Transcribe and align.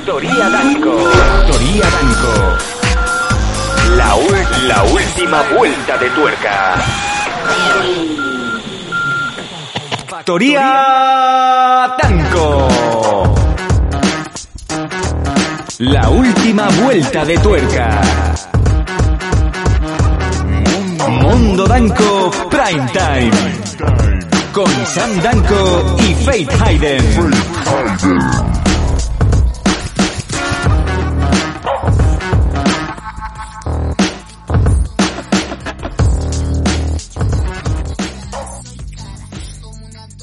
Factoría 0.00 0.48
Danco. 0.48 0.96
Factoría 0.96 1.84
Danco. 1.90 2.32
La, 3.96 4.16
la 4.66 4.82
última 4.84 5.42
vuelta 5.54 5.98
de 5.98 6.10
tuerca. 6.10 6.74
Factoría 10.06 11.94
Danco. 12.02 12.68
La 15.80 16.08
última 16.08 16.66
vuelta 16.82 17.24
de 17.26 17.38
tuerca. 17.38 18.00
Mundo 21.10 21.66
Danco 21.66 22.30
Prime 22.48 22.88
Time. 22.94 23.30
Con 24.52 24.86
Sam 24.86 25.20
Danco 25.20 25.96
y 25.98 26.14
Faith 26.24 26.50
Hayden. 26.62 27.04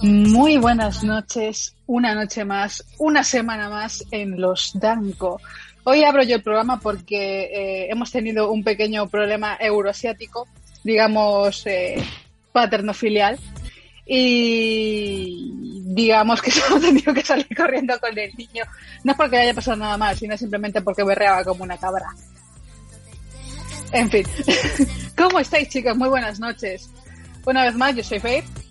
Muy 0.07 0.55
buenas 0.55 1.03
noches, 1.03 1.75
una 1.85 2.16
noche 2.16 2.45
más, 2.45 2.81
una 2.97 3.25
semana 3.25 3.70
más 3.70 4.05
en 4.11 4.39
Los 4.39 4.71
Danco. 4.73 5.41
Hoy 5.83 6.05
abro 6.05 6.23
yo 6.23 6.38
el 6.38 6.41
programa 6.41 6.80
porque 6.80 7.41
eh, 7.43 7.88
hemos 7.91 8.09
tenido 8.09 8.49
un 8.49 8.63
pequeño 8.63 9.09
problema 9.09 9.57
euroasiático, 9.59 10.47
digamos 10.81 11.67
eh, 11.67 12.02
paterno-filial, 12.53 13.38
y 14.05 15.83
digamos 15.88 16.41
que 16.41 16.52
solo 16.53 16.77
he 16.77 16.88
tenido 16.88 17.13
que 17.13 17.25
salir 17.25 17.49
corriendo 17.53 17.99
con 17.99 18.17
el 18.17 18.31
niño. 18.38 18.63
No 19.03 19.11
es 19.11 19.17
porque 19.17 19.35
le 19.35 19.41
haya 19.41 19.53
pasado 19.53 19.75
nada 19.75 19.97
mal, 19.97 20.16
sino 20.16 20.38
simplemente 20.38 20.81
porque 20.81 21.03
berreaba 21.03 21.44
como 21.44 21.66
una 21.66 21.75
cabra. 21.75 22.08
En 23.91 24.09
fin, 24.09 24.25
¿cómo 25.17 25.38
estáis 25.39 25.67
chicos? 25.67 25.97
Muy 25.97 26.08
buenas 26.08 26.39
noches. 26.39 26.89
Una 27.45 27.66
vez 27.66 27.75
más, 27.75 27.94
yo 27.94 28.05
soy 28.05 28.22
Faith. 28.22 28.66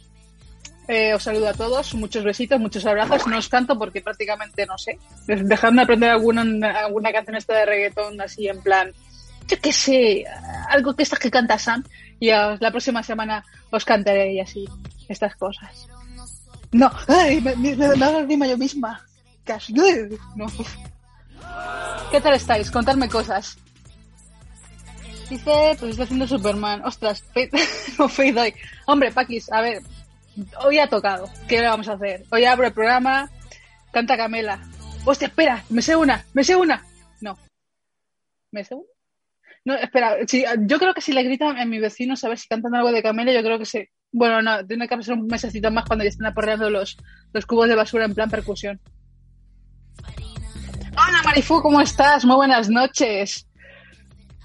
Eh, 0.88 1.14
os 1.14 1.22
saludo 1.22 1.48
a 1.48 1.54
todos, 1.54 1.94
muchos 1.94 2.22
besitos, 2.22 2.60
muchos 2.60 2.86
abrazos. 2.86 3.26
No 3.26 3.38
os 3.38 3.48
canto 3.48 3.76
porque 3.78 4.00
prácticamente 4.00 4.66
no 4.66 4.78
sé. 4.78 4.98
Dejadme 5.26 5.82
aprender 5.82 6.10
alguna, 6.10 6.42
alguna 6.78 7.12
canción 7.12 7.36
esta 7.36 7.54
de 7.54 7.66
reggaetón 7.66 8.20
así 8.20 8.48
en 8.48 8.62
plan, 8.62 8.92
yo 9.48 9.56
qué 9.60 9.72
sé, 9.72 10.24
algo 10.68 10.94
que 10.94 11.02
estas 11.02 11.18
que 11.18 11.30
canta 11.30 11.58
Sam. 11.58 11.82
Y 12.20 12.30
la 12.30 12.70
próxima 12.70 13.02
semana 13.02 13.44
os 13.70 13.84
cantaré 13.84 14.32
y 14.32 14.40
así 14.40 14.64
estas 15.08 15.34
cosas. 15.36 15.88
No, 16.72 16.90
me, 17.08 17.40
me, 17.40 17.56
me, 17.56 18.36
me 18.36 18.48
yo 18.48 18.58
misma. 18.58 19.04
No. 20.34 20.46
¿Qué 22.10 22.20
tal 22.20 22.34
estáis? 22.34 22.70
Contadme 22.70 23.08
cosas. 23.08 23.58
Dice, 25.28 25.76
pues 25.78 25.92
está 25.92 26.04
haciendo 26.04 26.26
Superman. 26.26 26.82
Ostras, 26.84 27.24
no 27.98 28.06
hoy. 28.06 28.54
Hombre, 28.86 29.12
Paquis, 29.12 29.50
a 29.52 29.60
ver, 29.60 29.82
hoy 30.64 30.78
ha 30.78 30.88
tocado. 30.88 31.28
¿Qué 31.48 31.60
le 31.60 31.66
vamos 31.66 31.88
a 31.88 31.94
hacer? 31.94 32.24
Hoy 32.30 32.44
abro 32.44 32.66
el 32.66 32.72
programa, 32.72 33.30
canta 33.92 34.16
Camela. 34.16 34.60
Hostia, 35.04 35.28
espera, 35.28 35.64
me 35.70 35.82
sé 35.82 35.96
una, 35.96 36.24
me 36.34 36.44
sé 36.44 36.56
una. 36.56 36.84
No. 37.20 37.38
¿Me 38.50 38.64
sé 38.64 38.74
una? 38.74 38.84
No, 39.64 39.74
espera, 39.74 40.16
sí, 40.26 40.44
yo 40.60 40.78
creo 40.78 40.94
que 40.94 41.00
si 41.00 41.12
le 41.12 41.24
gritan 41.24 41.58
a 41.58 41.64
mi 41.64 41.80
vecino, 41.80 42.14
¿sabes? 42.16 42.42
Si 42.42 42.48
cantan 42.48 42.74
algo 42.74 42.92
de 42.92 43.02
Camela, 43.02 43.32
yo 43.32 43.42
creo 43.42 43.58
que 43.58 43.66
sí. 43.66 43.88
Bueno, 44.12 44.40
no, 44.40 44.64
tiene 44.64 44.86
que 44.88 44.96
pasar 44.96 45.14
un 45.14 45.26
mesecito 45.26 45.70
más 45.70 45.84
cuando 45.84 46.04
ya 46.04 46.10
estén 46.10 46.26
aporreando 46.26 46.70
los, 46.70 46.96
los 47.32 47.46
cubos 47.46 47.68
de 47.68 47.74
basura 47.74 48.04
en 48.04 48.14
plan 48.14 48.30
percusión. 48.30 48.80
Hola 50.92 51.22
Marifu, 51.24 51.60
¿cómo 51.60 51.80
estás? 51.80 52.24
Muy 52.24 52.36
buenas 52.36 52.70
noches. 52.70 53.46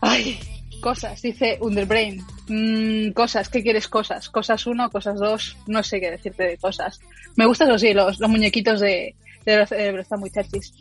Ay, 0.02 0.40
cosas, 0.82 1.22
dice 1.22 1.58
Underbrain. 1.62 2.22
Mm, 2.48 3.12
cosas, 3.12 3.48
¿qué 3.48 3.64
quieres 3.64 3.88
cosas? 3.88 4.30
Cosas 4.30 4.66
uno, 4.68 4.90
cosas 4.90 5.18
dos, 5.18 5.58
no 5.68 5.82
sé 5.84 6.02
qué 6.02 6.12
decirte 6.12 6.44
de 6.44 6.58
cosas. 6.58 7.00
Me 7.36 7.46
gustan 7.46 7.70
los 7.70 7.80
sí, 7.80 7.94
los, 7.94 8.20
los 8.20 8.30
muñequitos 8.30 8.82
de, 8.82 9.16
de 9.46 9.58
los, 9.58 9.72
están 9.72 10.20
muy 10.20 10.30
chachis. 10.30 10.74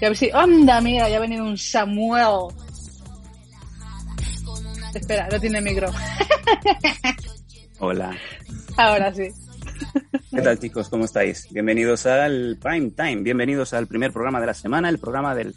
Y 0.00 0.04
a 0.04 0.08
ver 0.08 0.16
si, 0.16 0.30
anda, 0.32 0.80
mira, 0.80 1.08
ya 1.08 1.18
ha 1.18 1.20
venido 1.20 1.44
un 1.44 1.58
Samuel. 1.58 2.54
Espera, 4.94 5.28
no 5.30 5.38
tiene 5.38 5.60
micro. 5.60 5.90
Hola. 7.80 8.16
Ahora 8.76 9.12
sí. 9.12 9.28
¿Qué 10.30 10.42
tal 10.42 10.58
chicos? 10.58 10.88
¿Cómo 10.88 11.04
estáis? 11.04 11.48
Bienvenidos 11.50 12.06
al 12.06 12.58
Prime 12.60 12.90
Time. 12.90 13.16
Bienvenidos 13.16 13.72
al 13.72 13.86
primer 13.86 14.12
programa 14.12 14.40
de 14.40 14.46
la 14.46 14.54
semana, 14.54 14.88
el 14.88 14.98
programa 14.98 15.34
del... 15.34 15.54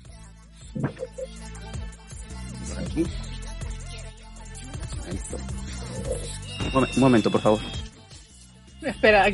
Por 2.69 2.84
aquí. 2.84 3.06
Un 6.73 6.81
momen- 6.81 6.89
un 6.95 6.99
momento, 7.01 7.31
por 7.31 7.41
favor. 7.41 7.59
Espera, 8.81 9.27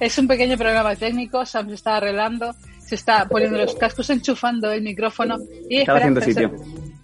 es 0.00 0.18
un 0.18 0.28
pequeño 0.28 0.56
programa 0.58 0.94
técnico, 0.96 1.44
Sam 1.46 1.68
se 1.68 1.74
está 1.74 1.96
arreglando, 1.96 2.54
se 2.84 2.94
está 2.94 3.26
poniendo 3.28 3.58
los 3.58 3.74
cascos, 3.74 4.10
enchufando 4.10 4.70
el 4.70 4.82
micrófono 4.82 5.38
y 5.68 5.78
espera, 5.78 5.98
haciendo 5.98 6.20
sitio. 6.20 6.52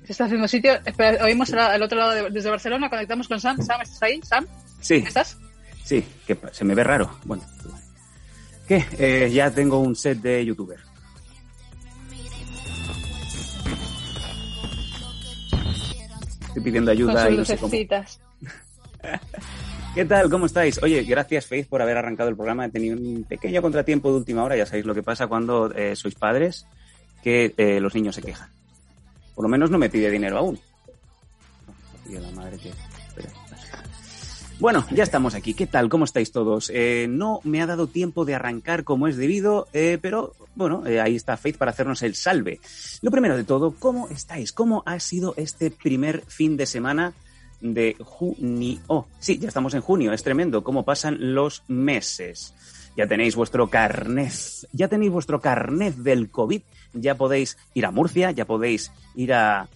Se 0.04 0.12
está 0.12 0.25
haciendo 0.25 0.48
sitio. 0.48 0.72
Espera, 0.84 1.25
oímos 1.25 1.53
al, 1.53 1.82
otro 1.82 1.98
lado 1.98 2.10
de- 2.12 2.31
desde 2.31 2.50
Barcelona, 2.50 2.91
conectamos 2.91 3.28
con 3.28 3.41
Sam. 3.41 3.60
Sam, 3.62 3.81
¿estás 3.82 4.03
ahí? 4.03 4.21
Sam, 4.22 4.47
Sí, 4.81 4.97
¿estás? 5.06 5.38
sí, 5.84 6.04
que 6.26 6.37
se 6.53 6.65
me 6.65 6.75
ve 6.75 6.84
raro. 6.84 7.19
Bueno, 7.25 7.44
¿qué? 8.69 8.84
Eh, 8.98 9.31
ya 9.32 9.50
tengo 9.50 9.78
un 9.78 9.94
set 9.97 10.19
de 10.19 10.44
youtuber. 10.44 10.78
Estoy 16.53 16.65
pidiendo 16.65 16.91
Con 16.91 16.99
ayuda 16.99 17.31
y 17.31 17.37
no 17.39 17.45
sé 17.47 17.57
cómo. 17.57 17.69
lucecitas. 17.69 18.21
¿Qué 19.95 20.05
tal? 20.05 20.29
¿Cómo 20.29 20.45
estáis? 20.45 20.83
Oye, 20.83 21.03
gracias 21.03 21.47
Faith 21.47 21.67
por 21.67 21.81
haber 21.81 21.97
arrancado 21.97 22.29
el 22.29 22.37
programa. 22.37 22.67
He 22.67 22.69
tenido 22.69 22.95
un 22.95 23.25
pequeño 23.25 23.63
contratiempo 23.63 24.11
de 24.11 24.19
última 24.19 24.45
hora. 24.45 24.55
Ya 24.55 24.67
sabéis 24.67 24.85
lo 24.85 24.95
que 24.95 25.03
pasa 25.03 25.29
cuando 25.29 25.73
eh, 25.75 25.97
sois 25.97 26.15
padres, 26.15 26.67
que 27.23 27.55
eh, 27.57 27.81
los 27.81 27.95
niños 27.95 28.15
se 28.15 28.23
quejan. 28.23 28.51
Por 29.35 29.45
lo 29.45 29.49
menos 29.49 29.71
no 29.71 29.79
me 29.79 29.89
pide 29.89 30.11
dinero 30.11 30.37
aún. 30.37 30.61
Pide 32.07 32.21
la 32.21 32.31
madre 32.33 32.59
que... 32.59 32.71
Bueno, 34.62 34.87
ya 34.93 35.03
estamos 35.03 35.34
aquí. 35.34 35.55
¿Qué 35.55 35.67
tal? 35.67 35.89
¿Cómo 35.89 36.05
estáis 36.05 36.31
todos? 36.31 36.71
Eh, 36.73 37.09
no 37.11 37.41
me 37.43 37.61
ha 37.61 37.67
dado 37.67 37.89
tiempo 37.89 38.25
de 38.25 38.37
arrancar 38.37 38.84
como 38.84 39.09
es 39.09 39.17
debido, 39.17 39.67
eh, 39.73 39.99
pero 40.00 40.37
bueno, 40.55 40.87
eh, 40.87 41.00
ahí 41.00 41.17
está 41.17 41.37
Faith 41.37 41.56
para 41.56 41.73
hacernos 41.73 42.00
el 42.03 42.15
salve. 42.15 42.61
Lo 43.01 43.11
primero 43.11 43.37
de 43.37 43.43
todo, 43.43 43.75
¿cómo 43.77 44.06
estáis? 44.06 44.53
¿Cómo 44.53 44.84
ha 44.87 45.01
sido 45.01 45.34
este 45.37 45.72
primer 45.72 46.22
fin 46.28 46.56
de 46.56 46.67
semana 46.67 47.12
de 47.61 47.97
junio? 47.99 49.09
Sí, 49.19 49.37
ya 49.41 49.49
estamos 49.49 49.75
en 49.75 49.81
junio, 49.81 50.12
es 50.12 50.22
tremendo 50.22 50.62
cómo 50.62 50.84
pasan 50.84 51.34
los 51.34 51.65
meses. 51.67 52.55
Ya 52.97 53.09
tenéis 53.09 53.34
vuestro 53.34 53.69
carnet, 53.69 54.33
ya 54.71 54.87
tenéis 54.87 55.11
vuestro 55.11 55.41
carnet 55.41 55.97
del 55.97 56.31
COVID, 56.31 56.62
ya 56.93 57.17
podéis 57.17 57.59
ir 57.75 57.84
a 57.84 57.91
Murcia, 57.91 58.31
ya 58.31 58.45
podéis 58.45 58.93
ir 59.17 59.33
a, 59.33 59.67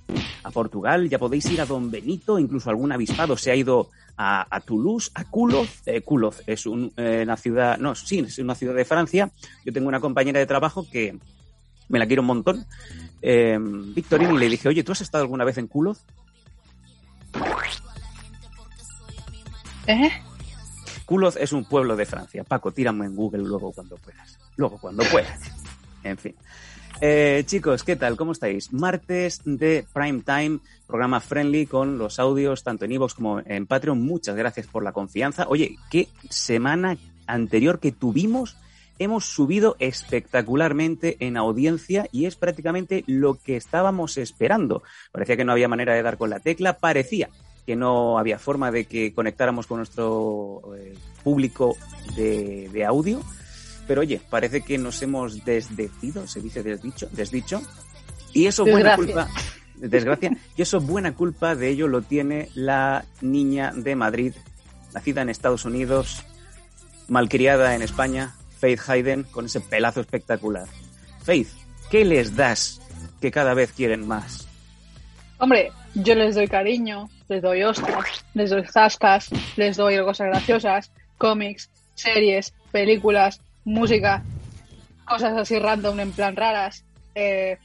a 0.45 0.51
Portugal, 0.53 1.09
ya 1.09 1.19
podéis 1.19 1.47
ir 1.47 1.61
a 1.61 1.67
Don 1.67 1.91
Benito, 1.91 2.39
incluso 2.39 2.71
algún 2.71 2.93
avispado 2.93 3.37
se 3.37 3.51
ha 3.51 3.57
ido 3.57 3.91
a, 4.17 4.47
a 4.55 4.61
Toulouse, 4.61 5.11
a 5.15 5.25
Culoz. 5.25 5.83
Eh, 5.87 6.01
Culoz 6.03 6.43
es 6.47 6.67
un, 6.67 6.93
eh, 6.97 7.21
una 7.23 7.37
ciudad, 7.37 7.79
no, 7.79 7.95
sí, 7.95 8.21
es 8.21 8.39
una 8.39 8.55
ciudad 8.55 8.75
de 8.75 8.85
Francia. 8.85 9.31
Yo 9.65 9.73
tengo 9.73 9.89
una 9.89 10.01
compañera 10.01 10.39
de 10.39 10.47
trabajo 10.47 10.87
que 10.91 11.19
me 11.89 11.99
la 11.99 12.07
quiero 12.07 12.23
un 12.23 12.27
montón, 12.27 12.67
eh, 13.23 13.59
y 13.61 14.39
le 14.39 14.49
dije, 14.49 14.69
oye, 14.69 14.83
¿tú 14.83 14.93
has 14.93 15.01
estado 15.01 15.23
alguna 15.23 15.45
vez 15.45 15.59
en 15.59 15.69
Culoz? 15.69 16.05
¿Eh? 19.87 20.11
Culoz 21.05 21.37
es 21.37 21.53
un 21.53 21.65
pueblo 21.65 21.95
de 21.95 22.07
Francia. 22.07 22.43
Paco, 22.43 22.73
tírame 22.73 23.07
en 23.07 23.15
Google 23.15 23.45
luego 23.45 23.73
cuando 23.73 23.97
puedas. 23.97 24.39
Luego 24.57 24.79
cuando 24.79 25.05
puedas. 25.05 25.39
En 26.03 26.19
fin. 26.19 26.35
Eh, 27.01 27.43
chicos, 27.47 27.85
¿qué 27.85 27.95
tal? 27.97 28.17
¿Cómo 28.17 28.33
estáis? 28.33 28.73
Martes 28.73 29.43
de 29.45 29.85
Prime 29.93 30.23
Time, 30.23 30.61
programa 30.87 31.21
friendly 31.21 31.67
con 31.67 31.99
los 31.99 32.19
audios 32.19 32.65
tanto 32.65 32.87
en 32.87 32.93
iVoox 32.93 33.15
como 33.15 33.41
en 33.41 33.67
Patreon. 33.67 34.01
Muchas 34.03 34.35
gracias 34.35 34.67
por 34.67 34.83
la 34.83 34.93
confianza. 34.93 35.47
Oye, 35.49 35.77
qué 35.91 36.09
semana 36.31 36.97
anterior 37.27 37.81
que 37.81 37.93
tuvimos 37.93 38.57
hemos 38.99 39.27
subido 39.27 39.77
espectacularmente 39.79 41.17
en 41.21 41.37
audiencia 41.37 42.09
y 42.13 42.25
es 42.25 42.37
prácticamente 42.37 43.05
lo 43.07 43.35
que 43.35 43.57
estábamos 43.57 44.17
esperando. 44.17 44.83
Parecía 45.13 45.37
que 45.37 45.45
no 45.45 45.53
había 45.53 45.69
manera 45.69 45.95
de 45.95 46.03
dar 46.03 46.17
con 46.17 46.31
la 46.31 46.41
tecla, 46.41 46.79
parecía 46.79 47.29
que 47.67 47.77
no 47.77 48.19
había 48.19 48.39
forma 48.39 48.71
de 48.71 48.85
que 48.85 49.13
conectáramos 49.13 49.67
con 49.67 49.79
nuestro 49.79 50.63
eh, 50.77 50.95
público 51.25 51.77
de, 52.15 52.85
audio. 52.87 53.21
Pero 53.87 54.01
oye, 54.01 54.21
parece 54.31 54.63
que 54.63 54.79
nos 54.79 55.01
hemos 55.03 55.45
desdecido, 55.45 56.27
se 56.27 56.41
dice 56.41 56.63
desdicho, 56.63 57.09
desdicho. 57.13 57.63
Y 58.33 58.47
eso 58.47 58.65
buena 58.65 58.97
culpa, 58.97 59.29
desgracia, 59.77 60.31
y 60.57 60.63
eso 60.63 60.81
buena 60.81 61.15
culpa 61.15 61.55
de 61.55 61.71
ello 61.71 61.89
lo 61.89 62.03
tiene 62.03 62.49
la 62.55 63.05
niña 63.21 63.73
de 63.75 63.95
Madrid, 63.95 64.35
nacida 64.93 65.23
en 65.23 65.31
Estados 65.31 65.65
Unidos, 65.65 66.25
malcriada 67.09 67.75
en 67.75 67.83
España, 67.83 68.35
Faith 68.59 68.81
Hayden, 68.89 69.23
con 69.25 69.47
ese 69.47 69.61
pelazo 69.61 70.01
espectacular. 70.01 70.67
Faith, 71.23 71.49
¿qué 71.91 72.05
les 72.05 72.37
das 72.37 72.81
que 73.21 73.31
cada 73.31 73.55
vez 73.55 73.73
quieren 73.73 74.07
más? 74.07 74.47
Hombre, 75.39 75.71
yo 75.95 76.15
les 76.15 76.35
doy 76.35 76.49
cariño, 76.49 77.09
les 77.29 77.43
doy 77.43 77.63
hostias, 77.63 78.25
les 78.35 78.51
doy 78.51 78.65
zascas, 78.67 79.31
les 79.57 79.77
doy 79.77 79.99
cosas 79.99 80.29
graciosas, 80.29 80.91
cómics, 81.19 81.71
series, 81.95 82.53
películas, 82.73 83.41
música, 83.67 84.23
cosas 85.05 85.37
así 85.37 85.59
random 85.59 86.01
en 86.01 86.13
plan 86.13 86.35
raras. 86.37 86.85
Eh, 87.15 87.59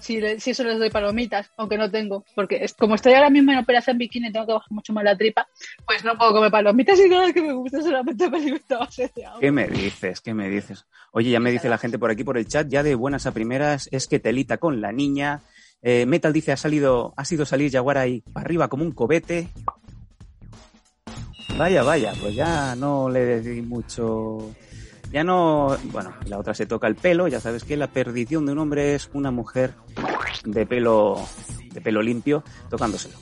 si, 0.00 0.20
si 0.38 0.50
eso 0.50 0.62
les 0.64 0.78
doy 0.78 0.90
palomitas, 0.90 1.50
aunque 1.56 1.76
no 1.76 1.90
tengo, 1.90 2.24
porque 2.34 2.62
es, 2.62 2.74
como 2.74 2.94
estoy 2.94 3.14
ahora 3.14 3.30
mismo 3.30 3.52
en 3.52 3.58
operación 3.58 3.98
bikini, 3.98 4.30
tengo 4.30 4.46
que 4.46 4.52
bajar 4.52 4.70
mucho 4.70 4.92
más 4.92 5.04
la 5.04 5.16
tripa, 5.16 5.48
pues 5.86 6.04
no 6.04 6.16
puedo 6.16 6.32
comer 6.32 6.50
palomitas 6.50 6.98
y 7.00 7.08
nada 7.08 7.32
que 7.32 7.42
me 7.42 7.52
gusta 7.52 7.80
solamente 7.80 8.30
me 8.30 8.38
alimento 8.38 8.78
base 8.78 9.10
de 9.14 9.26
agua. 9.26 9.40
¿Qué 9.40 9.50
me 9.50 9.66
dices? 9.66 10.20
¿Qué 10.20 10.34
me 10.34 10.48
dices? 10.48 10.86
Oye, 11.12 11.30
ya 11.30 11.40
me 11.40 11.50
dice 11.50 11.68
la 11.68 11.78
gente 11.78 11.98
por 11.98 12.10
aquí 12.10 12.24
por 12.24 12.38
el 12.38 12.46
chat, 12.46 12.68
ya 12.68 12.82
de 12.82 12.94
buenas 12.94 13.26
a 13.26 13.32
primeras, 13.32 13.88
es 13.90 14.06
que 14.06 14.20
telita 14.20 14.58
con 14.58 14.80
la 14.80 14.92
niña. 14.92 15.40
Eh, 15.82 16.06
Metal 16.06 16.32
dice, 16.32 16.52
ha 16.52 16.56
salido, 16.56 17.12
ha 17.16 17.24
sido 17.24 17.44
salir 17.44 17.72
Jaguar 17.72 17.98
ahí 17.98 18.22
para 18.32 18.44
arriba 18.44 18.68
como 18.68 18.84
un 18.84 18.92
cobete. 18.92 19.48
Vaya, 21.58 21.82
vaya, 21.82 22.12
pues 22.20 22.34
ya 22.34 22.76
no 22.76 23.08
le 23.08 23.40
di 23.40 23.62
mucho. 23.62 24.54
Ya 25.16 25.24
no. 25.24 25.78
Bueno, 25.84 26.12
la 26.26 26.38
otra 26.38 26.52
se 26.52 26.66
toca 26.66 26.86
el 26.86 26.94
pelo, 26.94 27.26
ya 27.26 27.40
sabes 27.40 27.64
que 27.64 27.74
la 27.78 27.86
perdición 27.86 28.44
de 28.44 28.52
un 28.52 28.58
hombre 28.58 28.94
es 28.94 29.08
una 29.14 29.30
mujer 29.30 29.72
de 30.44 30.66
pelo, 30.66 31.26
de 31.72 31.80
pelo 31.80 32.02
limpio 32.02 32.44
tocándoselo. 32.68 33.14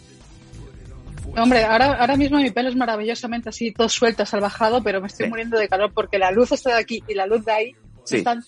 Hombre, 1.37 1.63
ahora, 1.63 1.93
ahora 1.93 2.17
mismo 2.17 2.39
mi 2.39 2.51
pelo 2.51 2.69
es 2.69 2.75
maravillosamente 2.75 3.51
así, 3.51 3.71
todo 3.73 3.89
suelto, 3.89 4.27
salvajado, 4.27 4.83
pero 4.83 5.01
me 5.01 5.07
estoy 5.07 5.27
Sí. 5.27 5.31
muriendo 5.31 5.57
de 5.57 5.69
calor 5.69 5.93
porque 5.95 6.19
la 6.19 6.33
luz 6.33 6.51
está 6.51 6.71
de 6.71 6.81
aquí 6.81 7.01
y 7.07 7.15
la 7.15 7.29
luz 7.29 7.45
de 7.45 7.53
ahí 7.53 7.77
Sí. 8.03 8.17
están 8.17 8.43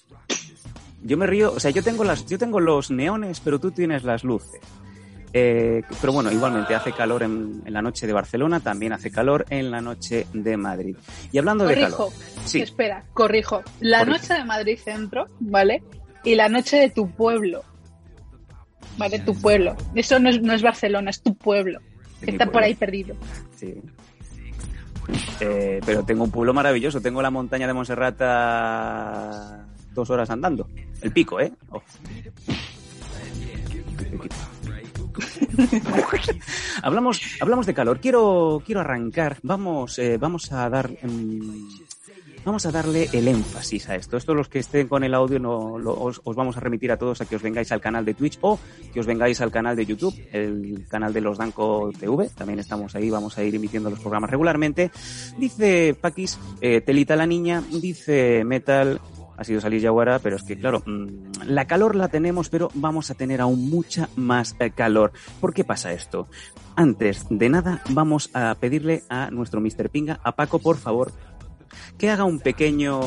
Yo 1.04 1.16
me 1.16 1.28
río, 1.28 1.52
o 1.52 1.60
sea, 1.60 1.70
yo 1.70 1.84
tengo 1.84 2.02
las, 2.02 2.26
yo 2.26 2.36
tengo 2.40 2.58
los 2.58 2.90
neones, 2.90 3.38
pero 3.38 3.60
tú 3.60 3.70
tienes 3.70 4.02
las 4.02 4.24
luces. 4.24 4.60
Eh, 5.32 5.82
pero 6.00 6.12
bueno, 6.12 6.32
igualmente 6.32 6.74
hace 6.74 6.92
calor 6.92 7.22
en, 7.22 7.62
en 7.64 7.72
la 7.72 7.82
noche 7.82 8.06
de 8.06 8.12
Barcelona, 8.12 8.60
también 8.60 8.92
hace 8.92 9.10
calor 9.10 9.44
en 9.50 9.70
la 9.70 9.80
noche 9.80 10.26
de 10.32 10.56
Madrid. 10.56 10.96
Y 11.32 11.38
hablando 11.38 11.64
de 11.66 11.74
Corrijo, 11.74 12.08
calor, 12.08 12.12
sí, 12.44 12.60
espera, 12.62 13.04
corrijo. 13.12 13.62
La 13.80 14.04
noche 14.04 14.34
de 14.34 14.44
Madrid 14.44 14.78
Centro, 14.82 15.26
¿vale? 15.40 15.82
Y 16.24 16.34
la 16.36 16.48
noche 16.48 16.78
de 16.78 16.90
tu 16.90 17.10
pueblo. 17.10 17.62
¿Vale? 18.98 19.18
Tu 19.18 19.34
pueblo. 19.38 19.76
Eso 19.94 20.18
no 20.18 20.30
es, 20.30 20.40
no 20.40 20.54
es 20.54 20.62
Barcelona, 20.62 21.10
es 21.10 21.20
tu 21.22 21.34
pueblo. 21.34 21.80
De 22.22 22.30
Está 22.30 22.46
por 22.46 22.62
ahí 22.62 22.74
perdido. 22.74 23.14
sí. 23.56 23.74
Eh, 25.38 25.80
pero 25.86 26.02
tengo 26.02 26.24
un 26.24 26.32
pueblo 26.32 26.52
maravilloso, 26.52 27.00
tengo 27.00 27.22
la 27.22 27.30
montaña 27.30 27.68
de 27.68 27.72
Montserrat 27.72 28.16
a 28.22 29.64
dos 29.94 30.10
horas 30.10 30.30
andando. 30.30 30.68
El 31.00 31.12
pico, 31.12 31.38
¿eh? 31.38 31.52
hablamos, 36.82 37.20
hablamos 37.40 37.66
de 37.66 37.74
calor. 37.74 38.00
Quiero, 38.00 38.62
quiero 38.64 38.80
arrancar. 38.80 39.38
Vamos, 39.42 39.98
eh, 39.98 40.18
vamos 40.18 40.52
a 40.52 40.68
dar, 40.68 40.90
mm, 40.90 41.68
vamos 42.44 42.66
a 42.66 42.70
darle 42.70 43.08
el 43.12 43.28
énfasis 43.28 43.88
a 43.88 43.96
esto. 43.96 44.16
Esto 44.16 44.34
los 44.34 44.48
que 44.48 44.60
estén 44.60 44.88
con 44.88 45.04
el 45.04 45.14
audio 45.14 45.38
no, 45.38 45.74
os 45.74 46.36
vamos 46.36 46.56
a 46.56 46.60
remitir 46.60 46.92
a 46.92 46.96
todos 46.96 47.20
a 47.20 47.26
que 47.26 47.36
os 47.36 47.42
vengáis 47.42 47.72
al 47.72 47.80
canal 47.80 48.04
de 48.04 48.14
Twitch 48.14 48.38
o 48.40 48.58
que 48.92 49.00
os 49.00 49.06
vengáis 49.06 49.40
al 49.40 49.50
canal 49.50 49.76
de 49.76 49.86
YouTube, 49.86 50.14
el 50.32 50.86
canal 50.88 51.12
de 51.12 51.20
los 51.20 51.38
Danco 51.38 51.90
TV. 51.98 52.30
También 52.30 52.58
estamos 52.58 52.94
ahí, 52.94 53.10
vamos 53.10 53.36
a 53.38 53.44
ir 53.44 53.54
emitiendo 53.54 53.90
los 53.90 54.00
programas 54.00 54.30
regularmente. 54.30 54.90
Dice 55.38 55.96
Paquis, 56.00 56.38
eh, 56.60 56.80
Telita 56.80 57.16
la 57.16 57.26
niña, 57.26 57.62
dice 57.70 58.44
Metal, 58.44 59.00
ha 59.36 59.44
sido 59.44 59.60
salir 59.60 59.80
Yaguara, 59.80 60.18
pero 60.18 60.36
es 60.36 60.42
que 60.42 60.58
claro, 60.58 60.82
mm, 60.86 61.46
la 61.46 61.66
calor 61.66 61.94
la 61.94 62.08
tenemos, 62.08 62.48
pero 62.48 62.70
vamos 62.74 63.10
a 63.10 63.14
tener 63.14 63.40
aún 63.40 63.68
mucha 63.68 64.08
más 64.16 64.56
eh, 64.58 64.70
calor. 64.70 65.12
¿Por 65.40 65.54
qué 65.54 65.64
pasa 65.64 65.92
esto? 65.92 66.28
Antes 66.74 67.26
de 67.30 67.48
nada, 67.48 67.82
vamos 67.90 68.30
a 68.34 68.54
pedirle 68.58 69.02
a 69.08 69.30
nuestro 69.30 69.60
Mr. 69.60 69.90
Pinga, 69.90 70.20
a 70.22 70.32
Paco, 70.32 70.58
por 70.58 70.76
favor, 70.76 71.12
que 71.98 72.10
haga 72.10 72.24
un 72.24 72.40
pequeño 72.40 73.00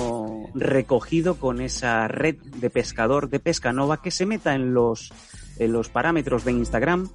recogido 0.53 1.35
con 1.35 1.61
esa 1.61 2.07
red 2.07 2.35
de 2.37 2.69
pescador 2.69 3.29
de 3.29 3.39
Pescanova, 3.39 4.01
que 4.01 4.11
se 4.11 4.25
meta 4.25 4.55
en 4.55 4.73
los, 4.73 5.11
parámetros 5.91 6.45
de 6.45 6.51
Instagram 6.51 7.09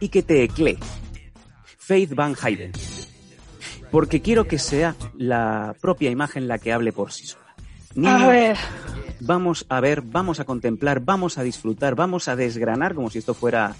y 0.00 0.08
que 0.08 0.22
teclee 0.22 0.78
Faith 1.78 2.14
Van 2.14 2.34
Hayden. 2.40 2.72
Porque 3.90 4.22
quiero 4.22 4.46
que 4.46 4.58
sea 4.58 4.96
la 5.16 5.74
propia 5.80 6.10
imagen 6.10 6.48
la 6.48 6.58
que 6.58 6.72
hable 6.72 6.92
por 6.92 7.12
sí 7.12 7.26
sola. 7.26 7.41
A 8.06 8.26
ver, 8.26 8.56
vamos 9.20 9.66
a 9.68 9.80
ver, 9.80 10.00
vamos 10.02 10.40
a 10.40 10.44
contemplar, 10.44 11.00
vamos 11.00 11.36
a 11.38 11.42
disfrutar, 11.42 11.94
vamos 11.94 12.28
a 12.28 12.36
desgranar 12.36 12.94
como 12.94 13.10
si 13.10 13.18
esto 13.18 13.34
fuera 13.34 13.74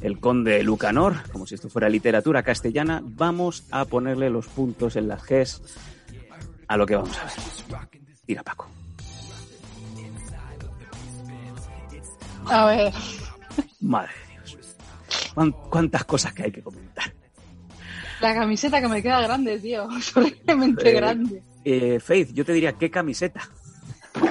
el 0.00 0.18
conde 0.18 0.62
Lucanor, 0.62 1.16
como 1.32 1.46
si 1.46 1.54
esto 1.54 1.68
fuera 1.68 1.88
literatura 1.88 2.42
castellana, 2.42 3.00
vamos 3.04 3.64
a 3.70 3.84
ponerle 3.84 4.30
los 4.30 4.46
puntos 4.46 4.96
en 4.96 5.06
las 5.08 5.22
Gs 5.26 5.62
a 6.66 6.76
lo 6.76 6.86
que 6.86 6.96
vamos 6.96 7.16
a 7.18 7.24
ver. 7.24 7.88
Tira 8.26 8.42
Paco. 8.42 8.68
a 12.48 12.66
ver. 12.66 12.92
Madre 13.80 14.10
de 14.14 14.44
Dios. 14.50 14.76
Cuán- 15.34 15.52
Cuántas 15.70 16.04
cosas 16.04 16.32
que 16.32 16.44
hay 16.44 16.52
que 16.52 16.62
comentar. 16.62 17.12
La 18.20 18.34
camiseta 18.34 18.80
que 18.80 18.88
me 18.88 19.02
queda 19.02 19.20
grande, 19.20 19.58
tío. 19.58 19.88
Horriblemente 20.16 20.90
Eh, 20.90 20.94
grande. 20.94 21.42
Eh, 21.64 22.00
Faith, 22.00 22.32
yo 22.32 22.44
te 22.44 22.52
diría, 22.52 22.72
¿qué 22.72 22.90
camiseta? 22.90 23.48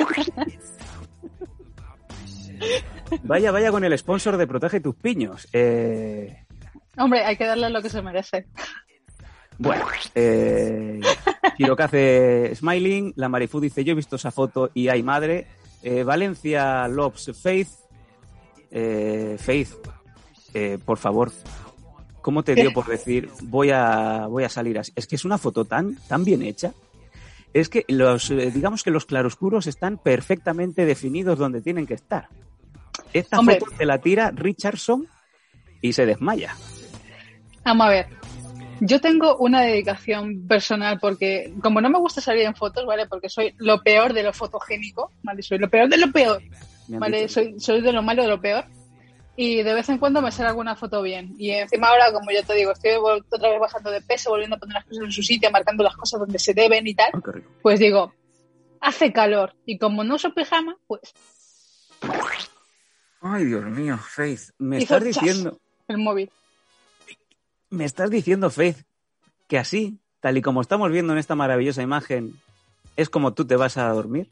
Vaya, 3.24 3.52
vaya 3.52 3.72
con 3.72 3.84
el 3.84 3.98
sponsor 3.98 4.38
de 4.38 4.48
Protege 4.48 4.80
tus 4.80 4.96
piños. 4.96 5.48
Eh, 5.52 6.46
Hombre, 6.98 7.26
hay 7.26 7.36
que 7.36 7.46
darle 7.46 7.70
lo 7.70 7.82
que 7.82 7.90
se 7.90 8.02
merece. 8.02 8.46
Bueno, 9.58 9.86
eh, 10.16 11.00
Hirokaze 11.58 12.54
Smiling, 12.56 13.14
la 13.16 13.30
Marifu 13.30 13.60
dice, 13.60 13.84
yo 13.84 13.92
he 13.92 13.96
visto 13.96 14.16
esa 14.16 14.32
foto 14.32 14.72
y 14.74 14.88
hay 14.90 15.04
madre. 15.04 15.48
Eh, 15.84 16.04
Valencia 16.04 16.88
Loves 16.88 17.32
Faith. 17.42 17.70
Eh, 18.70 19.36
Faith, 19.38 19.70
eh, 20.54 20.78
por 20.84 20.98
favor, 20.98 21.32
¿cómo 22.22 22.44
te 22.44 22.56
dio 22.56 22.72
por 22.72 22.88
decir 22.88 23.30
voy 23.44 23.70
a, 23.72 24.28
voy 24.28 24.46
a 24.46 24.50
salir 24.50 24.80
así? 24.80 24.94
Es 24.96 25.08
que 25.08 25.16
es 25.16 25.26
una 25.26 25.38
foto 25.38 25.66
tan, 25.66 25.96
tan 26.08 26.24
bien 26.24 26.42
hecha. 26.42 26.72
Es 27.54 27.70
que 27.70 27.86
los, 27.88 28.32
eh, 28.32 28.52
digamos 28.52 28.84
que 28.84 28.92
los 28.92 29.06
claroscuros 29.06 29.68
están 29.68 29.98
perfectamente 29.98 30.86
definidos 30.86 31.38
donde 31.38 31.62
tienen 31.62 31.86
que 31.86 31.96
estar. 31.96 32.30
Esta 33.14 33.40
Hombre. 33.40 33.60
foto 33.60 33.72
te 33.78 33.86
la 33.86 33.98
tira 34.00 34.32
Richardson 34.32 35.08
y 35.82 35.94
se 35.94 36.06
desmaya. 36.06 36.56
Vamos 37.66 37.88
a 37.88 37.90
ver. 37.90 38.08
Yo 38.80 39.00
tengo 39.00 39.38
una 39.38 39.62
dedicación 39.62 40.48
personal 40.48 40.98
porque, 41.00 41.54
como 41.62 41.82
no 41.82 41.90
me 41.90 42.00
gusta 42.00 42.20
salir 42.20 42.46
en 42.46 42.56
fotos, 42.56 42.86
¿vale? 42.86 43.06
Porque 43.06 43.30
soy 43.30 43.54
lo 43.58 43.84
peor 43.84 44.14
de 44.14 44.24
lo 44.24 44.34
fotogénico, 44.34 45.12
¿vale? 45.22 45.44
Soy 45.44 45.60
lo 45.60 45.70
peor 45.70 45.88
de 45.88 45.98
lo 45.98 46.12
peor, 46.12 46.42
¿vale? 46.88 47.30
Soy, 47.30 47.60
soy 47.60 47.82
de 47.82 47.92
lo 47.92 48.02
malo 48.02 48.24
de 48.24 48.30
lo 48.30 48.42
peor. 48.42 48.66
Y 49.36 49.64
de 49.64 49.74
vez 49.74 49.88
en 49.90 49.98
cuando 49.98 50.22
me 50.22 50.32
sale 50.32 50.50
alguna 50.50 50.76
foto 50.76 51.02
bien. 51.02 51.34
Y 51.38 51.52
encima 51.52 51.88
ahora, 51.88 52.12
como 52.12 52.32
yo 52.32 52.44
te 52.44 52.54
digo, 52.54 52.72
estoy 52.72 52.92
otra 52.94 53.50
vez 53.50 53.60
bajando 53.60 53.90
de 53.90 54.02
peso, 54.02 54.30
volviendo 54.30 54.56
a 54.56 54.60
poner 54.60 54.76
las 54.76 54.86
cosas 54.86 55.06
en 55.06 55.12
su 55.12 55.24
sitio, 55.24 55.50
marcando 55.52 55.84
las 55.84 55.96
cosas 55.96 56.20
donde 56.20 56.38
se 56.38 56.54
deben 56.54 56.86
y 56.86 56.94
tal. 56.94 57.12
Rico. 57.14 57.50
Pues 57.62 57.80
digo, 57.80 58.14
hace 58.82 59.14
calor. 59.14 59.56
Y 59.66 59.78
como 59.78 60.04
no 60.04 60.16
uso 60.16 60.34
pijama, 60.34 60.76
pues 60.88 61.14
Ay, 63.22 63.46
Dios 63.46 63.64
mío, 63.66 63.98
Faith, 63.98 64.50
me 64.58 64.78
Hizo 64.82 64.96
estás 64.98 65.04
diciendo, 65.04 65.60
el 65.88 65.98
móvil. 66.00 66.32
me 67.70 67.86
estás 67.86 68.10
diciendo, 68.10 68.50
Faith, 68.50 68.78
que 69.48 69.60
así, 69.60 70.00
tal 70.20 70.38
y 70.38 70.42
como 70.42 70.60
estamos 70.62 70.92
viendo 70.92 71.14
en 71.14 71.20
esta 71.20 71.36
maravillosa 71.36 71.84
imagen, 71.84 72.34
es 72.96 73.10
como 73.10 73.34
tú 73.34 73.46
te 73.46 73.56
vas 73.56 73.78
a 73.78 73.88
dormir. 73.90 74.28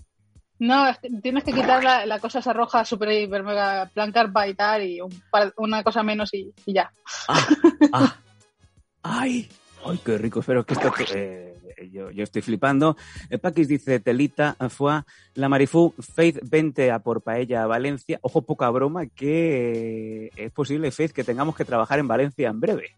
No, 0.60 0.88
es 0.88 0.98
que 1.00 1.10
tienes 1.22 1.44
que 1.46 1.54
quitar 1.54 1.82
la, 1.84 2.06
la 2.06 2.20
cosa 2.20 2.40
esa 2.40 2.52
roja 2.54 2.84
super 2.84 3.10
hiper 3.12 3.44
mega 3.44 3.90
plan 3.94 4.12
carpa 4.12 4.46
y 4.48 4.54
tal 4.56 4.84
y 4.84 5.00
un 5.00 5.10
par- 5.32 5.54
una 5.58 5.84
cosa 5.84 6.04
menos 6.04 6.34
y, 6.34 6.54
y 6.66 6.74
ya. 6.74 6.92
Ah, 7.30 7.48
ah, 7.94 8.16
ay, 9.04 9.50
ay, 9.86 10.00
qué 10.04 10.18
rico. 10.18 10.42
Espero 10.42 10.66
que 10.66 10.74
esto, 10.74 10.92
eh, 11.14 11.56
yo, 11.90 12.12
yo 12.12 12.24
estoy 12.24 12.42
flipando. 12.42 12.98
Eh, 13.30 13.38
Paquis 13.38 13.70
dice, 13.70 14.02
Telita, 14.02 14.58
fue 14.70 15.02
la 15.36 15.48
Marifú, 15.48 15.94
Faith, 15.98 16.40
vente 16.44 16.92
a 16.92 17.00
por 17.00 17.22
paella 17.22 17.64
a 17.64 17.68
Valencia. 17.68 18.20
Ojo, 18.22 18.42
poca 18.42 18.70
broma, 18.70 19.06
que 19.08 20.26
eh, 20.26 20.32
es 20.36 20.52
posible, 20.52 20.92
Faith, 20.92 21.14
que 21.14 21.24
tengamos 21.24 21.56
que 21.56 21.64
trabajar 21.64 22.00
en 22.00 22.08
Valencia 22.10 22.50
en 22.50 22.60
breve. 22.60 22.98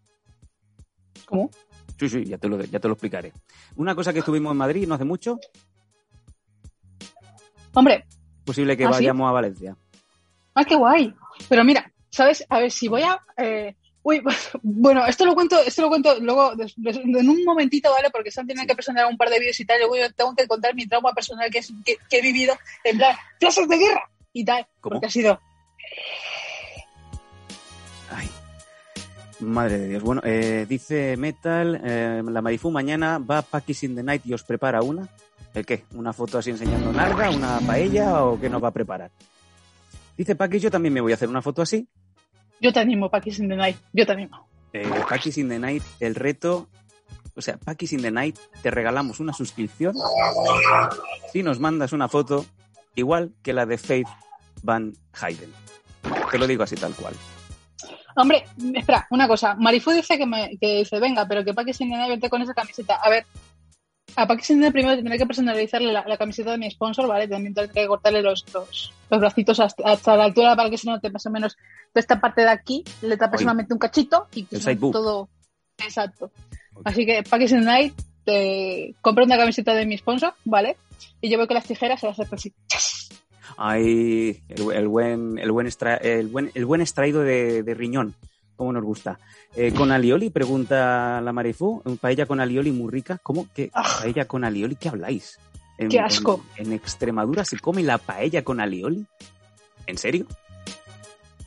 ¿Cómo? 1.25 1.51
Sí, 1.99 2.09
sí, 2.09 2.25
ya 2.25 2.39
te 2.39 2.47
lo, 2.49 2.59
ya 2.63 2.79
te 2.79 2.87
lo 2.87 2.95
explicaré. 2.95 3.31
Una 3.75 3.93
cosa 3.93 4.11
que 4.11 4.19
estuvimos 4.19 4.51
en 4.51 4.57
Madrid 4.57 4.87
no 4.87 4.95
hace 4.95 5.05
mucho, 5.05 5.39
Hombre, 7.73 8.05
posible 8.45 8.75
que 8.77 8.83
¿Ah, 8.85 8.87
sí? 8.87 8.93
vayamos 8.93 9.29
a 9.29 9.31
Valencia. 9.31 9.75
ah, 10.55 10.63
qué 10.65 10.75
guay. 10.75 11.13
Pero 11.49 11.63
mira, 11.63 11.91
¿sabes? 12.09 12.45
A 12.49 12.59
ver, 12.59 12.71
si 12.71 12.87
voy 12.87 13.03
a... 13.03 13.19
eh, 13.37 13.75
Uy, 14.03 14.19
bueno, 14.63 15.05
esto 15.05 15.25
lo 15.25 15.35
cuento, 15.35 15.59
esto 15.61 15.83
lo 15.83 15.89
cuento 15.89 16.19
luego 16.19 16.53
en 16.55 17.29
un 17.29 17.43
momentito, 17.45 17.91
¿vale? 17.91 18.09
Porque 18.09 18.31
Sam 18.31 18.47
tiene 18.47 18.65
que 18.65 18.73
presentar 18.73 19.05
un 19.05 19.15
par 19.15 19.29
de 19.29 19.37
vídeos 19.39 19.59
y 19.59 19.65
tal. 19.65 19.77
Luego 19.79 19.95
yo 19.95 20.11
tengo 20.13 20.33
que 20.35 20.47
contar 20.47 20.73
mi 20.73 20.87
trauma 20.87 21.13
personal 21.13 21.51
que, 21.51 21.59
es, 21.59 21.71
que, 21.85 21.97
que 22.09 22.17
he 22.17 22.21
vivido 22.21 22.55
en 22.83 22.97
plan, 22.97 23.15
clases 23.39 23.67
de 23.69 23.77
guerra 23.77 24.09
y 24.33 24.43
tal. 24.43 24.65
¿Cómo? 24.79 24.93
Porque 24.95 25.05
ha 25.05 25.09
sido. 25.11 25.39
Madre 29.41 29.77
de 29.77 29.87
Dios. 29.87 30.03
Bueno, 30.03 30.21
eh, 30.23 30.65
dice 30.67 31.17
Metal, 31.17 31.81
eh, 31.83 32.21
la 32.25 32.41
Marifú 32.41 32.71
mañana 32.71 33.19
va 33.19 33.39
a 33.39 33.41
Packis 33.41 33.83
in 33.83 33.95
the 33.95 34.03
Night 34.03 34.25
y 34.25 34.33
os 34.33 34.43
prepara 34.43 34.81
una. 34.81 35.07
¿El 35.53 35.65
qué? 35.65 35.83
¿Una 35.93 36.13
foto 36.13 36.37
así 36.37 36.49
enseñando 36.49 36.93
narga, 36.93 37.29
una 37.29 37.59
paella 37.59 38.23
o 38.23 38.39
qué 38.39 38.49
nos 38.49 38.63
va 38.63 38.69
a 38.69 38.71
preparar? 38.71 39.11
Dice 40.17 40.35
Packis, 40.35 40.61
yo 40.61 40.71
también 40.71 40.93
me 40.93 41.01
voy 41.01 41.11
a 41.11 41.15
hacer 41.15 41.27
una 41.27 41.41
foto 41.41 41.61
así. 41.61 41.87
Yo 42.59 42.71
te 42.71 42.79
animo, 42.79 43.09
Paquis 43.09 43.39
in 43.39 43.49
the 43.49 43.55
Night. 43.55 43.77
Yo 43.91 44.05
te 44.05 44.11
animo. 44.11 44.47
Eh, 44.71 44.87
Packis 45.09 45.37
in 45.39 45.49
the 45.49 45.59
Night, 45.59 45.83
el 45.99 46.15
reto... 46.15 46.67
O 47.33 47.41
sea, 47.41 47.57
Packis 47.57 47.93
in 47.93 48.01
the 48.01 48.11
Night, 48.11 48.37
te 48.61 48.69
regalamos 48.71 49.21
una 49.21 49.31
suscripción 49.31 49.95
si 51.31 51.43
nos 51.43 51.59
mandas 51.61 51.93
una 51.93 52.09
foto 52.09 52.45
igual 52.93 53.31
que 53.41 53.53
la 53.53 53.65
de 53.65 53.77
Faith 53.77 54.07
Van 54.63 54.93
Hayden. 55.13 55.51
Te 56.29 56.37
lo 56.37 56.45
digo 56.45 56.63
así 56.63 56.75
tal 56.75 56.93
cual. 56.93 57.13
Hombre, 58.15 58.45
espera, 58.73 59.07
una 59.11 59.27
cosa. 59.27 59.55
Marifu 59.55 59.91
dice 59.91 60.17
que, 60.17 60.25
me, 60.25 60.57
que 60.59 60.77
dice, 60.77 60.99
venga, 60.99 61.27
pero 61.27 61.43
que 61.43 61.53
Paquis 61.53 61.81
in 61.81 61.91
the 61.91 61.97
Night 61.97 62.09
vente 62.09 62.29
con 62.29 62.41
esa 62.41 62.53
camiseta. 62.53 62.95
A 62.95 63.09
ver, 63.09 63.25
a 64.15 64.27
Paquis 64.27 64.49
in 64.51 64.57
the 64.57 64.61
Night 64.61 64.73
primero 64.73 64.95
tendré 64.95 65.17
que 65.17 65.25
personalizarle 65.25 65.91
la, 65.91 66.03
la 66.07 66.17
camiseta 66.17 66.51
de 66.51 66.57
mi 66.57 66.69
sponsor, 66.69 67.07
¿vale? 67.07 67.27
También 67.27 67.53
tendré 67.53 67.73
que 67.73 67.87
cortarle 67.87 68.21
los, 68.21 68.45
los, 68.53 68.93
los 69.09 69.19
bracitos 69.19 69.59
hasta, 69.59 69.83
hasta 69.89 70.17
la 70.17 70.25
altura 70.25 70.55
para 70.55 70.69
que 70.69 70.77
se 70.77 70.89
note 70.89 71.09
más 71.09 71.25
o 71.25 71.31
menos 71.31 71.55
toda 71.55 72.01
esta 72.01 72.19
parte 72.19 72.41
de 72.41 72.49
aquí, 72.49 72.83
le 73.01 73.17
tapes 73.17 73.41
solamente 73.41 73.73
un 73.73 73.79
cachito 73.79 74.27
y 74.33 74.45
que 74.45 74.57
todo 74.79 75.29
exacto. 75.77 76.31
Así 76.83 77.05
que 77.05 77.23
Paquis 77.23 77.53
Night, 77.53 77.93
te 78.23 78.95
compro 79.01 79.25
una 79.25 79.37
camiseta 79.37 79.73
de 79.73 79.85
mi 79.85 79.97
sponsor, 79.97 80.33
¿vale? 80.45 80.77
Y 81.21 81.29
yo 81.29 81.37
veo 81.37 81.47
que 81.47 81.53
las 81.53 81.65
tijeras 81.65 81.99
se 81.99 82.07
las 82.07 82.19
hace 82.19 82.35
así. 82.35 82.53
Ay, 83.57 84.41
el, 84.49 84.71
el 84.71 84.87
buen, 84.87 85.37
el 85.39 85.51
buen, 85.51 85.67
extra- 85.67 85.97
el 85.97 86.27
buen, 86.27 86.51
el 86.53 86.65
buen 86.65 86.81
extraído 86.81 87.21
de, 87.21 87.63
de 87.63 87.73
riñón, 87.73 88.15
como 88.55 88.73
nos 88.73 88.83
gusta. 88.83 89.19
Eh, 89.55 89.73
con 89.73 89.91
alioli, 89.91 90.29
pregunta 90.29 91.19
la 91.21 91.33
Marifú, 91.33 91.81
un 91.85 91.97
paella 91.97 92.25
con 92.25 92.39
alioli 92.39 92.71
muy 92.71 92.91
rica. 92.91 93.19
¿Cómo? 93.21 93.47
¿Qué 93.53 93.69
paella 93.99 94.25
con 94.25 94.43
alioli? 94.43 94.75
¿Qué 94.75 94.89
habláis? 94.89 95.37
En, 95.77 95.89
Qué 95.89 95.99
asco. 95.99 96.43
En, 96.57 96.67
en 96.67 96.73
Extremadura 96.73 97.43
se 97.43 97.57
come 97.59 97.83
la 97.83 97.97
paella 97.97 98.43
con 98.43 98.59
alioli. 98.59 99.05
¿En 99.87 99.97
serio? 99.97 100.25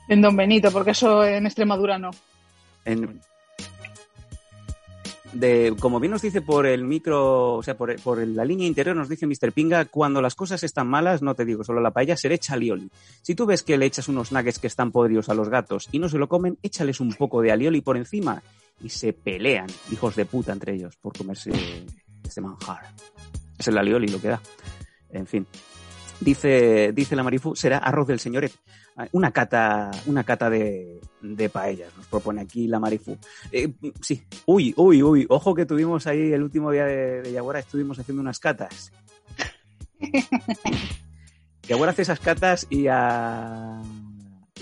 En 0.09 0.21
Don 0.21 0.37
Benito, 0.37 0.71
porque 0.71 0.91
eso 0.91 1.25
en 1.25 1.47
Extremadura 1.47 1.99
no. 1.99 2.11
En- 2.85 3.21
de, 5.35 5.75
como 5.79 6.01
bien 6.01 6.13
nos 6.13 6.23
dice 6.23 6.41
por 6.41 6.67
el 6.67 6.85
micro, 6.85 7.55
o 7.55 7.63
sea, 7.63 7.77
por, 7.77 7.95
por 8.01 8.27
la 8.27 8.45
línea 8.45 8.67
interior, 8.67 8.97
nos 8.97 9.09
dice 9.09 9.27
Mr. 9.27 9.53
Pinga, 9.53 9.85
cuando 9.85 10.23
las 10.23 10.35
cosas 10.35 10.63
están 10.63 10.87
malas, 10.87 11.23
no 11.23 11.35
te 11.35 11.45
digo 11.45 11.65
solo 11.65 11.81
la 11.81 11.91
paella, 11.91 12.17
se 12.17 12.29
le 12.29 12.37
echa 12.37 12.55
alioli. 12.55 12.91
Si 13.23 13.35
tú 13.35 13.47
ves 13.47 13.63
que 13.63 13.77
le 13.77 13.87
echas 13.87 14.09
unos 14.09 14.33
nuggets 14.33 14.59
que 14.59 14.67
están 14.67 14.93
podridos 14.93 15.29
a 15.29 15.35
los 15.35 15.49
gatos 15.49 15.89
y 15.93 15.99
no 15.99 16.09
se 16.09 16.19
lo 16.19 16.29
comen, 16.29 16.59
échales 16.63 17.01
un 17.01 17.13
poco 17.13 17.43
de 17.43 17.53
alioli 17.53 17.81
por 17.81 17.97
encima 17.97 18.43
y 18.83 18.89
se 18.89 19.13
pelean, 19.13 19.67
hijos 19.93 20.17
de 20.17 20.25
puta, 20.25 20.53
entre 20.53 20.75
ellos, 20.75 20.97
por 20.97 21.17
comerse 21.17 21.51
este 22.25 22.41
manjar. 22.41 22.95
Es 23.59 23.69
el 23.69 23.79
alioli 23.79 24.09
lo 24.09 24.21
que 24.21 24.29
da. 24.29 24.41
En 25.11 25.27
fin. 25.27 25.47
Dice, 26.21 26.93
dice 26.93 27.17
la 27.17 27.23
Marifu, 27.23 27.55
será 27.55 27.79
arroz 27.79 28.07
del 28.07 28.21
señoret. 28.21 28.53
Una 29.13 29.33
cata, 29.33 29.91
una 30.07 30.23
cata 30.23 30.49
de, 30.49 31.01
de 31.21 31.49
paellas, 31.49 31.97
nos 31.97 32.07
propone 32.07 32.43
aquí 32.43 32.69
la 32.69 32.79
Marifu. 32.79 33.19
Eh, 33.51 33.73
sí, 34.01 34.23
uy, 34.47 34.73
uy, 34.77 35.03
uy, 35.03 35.27
ojo 35.29 35.55
que 35.55 35.67
tuvimos 35.67 36.07
ahí 36.07 36.33
el 36.33 36.43
último 36.43 36.71
día 36.71 36.85
de, 36.85 37.23
de 37.23 37.33
Yaguara, 37.33 37.59
estuvimos 37.59 37.99
haciendo 37.99 38.23
unas 38.23 38.39
catas. 38.39 38.93
Yaguara 41.69 41.93
hace 41.93 42.03
esas 42.03 42.21
catas 42.21 42.67
y 42.71 42.87
a, 42.87 43.83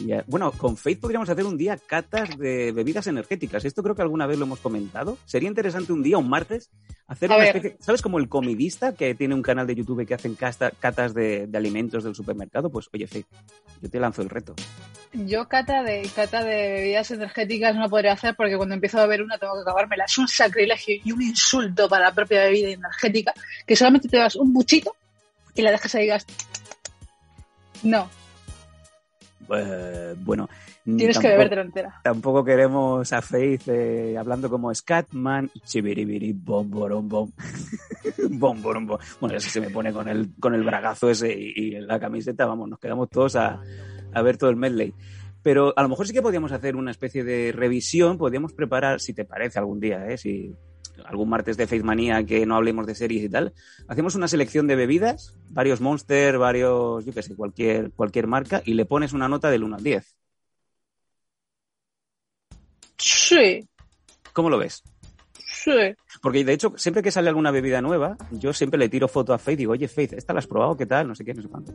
y 0.06 0.12
Bueno, 0.26 0.52
con 0.52 0.76
Faith 0.76 1.00
podríamos 1.00 1.28
hacer 1.28 1.44
un 1.44 1.56
día 1.56 1.76
catas 1.76 2.37
de 2.38 2.73
bebidas 2.73 3.06
energéticas. 3.06 3.64
Esto 3.64 3.82
creo 3.82 3.94
que 3.94 4.02
alguna 4.02 4.26
vez 4.26 4.38
lo 4.38 4.44
hemos 4.44 4.61
comentado. 4.61 5.18
Sería 5.25 5.49
interesante 5.49 5.92
un 5.92 6.02
día, 6.02 6.18
un 6.18 6.28
martes, 6.28 6.71
hacer 7.06 7.30
A 7.30 7.37
una 7.37 7.44
ver. 7.44 7.56
especie... 7.56 7.76
¿Sabes 7.80 8.02
como 8.02 8.18
el 8.18 8.28
comidista 8.28 8.94
que 8.94 9.14
tiene 9.14 9.35
un 9.35 9.42
canal 9.42 9.66
de 9.66 9.75
YouTube 9.75 10.06
que 10.06 10.14
hacen 10.14 10.35
casta- 10.35 10.73
catas 10.78 11.14
de, 11.14 11.47
de 11.47 11.59
alimentos 11.59 12.04
del 12.04 12.14
supermercado? 12.14 12.71
Pues 12.71 12.88
oye, 12.92 13.06
Faith, 13.06 13.26
yo 13.80 13.88
te 13.90 14.00
lanzo 14.00 14.23
el 14.23 14.30
reto. 14.30 14.54
Yo 15.12 15.47
cata 15.49 15.82
de 15.82 16.09
cata 16.14 16.42
de 16.42 16.73
bebidas 16.73 17.11
energéticas 17.11 17.76
no 17.76 17.88
podría 17.90 18.12
hacer 18.12 18.35
porque 18.35 18.56
cuando 18.56 18.75
empiezo 18.75 18.99
a 18.99 19.02
beber 19.02 19.23
una 19.23 19.38
tengo 19.38 19.54
que 19.54 19.61
acabármela. 19.61 20.04
Es 20.04 20.16
un 20.18 20.26
sacrilegio 20.28 20.97
y 21.04 21.12
un 21.12 21.23
insulto 21.23 21.88
para 21.88 22.06
la 22.06 22.14
propia 22.14 22.44
bebida 22.44 22.71
energética 22.71 23.32
que 23.66 23.76
solamente 23.76 24.09
te 24.09 24.16
das 24.16 24.37
un 24.37 24.52
buchito 24.52 24.97
y 25.54 25.62
la 25.62 25.71
dejas 25.71 25.94
ahí 25.94 26.09
no, 27.82 28.09
Eh, 29.56 30.14
bueno, 30.18 30.49
tienes 30.85 31.18
que 31.18 31.23
tampoco- 31.23 31.28
bebértela 31.28 31.62
entera. 31.62 32.00
Tampoco 32.02 32.44
queremos 32.44 33.12
a 33.12 33.23
Faith 33.23 33.68
eh, 33.68 34.16
hablando 34.18 34.49
como 34.50 34.75
Scatman, 34.75 35.50
chibiribiri, 35.64 36.32
bom, 36.32 36.71
borom, 36.71 37.09
bom. 37.09 37.30
bom, 38.30 38.61
borom, 38.62 38.87
bom. 38.87 38.99
Bueno, 39.21 39.37
así 39.37 39.50
se 39.50 39.61
me 39.61 39.71
pone 39.71 39.92
con 39.92 40.09
el, 40.09 40.30
con 40.40 40.54
el 40.54 40.62
bragazo 40.64 41.11
ese 41.11 41.32
y, 41.32 41.52
y 41.56 41.71
la 41.80 41.99
camiseta, 42.00 42.47
vamos, 42.47 42.68
nos 42.68 42.78
quedamos 42.78 43.09
todos 43.11 43.37
a, 43.37 43.61
a 44.12 44.23
ver 44.23 44.37
todo 44.37 44.50
el 44.50 44.56
medley. 44.56 44.94
Pero 45.42 45.73
a 45.76 45.82
lo 45.82 45.88
mejor 45.88 46.06
sí 46.06 46.12
que 46.12 46.23
podríamos 46.23 46.52
hacer 46.52 46.76
una 46.76 46.92
especie 46.92 47.25
de 47.25 47.50
revisión, 47.52 48.16
podríamos 48.16 48.52
preparar, 48.52 49.00
si 49.00 49.12
te 49.12 49.25
parece 49.25 49.59
algún 49.59 49.80
día, 49.80 50.06
¿eh? 50.09 50.16
si 50.16 50.54
algún 51.04 51.28
martes 51.28 51.56
de 51.56 51.66
Faith 51.66 51.82
Manía 51.82 52.25
que 52.25 52.46
no 52.46 52.56
hablemos 52.56 52.87
de 52.87 52.94
series 52.94 53.25
y 53.25 53.28
tal, 53.28 53.52
hacemos 53.88 54.14
una 54.14 54.28
selección 54.28 54.66
de 54.66 54.76
bebidas, 54.76 55.37
varios 55.50 55.80
Monster, 55.80 56.38
varios, 56.38 57.04
yo 57.04 57.12
qué 57.12 57.22
sé, 57.22 57.34
cualquier, 57.34 57.90
cualquier 57.92 58.26
marca, 58.26 58.62
y 58.64 58.75
le 58.75 58.84
pones 58.84 59.12
una 59.12 59.28
nota 59.28 59.50
del 59.50 59.64
1 59.64 59.76
al 59.76 59.82
10. 59.82 60.16
Sí, 62.99 63.68
¿Cómo 64.32 64.50
lo 64.50 64.58
ves? 64.58 64.82
sí. 65.44 65.94
Porque 66.20 66.44
de 66.44 66.52
hecho, 66.52 66.72
siempre 66.76 67.02
que 67.02 67.11
sale 67.11 67.28
alguna 67.28 67.50
bebida 67.50 67.80
nueva, 67.82 68.16
yo 68.30 68.52
siempre 68.52 68.78
le 68.78 68.88
tiro 68.88 69.08
foto 69.08 69.34
a 69.34 69.38
Faith 69.38 69.58
y 69.58 69.62
digo, 69.62 69.72
oye 69.72 69.88
Faith, 69.88 70.14
¿esta 70.14 70.32
la 70.32 70.38
has 70.38 70.46
probado? 70.46 70.76
¿Qué 70.76 70.87
tal? 70.87 71.08
No 71.08 71.14
sé 71.14 71.25
qué, 71.25 71.34
no 71.34 71.42
sé 71.42 71.49
cuánto. 71.49 71.72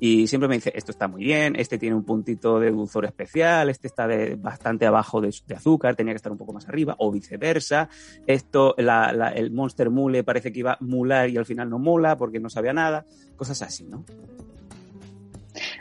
Y 0.00 0.28
siempre 0.28 0.48
me 0.48 0.54
dice, 0.54 0.72
esto 0.76 0.92
está 0.92 1.08
muy 1.08 1.24
bien, 1.24 1.56
este 1.56 1.76
tiene 1.76 1.96
un 1.96 2.04
puntito 2.04 2.60
de 2.60 2.70
dulzor 2.70 3.04
especial, 3.04 3.68
este 3.68 3.88
está 3.88 4.08
bastante 4.38 4.86
abajo 4.86 5.20
de, 5.20 5.34
azúcar, 5.56 5.96
tenía 5.96 6.12
que 6.12 6.18
estar 6.18 6.30
un 6.30 6.38
poco 6.38 6.52
más 6.52 6.68
arriba, 6.68 6.94
o 6.98 7.10
viceversa. 7.10 7.88
Esto, 8.26 8.74
la- 8.78 9.12
la- 9.12 9.30
el 9.30 9.50
Monster 9.50 9.90
Mule 9.90 10.22
parece 10.22 10.52
que 10.52 10.60
iba 10.60 10.72
a 10.74 10.78
mular 10.80 11.28
y 11.30 11.36
al 11.36 11.46
final 11.46 11.68
no 11.68 11.78
mula 11.78 12.16
porque 12.16 12.38
no 12.38 12.48
sabía 12.48 12.72
nada. 12.72 13.04
Cosas 13.36 13.60
así, 13.62 13.84
¿no? 13.84 14.04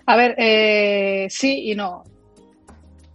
A 0.05 0.15
ver, 0.15 0.33
eh, 0.37 1.27
sí 1.29 1.69
y 1.71 1.75
no. 1.75 2.03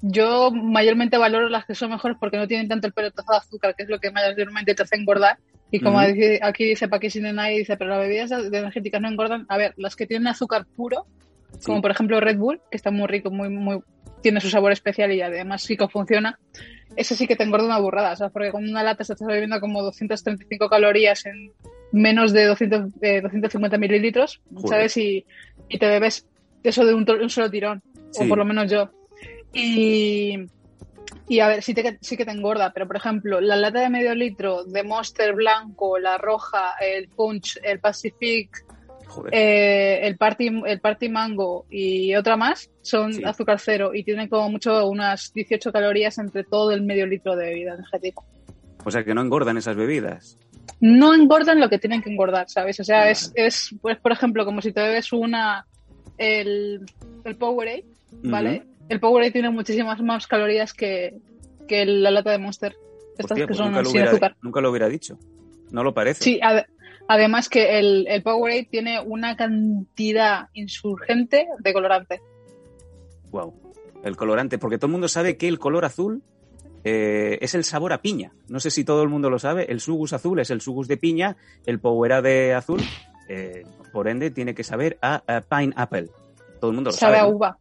Yo 0.02 0.50
mayormente 0.50 1.16
valoro 1.16 1.48
las 1.48 1.64
que 1.64 1.74
son 1.74 1.90
mejores 1.90 2.16
porque 2.20 2.36
no 2.36 2.46
tienen 2.46 2.68
tanto 2.68 2.86
el 2.86 2.92
pelotazo 2.92 3.32
de 3.32 3.38
azúcar, 3.38 3.74
que 3.76 3.84
es 3.84 3.88
lo 3.88 3.98
que 3.98 4.10
mayormente 4.10 4.74
te 4.74 4.82
hace 4.82 4.96
engordar. 4.96 5.38
Y 5.72 5.80
como 5.80 5.98
aquí 5.98 6.64
dice 6.64 6.86
Paquis 6.86 7.16
in 7.16 7.24
the 7.24 7.32
Night, 7.32 7.58
dice, 7.58 7.76
pero 7.76 7.90
las 7.90 7.98
bebidas 8.00 8.30
de- 8.30 8.58
energéticas 8.58 9.00
no 9.00 9.08
engordan. 9.08 9.46
A 9.48 9.56
ver, 9.56 9.72
las 9.76 9.96
que 9.96 10.06
tienen 10.06 10.28
azúcar 10.28 10.66
puro, 10.76 11.06
Sí. 11.58 11.66
como 11.66 11.82
por 11.82 11.90
ejemplo 11.90 12.20
Red 12.20 12.36
Bull, 12.38 12.60
que 12.70 12.76
está 12.76 12.90
muy 12.90 13.06
rico, 13.08 13.30
muy, 13.30 13.48
muy, 13.48 13.80
tiene 14.22 14.40
su 14.40 14.48
sabor 14.50 14.70
especial 14.72 15.12
y 15.12 15.20
además 15.22 15.62
sí 15.62 15.76
que 15.76 15.88
funciona, 15.88 16.38
ese 16.96 17.16
sí 17.16 17.26
que 17.26 17.36
te 17.36 17.42
engorda 17.44 17.66
una 17.66 17.78
burrada, 17.78 18.14
¿sabes? 18.16 18.32
Porque 18.32 18.50
con 18.50 18.68
una 18.68 18.82
lata 18.82 19.02
se 19.02 19.14
estás 19.14 19.26
bebiendo 19.26 19.58
como 19.60 19.82
235 19.82 20.68
calorías 20.68 21.24
en 21.26 21.50
menos 21.90 22.32
de 22.32 22.44
200, 22.44 22.92
eh, 23.02 23.20
250 23.22 23.78
mililitros, 23.78 24.40
Joder. 24.54 24.68
¿sabes? 24.68 24.96
Y, 24.98 25.24
y 25.68 25.78
te 25.78 25.86
bebes 25.88 26.26
eso 26.62 26.84
de 26.84 26.94
un, 26.94 27.04
un 27.10 27.30
solo 27.30 27.50
tirón, 27.50 27.82
Sí. 28.12 28.24
o 28.24 28.28
por 28.28 28.38
lo 28.38 28.44
menos 28.44 28.70
yo. 28.70 28.90
Y, 29.54 30.36
y 31.28 31.40
a 31.40 31.48
ver, 31.48 31.62
sí, 31.62 31.74
te, 31.74 31.98
sí 32.00 32.16
que 32.16 32.24
te 32.24 32.30
engorda, 32.32 32.72
pero 32.72 32.86
por 32.86 32.96
ejemplo, 32.96 33.40
la 33.40 33.56
lata 33.56 33.80
de 33.80 33.90
medio 33.90 34.14
litro 34.14 34.64
de 34.64 34.82
Monster 34.82 35.34
blanco, 35.34 35.98
la 35.98 36.18
roja, 36.18 36.74
el 36.80 37.08
Punch, 37.08 37.58
el 37.62 37.80
Pacific, 37.80 38.50
eh, 39.30 40.00
el, 40.02 40.16
party, 40.16 40.62
el 40.66 40.80
Party 40.80 41.08
Mango 41.10 41.66
y 41.70 42.14
otra 42.14 42.36
más 42.36 42.70
son 42.80 43.12
Sí. 43.12 43.22
azúcar 43.24 43.58
cero 43.60 43.90
y 43.94 44.04
tienen 44.04 44.28
como 44.28 44.48
mucho 44.50 44.88
unas 44.88 45.32
18 45.34 45.70
calorías 45.70 46.16
entre 46.18 46.44
todo 46.44 46.72
el 46.72 46.82
medio 46.82 47.06
litro 47.06 47.36
de 47.36 47.46
bebida 47.46 47.74
energética. 47.74 48.22
O 48.84 48.90
sea 48.90 49.04
que 49.04 49.14
no 49.14 49.20
engordan 49.20 49.58
esas 49.58 49.76
bebidas. 49.76 50.38
No 50.80 51.14
engordan 51.14 51.60
lo 51.60 51.68
que 51.68 51.78
tienen 51.78 52.02
que 52.02 52.10
engordar, 52.10 52.48
¿sabes? 52.48 52.80
O 52.80 52.84
sea, 52.84 53.00
Vale. 53.00 53.10
es, 53.12 53.32
es 53.34 53.74
pues, 53.80 53.98
por 53.98 54.12
ejemplo, 54.12 54.44
como 54.44 54.62
si 54.62 54.72
te 54.72 54.80
bebes 54.80 55.12
una, 55.12 55.66
el, 56.18 56.80
el 57.24 57.36
Powerade, 57.36 57.84
¿vale? 58.24 58.64
El 58.92 59.00
Powerade 59.00 59.30
tiene 59.32 59.48
muchísimas 59.48 60.02
más 60.02 60.26
calorías 60.26 60.74
que, 60.74 61.16
que 61.66 61.86
la 61.86 62.10
lata 62.10 62.30
de 62.30 62.36
Monster. 62.36 62.76
Estas 63.16 63.30
Hostia, 63.32 63.44
que 63.44 63.46
pues 63.46 63.56
son 63.56 63.68
nunca, 63.68 63.82
lo 63.82 63.90
hubiera, 63.90 64.10
azúcar. 64.10 64.36
nunca 64.42 64.60
lo 64.60 64.68
hubiera 64.70 64.88
dicho. 64.90 65.18
No 65.70 65.82
lo 65.82 65.94
parece. 65.94 66.22
Sí, 66.22 66.40
ade- 66.42 66.66
además 67.08 67.48
que 67.48 67.78
el, 67.78 68.06
el 68.06 68.22
Powerade 68.22 68.68
tiene 68.70 69.00
una 69.00 69.34
cantidad 69.34 70.48
insurgente 70.52 71.46
de 71.58 71.72
colorante. 71.72 72.20
Wow. 73.30 73.54
El 74.04 74.14
colorante, 74.16 74.58
porque 74.58 74.76
todo 74.76 74.88
el 74.88 74.92
mundo 74.92 75.08
sabe 75.08 75.38
que 75.38 75.48
el 75.48 75.58
color 75.58 75.86
azul 75.86 76.22
eh, 76.84 77.38
es 77.40 77.54
el 77.54 77.64
sabor 77.64 77.94
a 77.94 78.02
piña. 78.02 78.32
No 78.48 78.60
sé 78.60 78.70
si 78.70 78.84
todo 78.84 79.02
el 79.02 79.08
mundo 79.08 79.30
lo 79.30 79.38
sabe. 79.38 79.72
El 79.72 79.80
sugus 79.80 80.12
azul 80.12 80.38
es 80.38 80.50
el 80.50 80.60
sugus 80.60 80.86
de 80.86 80.98
piña, 80.98 81.38
el 81.64 81.80
de 81.80 82.52
azul, 82.52 82.82
eh, 83.30 83.64
por 83.90 84.06
ende, 84.08 84.30
tiene 84.30 84.54
que 84.54 84.64
saber 84.64 84.98
a, 85.00 85.22
a 85.26 85.40
pineapple. 85.40 86.10
Todo 86.60 86.70
el 86.70 86.74
mundo 86.74 86.90
lo 86.90 86.96
Sabe 86.96 87.16
sabe. 87.16 87.30
a 87.30 87.34
uva. 87.34 87.58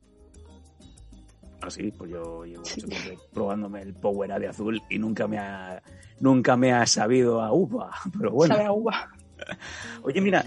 Sí, 1.70 1.92
pues 1.92 2.12
yo 2.12 2.46
llevo 2.46 2.64
tiempo 2.64 2.96
probándome 3.34 3.82
el 3.82 3.94
de 3.94 4.48
azul 4.48 4.82
y 4.90 4.98
nunca 4.98 5.28
me 5.28 5.38
ha, 5.38 5.82
nunca 6.20 6.58
me 6.58 6.74
ha 6.74 6.86
sabido 6.86 7.42
a 7.42 7.54
uva. 7.54 7.92
Pero 8.18 8.32
bueno. 8.32 8.56
Sabe 8.56 8.68
a 8.68 8.72
uva. 8.72 9.12
Oye, 10.04 10.22
mira, 10.22 10.44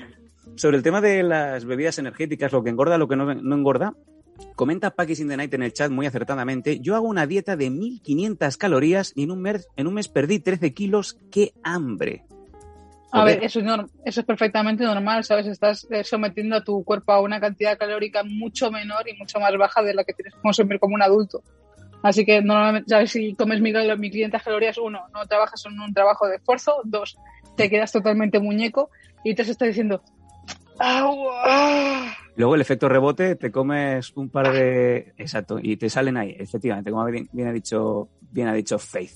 sobre 0.57 0.77
el 0.77 0.83
tema 0.83 1.01
de 1.01 1.23
las 1.23 1.65
bebidas 1.65 1.99
energéticas, 1.99 2.53
lo 2.53 2.63
que 2.63 2.71
engorda, 2.71 2.99
lo 2.99 3.09
que 3.09 3.17
no, 3.17 3.35
no 3.35 3.55
engorda, 3.55 3.95
comenta 4.57 4.91
Packis 4.91 5.21
in 5.21 5.29
the 5.29 5.37
Night 5.37 5.55
en 5.55 5.63
el 5.63 5.73
chat 5.73 5.91
muy 5.91 6.07
acertadamente, 6.07 6.81
yo 6.81 6.95
hago 6.95 7.09
una 7.09 7.27
dieta 7.27 7.57
de 7.57 7.71
1500 7.71 8.57
calorías 8.57 9.13
y 9.15 9.25
en 9.25 9.31
un 9.31 9.43
mes, 9.43 9.69
en 9.77 9.87
un 9.87 9.95
mes 9.95 10.09
perdí 10.09 10.39
13 10.39 10.75
kilos, 10.75 11.19
¡qué 11.31 11.55
hambre! 11.63 12.25
A 13.17 13.25
ver, 13.25 13.45
eso 13.45 13.61
es, 13.61 13.67
eso 14.05 14.21
es 14.21 14.27
perfectamente 14.27 14.83
normal, 14.83 15.23
¿sabes? 15.23 15.47
Estás 15.47 15.87
eh, 15.89 16.03
sometiendo 16.03 16.57
a 16.57 16.65
tu 16.65 16.83
cuerpo 16.83 17.13
a 17.13 17.21
una 17.21 17.39
cantidad 17.39 17.79
calórica 17.79 18.25
mucho 18.25 18.73
menor 18.73 19.09
y 19.09 19.17
mucho 19.17 19.39
más 19.39 19.57
baja 19.57 19.83
de 19.83 19.95
la 19.95 20.03
que 20.03 20.15
tienes 20.15 20.35
que 20.35 20.41
consumir 20.41 20.81
como 20.81 20.97
un 20.97 21.03
adulto. 21.03 21.41
Así 22.03 22.27
que 22.27 22.43
normalmente, 22.43 22.91
¿sabes? 22.91 23.13
Si 23.13 23.35
comes 23.35 23.61
1.000 23.61 23.99
1500 23.99 24.43
calorías, 24.43 24.79
uno, 24.79 25.01
no 25.13 25.25
trabajas 25.27 25.65
en 25.65 25.79
un 25.79 25.95
trabajo 25.95 26.27
de 26.27 26.37
esfuerzo, 26.37 26.81
dos, 26.83 27.17
te 27.57 27.71
quedas 27.71 27.93
totalmente 27.93 28.41
muñeco 28.41 28.91
y 29.23 29.35
tres, 29.37 29.49
estás 29.49 29.69
diciendo 29.69 30.03
¡Agua! 30.81 32.17
Luego 32.35 32.57
el 32.57 32.61
efecto 32.61 32.89
rebote, 32.89 33.37
te 33.37 33.53
comes 33.53 34.13
un 34.17 34.29
par 34.29 34.53
de... 34.53 35.15
Exacto, 35.17 35.59
y 35.63 35.77
te 35.77 35.89
salen 35.89 36.17
ahí, 36.17 36.35
efectivamente, 36.37 36.91
como 36.91 37.05
bien, 37.05 37.29
bien 37.33 37.47
ha, 37.47 37.53
dicho, 37.53 38.09
bien 38.33 38.49
ha 38.49 38.55
dicho 38.55 38.77
Faith. 38.77 39.13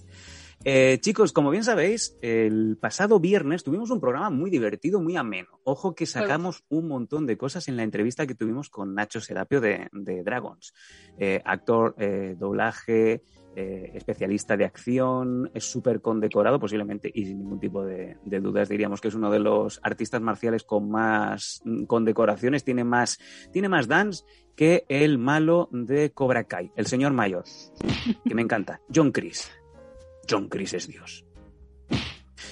Eh, 0.65 0.99
chicos, 1.01 1.33
como 1.33 1.51
bien 1.51 1.65
sabéis, 1.65 2.17
el 2.21 2.77
pasado 2.81 3.21
viernes 3.21 3.63
tuvimos 3.63 3.91
un 3.91 4.01
programa 4.01 4.31
muy 4.31 4.51
divertido, 4.51 5.01
muy 5.01 5.17
ameno. 5.17 5.61
Ojo 5.65 5.95
que 5.95 6.07
sacamos 6.07 6.65
un 6.69 6.89
montón 6.89 7.27
de 7.27 7.39
cosas 7.39 7.69
en 7.69 7.77
la 7.77 7.85
entrevista 7.85 8.27
que 8.27 8.35
tuvimos 8.35 8.69
con 8.69 8.95
Nacho 8.95 9.21
Serapio 9.21 9.61
de, 9.61 9.89
de 9.93 10.23
Dragons. 10.23 10.75
Eh, 11.19 11.41
actor, 11.45 11.95
eh, 11.99 12.35
doblaje, 12.37 13.23
eh, 13.61 13.91
especialista 13.95 14.57
de 14.57 14.65
acción, 14.65 15.51
es 15.53 15.65
súper 15.65 16.01
condecorado, 16.01 16.61
posiblemente, 16.61 17.11
y 17.13 17.25
sin 17.25 17.39
ningún 17.39 17.59
tipo 17.59 17.85
de, 17.85 18.17
de 18.25 18.39
dudas 18.39 18.69
diríamos 18.69 19.01
que 19.01 19.09
es 19.09 19.15
uno 19.15 19.33
de 19.33 19.41
los 19.41 19.81
artistas 19.83 20.21
marciales 20.21 20.63
con 20.63 20.89
más 20.89 21.61
mm, 21.65 21.87
condecoraciones, 21.87 22.63
tiene 22.63 22.85
más, 22.85 23.19
tiene 23.53 23.69
más 23.69 23.89
dance 23.89 24.25
que 24.55 24.85
el 24.89 25.19
malo 25.19 25.69
de 25.73 26.13
Cobra 26.13 26.45
Kai, 26.45 26.71
el 26.77 26.87
señor 26.87 27.13
mayor, 27.15 27.43
que 28.25 28.35
me 28.35 28.43
encanta, 28.43 28.81
John 28.95 29.11
Chris. 29.11 29.51
John 30.29 30.49
Chris 30.49 30.75
es 30.75 30.89
Dios. 30.89 31.25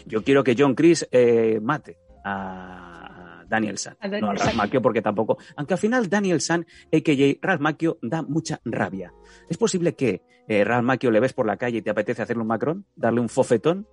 Yo 0.06 0.22
quiero 0.22 0.44
que 0.44 0.54
John 0.56 0.74
Chris 0.74 1.06
eh, 1.10 1.58
mate 1.60 1.98
a 2.24 3.44
Daniel 3.48 3.78
San, 3.78 3.96
A 4.00 4.08
Daniel 4.08 4.34
no 4.34 4.50
a 4.50 4.52
Macchio, 4.52 4.82
porque 4.82 5.02
tampoco. 5.02 5.38
Aunque 5.56 5.74
al 5.74 5.78
final 5.78 6.08
Daniel 6.08 6.40
San, 6.40 6.66
a.k.a. 6.92 7.46
Ralph 7.46 7.60
Macchio, 7.60 7.98
da 8.02 8.22
mucha 8.22 8.60
rabia. 8.64 9.12
¿Es 9.48 9.56
posible 9.56 9.94
que 9.94 10.22
eh, 10.48 10.64
Ralph 10.64 10.84
Macchio 10.84 11.10
le 11.10 11.20
ves 11.20 11.32
por 11.32 11.46
la 11.46 11.56
calle 11.56 11.78
y 11.78 11.82
te 11.82 11.90
apetece 11.90 12.22
hacerle 12.22 12.42
un 12.42 12.48
macrón? 12.48 12.86
¿Darle 12.96 13.20
un 13.20 13.28
fofetón? 13.28 13.86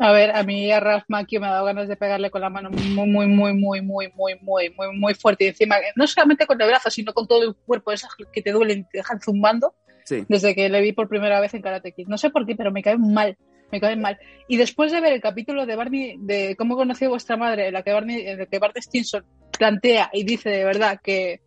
A 0.00 0.12
ver, 0.12 0.30
a 0.34 0.44
mí 0.44 0.70
a 0.70 0.78
Ralph 0.78 1.04
Macchio 1.08 1.40
me 1.40 1.48
ha 1.48 1.52
dado 1.52 1.66
ganas 1.66 1.88
de 1.88 1.96
pegarle 1.96 2.30
con 2.30 2.40
la 2.40 2.50
mano 2.50 2.70
muy, 2.70 3.06
muy, 3.08 3.26
muy, 3.26 3.52
muy, 3.52 3.82
muy, 3.82 4.12
muy, 4.14 4.38
muy, 4.40 4.70
muy, 4.70 4.96
muy 4.96 5.14
fuerte. 5.14 5.44
Y 5.44 5.48
encima, 5.48 5.76
no 5.96 6.06
solamente 6.06 6.46
con 6.46 6.60
el 6.60 6.68
brazo, 6.68 6.90
sino 6.90 7.12
con 7.12 7.26
todo 7.26 7.42
el 7.42 7.54
cuerpo, 7.54 7.90
esas 7.90 8.10
que 8.32 8.42
te 8.42 8.52
duelen 8.52 8.86
te 8.90 8.98
dejan 8.98 9.20
zumbando. 9.20 9.74
Sí. 10.08 10.24
desde 10.26 10.54
que 10.54 10.70
le 10.70 10.80
vi 10.80 10.92
por 10.92 11.06
primera 11.08 11.38
vez 11.38 11.52
en 11.52 11.60
Karate 11.60 11.92
Kid. 11.92 12.06
No 12.08 12.16
sé 12.16 12.30
por 12.30 12.46
qué, 12.46 12.56
pero 12.56 12.72
me 12.72 12.82
caen 12.82 13.02
mal, 13.12 13.36
me 13.70 13.78
caen 13.78 14.00
mal. 14.00 14.18
Y 14.48 14.56
después 14.56 14.90
de 14.90 15.02
ver 15.02 15.12
el 15.12 15.20
capítulo 15.20 15.66
de 15.66 15.76
Barney, 15.76 16.16
de 16.18 16.56
cómo 16.56 16.76
conoció 16.76 17.10
vuestra 17.10 17.36
madre, 17.36 17.66
en 17.66 17.74
la 17.74 17.82
que 17.82 17.92
Barney, 17.92 18.26
en 18.26 18.40
el 18.40 18.48
que 18.48 18.58
Barney 18.58 18.80
Stinson 18.82 19.24
plantea 19.58 20.08
y 20.14 20.24
dice 20.24 20.48
de 20.48 20.64
verdad 20.64 20.98
que, 21.02 21.40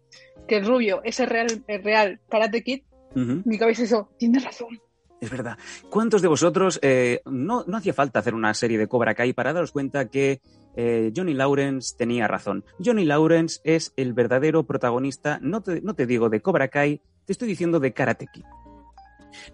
que 0.48 0.58
el 0.58 0.65
rubio 0.67 1.02
es 1.04 1.19
el 1.19 1.28
real, 1.28 1.47
el 1.67 1.84
real 1.84 2.19
Karate 2.30 2.62
Kid, 2.62 2.82
Ujú. 3.15 3.41
mi 3.45 3.58
cabeza 3.58 3.84
hizo, 3.84 4.10
tienes 4.19 4.43
razón. 4.43 4.80
Es 5.19 5.30
verdad. 5.30 5.58
¿Cuántos 5.89 6.21
de 6.21 6.28
vosotros 6.28 6.80
eh, 6.84 7.21
no, 7.26 7.63
no 7.67 7.78
hacía 7.78 7.93
falta 7.93 8.19
hacer 8.19 8.34
una 8.36 8.54
serie 8.54 8.78
de 8.78 8.88
Cobra 8.88 9.13
Kai 9.15 9.34
para 9.34 9.54
daros 9.54 9.71
cuenta 9.71 10.08
que 10.10 10.39
eh, 10.76 11.12
Johnny 11.15 11.34
Lawrence 11.36 11.95
tenía 11.97 12.28
razón? 12.28 12.63
Johnny 12.84 13.06
Lawrence 13.06 13.60
es 13.63 13.93
el 13.97 14.13
verdadero 14.13 14.63
protagonista, 14.65 15.38
no 15.41 15.62
te, 15.62 15.82
no 15.82 15.93
te 15.93 16.06
digo 16.08 16.30
de 16.30 16.41
Cobra 16.41 16.69
Kai, 16.69 17.02
te 17.25 17.34
estoy 17.34 17.47
diciendo 17.47 17.79
de 17.79 17.93
Karate 17.93 18.27
Kid. 18.31 18.45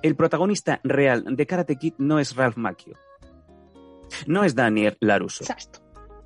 El 0.01 0.15
protagonista 0.15 0.79
real 0.83 1.23
de 1.35 1.45
Karate 1.45 1.75
Kid 1.77 1.93
no 1.97 2.19
es 2.19 2.35
Ralph 2.35 2.57
Macchio. 2.57 2.95
No 4.25 4.43
es 4.43 4.55
Daniel 4.55 4.97
Laruso. 4.99 5.43
Exacto. 5.43 5.79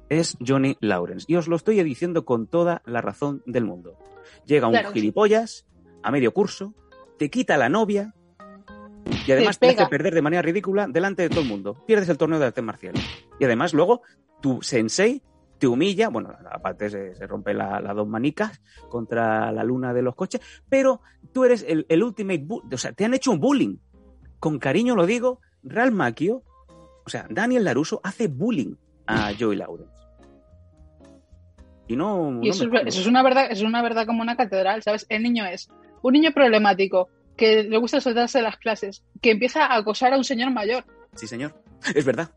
Es 0.09 0.37
Johnny 0.45 0.77
Lawrence. 0.81 1.25
Y 1.27 1.35
os 1.35 1.47
lo 1.47 1.55
estoy 1.55 1.81
diciendo 1.83 2.25
con 2.25 2.47
toda 2.47 2.81
la 2.85 3.01
razón 3.01 3.41
del 3.45 3.65
mundo. 3.65 3.97
Llega 4.45 4.67
un 4.67 4.73
Claro 4.73 4.89
que 4.89 4.93
sí. 4.93 4.99
gilipollas 5.01 5.65
a 6.03 6.11
medio 6.11 6.33
curso, 6.33 6.73
te 7.17 7.29
quita 7.29 7.57
la 7.57 7.69
novia 7.69 8.13
y 9.25 9.31
además 9.31 9.59
te, 9.59 9.67
pega. 9.67 9.83
hace 9.83 9.89
perder 9.89 10.13
de 10.13 10.21
manera 10.21 10.41
ridícula 10.41 10.87
delante 10.87 11.23
de 11.23 11.29
todo 11.29 11.41
el 11.41 11.47
mundo. 11.47 11.83
Pierdes 11.85 12.09
el 12.09 12.17
torneo 12.17 12.39
de 12.39 12.45
artes 12.47 12.63
marciales. 12.63 13.03
Y 13.39 13.45
además 13.45 13.73
luego 13.73 14.01
tu 14.41 14.61
sensei 14.61 15.21
te 15.61 15.67
humilla, 15.67 16.09
bueno, 16.09 16.35
aparte 16.49 16.89
se, 16.89 17.13
se 17.13 17.27
rompe 17.27 17.53
la- 17.53 17.79
las 17.79 17.95
dos 17.95 18.07
manicas 18.07 18.59
contra 18.89 19.51
la 19.51 19.63
luna 19.63 19.93
de 19.93 20.01
los 20.01 20.15
coches, 20.15 20.41
pero 20.67 21.01
tú 21.31 21.43
eres 21.45 21.63
el, 21.67 21.85
el 21.87 22.01
ultimate, 22.01 22.43
o 22.49 22.77
sea, 22.77 22.93
te 22.93 23.05
han 23.05 23.13
hecho 23.13 23.29
un 23.29 23.39
bullying. 23.39 23.77
Con 24.39 24.57
cariño 24.57 24.95
lo 24.95 25.05
digo, 25.05 25.39
Ralph 25.61 25.93
Macchio, 25.93 26.41
o 27.05 27.09
sea, 27.09 27.27
Daniel 27.29 27.63
Laruso 27.63 28.01
hace 28.03 28.27
bullying 28.27 28.73
a 29.05 29.33
Joey 29.39 29.55
Lawrence. 29.57 29.93
Y 31.87 31.95
no... 31.95 32.39
Y 32.41 32.49
eso, 32.49 32.63
es, 32.65 32.71
eso 32.87 33.01
es 33.01 33.05
una 33.07 33.21
verdad, 33.21 33.47
es 33.51 33.61
una 33.61 33.83
verdad 33.83 34.07
como 34.07 34.23
una 34.23 34.35
catedral, 34.35 34.81
¿sabes? 34.81 35.05
El 35.09 35.21
niño 35.21 35.45
es 35.45 35.69
un 36.01 36.13
niño 36.13 36.31
problemático 36.31 37.09
que 37.37 37.63
le 37.63 37.77
gusta 37.77 38.01
soltarse 38.01 38.39
de 38.39 38.43
las 38.45 38.57
clases, 38.57 39.03
que 39.21 39.29
empieza 39.29 39.65
a 39.67 39.75
acosar 39.75 40.11
a 40.13 40.17
un 40.17 40.23
señor 40.23 40.51
mayor. 40.51 40.85
Sí, 41.15 41.27
señor. 41.27 41.53
Es 41.93 42.03
verdad. 42.03 42.31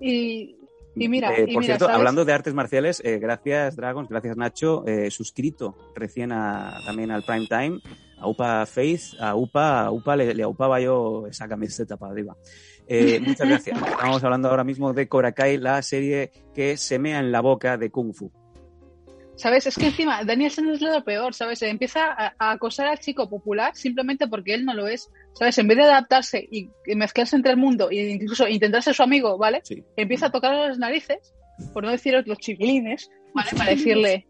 Y, 0.00 0.56
y 0.96 1.08
mira, 1.08 1.34
Eh, 1.36 1.44
y 1.48 1.54
por 1.54 1.62
mira, 1.62 1.72
cierto, 1.74 1.84
¿sabes? 1.86 1.98
hablando 1.98 2.24
de 2.24 2.32
artes 2.32 2.54
marciales, 2.54 3.00
eh, 3.04 3.18
gracias 3.18 3.76
Dragons, 3.76 4.08
gracias 4.08 4.36
Nacho, 4.36 4.84
eh, 4.86 5.10
suscrito 5.10 5.76
recién 5.94 6.32
a- 6.32 6.80
también 6.86 7.10
al 7.10 7.22
Prime 7.22 7.46
Time, 7.46 7.80
a 8.18 8.26
UPA 8.28 8.66
Faith, 8.66 9.14
a 9.20 9.34
UPA, 9.34 9.84
a 9.86 9.90
UPA 9.92 10.16
le, 10.16 10.34
le 10.34 10.42
aupaba 10.42 10.80
yo 10.80 11.26
esa 11.28 11.46
camiseta 11.48 11.96
para 11.96 12.12
arriba. 12.12 12.36
Muchas 13.20 13.46
gracias. 13.48 13.78
Estamos 13.86 14.24
hablando 14.24 14.48
ahora 14.48 14.64
mismo 14.64 14.92
de 14.94 15.06
Cobra 15.08 15.32
Kai, 15.32 15.58
la 15.58 15.82
serie 15.82 16.30
que 16.54 16.76
se 16.78 16.98
mea 16.98 17.18
en 17.20 17.30
la 17.30 17.40
boca 17.42 17.76
de 17.76 17.90
Kung 17.90 18.14
Fu. 18.14 18.32
¿Sabes? 19.36 19.66
Es 19.68 19.76
que 19.76 19.86
encima 19.86 20.24
Daniel 20.24 20.50
San 20.50 20.68
es 20.68 20.80
lo 20.80 21.04
peor, 21.04 21.32
¿sabes? 21.32 21.62
Empieza 21.62 22.06
a, 22.12 22.34
a 22.38 22.50
acosar 22.52 22.86
al 22.88 22.98
chico 22.98 23.28
popular 23.30 23.76
simplemente 23.76 24.26
porque 24.26 24.54
él 24.54 24.64
no 24.64 24.74
lo 24.74 24.88
es, 24.88 25.10
¿sabes? 25.38 25.56
En 25.58 25.68
vez 25.68 25.76
de 25.78 25.84
adaptarse 25.84 26.46
y, 26.50 26.70
y 26.86 26.94
mezclarse 26.96 27.36
entre 27.36 27.52
el 27.52 27.56
mundo 27.58 27.88
e 27.90 28.10
incluso 28.10 28.46
intentar 28.48 28.82
ser 28.82 28.94
su 28.94 29.02
amigo, 29.02 29.38
¿vale? 29.38 29.60
Sí. 29.64 29.84
Empieza 29.96 30.26
a 30.26 30.30
tocar 30.32 30.54
las 30.54 30.78
narices, 30.78 31.34
por 31.72 31.84
no 31.84 31.90
deciros 31.90 32.26
los 32.26 32.38
chiquilines, 32.38 33.10
¿vale? 33.34 33.50
Para 33.56 33.70
decirle, 33.70 34.26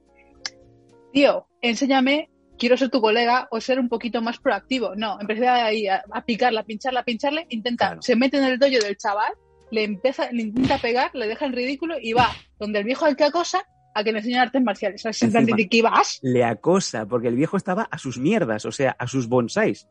tío, 1.13 1.47
enséñame, 1.61 2.31
quiero 2.59 2.77
ser 2.77 2.91
tu 2.91 3.01
colega 3.01 3.49
o 3.51 3.61
ser 3.61 3.79
un 3.81 3.89
poquito 3.89 4.21
más 4.21 4.39
proactivo. 4.39 4.95
No, 4.97 5.19
empieza 5.21 5.65
ahí 5.65 5.87
a, 5.87 6.03
a 6.13 6.25
picarla, 6.25 6.61
a 6.61 6.65
pincharla, 6.65 7.01
a 7.01 7.05
pincharle, 7.05 7.47
intenta, 7.51 7.87
Claro. 7.89 8.03
se 8.03 8.17
mete 8.17 8.39
en 8.39 8.45
el 8.45 8.59
dojo 8.59 8.73
del 8.73 8.97
chaval, 8.97 9.33
le 9.71 9.85
empieza, 9.85 10.31
le 10.33 10.43
intenta 10.43 10.79
pegar, 10.79 11.11
le 11.15 11.27
deja 11.27 11.47
en 11.47 11.53
ridículo 11.53 11.97
y 12.01 12.13
va 12.13 12.29
donde 12.59 12.79
el 12.81 12.85
viejo 12.85 13.05
al 13.05 13.17
que 13.17 13.25
acosa 13.25 13.63
a 13.95 14.05
que 14.05 14.13
le 14.13 14.19
enseñe 14.19 14.37
artes 14.39 14.63
marciales. 14.63 15.05
Encima. 15.05 15.41
¿de 15.57 15.69
qué 15.69 15.83
vas? 15.83 16.19
Le 16.23 16.45
acosa, 16.45 17.07
porque 17.07 17.29
el 17.29 17.37
viejo 17.37 17.57
estaba 17.57 17.89
a 17.91 17.99
sus 17.99 18.19
mierdas, 18.19 18.65
o 18.65 18.73
sea, 18.73 18.97
a 18.99 19.07
sus 19.07 19.29
bonsáis. 19.29 19.87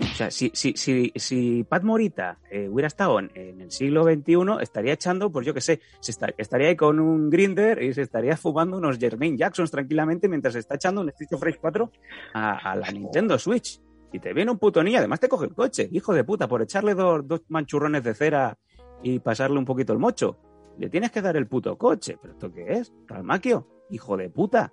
O 0.00 0.14
sea, 0.14 0.30
si, 0.30 0.50
si, 0.54 0.72
si, 0.76 1.12
si 1.14 1.64
Pat 1.64 1.82
Morita 1.82 2.38
eh, 2.50 2.68
hubiera 2.70 2.86
estado 2.88 3.18
en, 3.18 3.30
en 3.34 3.60
el 3.60 3.70
siglo 3.70 4.04
XXI, 4.04 4.62
estaría 4.62 4.94
echando, 4.94 5.30
pues 5.30 5.46
yo 5.46 5.52
qué 5.54 5.60
sé, 5.60 5.80
se 6.00 6.10
esta- 6.12 6.32
estaría 6.38 6.68
ahí 6.68 6.76
con 6.76 6.98
un 7.00 7.28
grinder 7.30 7.82
y 7.82 7.92
se 7.92 8.02
estaría 8.02 8.36
fumando 8.36 8.78
unos 8.78 8.98
Jermaine 8.98 9.36
Jacksons 9.36 9.70
tranquilamente 9.70 10.28
mientras 10.28 10.54
está 10.54 10.76
echando 10.76 11.00
un 11.02 11.08
Street 11.10 11.32
of 11.32 11.42
Rage 11.42 11.58
4 11.60 11.90
a, 12.34 12.76
la 12.76 12.90
Nintendo 12.90 13.38
Switch. 13.38 13.80
Y 14.12 14.18
te 14.18 14.32
viene 14.32 14.50
un 14.50 14.58
puto 14.58 14.82
niño, 14.82 14.98
además 14.98 15.20
te 15.20 15.28
coge 15.28 15.46
el 15.46 15.54
coche, 15.54 15.88
hijo 15.92 16.12
de 16.14 16.24
puta, 16.24 16.48
por 16.48 16.62
echarle 16.62 16.94
dos, 16.94 17.26
dos 17.28 17.42
manchurrones 17.48 18.02
de 18.02 18.14
cera 18.14 18.58
y 19.02 19.18
pasarle 19.20 19.58
un 19.58 19.64
poquito 19.64 19.92
el 19.92 19.98
mocho. 19.98 20.38
Le 20.78 20.88
tienes 20.88 21.10
que 21.12 21.20
dar 21.22 21.36
el 21.36 21.46
puto 21.46 21.76
coche. 21.78 22.16
¿Pero 22.20 22.32
esto 22.34 22.52
qué 22.52 22.72
es? 22.72 22.92
Ralmaquio, 23.06 23.66
hijo 23.90 24.16
de 24.16 24.30
puta, 24.30 24.72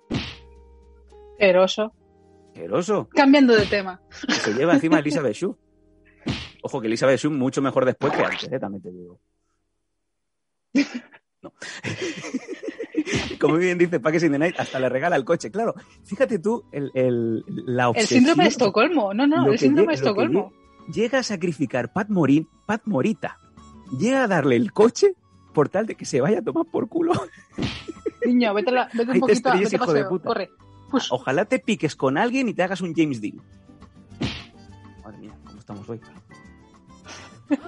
Cambiando 3.10 3.54
de 3.54 3.66
tema. 3.66 4.00
se 4.42 4.52
lleva 4.54 4.74
encima 4.74 4.96
a 4.96 5.00
Elizabeth 5.00 5.34
Shue. 5.34 5.54
Ojo 6.62 6.80
que 6.80 6.86
Elizabeth 6.88 7.20
Shue 7.20 7.30
mucho 7.30 7.62
mejor 7.62 7.84
después 7.84 8.12
que 8.12 8.22
antes, 8.24 8.50
¿eh? 8.52 8.58
también 8.58 8.82
te 8.82 8.90
digo. 8.90 9.20
No. 11.42 11.52
Como 13.40 13.56
bien 13.56 13.78
dice 13.78 14.00
Packers 14.00 14.24
in 14.24 14.32
the 14.32 14.38
Night, 14.38 14.56
hasta 14.58 14.78
le 14.80 14.88
regala 14.88 15.16
el 15.16 15.24
coche. 15.24 15.50
Claro, 15.50 15.74
fíjate 16.04 16.38
tú 16.40 16.64
el, 16.72 16.90
el- 16.94 17.44
la 17.66 17.84
El 17.84 17.88
obsesión. 17.90 18.18
síndrome 18.20 18.42
de 18.44 18.48
Estocolmo. 18.50 19.14
No, 19.14 19.26
no, 19.26 19.50
el 19.52 19.58
síndrome 19.58 19.88
de 19.92 19.94
Estocolmo. 19.94 20.50
lle- 20.50 20.92
Llega 20.92 21.18
a 21.18 21.22
sacrificar 21.22 21.92
Pat, 21.92 22.08
Morin, 22.08 22.48
Pat 22.66 22.82
Morita. 22.86 23.38
Llega 23.98 24.24
a 24.24 24.26
darle 24.26 24.56
el 24.56 24.72
coche 24.72 25.14
por 25.54 25.68
tal 25.68 25.86
de 25.86 25.94
que 25.94 26.04
se 26.04 26.20
vaya 26.20 26.38
a 26.40 26.42
tomar 26.42 26.64
por 26.66 26.88
culo. 26.88 27.12
Niño, 28.26 28.52
vete, 28.54 28.72
la- 28.72 28.88
vete 28.92 29.00
Ahí 29.02 29.06
un 29.06 29.12
te 29.14 29.20
poquito, 29.20 29.32
estrellas, 29.32 29.70
vete 29.72 29.76
hijo 29.76 29.92
de 29.92 30.04
puta. 30.06 30.28
corre. 30.28 30.50
Push. 30.90 31.08
Ojalá 31.10 31.44
te 31.44 31.58
piques 31.58 31.96
con 31.96 32.16
alguien 32.18 32.48
y 32.48 32.54
te 32.54 32.62
hagas 32.62 32.80
un 32.80 32.94
James 32.94 33.20
Dean. 33.20 33.40
Madre 35.04 35.18
mía, 35.18 35.34
¿cómo 35.44 35.58
estamos 35.58 35.88
hoy? 35.88 36.00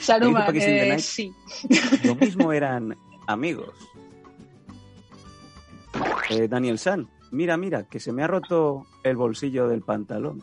Saruman, 0.00 0.56
eh, 0.56 0.98
sí. 0.98 1.32
Lo 2.04 2.14
mismo 2.16 2.52
eran 2.52 2.96
amigos. 3.26 3.74
Eh, 6.30 6.48
Daniel 6.48 6.78
San, 6.78 7.08
mira, 7.30 7.56
mira, 7.56 7.84
que 7.84 8.00
se 8.00 8.12
me 8.12 8.22
ha 8.22 8.26
roto 8.26 8.86
el 9.04 9.16
bolsillo 9.16 9.68
del 9.68 9.82
pantalón. 9.82 10.42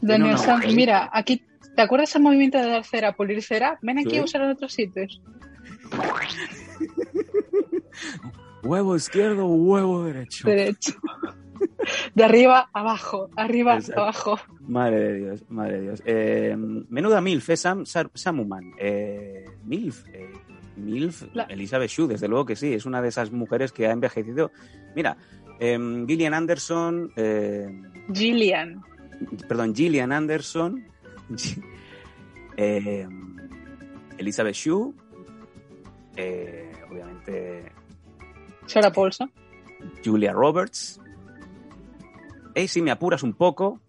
Daniel 0.00 0.38
San, 0.38 0.58
mujer. 0.60 0.74
mira, 0.74 1.10
aquí, 1.12 1.42
¿te 1.76 1.82
acuerdas 1.82 2.14
el 2.16 2.22
movimiento 2.22 2.58
de 2.58 2.68
dar 2.68 2.84
cera, 2.84 3.12
pulir 3.14 3.42
cera? 3.42 3.78
Ven 3.82 3.98
aquí 3.98 4.10
Sí. 4.10 4.18
a 4.18 4.24
usar 4.24 4.42
en 4.42 4.50
otros 4.50 4.72
sitios. 4.72 5.20
Huevo 8.64 8.96
izquierdo, 8.96 9.46
huevo 9.46 10.04
derecho. 10.04 10.48
Derecho. 10.48 10.92
De 12.14 12.24
arriba 12.24 12.70
abajo, 12.72 13.28
arriba 13.36 13.76
Exacto. 13.76 14.00
abajo. 14.02 14.38
Madre 14.66 14.98
de 15.00 15.18
Dios, 15.18 15.44
madre 15.50 15.72
de 15.76 15.82
Dios. 15.82 16.02
Eh, 16.06 16.56
menuda 16.88 17.20
MILF, 17.20 17.50
eh, 17.50 17.56
Sam, 17.56 17.84
Samuman. 17.84 18.72
Eh, 18.78 19.44
MILF, 19.64 20.06
eh, 20.12 20.32
MILF, 20.76 21.24
La- 21.34 21.44
Elizabeth 21.44 21.90
Shue, 21.90 22.08
desde 22.08 22.26
luego 22.28 22.46
que 22.46 22.56
sí, 22.56 22.72
es 22.72 22.86
una 22.86 23.02
de 23.02 23.08
esas 23.08 23.30
mujeres 23.32 23.70
que 23.72 23.86
ha 23.86 23.92
envejecido. 23.92 24.50
Mira, 24.96 25.16
eh, 25.60 25.78
Gillian 26.06 26.32
Anderson, 26.34 27.12
eh, 27.16 27.82
Gillian. 28.12 28.82
perdón, 29.46 29.74
Gillian 29.74 30.10
Anderson, 30.12 30.84
eh, 32.56 33.06
Elizabeth 34.18 34.54
Shue, 34.54 34.92
eh, 36.16 36.72
obviamente 36.90 37.72
Sarah 38.66 38.92
Paulson. 38.92 39.30
Julia 40.04 40.32
Roberts. 40.32 41.00
Y 42.54 42.68
si 42.68 42.82
me 42.82 42.90
apuras 42.90 43.22
un 43.22 43.34
poco, 43.34 43.80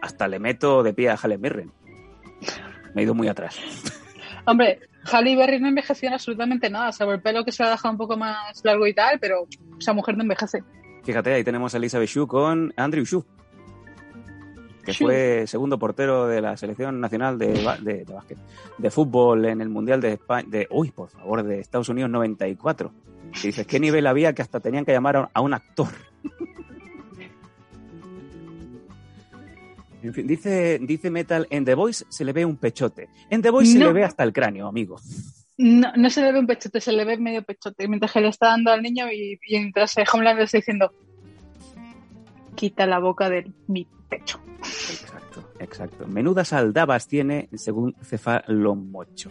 hasta 0.00 0.28
le 0.28 0.38
meto 0.38 0.82
de 0.82 0.92
pie 0.92 1.10
a 1.10 1.18
Helen 1.22 1.40
Mirren. 1.40 1.72
Me 2.94 3.02
he 3.02 3.04
ido 3.04 3.14
muy 3.14 3.28
atrás. 3.28 3.58
Hombre, 4.44 4.80
Halle 5.04 5.36
Berry 5.36 5.60
no 5.60 5.68
envejeció 5.68 6.08
en 6.08 6.14
absolutamente 6.14 6.68
nada, 6.70 6.92
salvo 6.92 7.12
el 7.12 7.22
pelo 7.22 7.44
que 7.44 7.52
se 7.52 7.62
lo 7.62 7.68
ha 7.68 7.72
dejado 7.72 7.92
un 7.92 7.98
poco 7.98 8.16
más 8.16 8.60
largo 8.64 8.86
y 8.86 8.94
tal, 8.94 9.18
pero 9.20 9.46
esa 9.78 9.92
mujer 9.92 10.16
no 10.16 10.22
envejece. 10.22 10.62
Fíjate, 11.04 11.32
ahí 11.32 11.44
tenemos 11.44 11.74
a 11.74 11.78
Elizabeth 11.78 12.08
Shue 12.08 12.26
con 12.26 12.72
Andrew 12.76 13.04
Shue, 13.04 13.24
que 14.84 14.94
fue 14.94 15.46
segundo 15.46 15.78
portero 15.78 16.26
de 16.26 16.40
la 16.40 16.56
selección 16.56 17.00
nacional 17.00 17.38
de, 17.38 17.52
de, 17.82 18.04
de 18.04 18.12
básquet, 18.12 18.38
de 18.78 18.90
fútbol 18.90 19.44
en 19.44 19.60
el 19.60 19.68
Mundial 19.68 20.00
de 20.00 20.12
España, 20.12 20.46
de, 20.48 20.66
uy, 20.70 20.90
por 20.90 21.08
favor, 21.08 21.42
de 21.42 21.60
Estados 21.60 21.88
Unidos 21.88 22.10
94. 22.10 22.92
Y 23.42 23.46
dices, 23.46 23.66
¿qué 23.66 23.80
nivel 23.80 24.06
había 24.06 24.34
que 24.34 24.42
hasta 24.42 24.60
tenían 24.60 24.84
que 24.84 24.92
llamar 24.92 25.16
a, 25.16 25.30
a 25.32 25.40
un 25.40 25.54
actor? 25.54 25.88
En 30.02 30.12
fin, 30.12 30.26
dice, 30.26 30.80
dice 30.82 31.10
Metal, 31.10 31.46
en 31.48 31.64
The 31.64 31.74
Voice 31.74 32.04
se 32.08 32.24
le 32.24 32.32
ve 32.32 32.44
un 32.44 32.56
pechote. 32.56 33.08
En 33.30 33.40
The 33.40 33.50
Voice 33.50 33.72
se 33.72 33.78
le 33.78 33.92
ve 33.92 34.02
hasta 34.02 34.24
el 34.24 34.32
cráneo, 34.32 34.66
amigo. 34.66 34.96
No, 35.58 35.92
no 35.96 36.10
se 36.10 36.22
le 36.22 36.32
ve 36.32 36.40
un 36.40 36.46
pechote, 36.46 36.80
se 36.80 36.92
le 36.92 37.04
ve 37.04 37.16
medio 37.18 37.42
pechote, 37.44 37.86
mientras 37.86 38.12
que 38.12 38.20
le 38.20 38.28
está 38.28 38.48
dando 38.48 38.72
al 38.72 38.82
niño 38.82 39.06
y, 39.12 39.38
y 39.46 39.58
mientras 39.60 39.96
eh, 39.98 40.04
Homelander 40.12 40.44
está 40.44 40.58
diciendo 40.58 40.90
quita 42.56 42.86
la 42.86 42.98
boca 42.98 43.28
de 43.30 43.50
mi 43.68 43.86
pecho. 44.08 44.40
Exacto, 44.62 45.52
exacto. 45.58 46.06
Menudas 46.06 46.52
aldabas 46.52 47.08
tiene, 47.08 47.48
según 47.54 47.94
Cefalomocho. 48.02 49.30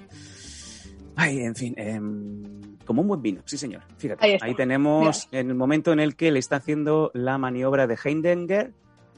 Ay, 1.15 1.39
en 1.41 1.55
fin, 1.55 1.73
em, 1.77 2.77
como 2.85 3.01
un 3.01 3.07
buen 3.07 3.21
vino, 3.21 3.41
sí 3.45 3.57
señor. 3.57 3.83
Fíjate, 3.97 4.37
Ahí 4.41 4.55
tenemos 4.55 5.27
en 5.31 5.49
el 5.49 5.55
momento 5.55 5.91
en 5.91 5.99
el 5.99 6.15
que 6.15 6.31
le 6.31 6.39
está 6.39 6.57
haciendo 6.57 7.11
la 7.13 7.37
maniobra 7.37 7.87
de 7.87 7.97
Heidenberg 8.03 8.73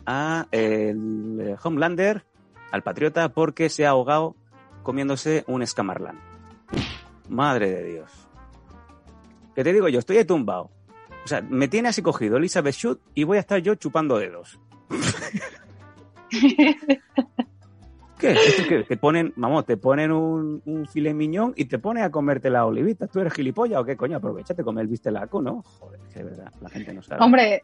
a 0.06 0.48
el 0.52 1.40
eh, 1.42 1.56
Homelander, 1.64 2.26
al 2.72 2.84
patriota, 2.84 3.30
porque 3.30 3.70
se 3.70 3.86
ha 3.86 3.92
ahogado 3.92 4.36
comiéndose 4.82 5.44
un 5.48 5.62
escamarlán. 5.62 6.20
Madre 7.30 7.70
de 7.72 7.84
Dios. 7.84 8.12
¿Qué 9.56 9.64
te 9.64 9.72
digo 9.72 9.88
yo? 9.88 10.00
Estoy 10.00 10.24
tumbado. 10.26 10.72
O 11.24 11.28
sea, 11.28 11.42
me 11.42 11.68
tiene 11.68 11.90
así 11.90 12.02
cogido 12.02 12.38
Elizabeth 12.38 12.76
Shute 12.76 13.02
y 13.14 13.24
voy 13.24 13.38
a 13.38 13.42
estar 13.42 13.60
yo 13.62 13.76
chupando 13.76 14.18
dedos. 14.18 14.60
¿Qué? 18.20 18.32
¿Esto 18.32 18.64
qué? 18.70 18.84
Te 18.84 18.96
ponen, 18.98 19.34
vamos, 19.36 19.66
te 19.66 19.76
ponen 19.78 20.12
un, 20.12 20.62
un 20.66 20.88
filet 20.88 21.14
miñón 21.14 21.54
y 21.58 21.66
te 21.66 21.78
ponen 21.80 22.04
a 22.04 22.10
comerte 22.12 22.50
la 22.50 22.66
olivita. 22.66 23.08
¿Tú 23.08 23.20
eres 23.20 23.34
gilipollas 23.34 23.80
o 23.82 23.86
qué 23.86 23.98
coño? 23.98 24.18
Aprovechate, 24.18 24.64
come 24.64 24.82
el 24.82 24.88
bistelaco, 24.88 25.42
¿no? 25.42 25.62
Joder, 25.80 26.00
que 26.14 26.20
de 26.20 26.26
verdad, 26.26 26.52
la 26.62 26.70
gente 26.70 26.94
no 26.94 27.02
sabe. 27.02 27.24
Hombre, 27.24 27.64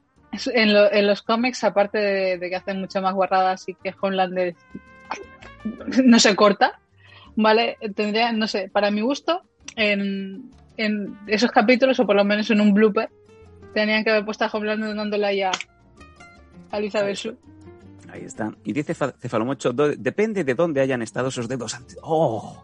en, 0.53 0.73
lo- 0.73 0.91
en 0.91 1.07
los 1.07 1.21
cómics, 1.21 1.63
aparte 1.63 1.97
de, 1.97 2.37
de 2.37 2.49
que 2.49 2.55
hacen 2.55 2.79
mucho 2.79 3.01
más 3.01 3.13
guarradas 3.13 3.67
y 3.69 3.73
que 3.75 3.93
Homelander 4.01 4.55
no 6.03 6.19
se 6.19 6.35
corta, 6.35 6.79
¿vale? 7.35 7.77
Tendría, 7.95 8.31
no 8.33 8.47
sé, 8.47 8.69
para 8.71 8.91
mi 8.91 9.01
gusto, 9.01 9.41
en, 9.75 10.51
en 10.77 11.17
esos 11.27 11.51
capítulos, 11.51 11.99
o 11.99 12.05
por 12.05 12.15
lo 12.15 12.25
menos 12.25 12.49
en 12.51 12.59
un 12.59 12.73
blooper, 12.73 13.09
tenían 13.73 14.03
que 14.03 14.09
haber 14.09 14.25
puesto 14.25 14.43
a 14.45 14.49
Homelander 14.51 14.95
dándole 14.95 15.25
ahí 15.25 15.41
a, 15.41 15.51
a 16.71 16.77
Elizabeth 16.77 17.15
Shue. 17.15 17.37
Ahí 18.11 18.23
está. 18.23 18.51
Y 18.63 18.73
dice 18.73 18.93
Fa- 18.95 19.11
Cefalomocho, 19.19 19.71
depende 19.73 20.43
de 20.43 20.55
dónde 20.55 20.81
hayan 20.81 21.01
estado 21.01 21.27
esos 21.29 21.47
dedos 21.47 21.75
antes. 21.75 21.97
¡Oh! 22.01 22.63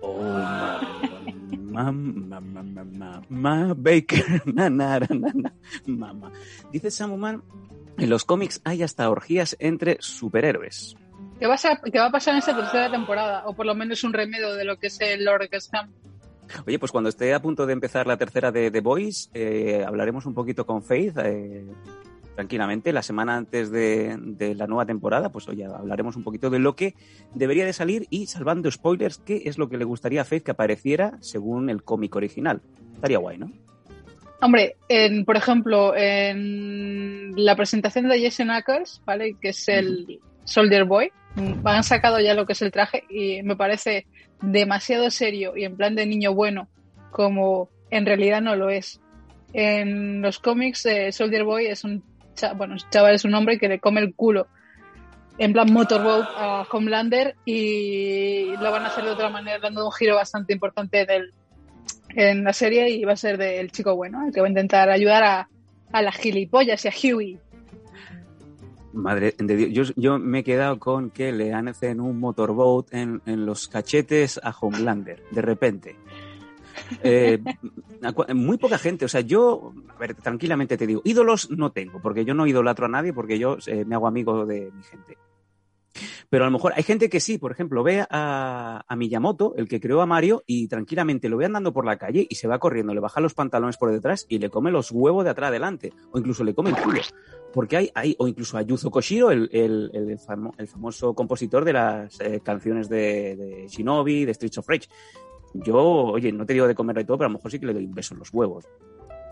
¡Oh! 0.00 0.78
Mamá, 1.70 1.92
mamá, 1.92 2.62
mamá, 2.62 3.22
mamá, 3.28 3.74
Baker, 3.76 4.42
nanara, 4.54 5.06
nana, 5.10 5.52
mamá. 5.86 6.32
Dice 6.72 6.90
Samuman, 6.90 7.42
en 7.98 8.10
los 8.10 8.24
cómics 8.24 8.60
hay 8.64 8.82
hasta 8.82 9.08
orgías 9.10 9.56
entre 9.60 9.98
superhéroes. 10.00 10.96
¿Qué 11.38 11.46
va, 11.46 11.54
a 11.54 11.58
ser- 11.58 11.78
qué 11.92 11.98
va 11.98 12.06
a 12.06 12.10
pasar 12.10 12.34
en 12.34 12.38
esta 12.38 12.56
tercera 12.56 12.90
temporada? 12.90 13.44
O 13.46 13.54
por 13.54 13.64
lo 13.66 13.74
menos 13.74 14.02
un 14.02 14.12
remedio 14.12 14.54
de 14.54 14.64
lo 14.64 14.76
que 14.78 14.88
es 14.88 15.00
el 15.00 15.24
Lord 15.24 15.48
Kestam. 15.50 15.90
Oye, 16.66 16.78
pues 16.78 16.90
cuando 16.90 17.10
esté 17.10 17.32
a 17.34 17.40
punto 17.42 17.66
de 17.66 17.74
empezar 17.74 18.06
la 18.06 18.16
tercera 18.16 18.50
de 18.50 18.70
The 18.70 18.80
Boys, 18.80 19.30
eh, 19.34 19.84
hablaremos 19.86 20.24
un 20.26 20.34
poquito 20.34 20.64
con 20.66 20.82
Faith, 20.82 21.16
eh, 21.18 21.64
tranquilamente, 22.38 22.92
la 22.92 23.02
semana 23.02 23.36
antes 23.36 23.72
de, 23.72 24.16
de 24.16 24.54
la 24.54 24.68
nueva 24.68 24.86
temporada, 24.86 25.32
pues 25.32 25.48
oye, 25.48 25.64
hablaremos 25.64 26.14
un 26.14 26.22
poquito 26.22 26.50
de 26.50 26.60
lo 26.60 26.76
que 26.76 26.94
debería 27.34 27.66
de 27.66 27.72
salir 27.72 28.06
y, 28.10 28.28
salvando 28.28 28.70
spoilers, 28.70 29.18
qué 29.18 29.42
es 29.46 29.58
lo 29.58 29.68
que 29.68 29.76
le 29.76 29.84
gustaría 29.84 30.20
a 30.20 30.24
Faith 30.24 30.44
que 30.44 30.52
apareciera 30.52 31.18
según 31.20 31.68
el 31.68 31.82
cómic 31.82 32.14
original. 32.14 32.62
Estaría 32.94 33.18
guay, 33.18 33.38
¿no? 33.38 33.50
Hombre, 34.40 34.76
en, 34.88 35.24
por 35.24 35.36
ejemplo, 35.36 35.96
en 35.96 37.32
la 37.34 37.56
presentación 37.56 38.08
de 38.08 38.22
Jason 38.22 38.52
Ackles, 38.52 39.02
¿vale? 39.04 39.34
Que 39.40 39.48
es 39.48 39.68
el 39.68 40.20
Soldier 40.44 40.84
Boy, 40.84 41.10
han 41.64 41.82
sacado 41.82 42.20
ya 42.20 42.34
lo 42.34 42.46
que 42.46 42.52
es 42.52 42.62
el 42.62 42.70
traje 42.70 43.02
y 43.10 43.42
me 43.42 43.56
parece 43.56 44.06
demasiado 44.40 45.10
serio 45.10 45.56
y 45.56 45.64
en 45.64 45.76
plan 45.76 45.96
de 45.96 46.06
niño 46.06 46.34
bueno, 46.34 46.68
como 47.10 47.68
en 47.90 48.06
realidad 48.06 48.40
no 48.42 48.54
lo 48.54 48.70
es. 48.70 49.00
En 49.54 50.22
los 50.22 50.38
cómics, 50.38 50.86
eh, 50.86 51.10
Soldier 51.10 51.42
Boy 51.42 51.66
es 51.66 51.82
un 51.82 52.04
bueno, 52.56 52.76
chaval 52.90 53.14
es 53.14 53.24
un 53.24 53.34
hombre 53.34 53.58
que 53.58 53.68
le 53.68 53.80
come 53.80 54.00
el 54.00 54.14
culo 54.14 54.46
en 55.38 55.52
plan 55.52 55.72
Motorboat 55.72 56.26
a 56.36 56.66
Homelander 56.70 57.36
y 57.44 58.46
lo 58.60 58.72
van 58.72 58.82
a 58.82 58.88
hacer 58.88 59.04
de 59.04 59.10
otra 59.10 59.30
manera, 59.30 59.58
dando 59.60 59.84
un 59.86 59.92
giro 59.92 60.16
bastante 60.16 60.52
importante 60.52 61.02
en, 61.02 61.10
el- 61.10 61.32
en 62.16 62.42
la 62.42 62.52
serie 62.52 62.88
y 62.90 63.04
va 63.04 63.12
a 63.12 63.16
ser 63.16 63.38
del 63.38 63.70
chico 63.70 63.94
bueno, 63.94 64.26
el 64.26 64.32
que 64.32 64.40
va 64.40 64.46
a 64.46 64.50
intentar 64.50 64.90
ayudar 64.90 65.22
a, 65.22 65.48
a 65.92 66.02
las 66.02 66.16
gilipollas 66.16 66.84
y 66.84 66.88
a 66.88 66.92
Huey. 67.14 67.38
Madre 68.94 69.34
de 69.38 69.54
Dios, 69.56 69.92
yo, 69.94 69.94
yo 69.96 70.18
me 70.18 70.40
he 70.40 70.44
quedado 70.44 70.78
con 70.80 71.10
que 71.10 71.30
le 71.30 71.52
hacen 71.52 72.00
un 72.00 72.18
motorboat 72.18 72.92
en, 72.92 73.20
en 73.26 73.46
los 73.46 73.68
cachetes 73.68 74.40
a 74.42 74.50
Homelander, 74.58 75.22
de 75.30 75.42
repente. 75.42 75.96
Eh, 77.02 77.38
muy 78.34 78.58
poca 78.58 78.78
gente, 78.78 79.04
o 79.04 79.08
sea, 79.08 79.20
yo, 79.20 79.72
a 79.94 79.98
ver, 79.98 80.14
tranquilamente 80.14 80.76
te 80.76 80.86
digo, 80.86 81.02
ídolos 81.04 81.50
no 81.50 81.72
tengo, 81.72 82.00
porque 82.00 82.24
yo 82.24 82.34
no 82.34 82.46
idolatro 82.46 82.86
a 82.86 82.88
nadie, 82.88 83.12
porque 83.12 83.38
yo 83.38 83.58
eh, 83.66 83.84
me 83.84 83.94
hago 83.94 84.06
amigo 84.06 84.46
de 84.46 84.70
mi 84.72 84.82
gente. 84.82 85.16
Pero 86.30 86.44
a 86.44 86.46
lo 86.46 86.52
mejor 86.52 86.74
hay 86.76 86.82
gente 86.82 87.08
que 87.08 87.18
sí, 87.18 87.38
por 87.38 87.50
ejemplo, 87.50 87.82
ve 87.82 88.04
a, 88.08 88.84
a 88.86 88.96
Miyamoto, 88.96 89.54
el 89.56 89.66
que 89.66 89.80
creó 89.80 90.00
a 90.00 90.06
Mario, 90.06 90.44
y 90.46 90.68
tranquilamente 90.68 91.28
lo 91.28 91.38
ve 91.38 91.46
andando 91.46 91.72
por 91.72 91.84
la 91.84 91.96
calle 91.96 92.26
y 92.28 92.34
se 92.34 92.46
va 92.46 92.58
corriendo, 92.58 92.94
le 92.94 93.00
baja 93.00 93.20
los 93.20 93.34
pantalones 93.34 93.78
por 93.78 93.90
detrás 93.90 94.26
y 94.28 94.38
le 94.38 94.50
come 94.50 94.70
los 94.70 94.92
huevos 94.92 95.24
de 95.24 95.30
atrás 95.30 95.48
adelante, 95.48 95.92
o 96.12 96.18
incluso 96.18 96.44
le 96.44 96.54
come 96.54 96.70
el 96.70 96.76
culo. 96.76 97.00
Porque 97.52 97.78
hay, 97.78 97.90
hay 97.94 98.14
o 98.18 98.28
incluso 98.28 98.58
a 98.58 98.62
Yuzo 98.62 98.90
Koshiro, 98.90 99.30
el, 99.30 99.48
el 99.50 100.68
famoso 100.68 101.14
compositor 101.14 101.64
de 101.64 101.72
las 101.72 102.20
eh, 102.20 102.40
canciones 102.44 102.88
de, 102.90 103.36
de 103.36 103.68
Shinobi, 103.68 104.26
de 104.26 104.34
Streets 104.34 104.58
of 104.58 104.68
Rage. 104.68 104.88
Yo, 105.54 105.76
oye, 105.76 106.32
no 106.32 106.44
te 106.46 106.52
digo 106.52 106.66
de 106.66 106.74
comer 106.74 106.96
de 106.96 107.04
todo, 107.04 107.18
pero 107.18 107.26
a 107.26 107.30
lo 107.30 107.38
mejor 107.38 107.50
sí 107.50 107.58
que 107.58 107.66
le 107.66 107.74
doy 107.74 107.84
un 107.86 107.94
beso 107.94 108.14
en 108.14 108.20
los 108.20 108.32
huevos. 108.32 108.64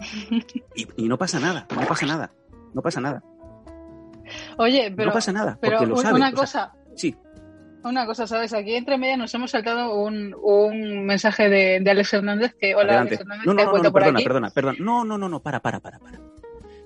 Y, 0.74 0.86
y 0.96 1.08
no 1.08 1.16
pasa 1.16 1.40
nada, 1.40 1.66
no 1.74 1.86
pasa 1.86 2.06
nada, 2.06 2.30
no 2.74 2.82
pasa 2.82 3.00
nada. 3.00 3.22
Oye, 4.58 4.92
pero, 4.94 5.08
no 5.08 5.14
pasa 5.14 5.32
nada, 5.32 5.56
pero 5.60 5.78
porque 5.78 5.86
lo 5.86 5.94
una 5.94 6.28
o 6.28 6.30
sea, 6.30 6.32
cosa, 6.32 6.72
sí, 6.94 7.16
una 7.86 8.04
cosa, 8.04 8.26
¿sabes? 8.26 8.52
Aquí 8.52 8.74
entre 8.74 8.98
media 8.98 9.16
nos 9.16 9.32
hemos 9.34 9.50
saltado 9.52 9.94
un, 9.94 10.34
un 10.42 11.06
mensaje 11.06 11.48
de, 11.48 11.78
de 11.80 11.90
Alex 11.90 12.14
Hernández 12.14 12.54
que, 12.58 12.74
hola 12.74 12.94
adelante. 13.00 13.14
Alex 13.14 13.20
Hernández, 13.20 13.46
No, 13.46 13.54
no, 13.54 13.64
no, 13.64 13.72
no, 13.78 13.82
por 13.82 13.92
perdona, 13.92 14.18
aquí. 14.18 14.24
perdona, 14.24 14.50
perdona. 14.50 14.78
No, 14.80 15.04
no, 15.04 15.18
no, 15.18 15.28
no, 15.28 15.40
para, 15.40 15.60
para, 15.60 15.80
para, 15.80 15.98
para. 16.00 16.18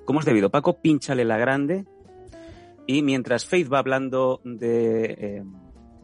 ¿Cómo 0.05 0.21
es 0.21 0.27
debido? 0.27 0.51
Paco, 0.51 0.81
pínchale 0.81 1.25
la 1.25 1.39
grande. 1.39 1.87
Y 2.87 3.03
mientras 3.03 3.47
Faith 3.47 3.73
va 3.73 3.79
hablando 3.79 4.41
de, 4.45 5.05
eh, 5.05 5.45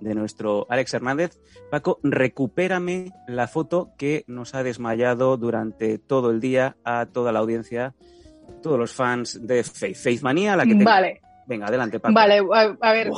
de 0.01 0.15
nuestro 0.15 0.67
Alex 0.69 0.95
Hernández, 0.95 1.39
Paco, 1.71 1.99
recupérame 2.03 3.13
la 3.27 3.49
foto 3.49 3.91
que 3.99 4.25
nos 4.27 4.55
ha 4.55 4.63
desmayado 4.63 5.37
durante 5.37 5.99
todo 5.99 6.31
el 6.31 6.41
día 6.41 6.77
a 6.85 7.07
toda 7.07 7.33
la 7.33 7.39
audiencia, 7.41 7.95
todos 8.63 8.79
los 8.79 8.93
fans 8.93 9.47
de 9.47 9.65
Faith. 9.65 9.97
Faith 9.97 10.23
Manía, 10.23 10.57
la 10.57 10.65
que 10.67 10.75
te... 10.75 10.85
Vale, 10.85 11.21
Venga, 11.47 11.67
adelante, 11.67 11.99
Paco. 12.01 12.15
vale, 12.15 12.41
a, 12.53 12.77
a 12.81 12.93
ver. 12.93 13.11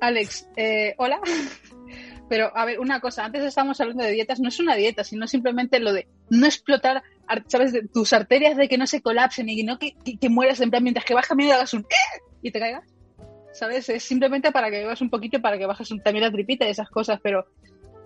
Alex, 0.00 0.48
eh, 0.56 0.94
hola. 0.98 1.20
Pero, 2.28 2.50
a 2.56 2.64
ver, 2.64 2.80
una 2.80 3.00
cosa, 3.00 3.24
antes 3.24 3.44
estábamos 3.44 3.80
hablando 3.80 4.02
de 4.02 4.10
dietas, 4.10 4.40
no 4.40 4.48
es 4.48 4.58
una 4.58 4.74
dieta, 4.74 5.04
sino 5.04 5.28
simplemente 5.28 5.78
lo 5.78 5.92
de 5.92 6.08
no 6.28 6.46
explotar, 6.46 7.02
ar- 7.28 7.44
¿sabes? 7.46 7.72
De 7.72 7.86
tus 7.86 8.12
arterias 8.12 8.56
de 8.56 8.68
que 8.68 8.78
no 8.78 8.86
se 8.88 9.00
colapsen 9.00 9.48
y 9.48 9.62
no 9.62 9.78
que, 9.78 9.94
que, 10.04 10.18
que 10.18 10.28
mueras 10.28 10.60
en 10.60 10.70
plan 10.70 10.82
mientras 10.82 11.04
que 11.04 11.14
caminando 11.14 11.52
y 11.54 11.56
hagas 11.56 11.74
un 11.74 11.82
"Eh", 11.82 12.20
y 12.42 12.50
te 12.50 12.58
caigas, 12.58 12.82
¿sabes? 13.58 13.88
Es 13.88 14.02
simplemente 14.04 14.52
para 14.52 14.70
que 14.70 14.78
bebas 14.78 15.00
un 15.00 15.10
poquito 15.10 15.36
y 15.38 15.40
para 15.40 15.58
que 15.58 15.66
bajes 15.66 15.88
también 16.04 16.24
la 16.24 16.30
tripita 16.30 16.66
y 16.66 16.70
esas 16.70 16.88
cosas, 16.90 17.20
pero 17.22 17.46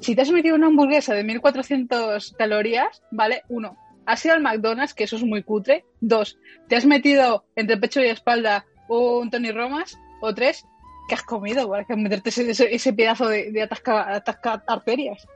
si 0.01 0.15
te 0.15 0.23
has 0.23 0.31
metido 0.31 0.57
una 0.57 0.69
hamburguesa 0.69 1.15
de 1.15 1.25
1400 1.25 2.35
calorías, 2.39 3.03
¿vale? 3.11 3.43
Uno, 3.49 3.77
has 4.07 4.25
ido 4.25 4.35
al 4.35 4.43
McDonald's, 4.43 4.95
que 4.95 5.05
eso 5.05 5.17
es 5.17 5.23
muy 5.25 5.43
cutre. 5.43 5.85
Dos, 6.01 6.39
te 6.69 6.77
has 6.77 6.87
metido 6.87 7.45
entre 7.57 7.77
pecho 7.77 8.01
y 8.01 8.07
espalda 8.07 8.65
un 8.89 9.31
Tony 9.31 9.53
Romas. 9.53 9.99
O 10.23 10.35
tres, 10.35 10.65
¿qué 11.09 11.15
has 11.15 11.23
comido? 11.23 11.69
Para 11.69 11.85
que 11.85 11.97
meterte 11.97 12.31
ese, 12.31 12.51
ese- 12.51 12.75
ese 12.75 12.93
pedazo 12.93 13.29
de, 13.29 13.53
de 13.53 13.63
atasca, 13.63 14.15
atasca 14.17 14.63
arterias. 14.67 15.27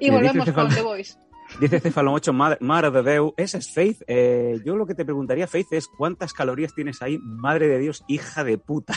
Y 0.00 0.10
Me 0.10 0.16
volvemos 0.16 0.50
con 0.52 0.68
The 0.68 0.82
Voice. 0.82 1.14
Dice 1.60 1.80
Cefalo 1.80 2.12
8, 2.12 2.32
madre, 2.32 2.56
madre 2.60 2.90
de 2.90 3.02
Déu, 3.02 3.34
esa 3.36 3.58
es 3.58 3.70
Faith. 3.72 4.02
Eh, 4.06 4.60
yo 4.64 4.74
lo 4.76 4.86
que 4.86 4.94
te 4.94 5.04
preguntaría, 5.04 5.46
Faith, 5.46 5.66
es 5.72 5.86
cuántas 5.86 6.32
calorías 6.32 6.74
tienes 6.74 7.02
ahí, 7.02 7.18
madre 7.18 7.68
de 7.68 7.78
Dios, 7.78 8.04
hija 8.08 8.42
de 8.44 8.56
puta. 8.56 8.94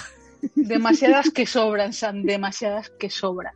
Demasiadas 0.55 1.31
que 1.31 1.45
sobran, 1.45 1.93
San, 1.93 2.23
demasiadas 2.23 2.89
que 2.89 3.09
sobran. 3.09 3.53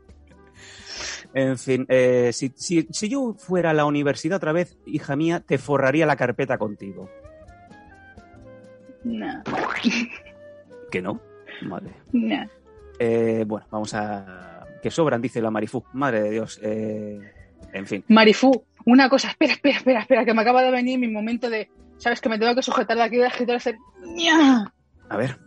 En 1.34 1.58
fin, 1.58 1.86
eh, 1.90 2.32
si, 2.34 2.52
si, 2.56 2.88
si 2.90 3.10
yo 3.10 3.36
fuera 3.38 3.70
a 3.70 3.74
la 3.74 3.86
universidad 3.86 4.38
otra 4.38 4.52
vez, 4.52 4.78
hija 4.86 5.16
mía, 5.16 5.42
te 5.46 5.58
forraría 5.58 6.06
la 6.06 6.16
carpeta 6.16 6.58
contigo. 6.58 7.10
No, 9.04 9.44
¿Que 10.92 11.02
no? 11.02 11.22
Vale. 11.62 11.92
no. 12.12 12.50
Eh, 13.00 13.44
bueno, 13.48 13.66
vamos 13.72 13.94
a... 13.94 14.66
Que 14.82 14.92
sobran, 14.92 15.22
dice 15.22 15.42
la 15.42 15.52
Marifú. 15.52 15.84
Madre 15.94 16.22
de 16.22 16.32
Dios. 16.32 16.60
Eh, 16.62 17.20
en 17.74 17.88
fin. 17.88 18.04
Marifú, 18.08 18.66
una 18.86 19.10
cosa, 19.10 19.30
espera, 19.30 19.54
espera, 19.54 19.78
espera, 19.78 20.02
espera, 20.02 20.26
que 20.26 20.34
me 20.34 20.42
acaba 20.42 20.62
de 20.64 20.72
venir 20.72 21.00
mi 21.00 21.08
momento 21.08 21.50
de, 21.50 21.70
¿sabes? 21.98 22.20
Que 22.22 22.30
me 22.30 22.40
tengo 22.40 22.56
que 22.56 22.62
sujetar 22.62 22.98
de 22.98 23.04
aquí 23.04 23.16
de 23.18 23.24
la 23.24 23.28
escritora 23.30 23.58
hacer... 23.58 23.78
A 25.10 25.18
ver. 25.18 25.38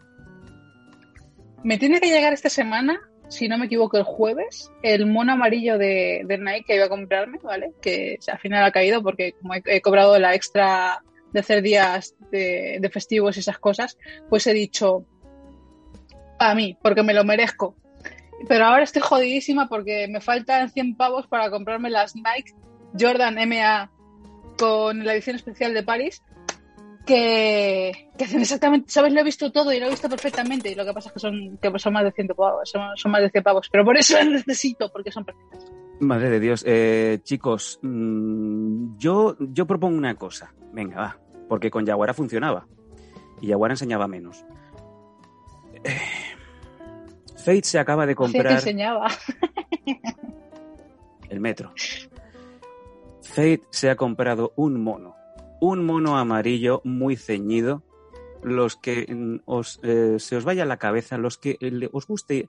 Me 1.64 1.79
tiene 1.79 2.01
que 2.01 2.11
llegar 2.11 2.33
esta 2.33 2.48
semana, 2.48 3.01
si 3.29 3.48
no 3.48 3.59
me 3.59 3.66
equivoco, 3.66 3.96
el 3.96 4.03
jueves, 4.03 4.70
el 4.83 5.07
mono 5.07 5.33
amarillo 5.33 5.79
de, 5.79 6.22
de 6.25 6.38
Nike 6.38 6.64
que 6.66 6.77
iba 6.77 6.87
a 6.87 6.90
comprarme, 6.90 7.38
¿vale? 7.42 7.72
Que 7.81 8.18
al 8.27 8.38
final 8.38 8.64
ha 8.64 8.72
caído 8.72 9.03
porque 9.03 9.33
como 9.40 9.55
he, 9.55 9.81
cobrado 9.81 10.18
la 10.18 10.35
extra 10.35 11.03
de 11.33 11.40
hacer 11.40 11.62
días 11.62 12.14
de, 12.31 12.79
de 12.81 12.90
festivos 12.90 13.37
y 13.37 13.40
esas 13.40 13.59
cosas, 13.59 13.96
pues 14.29 14.46
he 14.46 14.53
dicho 14.53 15.07
a 16.38 16.55
mí, 16.55 16.77
porque 16.83 17.03
me 17.03 17.14
lo 17.14 17.25
merezco. 17.25 17.77
Pero 18.48 18.66
ahora 18.66 18.83
estoy 18.83 19.03
jodidísima 19.03 19.68
porque 19.68 20.09
me 20.09 20.20
faltan 20.20 20.70
100 20.70 20.96
pavos 20.96 21.27
para 21.27 21.51
comprarme 21.51 21.90
las 21.90 22.16
Nike 22.16 22.55
Jordan 22.98 23.37
MA 23.48 23.90
con 24.59 25.05
la 25.05 25.14
edición 25.14 25.37
especial 25.37 25.75
de 25.75 25.83
París 25.83 26.22
que, 27.06 28.10
que 28.16 28.24
hacen 28.24 28.40
exactamente, 28.40 28.90
¿sabes? 28.90 29.12
Lo 29.12 29.20
he 29.20 29.24
visto 29.24 29.50
todo 29.50 29.72
y 29.72 29.80
lo 29.80 29.86
he 29.86 29.90
visto 29.90 30.08
perfectamente 30.08 30.70
y 30.70 30.74
lo 30.74 30.84
que 30.84 30.92
pasa 30.92 31.08
es 31.08 31.14
que 31.14 31.20
son, 31.20 31.58
que 31.60 31.78
son 31.78 31.92
más 31.92 32.04
de 32.04 32.12
100 32.12 32.28
pavos, 32.28 32.70
son, 32.70 32.96
son 32.96 33.12
más 33.12 33.22
de 33.22 33.30
100 33.30 33.44
pavos, 33.44 33.68
pero 33.70 33.84
por 33.84 33.96
eso 33.96 34.14
las 34.14 34.26
necesito, 34.46 34.90
porque 34.92 35.10
son 35.10 35.24
perfectas. 35.24 35.72
Madre 36.00 36.30
de 36.30 36.40
Dios. 36.40 36.64
Eh, 36.66 37.20
chicos, 37.22 37.78
mm, 37.82 38.96
yo, 38.98 39.36
yo 39.38 39.66
propongo 39.66 39.96
una 39.96 40.16
cosa. 40.16 40.52
Venga, 40.72 41.00
va. 41.00 41.18
Porque 41.48 41.70
con 41.70 41.86
Yaguara 41.86 42.14
funcionaba. 42.14 42.66
Y 43.40 43.48
Yaguara 43.48 43.74
enseñaba 43.74 44.08
menos. 44.08 44.44
Eh, 45.84 45.98
Fate 47.36 47.62
se 47.64 47.78
acaba 47.78 48.06
de 48.06 48.14
comprar 48.14 48.52
enseñaba. 48.52 49.08
el 51.28 51.40
metro. 51.40 51.72
Fate 53.22 53.62
se 53.70 53.90
ha 53.90 53.96
comprado 53.96 54.52
un 54.56 54.82
mono. 54.82 55.21
Un 55.62 55.87
mono 55.87 56.18
amarillo 56.18 56.81
muy 56.83 57.14
ceñido. 57.14 57.85
Los 58.42 58.75
que 58.75 59.07
mm, 59.09 59.42
os, 59.44 59.79
eh, 59.85 60.16
se 60.18 60.35
os 60.35 60.42
vaya 60.42 60.64
a 60.64 60.66
la 60.66 60.79
cabeza, 60.79 61.18
los 61.18 61.38
que 61.38 61.57
eh, 61.61 61.88
os 61.92 62.09
guste 62.09 62.48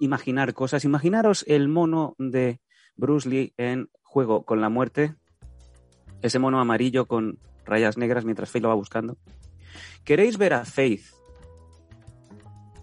imaginar 0.00 0.52
cosas. 0.52 0.84
Imaginaros 0.84 1.44
el 1.46 1.68
mono 1.68 2.16
de 2.18 2.58
Bruce 2.96 3.28
Lee 3.28 3.54
en 3.56 3.88
Juego 4.02 4.44
con 4.44 4.60
la 4.60 4.68
Muerte. 4.68 5.14
Ese 6.22 6.40
mono 6.40 6.58
amarillo 6.58 7.06
con 7.06 7.38
rayas 7.64 7.98
negras 7.98 8.24
mientras 8.24 8.50
Faith 8.50 8.64
lo 8.64 8.70
va 8.70 8.74
buscando. 8.74 9.16
¿Queréis 10.02 10.36
ver 10.36 10.54
a 10.54 10.64
Faith 10.64 11.04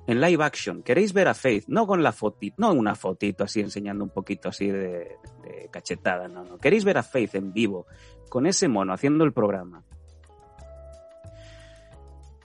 en 0.08 0.22
live 0.22 0.44
action? 0.44 0.84
¿Queréis 0.84 1.14
ver 1.14 1.28
a 1.28 1.34
Faith? 1.34 1.66
No 1.68 1.86
con 1.88 2.04
la 2.04 2.12
fotito, 2.12 2.56
no 2.58 2.74
una 2.74 2.96
fotito 2.96 3.44
así 3.44 3.60
enseñando 3.60 4.04
un 4.04 4.10
poquito 4.10 4.50
así 4.50 4.68
de, 4.68 5.18
de 5.44 5.70
cachetada, 5.72 6.28
no, 6.28 6.44
no. 6.44 6.58
¿Queréis 6.58 6.84
ver 6.84 6.98
a 6.98 7.04
Faith 7.04 7.36
en 7.36 7.54
vivo 7.54 7.86
con 8.30 8.46
ese 8.46 8.68
mono 8.68 8.94
haciendo 8.94 9.24
el 9.24 9.34
programa? 9.34 9.84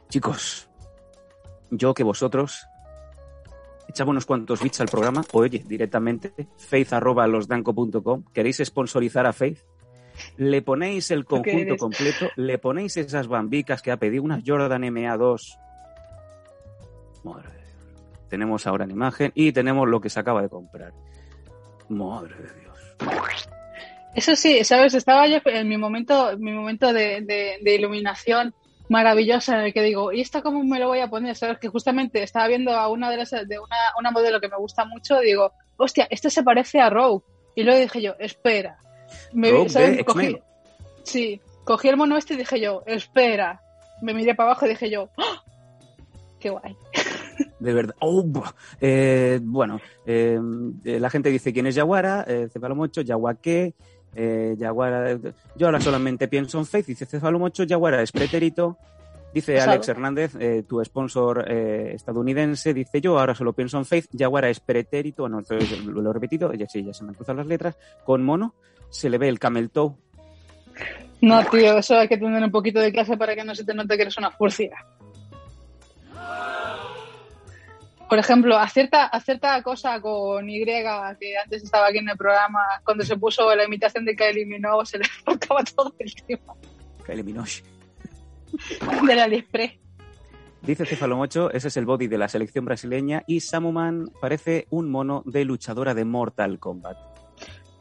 Chicos, 0.08 0.68
yo 1.70 1.94
que 1.94 2.04
vosotros 2.04 2.66
echaba 3.88 4.10
unos 4.10 4.26
cuantos 4.26 4.62
bits 4.62 4.80
al 4.80 4.88
programa, 4.88 5.24
o 5.32 5.38
oye, 5.40 5.64
directamente, 5.66 6.32
faith.losdanco.com, 6.58 8.24
¿queréis 8.32 8.62
sponsorizar 8.64 9.26
a 9.26 9.32
Faith? 9.32 9.58
Le 10.36 10.62
ponéis 10.62 11.10
el 11.10 11.26
¿Tú 11.26 11.42
qué 11.42 11.52
conjunto 11.52 11.76
completo, 11.76 12.28
le 12.36 12.58
ponéis 12.58 12.96
esas 12.96 13.28
bambicas 13.28 13.82
que 13.82 13.90
ha 13.90 13.96
pedido, 13.98 14.22
unas 14.22 14.42
Jordan 14.46 14.82
MA2. 14.82 15.58
Madre 17.26 17.48
de 17.50 17.56
Dios. 17.56 18.28
Tenemos 18.28 18.66
ahora 18.66 18.84
en 18.84 18.90
imagen 18.90 19.32
y 19.34 19.52
tenemos 19.52 19.88
lo 19.88 20.00
que 20.00 20.08
se 20.10 20.20
acaba 20.20 20.42
de 20.42 20.48
comprar. 20.48 20.92
Madre 21.88 22.34
de 22.36 22.60
Dios. 22.60 23.48
Eso 24.14 24.34
sí, 24.34 24.64
¿sabes? 24.64 24.94
Estaba 24.94 25.26
yo 25.26 25.38
en 25.44 25.68
mi 25.68 25.76
momento, 25.76 26.36
mi 26.38 26.52
momento 26.52 26.92
de, 26.92 27.20
de- 27.20 27.58
de 27.62 27.74
iluminación 27.74 28.54
maravillosa 28.88 29.58
en 29.58 29.64
el 29.66 29.72
que 29.74 29.82
digo, 29.82 30.12
¿y 30.12 30.20
esto 30.20 30.42
cómo 30.42 30.62
me 30.64 30.78
lo 30.78 30.86
voy 30.88 31.00
a 31.00 31.08
poner? 31.10 31.36
¿Sabes? 31.36 31.58
Que 31.58 31.68
justamente 31.68 32.22
estaba 32.22 32.46
viendo 32.48 32.72
a 32.72 32.88
una 32.88 33.10
de 33.10 33.16
las, 33.18 33.30
de 33.30 33.58
una, 33.58 33.76
una 33.98 34.10
modelo 34.10 34.40
que 34.40 34.48
me 34.48 34.56
gusta 34.56 34.84
mucho 34.86 35.18
digo, 35.20 35.52
hostia, 35.76 36.06
esto 36.10 36.30
se 36.30 36.42
parece 36.42 36.80
a 36.80 36.88
Rogue. 36.88 37.24
Y 37.56 37.62
luego 37.64 37.80
dije 37.80 38.00
yo, 38.00 38.14
espera. 38.18 38.78
Me, 39.32 39.50
Rogue 39.50 39.68
¿sabes? 39.68 39.98
Cogí- 40.04 40.40
sí, 41.02 41.40
cogí 41.64 41.88
el 41.88 41.96
mono 41.96 42.16
este 42.16 42.34
y 42.34 42.38
dije 42.38 42.58
yo, 42.60 42.82
espera. 42.86 43.60
Me 44.02 44.14
miré 44.14 44.34
para 44.34 44.50
abajo 44.50 44.66
y 44.66 44.70
dije 44.70 44.88
yo, 44.90 45.10
¡Ah! 45.18 45.42
qué 46.40 46.50
guay. 46.50 46.76
De 47.58 47.72
verdad. 47.72 47.94
Oh. 48.00 48.24
Eh, 48.80 49.40
bueno, 49.42 49.80
eh, 50.04 50.38
eh, 50.84 51.00
la 51.00 51.10
gente 51.10 51.30
dice 51.30 51.52
quién 51.52 51.66
es 51.66 51.74
Yaguara, 51.74 52.24
eh, 52.26 52.48
Cefalomocho, 52.52 53.00
Yaguaqué, 53.00 53.74
Yaguara. 54.14 55.18
Yo 55.56 55.66
ahora 55.66 55.80
solamente 55.80 56.28
pienso 56.28 56.58
en 56.58 56.66
Faith, 56.66 56.86
dice 56.86 57.06
Cefalomocho, 57.06 57.64
Yaguara 57.64 58.02
es 58.02 58.12
pretérito. 58.12 58.78
Dice 59.34 59.54
Pasado. 59.54 59.72
Alex 59.72 59.88
Hernández, 59.88 60.32
tu 60.66 60.82
sponsor 60.82 61.50
estadounidense, 61.50 62.72
dice 62.72 63.02
yo 63.02 63.18
ahora 63.18 63.34
solo 63.34 63.52
pienso 63.52 63.76
en 63.76 63.84
Faith, 63.84 64.06
Yaguara 64.12 64.48
es 64.48 64.60
pretérito, 64.60 65.26
entonces 65.26 65.84
lo, 65.84 66.00
lo 66.00 66.10
he 66.10 66.14
repetido, 66.14 66.54
ya 66.54 66.66
sí, 66.66 66.82
ya 66.82 66.94
se 66.94 67.04
me 67.04 67.10
han 67.10 67.16
cruzado 67.16 67.36
las 67.36 67.46
letras, 67.46 67.76
con 68.06 68.24
mono 68.24 68.54
se 68.88 69.10
le 69.10 69.18
ve 69.18 69.28
el 69.28 69.38
camel 69.38 69.68
toe, 69.68 69.92
No, 71.20 71.44
tío, 71.44 71.76
eso 71.76 71.98
hay 71.98 72.08
que 72.08 72.16
tener 72.16 72.42
un 72.42 72.50
poquito 72.50 72.80
de 72.80 72.92
clase 72.92 73.18
para 73.18 73.34
que 73.34 73.44
no 73.44 73.54
se 73.54 73.64
te 73.64 73.74
note 73.74 73.96
que 73.96 74.02
eres 74.02 74.16
una 74.16 74.30
furcia. 74.30 74.70
Por 78.08 78.18
ejemplo, 78.18 78.56
acierta, 78.56 79.06
acierta 79.06 79.60
cosa 79.62 80.00
con 80.00 80.48
Y, 80.48 80.64
que 80.64 80.86
antes 80.86 81.64
estaba 81.64 81.88
aquí 81.88 81.98
en 81.98 82.08
el 82.08 82.16
programa, 82.16 82.60
cuando 82.84 83.04
se 83.04 83.16
puso 83.16 83.52
la 83.54 83.64
imitación 83.64 84.04
de 84.04 84.14
Kylie 84.14 84.46
Minogue, 84.46 84.86
se 84.86 84.98
le 84.98 85.04
tocaba 85.24 85.64
todo 85.64 85.92
el 85.98 86.14
tema 86.14 86.54
Kylie 87.04 87.24
Minogue. 87.24 87.62
del 89.06 89.18
AliExpress. 89.18 89.72
Dice 90.62 90.84
Cefalomocho, 90.84 91.50
ese 91.52 91.68
es 91.68 91.76
el 91.76 91.86
body 91.86 92.08
de 92.08 92.18
la 92.18 92.28
selección 92.28 92.64
brasileña 92.64 93.22
y 93.26 93.40
Samuman 93.40 94.10
parece 94.20 94.66
un 94.70 94.90
mono 94.90 95.22
de 95.24 95.44
luchadora 95.44 95.94
de 95.94 96.04
Mortal 96.04 96.58
Kombat. 96.58 96.96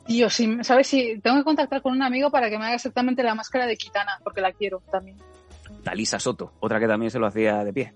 Tío, 0.06 0.30
si, 0.30 0.64
¿sabes? 0.64 0.86
Si 0.86 1.20
tengo 1.20 1.38
que 1.38 1.44
contactar 1.44 1.82
con 1.82 1.94
un 1.94 2.04
amigo 2.04 2.30
para 2.30 2.50
que 2.50 2.60
me 2.60 2.66
haga 2.66 2.76
exactamente 2.76 3.24
la 3.24 3.34
máscara 3.34 3.66
de 3.66 3.76
Kitana, 3.76 4.20
porque 4.24 4.42
la 4.42 4.52
quiero 4.52 4.84
también. 4.92 5.18
Talisa 5.84 6.20
Soto, 6.20 6.54
otra 6.60 6.80
que 6.80 6.88
también 6.88 7.10
se 7.10 7.18
lo 7.18 7.26
hacía 7.26 7.64
de 7.64 7.74
pie. 7.74 7.94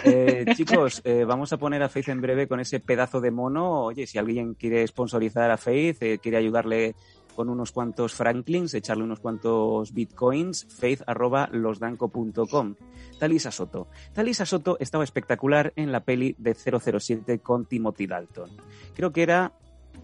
Eh, 0.04 0.46
chicos, 0.56 1.02
eh, 1.04 1.26
vamos 1.26 1.52
a 1.54 1.58
poner 1.58 1.84
a 1.84 1.90
Faith 1.90 2.10
en 2.10 2.22
breve 2.22 2.48
con 2.48 2.60
ese 2.60 2.80
pedazo 2.80 3.22
de 3.22 3.32
mono. 3.32 3.86
Oye, 3.86 4.08
si 4.08 4.18
alguien 4.18 4.54
quiere 4.54 4.86
sponsorizar 4.88 5.52
a 5.52 5.58
Faith, 5.58 6.02
eh, 6.02 6.20
quiere 6.20 6.38
ayudarle 6.38 6.96
con 7.36 7.50
unos 7.50 7.72
cuantos 7.72 8.16
franklins, 8.16 8.74
echarle 8.74 9.04
unos 9.04 9.20
cuantos 9.20 9.94
bitcoins, 9.94 10.66
faith 10.70 11.04
arroba 11.06 11.50
losdanco.com. 11.52 12.76
Talisa 13.20 13.52
Soto. 13.52 13.88
Talisa 14.14 14.46
Soto 14.46 14.78
estaba 14.80 15.04
espectacular 15.04 15.74
en 15.76 15.92
la 15.92 16.04
peli 16.04 16.36
de 16.40 16.56
007 16.56 17.40
con 17.40 17.66
Timothy 17.66 18.08
Dalton. 18.08 18.50
Creo 18.96 19.12
que 19.12 19.24
era... 19.24 19.54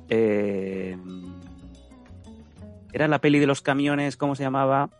era 0.09 0.97
la 3.07 3.19
peli 3.19 3.39
de 3.39 3.47
los 3.47 3.61
camiones, 3.61 4.15
¿cómo 4.15 4.35
se 4.35 4.43
llamaba? 4.43 4.91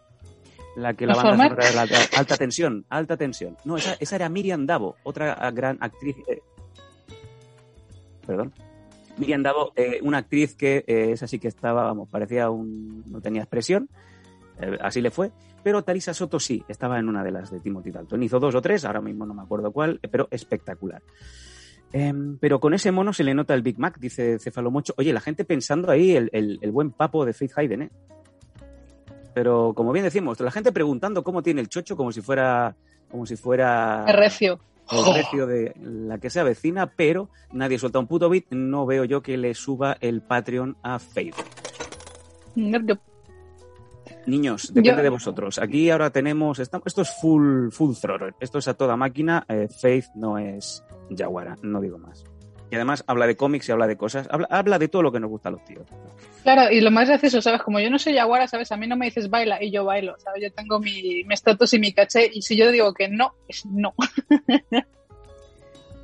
La 0.75 0.93
que 0.95 1.05
la 1.05 1.13
¿Los 1.13 1.23
banda 1.23 1.43
sonora 1.49 1.71
la- 1.85 2.17
alta 2.17 2.35
tensión, 2.37 2.85
alta 2.89 3.15
tensión. 3.17 3.55
No, 3.63 3.77
esa, 3.77 3.95
esa 3.99 4.15
era 4.15 4.29
Miriam 4.29 4.65
Davo, 4.65 4.95
otra 5.03 5.51
gran 5.51 5.77
actriz. 5.81 6.15
eh, 6.27 6.41
Perdón. 8.25 8.53
Miriam 9.17 9.43
Davo, 9.43 9.71
eh, 9.75 9.99
una 10.01 10.19
actriz 10.19 10.55
que 10.55 10.83
eh, 10.87 11.11
esa 11.11 11.27
sí 11.27 11.37
que 11.39 11.47
estaba, 11.47 11.83
vamos, 11.83 12.09
parecía 12.09 12.49
un. 12.49 13.03
no 13.11 13.21
tenía 13.21 13.41
expresión, 13.43 13.89
eh, 14.59 14.77
así 14.81 15.01
le 15.01 15.11
fue. 15.11 15.31
Pero 15.63 15.83
Talisa 15.83 16.13
Soto 16.13 16.39
sí, 16.39 16.63
estaba 16.67 16.99
en 16.99 17.07
una 17.07 17.23
de 17.23 17.31
las 17.31 17.51
de 17.51 17.59
Timothy 17.59 17.91
Dalton. 17.91 18.21
Hizo 18.23 18.39
dos 18.39 18.55
o 18.55 18.61
tres, 18.61 18.83
ahora 18.85 19.01
mismo 19.01 19.25
no 19.25 19.33
me 19.33 19.43
acuerdo 19.43 19.71
cuál, 19.71 19.99
pero 20.11 20.27
espectacular. 20.31 21.01
Em, 21.93 22.37
pero 22.39 22.59
con 22.59 22.73
ese 22.73 22.91
mono 22.91 23.13
se 23.13 23.23
le 23.23 23.33
nota 23.35 23.53
el 23.53 23.61
Big 23.61 23.77
Mac, 23.77 23.99
dice 23.99 24.39
Cefalomocho. 24.39 24.93
Oye, 24.97 25.13
la 25.13 25.21
gente 25.21 25.45
pensando 25.45 25.91
ahí 25.91 26.15
el, 26.15 26.29
el- 26.33 26.57
el 26.61 26.71
buen 26.71 26.91
papo 26.91 27.23
de 27.25 27.33
Faith 27.33 27.51
Hayden, 27.55 27.83
¿eh? 27.83 27.91
Pero 29.33 29.73
como 29.75 29.91
bien 29.91 30.03
decimos, 30.05 30.39
la 30.39 30.51
gente 30.51 30.71
preguntando 30.71 31.23
cómo 31.23 31.41
tiene 31.43 31.61
el 31.61 31.69
chocho 31.69 31.95
como 31.97 32.11
si 32.11 32.21
fuera 32.21 32.75
como 33.09 33.25
si 33.25 33.35
fuera 33.35 34.05
Es 34.07 34.15
recio. 34.15 34.59
el 34.91 35.13
precio 35.13 35.45
de 35.47 35.73
la 35.81 36.17
que 36.17 36.29
se 36.29 36.39
avecina, 36.39 36.87
pero 36.87 37.29
nadie 37.51 37.77
suelta 37.79 37.99
un 37.99 38.07
puto 38.07 38.29
bit. 38.29 38.47
No 38.51 38.85
veo 38.85 39.05
yo 39.05 39.21
que 39.21 39.37
le 39.37 39.53
suba 39.53 39.97
el 40.01 40.21
Patreon 40.21 40.77
a 40.83 40.99
Faith. 40.99 41.35
Niños, 44.25 44.67
depende 44.73 44.97
Yo- 44.97 45.03
de 45.03 45.09
vosotros. 45.09 45.59
Aquí 45.59 45.89
ahora 45.89 46.09
tenemos, 46.09 46.59
esto 46.59 46.81
es 47.01 47.09
full, 47.21 47.69
full 47.71 47.93
throttle, 47.99 48.33
esto 48.39 48.57
es 48.59 48.67
a 48.67 48.73
toda 48.73 48.95
máquina. 48.95 49.45
eh, 49.49 49.67
Faith 49.81 50.05
no 50.15 50.37
es 50.37 50.83
Yaguara, 51.09 51.57
no 51.61 51.81
digo 51.81 51.97
más. 51.97 52.23
Y 52.71 52.75
además 52.75 53.03
habla 53.07 53.27
de 53.27 53.35
cómics 53.35 53.69
y 53.69 53.71
habla 53.71 53.87
de 53.87 53.97
cosas, 53.97 54.27
habla, 54.31 54.47
habla 54.49 54.79
de 54.79 54.87
todo 54.87 55.03
lo 55.03 55.11
que 55.11 55.19
nos 55.19 55.29
gusta 55.29 55.49
a 55.49 55.51
los 55.51 55.63
tíos. 55.63 55.87
Claro, 56.43 56.71
y 56.71 56.81
lo 56.81 56.91
más 56.91 57.07
gracioso, 57.07 57.41
¿sabes? 57.41 57.61
Como 57.61 57.79
yo 57.79 57.89
no 57.89 57.99
soy 57.99 58.13
yaguara, 58.13 58.47
¿sabes? 58.47 58.71
A 58.71 58.77
mí 58.77 58.87
no 58.87 58.97
me 58.97 59.05
dices 59.05 59.29
baila 59.29 59.61
y 59.63 59.71
yo 59.71 59.85
bailo, 59.85 60.15
¿sabes? 60.17 60.41
Yo 60.41 60.51
tengo 60.51 60.79
mi 60.79 61.23
mi 61.23 61.33
estatus 61.33 61.73
y 61.73 61.79
mi 61.79 61.93
caché 61.93 62.29
y 62.33 62.41
si 62.41 62.57
yo 62.57 62.71
digo 62.71 62.93
que 62.93 63.07
no, 63.07 63.33
es 63.47 63.65
no. 63.65 63.93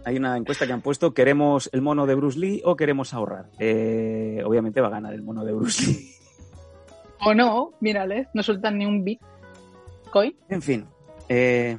Hay 0.05 0.15
una 0.17 0.37
encuesta 0.37 0.65
que 0.65 0.73
han 0.73 0.81
puesto, 0.81 1.13
¿queremos 1.13 1.69
el 1.73 1.81
mono 1.81 2.05
de 2.05 2.15
Bruce 2.15 2.39
Lee 2.39 2.61
o 2.63 2.75
queremos 2.75 3.13
ahorrar? 3.13 3.49
Eh, 3.59 4.41
obviamente 4.45 4.81
va 4.81 4.87
a 4.87 4.91
ganar 4.91 5.13
el 5.13 5.21
mono 5.21 5.43
de 5.43 5.53
Bruce 5.53 5.85
Lee. 5.85 6.09
O 7.21 7.33
no, 7.33 7.73
mírales, 7.81 8.29
no 8.33 8.41
sueltan 8.41 8.77
ni 8.77 8.85
un 8.85 9.03
bitcoin. 9.03 10.33
En 10.47 10.61
fin, 10.61 10.85
eh, 11.27 11.77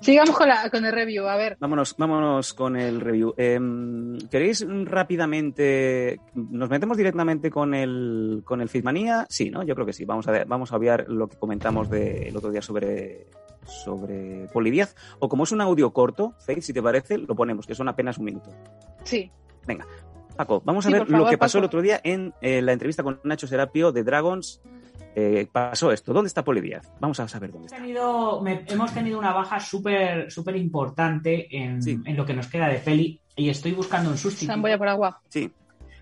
Sigamos 0.00 0.36
con, 0.36 0.48
la, 0.48 0.70
con 0.70 0.84
el 0.84 0.92
review, 0.92 1.26
a 1.26 1.36
ver. 1.36 1.56
vámonos, 1.60 1.94
vámonos 1.98 2.54
con 2.54 2.76
el 2.76 3.00
review. 3.00 3.34
Em, 3.36 4.18
¿Queréis 4.30 4.64
rápidamente, 4.86 6.18
nos 6.34 6.70
metemos 6.70 6.96
directamente 6.96 7.50
con 7.50 7.74
el, 7.74 8.42
con 8.44 8.60
el 8.60 8.68
Fitmanía? 8.68 9.26
Sí, 9.28 9.50
¿no? 9.50 9.62
Yo 9.62 9.74
creo 9.74 9.86
que 9.86 9.92
sí. 9.92 10.04
Vamos 10.04 10.26
a, 10.28 10.44
vamos 10.44 10.72
a 10.72 10.76
obviar 10.76 11.04
lo 11.08 11.28
que 11.28 11.36
comentamos 11.36 11.90
de- 11.90 12.28
el 12.28 12.36
otro 12.36 12.50
día 12.50 12.62
sobre, 12.62 13.26
sobre 13.66 14.46
Poli 14.52 14.70
Díaz. 14.70 14.96
O 15.18 15.28
como 15.28 15.44
es 15.44 15.52
un 15.52 15.60
audio 15.60 15.92
corto, 15.92 16.34
Faith, 16.44 16.62
si 16.62 16.72
te 16.72 16.82
parece, 16.82 17.18
lo 17.18 17.34
ponemos, 17.34 17.66
que 17.66 17.74
son 17.74 17.88
apenas 17.88 18.18
un 18.18 18.24
minuto. 18.24 18.50
Sí, 19.04 19.30
Paco, 20.36 20.62
vamos 20.64 20.86
a 20.86 20.88
Sí, 20.88 20.92
ver 20.94 21.06
favor, 21.06 21.24
lo 21.26 21.30
que 21.30 21.36
pasó 21.38 21.58
Paco. 21.58 21.58
el 21.58 21.64
otro 21.66 21.82
día 21.82 22.00
en 22.02 22.32
eh, 22.40 22.62
la 22.62 22.72
entrevista 22.72 23.02
con 23.02 23.20
Nacho 23.24 23.46
Serapio 23.46 23.92
de 23.92 24.02
Dragons. 24.04 24.60
Eh, 25.16 25.48
pasó 25.50 25.90
esto. 25.92 26.12
¿Dónde 26.12 26.28
está 26.28 26.44
Poli 26.44 26.60
Díaz? 26.60 26.88
Vamos 27.00 27.18
a 27.20 27.26
saber 27.28 27.50
dónde 27.50 27.66
Hemos 27.68 27.80
tenido, 27.80 28.40
me- 28.42 28.64
hemos 28.68 28.92
tenido 28.94 29.18
una 29.18 29.32
baja 29.32 29.58
súper 29.58 30.30
súper 30.30 30.56
importante 30.56 31.48
en, 31.56 31.82
Sí. 31.82 31.98
en 32.04 32.16
lo 32.16 32.24
que 32.24 32.34
nos 32.34 32.46
queda 32.46 32.68
de 32.68 32.78
peli 32.78 33.20
y 33.34 33.48
estoy 33.48 33.72
buscando 33.72 34.10
un 34.10 34.16
sustituto. 34.16 34.52
Samboya 34.52 34.78
por 34.78 34.88
agua. 34.88 35.20
Sí, 35.28 35.50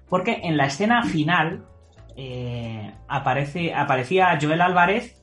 Porque 0.09 0.41
en 0.43 0.57
la 0.57 0.67
escena 0.67 1.03
final 1.05 1.65
eh, 2.17 2.93
aparece, 3.09 3.73
aparecía 3.75 4.39
Joel 4.41 4.61
Álvarez, 4.61 5.23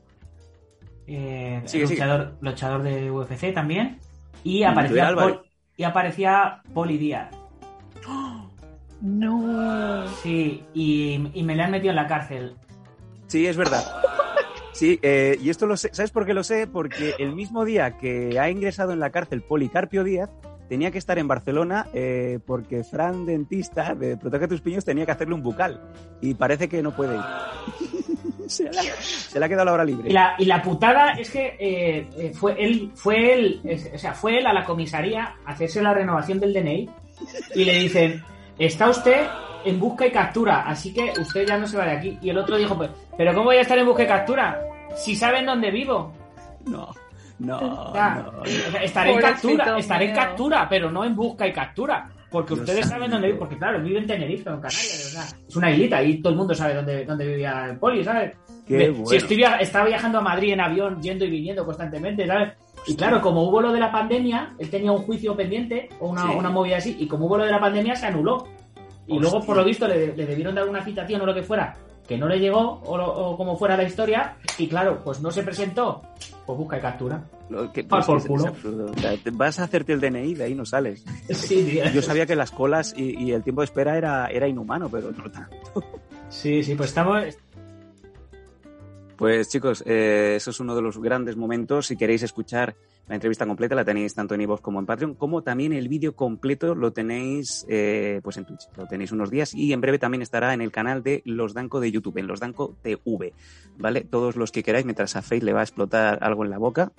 eh, 1.08 1.62
Sigue, 1.66 1.88
sigue. 1.88 2.00
luchador, 2.00 2.38
luchador 2.42 2.84
de 2.84 3.12
UFC 3.12 3.52
también, 3.54 4.00
y 4.44 4.64
Mm, 4.64 4.68
aparecía, 4.68 5.04
Joel 5.06 5.18
Álvarez. 5.20 5.38
Pol- 5.38 5.46
y 5.78 5.84
aparecía 5.84 6.62
Poli 6.74 6.98
Díaz. 6.98 7.30
No. 9.02 10.08
Sí, 10.24 10.64
y, 10.74 11.30
y 11.34 11.44
me 11.44 11.56
le 11.56 11.64
han 11.64 11.72
metido 11.72 11.92
en 11.92 11.98
la 11.98 12.08
cárcel. 12.08 12.56
Sí, 13.28 13.48
es 13.48 13.58
verdad. 13.58 13.84
Sí, 14.74 15.00
eh, 15.02 15.38
y 15.42 15.50
esto 15.50 15.68
lo 15.68 15.78
sé. 15.78 15.90
¿Sabes 15.94 16.12
por 16.12 16.26
qué 16.26 16.34
lo 16.34 16.44
sé? 16.44 16.68
Porque 16.68 17.14
el 17.18 17.34
mismo 17.34 17.64
día 17.64 17.98
que 17.98 18.40
ha 18.40 18.50
ingresado 18.50 18.92
en 18.92 19.00
la 19.00 19.10
cárcel 19.10 19.42
Policarpio 19.42 20.04
Díaz, 20.04 20.30
tenía 20.68 20.92
que 20.92 20.98
estar 20.98 21.18
en 21.18 21.28
Barcelona 21.28 21.88
eh, 21.94 22.40
porque 22.46 22.84
Fran 22.84 23.26
Dentista 23.26 23.96
de 23.96 24.18
Protege 24.18 24.48
tus 24.48 24.62
Piños 24.62 24.86
tenía 24.86 25.06
que 25.06 25.12
hacerle 25.12 25.36
un 25.36 25.44
bucal. 25.44 25.82
Y 26.22 26.34
parece 26.34 26.68
que 26.68 26.82
no 26.82 26.96
puede 26.96 27.16
ir. 27.16 27.24
se, 28.48 28.64
le 28.64 29.46
ha, 29.46 29.50
quedado 29.50 29.66
la 29.66 29.74
hora 29.74 29.86
libre. 29.86 30.10
Y 30.40 30.46
la, 30.46 30.62
putada 30.62 31.14
es 31.14 31.30
que 31.30 31.56
eh, 31.60 32.08
eh, 32.18 32.32
fue 32.34 32.56
él, 32.60 32.92
fue 32.96 33.34
él, 33.34 33.62
o 33.94 33.98
sea, 33.98 34.14
fue 34.14 34.40
él 34.40 34.48
a 34.48 34.54
la 34.54 34.64
comisaría 34.64 35.36
a 35.46 35.52
hacerse 35.52 35.82
la 35.82 35.94
renovación 35.94 36.40
del 36.40 36.54
DNI 36.54 36.90
y 37.56 37.66
le 37.66 37.80
dicen, 37.80 38.24
está 38.58 38.90
usted 38.90 39.26
en 39.66 39.80
busca 39.80 40.06
y 40.06 40.12
captura, 40.12 40.62
así 40.68 40.94
que 40.94 41.12
usted 41.20 41.46
ya 41.48 41.58
no 41.58 41.68
se 41.68 41.78
va 41.78 41.86
de 41.86 41.92
aquí. 41.92 42.18
Y 42.22 42.30
el 42.30 42.38
otro 42.38 42.58
dijo, 42.58 42.76
pues, 42.76 42.90
pero 43.18 43.34
¿cómo 43.34 43.46
voy 43.46 43.58
a 43.58 43.62
estar 43.62 43.78
en 43.78 43.86
busca 43.86 44.04
y 44.04 44.08
captura? 44.08 44.62
Si 44.96 45.16
saben 45.16 45.46
dónde 45.46 45.72
vivo. 45.72 46.14
No, 46.66 46.90
no, 47.40 47.58
O 47.90 47.94
sea, 47.94 48.16
no. 48.34 48.42
o 48.42 48.46
sea, 48.46 48.84
estaré 48.84 49.14
en 49.14 49.20
captura, 49.22 49.78
estaré 49.78 50.06
en 50.10 50.16
captura, 50.16 50.68
pero 50.70 50.90
no 50.92 51.04
en 51.04 51.16
busca 51.16 51.46
y 51.48 51.52
captura. 51.54 52.10
Porque 52.32 52.54
Dios 52.54 52.68
ustedes 52.68 52.88
saben 52.90 53.12
dónde 53.12 53.28
vivo, 53.28 53.38
santo. 53.40 53.50
porque 53.50 53.58
claro, 53.58 53.82
vive 53.82 54.00
en 54.00 54.08
Tenerife 54.08 54.50
en 54.50 54.56
Canarias, 54.56 55.06
o 55.08 55.10
sea, 55.20 55.24
es 55.48 55.56
una 55.56 55.72
islita 55.72 56.04
y 56.04 56.18
todo 56.22 56.32
el 56.34 56.38
mundo 56.38 56.54
sabe 56.54 56.74
dónde, 56.74 57.06
dónde 57.06 57.28
vivía 57.28 57.68
el 57.70 57.78
poli, 57.78 58.04
¿sabes? 58.04 58.34
Qué 58.68 58.90
bueno. 58.90 59.06
Si 59.06 59.16
estoy 59.18 59.38
via- 59.38 59.58
estaba 59.58 59.86
viajando 59.86 60.18
a 60.18 60.22
Madrid 60.22 60.52
en 60.54 60.60
avión, 60.60 61.02
yendo 61.02 61.24
y 61.24 61.30
viniendo 61.30 61.64
constantemente, 61.64 62.26
¿sabes? 62.28 62.54
Y 62.88 62.96
claro, 62.96 63.22
como 63.22 63.44
hubo 63.44 63.62
lo 63.62 63.72
de 63.72 63.80
la 63.80 63.92
pandemia, 63.92 64.54
él 64.60 64.70
tenía 64.70 64.92
un 64.92 65.04
juicio 65.04 65.36
pendiente 65.36 65.88
o 66.00 66.10
una, 66.10 66.24
Sí. 66.24 66.30
una 66.36 66.50
movida 66.50 66.78
así, 66.78 66.98
y 67.00 67.08
como 67.08 67.28
hubo 67.28 67.38
lo 67.38 67.46
de 67.46 67.52
la 67.52 67.60
pandemia, 67.60 67.96
se 67.96 68.08
anuló. 68.08 68.48
Y 69.08 69.20
luego, 69.20 69.44
por 69.44 69.56
lo 69.58 69.64
visto, 69.64 69.88
le, 69.88 70.16
le 70.16 70.26
debieron 70.26 70.56
dar 70.56 70.68
una 70.68 70.84
citación 70.84 71.22
o 71.22 71.26
lo 71.26 71.34
que 71.34 71.44
fuera, 71.44 71.76
que 72.08 72.18
no 72.18 72.28
le 72.28 72.40
llegó, 72.40 72.82
o, 72.86 72.98
lo- 72.98 73.12
o 73.14 73.38
como 73.38 73.58
fuera 73.58 73.78
la 73.78 73.84
historia, 73.84 74.38
y 74.58 74.68
claro, 74.68 75.02
pues 75.04 75.22
no 75.22 75.32
se 75.32 75.44
presentó, 75.44 76.02
pues 76.46 76.58
busca 76.58 76.78
y 76.78 76.82
captura. 76.82 77.24
Lo 77.50 77.72
que- 77.72 77.82
Ah, 77.82 78.02
pues, 78.06 78.06
por 78.06 78.26
culo. 78.26 78.54
O 78.92 79.00
sea, 79.00 79.14
vas 79.34 79.60
a 79.60 79.66
hacerte 79.66 79.94
el 79.94 80.00
DNI, 80.02 80.34
de 80.34 80.44
ahí 80.46 80.56
no 80.56 80.66
sales. 80.66 81.04
Sí. 81.30 81.80
Yo 81.94 82.02
sabía 82.02 82.26
que 82.26 82.36
las 82.36 82.50
colas 82.52 82.94
y, 82.98 83.24
y 83.24 83.32
el 83.32 83.44
tiempo 83.44 83.62
de 83.62 83.66
espera 83.66 83.98
era, 83.98 84.28
era 84.28 84.48
inhumano, 84.48 84.90
pero 84.90 85.12
no 85.12 85.30
tanto. 85.30 85.56
Sí, 86.30 86.64
sí, 86.64 86.74
pues 86.76 86.90
estamos, 86.90 87.24
Pues 89.18 89.48
chicos, 89.50 89.84
eh, 89.86 90.34
eso 90.38 90.50
es 90.52 90.60
uno 90.60 90.76
de 90.76 90.82
los 90.82 90.98
grandes 90.98 91.38
momentos. 91.38 91.88
Si 91.88 91.96
queréis 91.96 92.24
escuchar 92.24 92.76
la 93.08 93.16
entrevista 93.16 93.46
completa, 93.46 93.76
la 93.76 93.86
tenéis 93.86 94.16
tanto 94.16 94.34
en 94.34 94.42
iVoox 94.42 94.62
como 94.62 94.80
en 94.80 94.88
Patreon, 94.88 95.14
como 95.14 95.44
también 95.44 95.74
el 95.74 95.88
vídeo 95.88 96.16
completo 96.16 96.74
lo 96.74 96.92
tenéis 96.92 97.66
eh, 97.70 98.20
pues 98.24 98.38
en 98.38 98.46
Twitch. 98.46 98.68
Lo 98.76 98.88
tenéis 98.88 99.12
unos 99.12 99.30
días 99.30 99.54
y 99.54 99.74
en 99.74 99.82
breve 99.82 100.00
también 100.00 100.24
estará 100.24 100.54
en 100.54 100.62
el 100.62 100.72
canal 100.72 101.04
de 101.04 101.22
Los 101.24 101.54
Danco 101.54 101.80
de 101.80 101.92
YouTube, 101.92 102.18
en 102.18 102.28
Los 102.28 102.40
Danco 102.40 102.76
TV. 102.82 103.34
¿Vale? 103.78 104.02
Todos 104.02 104.36
los 104.36 104.52
que 104.52 104.64
queráis, 104.64 104.86
mientras 104.86 105.16
a 105.16 105.22
Faith 105.22 105.44
le 105.44 105.54
va 105.54 105.60
a 105.60 105.64
explotar 105.64 106.18
algo 106.22 106.44
en 106.44 106.50
la 106.50 106.58
boca. 106.58 106.92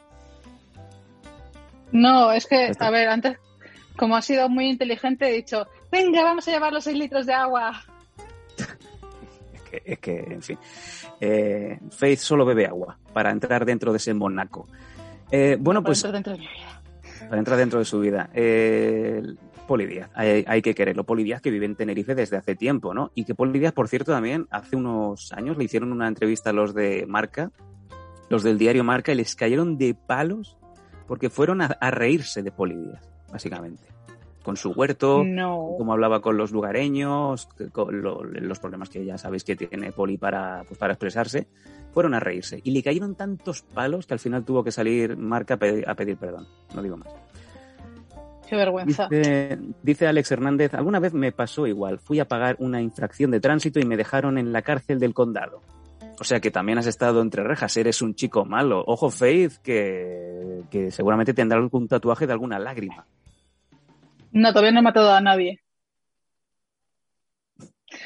No, 1.91 2.31
es 2.33 2.47
que, 2.47 2.73
a 2.79 2.91
ver, 2.91 3.09
antes, 3.09 3.39
como 3.97 4.17
ha 4.17 4.23
sido 4.23 4.49
muy 4.49 4.69
inteligente, 4.69 5.29
he 5.29 5.33
dicho, 5.33 5.67
venga, 5.91 6.23
vamos 6.23 6.47
a 6.47 6.53
llevar 6.53 6.73
los 6.73 6.85
6 6.85 6.97
litros 6.99 7.27
de 7.27 7.33
agua. 7.33 7.83
Es 9.53 9.71
que, 9.71 9.83
es 9.85 9.99
que 9.99 10.19
en 10.19 10.43
fin. 10.43 10.59
Eh, 11.21 11.81
Faith 11.91 12.21
solo 12.21 12.45
bebe 12.45 12.67
agua 12.67 12.97
para 13.13 13.31
entrar 13.31 13.65
dentro 13.65 13.91
de 13.91 13.99
ese 13.99 14.15
monaco. 14.15 14.69
Eh, 15.31 15.57
bueno, 15.61 15.81
Para 15.83 15.89
pues 15.91 16.05
entrar 16.05 16.13
dentro 16.15 16.33
de 16.33 16.39
mi 16.39 16.47
vida. 16.47 16.83
para 17.29 17.39
entrar 17.39 17.59
dentro 17.59 17.79
de 17.79 17.85
su 17.85 18.01
vida. 18.01 18.31
Eh, 18.35 19.23
Poli 19.67 19.87
Díaz, 19.87 20.11
hay, 20.15 20.45
hay 20.47 20.63
que 20.63 20.75
quererlo. 20.75 21.05
Poli 21.05 21.25
Díaz 21.25 21.41
que 21.41 21.51
vive 21.51 21.67
en 21.67 21.75
Tenerife 21.75 22.15
desde 22.15 22.37
hace 22.37 22.55
tiempo, 22.55 22.95
¿no? 22.95 23.11
Y 23.15 23.25
que 23.25 23.35
Poli 23.35 23.59
Díaz, 23.59 23.73
por 23.73 23.89
cierto, 23.89 24.13
también 24.13 24.47
hace 24.51 24.77
unos 24.77 25.33
años 25.33 25.57
le 25.57 25.65
hicieron 25.65 25.91
una 25.93 26.07
entrevista 26.07 26.51
a 26.51 26.53
los 26.53 26.73
de 26.75 27.05
Marca, 27.09 27.51
los 28.29 28.43
del 28.45 28.59
diario 28.59 28.85
Marca, 28.85 29.13
y 29.13 29.17
les 29.17 29.35
cayeron 29.35 29.77
de 29.77 29.95
palos 29.95 30.57
porque 31.09 31.31
fueron 31.31 31.63
a, 31.63 31.67
a 31.67 31.91
reírse 31.91 32.43
de 32.43 32.53
Poli 32.53 32.77
Díaz, 32.77 33.03
básicamente. 33.33 33.83
Con 34.47 34.57
su 34.57 34.71
huerto, 34.71 35.25
No. 35.25 35.75
cómo 35.77 35.93
hablaba 35.93 36.21
con 36.23 36.37
los 36.37 36.53
lugareños, 36.53 37.49
que- 37.59 37.69
con 37.69 38.01
lo- 38.01 38.23
los 38.23 38.61
problemas 38.61 38.89
que 38.89 39.05
ya 39.05 39.19
sabéis 39.19 39.43
que 39.43 39.57
tiene 39.57 39.91
Poli 39.91 40.17
para, 40.19 40.63
pues, 40.69 40.79
para 40.79 40.93
expresarse, 40.93 41.49
fueron 41.93 42.15
a 42.15 42.21
reírse. 42.21 42.61
Y 42.63 42.71
le 42.71 42.81
cayeron 42.81 43.17
tantos 43.17 43.63
palos 43.63 44.07
que 44.07 44.15
al 44.15 44.21
final 44.21 44.45
tuvo 44.45 44.63
que 44.63 44.71
salir 44.71 45.17
Marca 45.17 45.55
a 45.55 45.57
pedir, 45.57 45.89
a 45.89 45.97
pedir 45.97 46.17
perdón. 46.17 46.47
No 46.77 46.81
digo 46.83 46.97
más. 46.97 47.09
Qué 48.49 48.55
vergüenza. 48.55 49.09
Dice, 49.11 49.59
dice 49.83 50.07
Alex 50.07 50.31
Hernández, 50.31 50.73
alguna 50.75 51.01
vez 51.01 51.13
me 51.13 51.33
pasó 51.33 51.67
igual. 51.67 51.99
Fui 51.99 52.21
a 52.21 52.29
pagar 52.29 52.55
una 52.61 52.81
infracción 52.81 53.33
de 53.33 53.41
tránsito 53.41 53.81
y 53.81 53.85
me 53.85 53.97
dejaron 53.97 54.39
en 54.39 54.53
la 54.53 54.63
cárcel 54.63 55.01
del 55.01 55.13
condado. 55.15 55.61
O 56.21 56.25
sea 56.25 56.39
que 56.39 56.53
también 56.53 56.79
has 56.79 56.87
estado 56.87 57.21
entre 57.21 57.43
rejas, 57.43 57.77
eres 57.77 58.01
un 58.01 58.15
chico 58.15 58.45
malo. 58.45 58.85
Ojo, 58.87 59.11
Faith, 59.11 59.55
que, 59.63 60.63
que 60.71 60.93
seguramente 60.93 61.35
tendrá 61.35 61.59
algún 61.59 61.89
tatuaje 61.89 62.27
de 62.29 62.33
alguna 62.35 62.59
lágrima. 62.61 63.05
No, 64.37 64.51
todavía 64.51 64.71
no 64.73 64.81
he 64.81 64.83
matado 64.83 65.15
a 65.15 65.21
nadie. 65.23 65.63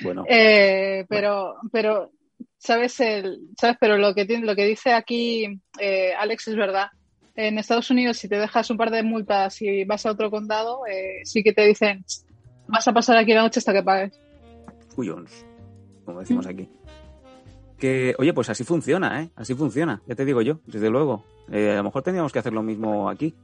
Bueno, 0.00 0.24
Eh, 0.28 1.04
pero, 1.08 1.56
pero, 1.72 2.12
¿sabes? 2.56 3.00
El, 3.00 3.48
¿sabes? 3.58 3.76
Pero 3.80 3.98
lo 3.98 4.14
que, 4.14 4.26
tiene, 4.26 4.46
lo 4.46 4.54
que 4.54 4.64
dice 4.64 4.92
aquí 4.92 5.60
eh, 5.80 6.12
Alex 6.16 6.46
es 6.46 6.54
verdad. 6.54 6.86
En 7.34 7.58
Estados 7.58 7.90
Unidos, 7.90 8.16
si 8.18 8.28
te 8.28 8.38
dejas 8.38 8.70
un 8.70 8.76
par 8.76 8.92
de 8.92 9.02
multas 9.02 9.60
y 9.60 9.84
vas 9.84 10.06
a 10.06 10.12
otro 10.12 10.30
condado, 10.30 10.86
eh, 10.86 11.22
sí 11.24 11.42
que 11.42 11.52
te 11.52 11.66
dicen, 11.66 12.04
vas 12.68 12.86
a 12.86 12.92
pasar 12.92 13.16
aquí 13.16 13.32
la 13.34 13.42
noche 13.42 13.58
hasta 13.58 13.72
que 13.72 13.82
pagues. 13.82 14.20
cuyons, 14.94 15.44
como 16.04 16.20
decimos 16.20 16.46
aquí. 16.46 16.68
Que, 17.76 18.14
oye, 18.18 18.32
pues 18.32 18.50
así 18.50 18.62
funciona, 18.62 19.20
¿eh? 19.22 19.30
Así 19.34 19.54
funciona, 19.54 20.00
ya 20.06 20.14
te 20.14 20.24
digo 20.24 20.42
yo, 20.42 20.60
desde 20.66 20.90
luego. 20.90 21.24
Eh, 21.50 21.72
a 21.72 21.76
lo 21.78 21.84
mejor 21.84 22.04
tendríamos 22.04 22.32
que 22.32 22.38
hacer 22.38 22.52
lo 22.52 22.62
mismo 22.62 23.10
aquí. 23.10 23.34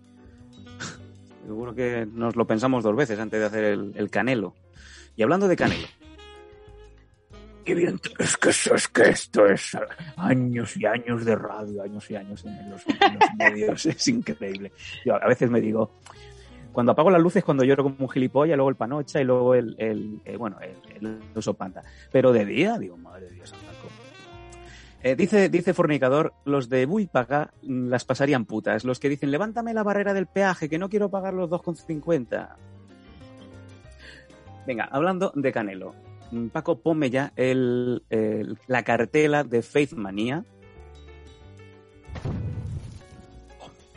Seguro 1.47 1.75
que 1.75 2.07
nos 2.13 2.35
lo 2.35 2.45
pensamos 2.47 2.83
dos 2.83 2.97
veces 2.97 3.19
antes 3.21 3.39
de 3.39 3.47
hacer 3.47 3.65
el, 3.65 3.93
el 3.97 4.11
canelo. 4.11 4.55
Y 5.15 5.23
hablando 5.23 5.47
de 5.49 5.57
canelo. 5.57 5.87
Qué 7.65 7.75
bien, 7.75 7.99
es 8.21 8.37
que, 8.37 8.51
es 8.51 8.89
que 8.89 9.03
esto 9.09 9.45
es 9.47 9.77
años 10.17 10.77
y 10.77 10.87
años 10.87 11.25
de 11.25 11.35
radio, 11.35 11.83
años 11.83 12.09
y 12.11 12.15
años 12.17 12.45
en 12.45 12.71
los, 12.71 12.83
en 12.87 13.19
los 13.19 13.35
medios, 13.39 13.87
es 13.87 14.07
increíble. 14.09 14.71
Yo 15.05 15.15
a 15.21 15.27
veces 15.27 15.51
me 15.51 15.61
digo, 15.61 15.91
cuando 16.73 16.93
apago 16.93 17.11
las 17.11 17.21
luces 17.21 17.43
cuando 17.43 17.65
lloro 17.65 17.83
como 17.83 17.97
un 17.99 18.09
gilipollas, 18.09 18.57
luego 18.57 18.71
el 18.71 18.77
panocha 18.77 19.21
y 19.21 19.25
luego 19.25 19.55
el, 19.57 19.75
el- 19.79 20.21
eh, 20.25 20.37
bueno, 20.37 20.59
el, 20.61 21.07
el 21.07 21.21
oso 21.35 21.55
panda. 21.55 21.83
Pero 22.13 22.33
de 22.33 22.45
día, 22.45 22.79
digo, 22.79 22.97
madre 22.99 23.27
de 23.27 23.33
Dios, 23.35 23.53
anda, 23.53 23.73
¿cómo? 23.83 23.96
Eh, 25.07 25.15
dice, 25.15 25.49
dice 25.49 25.73
Fornicador, 25.73 26.35
los 26.45 26.69
de 26.69 26.85
Buipaga 26.85 27.53
mm, 27.63 27.87
las 27.87 28.05
pasarían 28.05 28.45
putas. 28.45 28.85
Los 28.85 28.99
que 28.99 29.09
dicen, 29.09 29.31
levántame 29.31 29.73
la 29.73 29.85
barrera 29.85 30.13
del 30.15 30.27
peaje, 30.27 30.69
que 30.69 30.79
no 30.81 30.89
quiero 30.89 31.11
pagar 31.11 31.33
los 31.33 31.49
2,50. 31.49 32.57
Venga, 34.67 34.89
hablando 34.91 35.31
de 35.37 35.53
Canelo. 35.53 35.95
Mm, 36.33 36.49
Paco, 36.49 36.81
ponme 36.81 37.11
ya 37.11 37.33
el- 37.37 38.03
la 38.67 38.83
cartela 38.83 39.45
de 39.45 39.63
Faith 39.63 39.93
Manía. 39.93 40.45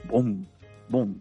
Boom, 0.08 0.46
boom. 0.90 1.20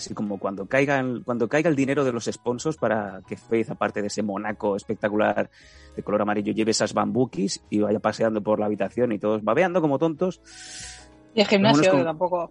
Así 0.00 0.14
como 0.14 0.38
cuando 0.38 0.66
caiga, 0.66 0.98
el- 1.00 1.22
cuando 1.24 1.46
caiga 1.48 1.68
el 1.68 1.76
dinero 1.76 2.04
de 2.04 2.12
los 2.12 2.24
sponsors 2.24 2.76
para 2.78 3.20
que 3.28 3.36
Faith, 3.36 3.70
aparte 3.70 4.00
de 4.00 4.06
ese 4.08 4.22
monaco 4.22 4.76
espectacular 4.76 5.50
de 5.94 6.02
color 6.02 6.22
amarillo, 6.22 6.52
lleve 6.54 6.70
esas 6.70 6.94
bambukis 6.94 7.62
y 7.68 7.80
vaya 7.80 7.98
paseando 8.00 8.42
por 8.42 8.58
la 8.58 8.66
habitación 8.66 9.12
y 9.12 9.18
todos 9.18 9.44
babeando 9.44 9.80
como 9.82 9.98
tontos. 9.98 10.40
Y 11.34 11.42
el 11.42 11.46
gimnasio, 11.46 11.90
con- 11.92 12.04
tampoco. 12.04 12.50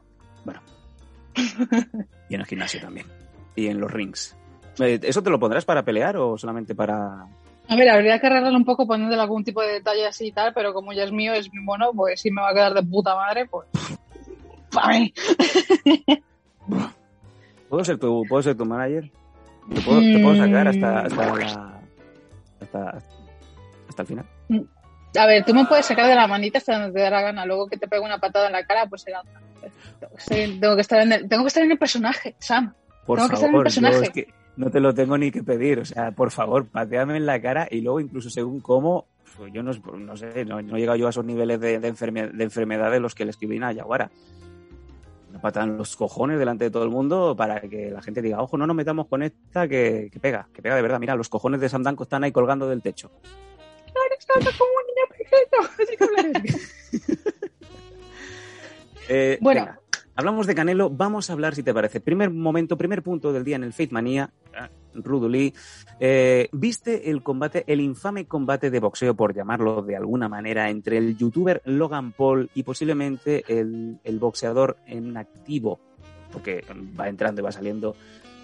Y 2.29 2.35
en 2.35 2.41
el 2.41 2.45
gimnasio 2.45 2.79
también. 2.81 3.07
Y 3.55 3.67
en 3.67 3.79
los 3.79 3.91
rings. 3.91 4.35
Eh, 4.79 4.99
¿Eso 5.01 5.23
te 5.23 5.29
lo 5.31 5.39
pondrás 5.39 5.65
para 5.65 5.83
pelear 5.83 6.17
o 6.17 6.37
solamente 6.37 6.75
para...? 6.75 7.25
A 7.67 7.75
ver, 7.75 7.89
habría 7.89 8.19
que 8.19 8.27
arreglarlo 8.27 8.57
un 8.57 8.65
poco 8.65 8.85
poniéndole 8.87 9.21
algún 9.21 9.43
tipo 9.43 9.61
de 9.61 9.73
detalle 9.73 10.05
así 10.07 10.27
y 10.27 10.31
tal, 10.31 10.53
pero 10.53 10.73
como 10.73 10.93
ya 10.93 11.03
es 11.03 11.11
mío, 11.11 11.33
es 11.33 11.51
mi 11.53 11.61
mono, 11.61 11.91
pues 11.93 12.21
si 12.21 12.31
me 12.31 12.41
va 12.41 12.49
a 12.49 12.53
quedar 12.53 12.73
de 12.73 12.83
puta 12.83 13.15
madre, 13.15 13.47
pues. 13.47 13.67
¡Pa' 14.71 14.87
mí! 14.89 15.13
¿Puedo 17.69 17.83
ser 17.83 17.97
tu, 17.97 18.23
¿puedo 18.27 18.41
ser 18.41 18.55
tu 18.57 18.65
manager? 18.65 19.11
¿Te 19.73 19.81
puedo, 19.81 19.99
te 19.99 20.19
puedo 20.19 20.35
sacar 20.35 20.67
hasta, 20.67 20.99
hasta, 21.01 21.25
la- 21.37 21.79
hasta, 22.61 22.97
hasta 23.87 24.01
el 24.01 24.07
final? 24.07 24.25
A 25.17 25.25
ver, 25.25 25.43
tú 25.45 25.53
me 25.53 25.65
puedes 25.65 25.85
sacar 25.85 26.07
de 26.07 26.15
la 26.15 26.27
manita 26.27 26.57
hasta 26.57 26.79
donde 26.79 26.93
te 26.93 27.03
dé 27.03 27.09
la 27.09 27.21
gana. 27.21 27.45
Luego 27.45 27.67
que 27.67 27.77
te 27.77 27.87
pegue 27.87 28.01
una 28.03 28.17
patada 28.19 28.47
en 28.47 28.53
la 28.53 28.65
cara, 28.65 28.85
pues 28.87 29.01
será. 29.03 29.21
Tengo 30.27 30.75
que 30.75 30.81
estar 30.81 30.99
en- 31.01 31.11
en 31.11 31.19
el, 31.23 31.29
tengo 31.29 31.43
que 31.43 31.47
estar 31.49 31.63
en 31.63 31.71
el 31.71 31.77
personaje, 31.77 32.35
Sam. 32.39 32.73
Por 33.05 33.17
Tengo 33.17 33.29
que 33.29 33.35
ser 33.37 33.45
el 33.45 33.51
favor, 33.51 33.59
yo 33.59 33.63
personaje. 33.81 34.03
es 34.03 34.09
que 34.11 34.27
no 34.57 34.69
te 34.69 34.79
lo 34.79 34.93
tengo 34.93 35.17
ni 35.17 35.31
que 35.31 35.43
pedir. 35.43 35.79
O 35.79 35.85
sea, 35.85 36.11
por 36.11 36.31
favor, 36.31 36.67
pateame 36.67 37.17
en 37.17 37.25
la 37.25 37.41
cara 37.41 37.67
y 37.69 37.81
luego 37.81 37.99
incluso 37.99 38.29
según 38.29 38.59
cómo, 38.61 39.05
pues 39.37 39.51
yo 39.53 39.63
no, 39.63 39.71
no 39.97 40.17
sé, 40.17 40.45
no, 40.45 40.61
no 40.61 40.75
he 40.75 40.79
llegado 40.79 40.97
yo 40.97 41.07
a 41.07 41.09
esos 41.11 41.25
niveles 41.25 41.59
de, 41.59 41.79
de, 41.79 41.93
enferme- 41.93 42.31
de 42.31 42.43
enfermedad 42.43 42.91
de 42.91 42.99
los 42.99 43.15
que 43.15 43.25
le 43.25 43.31
escribí 43.31 43.61
a 43.63 43.71
Yaguara. 43.71 44.09
Una 45.39 45.43
patada 45.43 45.65
en 45.67 45.77
los 45.77 45.95
cojones 45.95 46.37
delante 46.37 46.65
de 46.65 46.69
todo 46.69 46.83
el 46.83 46.89
mundo 46.89 47.33
para 47.33 47.61
que 47.61 47.89
la 47.91 48.01
gente 48.01 48.21
diga, 48.21 48.41
ojo, 48.41 48.57
no 48.57 48.67
nos 48.67 48.75
metamos 48.75 49.07
con 49.07 49.23
esta 49.23 49.69
que, 49.69 50.09
que 50.11 50.19
pega, 50.19 50.49
que 50.53 50.61
pega 50.61 50.75
de 50.75 50.81
verdad. 50.81 50.99
Mira, 50.99 51.15
los 51.15 51.29
cojones 51.29 51.61
de 51.61 51.69
Sam 51.69 51.81
Danko 51.81 52.03
están 52.03 52.25
ahí 52.25 52.33
colgando 52.33 52.67
del 52.67 52.81
techo. 52.81 53.09
Eres 53.23 54.25
tanto 54.25 54.49
como 54.57 54.69
un 54.75 54.85
niño 54.85 55.05
pequeño. 55.17 55.69
Así 55.79 55.95
que 55.95 56.03
hablas. 56.03 57.29
Eh, 59.11 59.39
Bueno. 59.41 59.61
venga, 59.61 59.79
hablamos 60.15 60.45
de 60.45 60.53
Canelo, 60.53 60.91
vamos 60.91 61.31
a 61.31 61.33
hablar, 61.33 61.55
si 61.55 61.63
te 61.63 61.73
parece. 61.73 61.99
Primer 61.99 62.29
momento, 62.29 62.77
primer 62.77 63.01
punto 63.01 63.33
del 63.33 63.43
día 63.43 63.55
en 63.55 63.63
el 63.63 63.73
Faith 63.73 63.91
Manía. 63.91 64.29
Ruduli, 64.93 65.53
eh, 65.99 66.49
¿viste 66.51 67.09
el 67.09 67.23
combate, 67.23 67.63
el 67.67 67.81
infame 67.81 68.25
combate 68.25 68.69
de 68.69 68.79
boxeo, 68.79 69.15
por 69.15 69.35
llamarlo 69.35 69.81
de 69.81 69.95
alguna 69.95 70.29
manera, 70.29 70.69
entre 70.69 70.97
el 70.97 71.17
youtuber 71.17 71.61
Logan 71.65 72.11
Paul 72.11 72.49
y 72.53 72.63
posiblemente 72.63 73.43
el, 73.47 73.99
el 74.03 74.19
boxeador 74.19 74.77
en 74.85 75.17
activo, 75.17 75.79
porque 76.31 76.63
va 76.99 77.09
entrando 77.09 77.41
y 77.41 77.43
va 77.43 77.51
saliendo, 77.51 77.95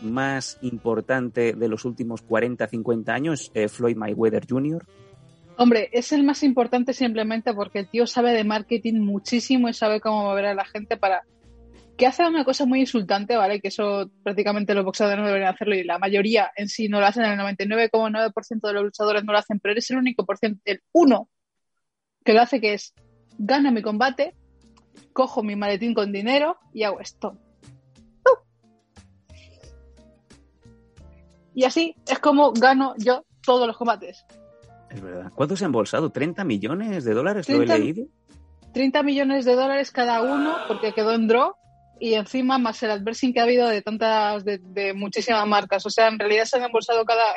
más 0.01 0.57
importante 0.61 1.53
de 1.53 1.67
los 1.67 1.85
últimos 1.85 2.21
40, 2.21 2.67
50 2.67 3.13
años, 3.13 3.51
eh, 3.53 3.67
Floyd 3.67 3.95
Mayweather 3.95 4.45
Jr.? 4.47 4.85
Hombre, 5.57 5.89
es 5.93 6.11
el 6.11 6.23
más 6.23 6.43
importante 6.43 6.93
simplemente 6.93 7.53
porque 7.53 7.79
el 7.79 7.89
tío 7.89 8.05
sabe 8.07 8.33
de 8.33 8.43
marketing 8.43 8.99
muchísimo 8.99 9.69
y 9.69 9.73
sabe 9.73 10.01
cómo 10.01 10.23
mover 10.23 10.47
a 10.47 10.53
la 10.53 10.65
gente 10.65 10.97
para 10.97 11.23
que 11.97 12.05
hace 12.05 12.27
una 12.27 12.43
cosa 12.43 12.65
muy 12.65 12.81
insultante, 12.81 13.37
¿vale? 13.37 13.61
Que 13.61 13.69
eso 13.69 14.09
prácticamente 14.23 14.73
los 14.73 14.83
boxeadores 14.83 15.19
no 15.19 15.27
deberían 15.27 15.53
hacerlo 15.53 15.75
y 15.75 15.83
la 15.83 15.97
mayoría 15.97 16.51
en 16.55 16.67
sí 16.67 16.89
no 16.89 16.99
lo 16.99 17.05
hacen, 17.05 17.23
el 17.23 17.39
99,9% 17.39 18.67
de 18.67 18.73
los 18.73 18.83
luchadores 18.83 19.23
no 19.23 19.31
lo 19.31 19.39
hacen, 19.39 19.59
pero 19.59 19.71
eres 19.71 19.89
el 19.91 19.97
único 19.97 20.25
por 20.25 20.37
ciento, 20.37 20.61
el 20.65 20.81
uno 20.91 21.29
que 22.23 22.33
lo 22.33 22.41
hace 22.41 22.59
que 22.59 22.73
es 22.73 22.93
gano 23.37 23.71
mi 23.71 23.81
combate, 23.81 24.35
cojo 25.13 25.43
mi 25.43 25.55
maletín 25.55 25.93
con 25.93 26.11
dinero 26.11 26.57
y 26.73 26.83
hago 26.83 26.99
esto. 26.99 27.37
¡Uh! 28.25 29.35
Y 31.53 31.63
así 31.63 31.95
es 32.07 32.19
como 32.19 32.51
gano 32.51 32.95
yo 32.97 33.25
todos 33.45 33.67
los 33.67 33.77
combates. 33.77 34.25
Es 34.89 35.01
verdad. 35.01 35.31
¿Cuánto 35.33 35.55
se 35.55 35.63
ha 35.63 35.67
embolsado? 35.67 36.11
¿30 36.11 36.43
millones 36.45 37.05
de 37.05 37.13
dólares? 37.13 37.47
Lo 37.47 37.55
he 37.55 37.65
30 37.65 37.77
leído. 37.77 38.07
30 38.73 39.03
millones 39.03 39.45
de 39.45 39.55
dólares 39.55 39.91
cada 39.91 40.21
uno 40.21 40.57
porque 40.67 40.91
quedó 40.91 41.13
en 41.13 41.27
draw 41.27 41.53
y 41.99 42.13
encima 42.15 42.57
más 42.57 42.81
el 42.83 42.91
adversing 42.91 43.33
que 43.33 43.39
ha 43.39 43.43
habido 43.43 43.67
de 43.67 43.81
tantas, 43.81 44.43
de, 44.43 44.57
de 44.59 44.93
muchísimas 44.93 45.47
marcas. 45.47 45.85
O 45.85 45.89
sea, 45.89 46.07
en 46.07 46.19
realidad 46.19 46.45
se 46.45 46.57
han 46.57 46.63
embolsado 46.63 47.05
cada, 47.05 47.33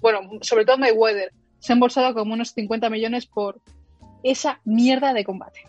bueno, 0.00 0.20
sobre 0.42 0.64
todo 0.64 0.78
Mayweather, 0.78 1.32
se 1.58 1.72
ha 1.72 1.74
embolsado 1.74 2.14
como 2.14 2.34
unos 2.34 2.50
50 2.52 2.88
millones 2.90 3.26
por 3.26 3.60
esa 4.22 4.60
mierda 4.64 5.12
de 5.12 5.24
combate. 5.24 5.60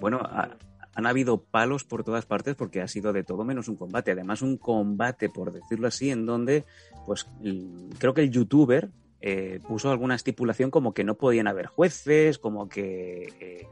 Bueno, 0.00 0.18
ha- 0.22 0.56
han 0.94 1.06
habido 1.06 1.42
palos 1.42 1.84
por 1.84 2.04
todas 2.04 2.24
partes 2.26 2.54
porque 2.54 2.80
ha 2.80 2.88
sido 2.88 3.12
de 3.12 3.22
todo 3.22 3.44
menos 3.44 3.68
un 3.68 3.76
combate. 3.76 4.12
Además, 4.12 4.42
un 4.42 4.56
combate, 4.56 5.28
por 5.28 5.52
decirlo 5.52 5.86
así, 5.88 6.10
en 6.10 6.24
donde, 6.26 6.64
pues, 7.04 7.26
creo 7.98 8.14
que 8.14 8.22
el 8.22 8.30
youtuber 8.30 8.90
eh, 9.22 9.60
puso 9.66 9.90
alguna 9.90 10.14
estipulación 10.14 10.70
como 10.70 10.92
que 10.94 11.02
no 11.02 11.16
podían 11.16 11.48
haber 11.48 11.66
jueces, 11.66 12.38
como 12.38 12.68
que, 12.68 13.28
eh, 13.40 13.66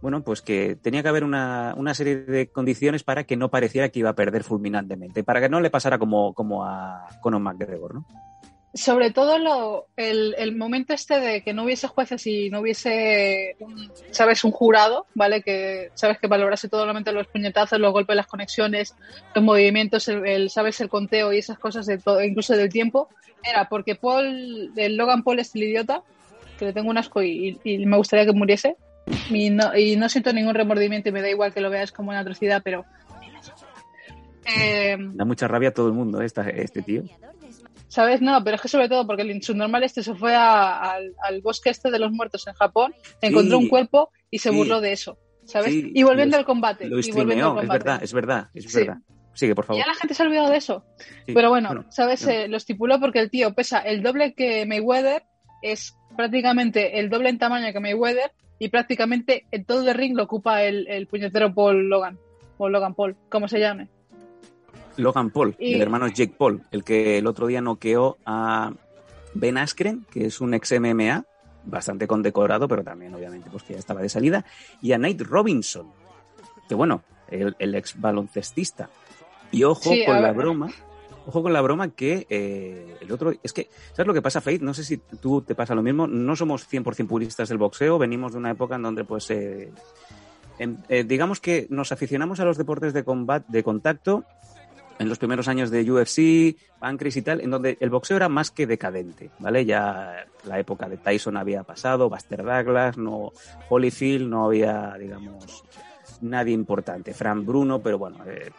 bueno, 0.00 0.22
pues 0.22 0.42
que 0.42 0.76
tenía 0.76 1.02
que 1.02 1.08
haber 1.08 1.24
una, 1.24 1.74
una 1.76 1.94
serie 1.94 2.16
de 2.16 2.48
condiciones 2.50 3.02
para 3.02 3.24
que 3.24 3.36
no 3.36 3.50
pareciera 3.50 3.88
que 3.88 3.98
iba 3.98 4.10
a 4.10 4.14
perder 4.14 4.44
fulminantemente, 4.44 5.24
para 5.24 5.40
que 5.40 5.48
no 5.48 5.60
le 5.60 5.70
pasara 5.70 5.98
como, 5.98 6.34
como 6.34 6.64
a 6.64 7.08
Conor 7.20 7.40
McGregor, 7.40 7.94
¿no? 7.94 8.06
Sobre 8.74 9.10
todo 9.10 9.38
lo, 9.38 9.86
el, 9.96 10.34
el 10.38 10.54
momento 10.54 10.92
este 10.92 11.18
de 11.18 11.42
que 11.42 11.54
no 11.54 11.64
hubiese 11.64 11.88
jueces 11.88 12.26
y 12.26 12.50
no 12.50 12.60
hubiese, 12.60 13.56
un, 13.60 13.90
¿sabes? 14.10 14.44
Un 14.44 14.52
jurado, 14.52 15.06
¿vale? 15.14 15.42
Que, 15.42 15.90
¿sabes? 15.94 16.18
Que 16.18 16.28
valorase 16.28 16.68
totalmente 16.68 17.10
los 17.10 17.26
puñetazos, 17.26 17.80
los 17.80 17.92
golpes, 17.92 18.14
las 18.14 18.26
conexiones, 18.26 18.94
los 19.34 19.42
movimientos, 19.42 20.06
el, 20.08 20.50
¿sabes? 20.50 20.80
El 20.80 20.90
conteo 20.90 21.32
y 21.32 21.38
esas 21.38 21.58
cosas, 21.58 21.86
de 21.86 21.98
todo, 21.98 22.22
incluso 22.22 22.54
del 22.54 22.68
tiempo. 22.68 23.08
Era 23.42 23.68
porque 23.68 23.96
Paul, 23.96 24.72
el 24.76 24.96
Logan 24.96 25.24
Paul 25.24 25.40
es 25.40 25.54
el 25.54 25.62
idiota, 25.64 26.02
que 26.58 26.66
le 26.66 26.72
tengo 26.72 26.90
un 26.90 26.98
asco 26.98 27.22
y 27.22 27.58
me 27.64 27.96
gustaría 27.96 28.26
que 28.26 28.32
muriese. 28.32 28.76
Y 29.30 29.50
no, 29.50 29.76
y 29.76 29.96
no 29.96 30.08
siento 30.08 30.32
ningún 30.32 30.54
remordimiento 30.54 31.08
y 31.08 31.12
me 31.12 31.22
da 31.22 31.28
igual 31.30 31.52
que 31.52 31.60
lo 31.60 31.70
veas 31.70 31.92
como 31.92 32.10
una 32.10 32.20
atrocidad, 32.20 32.62
pero 32.64 32.84
Eh, 34.46 34.96
Da 34.98 35.24
mucha 35.26 35.46
rabia 35.46 35.68
a 35.68 35.72
todo 35.72 35.88
el 35.88 35.92
mundo 35.92 36.22
esta, 36.22 36.48
este 36.48 36.80
tío. 36.82 37.02
¿Sabes? 37.88 38.20
No, 38.22 38.42
pero 38.44 38.56
es 38.56 38.62
que 38.62 38.68
sobre 38.68 38.88
todo 38.88 39.06
porque 39.06 39.22
el 39.22 39.42
subnormal 39.42 39.82
este 39.82 40.02
se 40.02 40.14
fue 40.14 40.34
a- 40.34 40.92
al, 40.92 41.14
al 41.22 41.40
bosque 41.42 41.70
este 41.70 41.90
de 41.90 41.98
los 41.98 42.12
muertos 42.12 42.46
en 42.46 42.54
Japón, 42.54 42.94
encontró 43.20 43.58
Sí. 43.58 43.64
un 43.64 43.68
cuerpo 43.68 44.10
y 44.30 44.38
se 44.38 44.50
Sí. 44.50 44.56
burló 44.56 44.80
de 44.80 44.92
eso, 44.92 45.18
¿sabes? 45.44 45.70
Sí, 45.72 45.92
y 45.94 46.02
volviendo 46.02 46.36
lo- 46.36 46.40
al 46.40 46.44
combate. 46.46 46.86
Lo 46.86 46.98
y 46.98 47.10
volviendo 47.12 47.20
al 47.34 47.56
streameó, 47.56 47.62
es 47.62 47.68
verdad, 47.68 48.02
es 48.02 48.12
verdad, 48.12 48.48
es 48.54 48.64
Sí. 48.72 48.78
verdad. 48.78 48.98
Sigue, 49.34 49.54
por 49.54 49.64
favor. 49.66 49.80
Ya 49.82 49.86
la 49.86 49.94
gente 49.94 50.14
se 50.14 50.22
ha 50.22 50.26
olvidado 50.26 50.50
de 50.50 50.56
eso. 50.56 50.84
Pero 51.26 51.48
bueno, 51.50 51.84
¿sabes? 51.90 52.24
no. 52.26 52.32
Eh, 52.32 52.48
lo 52.48 52.56
estipuló 52.56 52.98
porque 53.00 53.20
el 53.20 53.30
tío 53.30 53.54
pesa 53.54 53.78
el 53.80 54.02
doble 54.02 54.34
que 54.34 54.66
Mayweather, 54.66 55.24
es 55.62 55.94
prácticamente 56.16 56.98
el 56.98 57.08
doble 57.10 57.28
en 57.30 57.38
tamaño 57.38 57.72
que 57.72 57.80
Mayweather 57.80 58.32
y 58.58 58.68
prácticamente 58.68 59.46
en 59.50 59.64
todo 59.64 59.88
el 59.88 59.94
ring 59.94 60.16
lo 60.16 60.24
ocupa 60.24 60.62
el, 60.62 60.86
el 60.88 61.06
puñetero 61.06 61.54
Paul 61.54 61.88
Logan, 61.88 62.18
o 62.58 62.68
Logan 62.68 62.94
Paul, 62.94 63.16
como 63.28 63.48
se 63.48 63.60
llame. 63.60 63.88
Logan 64.96 65.30
Paul, 65.30 65.54
Y- 65.58 65.74
el 65.74 65.82
hermano 65.82 66.08
Jake 66.08 66.34
Paul, 66.36 66.62
el 66.72 66.82
que 66.84 67.18
el 67.18 67.26
otro 67.26 67.46
día 67.46 67.60
noqueó 67.60 68.16
a 68.26 68.72
Ben 69.34 69.58
Askren, 69.58 70.04
que 70.10 70.26
es 70.26 70.40
un 70.40 70.54
ex 70.54 70.72
MMA, 70.72 71.24
bastante 71.64 72.06
condecorado, 72.06 72.66
pero 72.66 72.82
también 72.82 73.14
obviamente 73.14 73.48
pues 73.50 73.62
que 73.62 73.74
ya 73.74 73.78
estaba 73.78 74.02
de 74.02 74.08
salida, 74.08 74.44
y 74.82 74.92
a 74.92 74.98
Nate 74.98 75.22
Robinson, 75.24 75.92
que 76.68 76.74
bueno, 76.74 77.02
el, 77.30 77.54
el 77.58 77.74
ex 77.74 78.00
baloncestista. 78.00 78.88
Y 79.52 79.64
ojo 79.64 79.90
Sí, 79.90 80.04
con 80.04 80.20
la 80.20 80.32
broma, 80.32 80.70
ojo 81.28 81.42
con 81.42 81.52
la 81.52 81.60
broma 81.60 81.90
que 81.90 82.26
eh, 82.30 82.96
el 83.00 83.12
otro, 83.12 83.34
es 83.42 83.52
que, 83.52 83.68
¿sabes 83.92 84.06
lo 84.06 84.14
que 84.14 84.22
pasa, 84.22 84.40
Faith? 84.40 84.62
No 84.62 84.72
sé 84.72 84.82
si 84.82 84.96
tú 84.96 85.42
te 85.42 85.54
pasa 85.54 85.74
lo 85.74 85.82
mismo, 85.82 86.06
no 86.06 86.34
somos 86.34 86.66
100% 86.66 87.06
puristas 87.06 87.50
del 87.50 87.58
boxeo, 87.58 87.98
venimos 87.98 88.32
de 88.32 88.38
una 88.38 88.50
época 88.50 88.76
en 88.76 88.82
donde 88.82 89.04
pues... 89.04 89.30
eh, 89.30 89.70
eh, 90.58 91.04
digamos 91.04 91.38
que 91.38 91.66
nos 91.70 91.92
aficionamos 91.92 92.40
a 92.40 92.44
los 92.44 92.56
deportes 92.58 92.92
de 92.92 93.04
combate, 93.04 93.46
de 93.48 93.62
contacto 93.62 94.24
en 94.98 95.08
los 95.08 95.18
primeros 95.18 95.46
años 95.46 95.70
de 95.70 95.88
UFC, 95.88 96.56
Pancras 96.80 97.16
y 97.16 97.22
tal, 97.22 97.40
en 97.40 97.50
donde 97.50 97.76
el 97.78 97.90
boxeo 97.90 98.16
era 98.16 98.28
más 98.28 98.50
que 98.50 98.66
decadente, 98.66 99.30
¿vale? 99.38 99.64
Ya 99.64 100.26
la 100.44 100.58
época 100.58 100.88
de 100.88 100.96
Tyson 100.96 101.36
había 101.36 101.62
pasado, 101.62 102.08
Buster 102.08 102.42
Douglas, 102.42 102.98
no 102.98 103.32
Holyfield, 103.68 104.28
no 104.28 104.46
había, 104.46 104.96
digamos, 104.98 105.62
nadie 106.22 106.54
importante, 106.54 107.14
Fran 107.14 107.46
Bruno, 107.46 107.78
pero 107.80 107.98
bueno. 107.98 108.16
eh, 108.26 108.50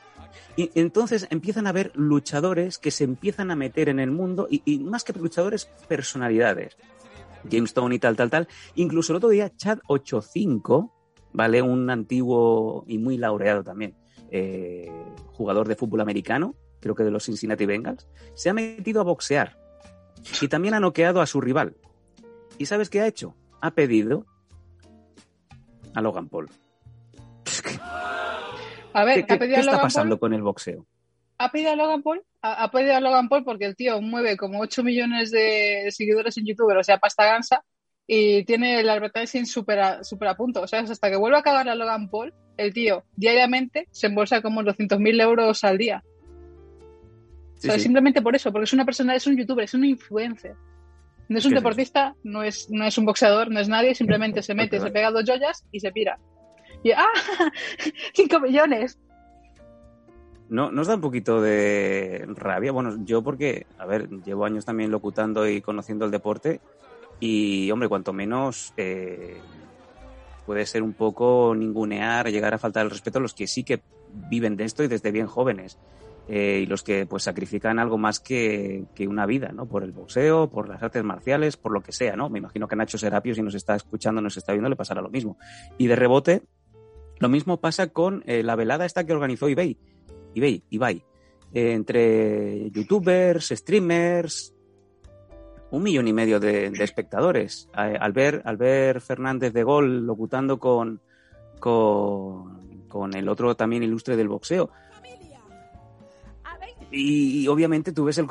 y 0.55 0.71
entonces 0.75 1.27
empiezan 1.29 1.67
a 1.67 1.69
haber 1.69 1.91
luchadores 1.95 2.77
que 2.77 2.91
se 2.91 3.03
empiezan 3.03 3.51
a 3.51 3.55
meter 3.55 3.89
en 3.89 3.99
el 3.99 4.11
mundo 4.11 4.47
y, 4.49 4.79
más 4.79 5.03
que 5.03 5.13
luchadores, 5.13 5.65
personalidades. 5.87 6.77
James 7.49 7.69
Stone 7.69 7.95
y 7.95 7.99
tal, 7.99 8.15
tal, 8.15 8.29
tal. 8.29 8.47
Incluso 8.75 9.13
el 9.13 9.17
otro 9.17 9.29
día, 9.29 9.55
Chad 9.55 9.79
85, 9.87 10.93
¿vale? 11.31 11.61
Un 11.61 11.89
antiguo 11.89 12.83
y 12.87 12.97
muy 12.97 13.17
laureado 13.17 13.63
también 13.63 13.95
eh, 14.31 14.91
jugador 15.33 15.67
de 15.67 15.75
fútbol 15.75 16.01
americano, 16.01 16.55
creo 16.79 16.95
que 16.95 17.03
de 17.03 17.11
los 17.11 17.25
Cincinnati 17.25 17.65
Bengals, 17.65 18.07
se 18.35 18.49
ha 18.49 18.53
metido 18.53 19.01
a 19.01 19.03
boxear 19.03 19.57
y 20.41 20.47
también 20.47 20.73
ha 20.73 20.79
noqueado 20.79 21.21
a 21.21 21.25
su 21.25 21.41
rival. 21.41 21.77
¿Y 22.57 22.65
sabes 22.65 22.89
qué 22.89 23.01
ha 23.01 23.07
hecho? 23.07 23.35
Ha 23.61 23.71
pedido 23.71 24.25
a 25.93 26.01
Logan 26.01 26.29
Paul. 26.29 26.49
A 28.93 29.03
ver, 29.05 29.25
¿Qué, 29.25 29.37
qué- 29.37 29.47
qué 29.47 29.55
está 29.55 29.81
pasando 29.81 30.15
Paul, 30.15 30.19
con 30.19 30.33
el 30.33 30.41
boxeo? 30.41 30.85
ha 31.41 31.51
pedido 31.51 31.71
a 31.71 31.75
Logan 31.75 32.03
Paul, 32.03 32.21
ha, 32.41 32.63
ha 32.63 32.71
pedido 32.71 32.95
a 32.95 32.99
Logan 32.99 33.29
Paul 33.29 33.45
porque 33.45 33.65
el 33.65 33.75
tío 33.75 34.01
mueve 34.01 34.35
como 34.35 34.59
8 34.59 34.83
millones 34.83 35.31
de 35.31 35.87
seguidores 35.91 36.37
en 36.37 36.45
YouTube, 36.45 36.77
o 36.77 36.83
sea, 36.83 36.97
pasta 36.97 37.23
gansa, 37.25 37.63
y 38.05 38.43
tiene 38.43 38.79
el 38.79 38.89
advertising 38.89 39.45
súper 39.45 39.79
a, 39.79 40.35
punto. 40.35 40.61
O 40.61 40.67
sea, 40.67 40.79
hasta 40.79 41.09
que 41.09 41.15
vuelva 41.15 41.37
a 41.37 41.41
acabar 41.41 41.69
a 41.69 41.75
Logan 41.75 42.09
Paul, 42.09 42.33
el 42.57 42.73
tío 42.73 43.03
diariamente 43.15 43.87
se 43.91 44.07
embolsa 44.07 44.41
como 44.41 44.63
200.000 44.63 45.21
euros 45.21 45.63
al 45.63 45.77
día. 45.77 46.03
Sí, 47.55 47.67
O 47.67 47.71
sea, 47.71 47.73
sí. 47.75 47.81
Simplemente 47.81 48.21
por 48.21 48.35
eso, 48.35 48.51
porque 48.51 48.63
es 48.65 48.73
una 48.73 48.83
persona, 48.83 49.15
es 49.15 49.27
un 49.27 49.37
youtuber, 49.37 49.65
es 49.65 49.73
un 49.73 49.85
influencer. 49.85 50.55
No 51.27 51.37
es 51.37 51.45
un 51.45 51.51
¿Qué 51.51 51.57
es 51.57 51.63
deportista, 51.63 52.15
no 52.23 52.41
es, 52.41 52.69
no 52.71 52.83
es 52.83 52.97
un 52.97 53.05
boxeador, 53.05 53.51
no 53.51 53.59
es 53.59 53.69
nadie, 53.69 53.93
simplemente 53.93 54.41
se 54.43 54.55
mete, 54.55 54.79
se 54.79 54.89
pega 54.91 55.11
dos 55.11 55.23
joyas 55.25 55.65
y 55.71 55.79
se 55.79 55.91
pira. 55.91 56.17
¡Ah! 56.95 57.51
¡5 58.13 58.39
millones! 58.41 58.97
¿No 60.49 60.71
nos 60.71 60.87
da 60.87 60.95
un 60.95 61.01
poquito 61.01 61.41
de 61.41 62.25
rabia? 62.35 62.71
Bueno, 62.71 62.97
yo 63.05 63.21
porque, 63.21 63.67
a 63.77 63.85
ver, 63.85 64.09
llevo 64.25 64.45
años 64.45 64.65
también 64.65 64.89
locutando 64.89 65.47
y 65.47 65.61
conociendo 65.61 66.05
el 66.05 66.11
deporte 66.11 66.59
y, 67.19 67.69
hombre, 67.69 67.87
cuanto 67.87 68.13
menos 68.13 68.73
eh, 68.75 69.37
puede 70.47 70.65
ser 70.65 70.81
un 70.81 70.93
poco 70.93 71.53
ningunear, 71.55 72.31
llegar 72.31 72.53
a 72.55 72.57
faltar 72.57 72.83
el 72.83 72.89
respeto 72.89 73.19
a 73.19 73.21
los 73.21 73.35
que 73.35 73.45
sí 73.45 73.63
que 73.63 73.81
viven 74.29 74.55
de 74.55 74.63
esto 74.63 74.83
y 74.83 74.87
desde 74.87 75.11
bien 75.11 75.27
jóvenes. 75.27 75.77
eh, 76.29 76.61
y 76.61 76.65
los 76.67 76.83
que 76.83 77.07
pues 77.07 77.23
sacrifican 77.23 77.79
algo 77.79 77.97
más 77.97 78.19
que, 78.19 78.85
que 78.93 79.07
una 79.07 79.25
vida, 79.25 79.51
¿no? 79.51 79.65
Por 79.65 79.83
el 79.83 79.91
boxeo, 79.91 80.47
por 80.47 80.69
las 80.69 80.81
artes 80.83 81.03
marciales, 81.03 81.57
por 81.57 81.71
lo 81.71 81.81
que 81.81 81.91
sea, 81.91 82.15
¿no? 82.15 82.29
Me 82.29 82.37
imagino 82.37 82.67
que 82.67 82.75
Nacho 82.75 82.99
Serapio, 82.99 83.33
si 83.33 83.41
nos 83.41 83.55
está 83.55 83.75
escuchando, 83.75 84.21
nos 84.21 84.37
está 84.37 84.51
viendo, 84.51 84.69
le 84.69 84.75
pasará 84.75 85.01
lo 85.01 85.09
mismo. 85.09 85.37
Y 85.79 85.87
de 85.87 85.95
rebote, 85.95 86.43
lo 87.19 87.29
mismo 87.29 87.59
pasa 87.59 87.87
con 87.87 88.23
eh, 88.25 88.43
la 88.43 88.55
velada 88.55 88.85
esta 88.85 89.05
que 89.05 89.13
organizó 89.13 89.47
eBay. 89.47 89.77
eBay, 90.35 90.63
Ibai, 90.69 91.03
eh, 91.53 91.73
entre 91.73 92.69
youtubers, 92.71 93.49
streamers, 93.49 94.53
un 95.71 95.83
millón 95.83 96.07
y 96.07 96.13
medio 96.13 96.39
de, 96.39 96.69
de 96.71 96.83
espectadores. 96.83 97.69
Al, 97.73 98.11
ver, 98.11 98.41
al 98.45 98.57
ver 98.57 99.01
Fernández 99.01 99.53
de 99.53 99.63
Gol 99.63 100.05
locutando 100.05 100.59
con, 100.59 101.01
con, 101.59 102.87
con 102.87 103.13
el 103.15 103.29
otro 103.29 103.55
también 103.55 103.83
ilustre 103.83 104.15
del 104.15 104.27
boxeo. 104.27 104.71
Y, 106.91 107.41
y 107.43 107.47
obviamente 107.47 107.91
tú 107.91 108.05
ves 108.05 108.17
el 108.17 108.25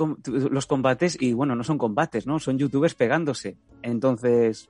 los 0.51 0.67
combates 0.67 1.17
y 1.21 1.33
bueno, 1.33 1.55
no 1.55 1.63
son 1.63 1.79
combates, 1.79 2.27
¿no? 2.27 2.41
Son 2.41 2.59
youtubers 2.59 2.95
pegándose. 2.95 3.57
Entonces, 3.83 4.69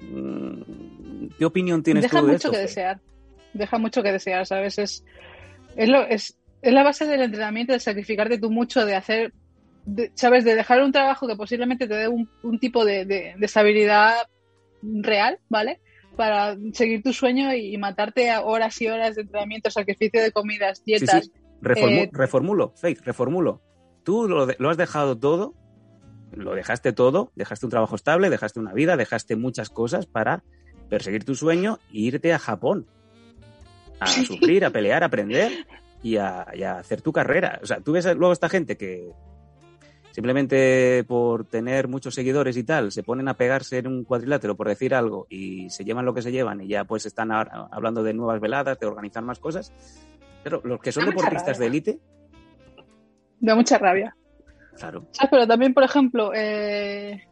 mm, 0.00 1.26
¿qué 1.38 1.44
opinión 1.44 1.82
tienes 1.82 2.04
Deja 2.04 2.20
tú 2.20 2.26
de 2.26 2.32
mucho 2.32 2.48
esto? 2.48 2.50
que 2.52 2.58
desear. 2.58 3.00
Deja 3.58 3.78
mucho 3.78 4.02
que 4.02 4.12
desear, 4.12 4.46
¿sabes? 4.46 4.78
Es, 4.78 5.04
es, 5.76 5.88
lo, 5.88 6.02
es, 6.06 6.38
es 6.62 6.72
la 6.72 6.82
base 6.84 7.06
del 7.06 7.20
entrenamiento, 7.22 7.72
de 7.72 7.80
sacrificarte 7.80 8.38
tú 8.38 8.50
mucho, 8.50 8.84
de 8.86 8.94
hacer, 8.94 9.32
de- 9.84 10.10
¿sabes? 10.14 10.44
De 10.44 10.54
dejar 10.54 10.82
un 10.82 10.92
trabajo 10.92 11.26
que 11.28 11.36
posiblemente 11.36 11.86
te 11.86 11.94
dé 11.94 12.08
un, 12.08 12.28
un 12.42 12.58
tipo 12.58 12.84
de, 12.84 13.04
de, 13.04 13.34
de 13.36 13.46
estabilidad 13.46 14.14
real, 14.82 15.38
¿vale? 15.48 15.80
Para 16.16 16.56
seguir 16.72 17.02
tu 17.02 17.12
sueño 17.12 17.52
y, 17.54 17.74
y 17.74 17.78
matarte 17.78 18.30
a 18.30 18.42
horas 18.42 18.80
y 18.80 18.88
horas 18.88 19.14
de 19.16 19.22
entrenamiento, 19.22 19.70
sacrificio 19.70 20.22
de 20.22 20.32
comidas, 20.32 20.78
Sí, 20.78 20.82
dietas. 20.86 21.24
sí. 21.24 21.32
Reformu- 21.60 22.04
Eh, 22.04 22.10
reformulo, 22.12 22.72
Faith, 22.76 23.00
reformulo. 23.04 23.60
Tú 24.04 24.28
lo, 24.28 24.46
de- 24.46 24.56
lo 24.58 24.70
has 24.70 24.76
dejado 24.76 25.18
todo, 25.18 25.54
lo 26.32 26.54
dejaste 26.54 26.92
todo, 26.92 27.32
dejaste 27.34 27.66
un 27.66 27.70
trabajo 27.70 27.96
estable, 27.96 28.30
dejaste 28.30 28.60
una 28.60 28.72
vida, 28.72 28.96
dejaste 28.96 29.36
muchas 29.36 29.68
cosas 29.70 30.06
para 30.06 30.42
perseguir 30.88 31.24
tu 31.24 31.34
sueño 31.34 31.78
e 31.92 31.98
irte 32.00 32.32
a 32.32 32.38
Japón. 32.38 32.86
A 34.00 34.06
Sí. 34.06 34.24
sufrir, 34.24 34.64
a 34.64 34.70
pelear, 34.70 35.02
a 35.02 35.06
aprender 35.06 35.66
y 36.02 36.16
a, 36.16 36.46
y 36.54 36.62
a 36.62 36.78
hacer 36.78 37.02
tu 37.02 37.12
carrera. 37.12 37.58
O 37.62 37.66
sea, 37.66 37.80
tú 37.80 37.92
ves 37.92 38.04
luego 38.16 38.32
esta 38.32 38.48
gente 38.48 38.76
que 38.76 39.10
simplemente 40.12 41.04
por 41.04 41.44
tener 41.44 41.86
muchos 41.88 42.14
seguidores 42.14 42.56
y 42.56 42.64
tal, 42.64 42.90
se 42.92 43.02
ponen 43.02 43.28
a 43.28 43.34
pegarse 43.34 43.78
en 43.78 43.86
un 43.86 44.04
cuadrilátero 44.04 44.56
por 44.56 44.68
decir 44.68 44.94
algo 44.94 45.26
y 45.30 45.70
se 45.70 45.84
llevan 45.84 46.04
lo 46.04 46.14
que 46.14 46.22
se 46.22 46.32
llevan 46.32 46.60
y 46.60 46.68
ya 46.68 46.84
pues 46.84 47.06
están 47.06 47.30
ahora 47.30 47.68
hablando 47.70 48.02
de 48.02 48.14
nuevas 48.14 48.40
veladas, 48.40 48.78
de 48.80 48.86
organizar 48.86 49.22
más 49.22 49.38
cosas. 49.38 49.72
Pero 50.42 50.60
los 50.64 50.80
que 50.80 50.92
son 50.92 51.04
Da 51.04 51.10
deportistas 51.10 51.58
de 51.58 51.66
élite, 51.66 51.98
Da 53.40 53.54
mucha 53.54 53.78
rabia. 53.78 54.16
claro. 54.76 55.06
Pero 55.30 55.46
también, 55.46 55.72
por 55.74 55.84
ejemplo, 55.84 56.32
eh, 56.34 57.22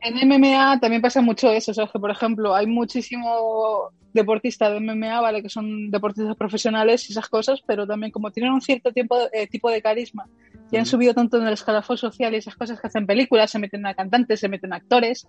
en 0.00 0.28
MMA 0.28 0.78
también 0.80 1.02
pasa 1.02 1.20
mucho 1.20 1.50
eso, 1.50 1.74
¿sabes? 1.74 1.90
Que, 1.92 1.98
por 1.98 2.10
ejemplo, 2.10 2.54
hay 2.54 2.66
muchísimo 2.66 3.90
deportista 4.12 4.70
de 4.70 4.80
MMA, 4.80 5.20
¿vale? 5.20 5.42
Que 5.42 5.48
son 5.48 5.90
deportistas 5.90 6.36
profesionales 6.36 7.08
y 7.08 7.12
esas 7.12 7.28
cosas, 7.28 7.62
pero 7.66 7.86
también 7.86 8.12
como 8.12 8.30
tienen 8.30 8.52
un 8.52 8.60
cierto 8.60 8.92
tiempo, 8.92 9.16
eh, 9.32 9.46
tipo 9.46 9.70
de 9.70 9.82
carisma 9.82 10.26
y 10.70 10.76
han 10.76 10.86
subido 10.86 11.14
tanto 11.14 11.38
en 11.38 11.46
el 11.46 11.54
escalafón 11.54 11.98
social 11.98 12.32
y 12.32 12.36
esas 12.38 12.54
cosas 12.54 12.80
que 12.80 12.86
hacen 12.86 13.06
películas, 13.06 13.50
se 13.50 13.58
meten 13.58 13.86
a 13.86 13.94
cantantes, 13.94 14.40
se 14.40 14.48
meten 14.48 14.72
a 14.72 14.76
actores 14.76 15.26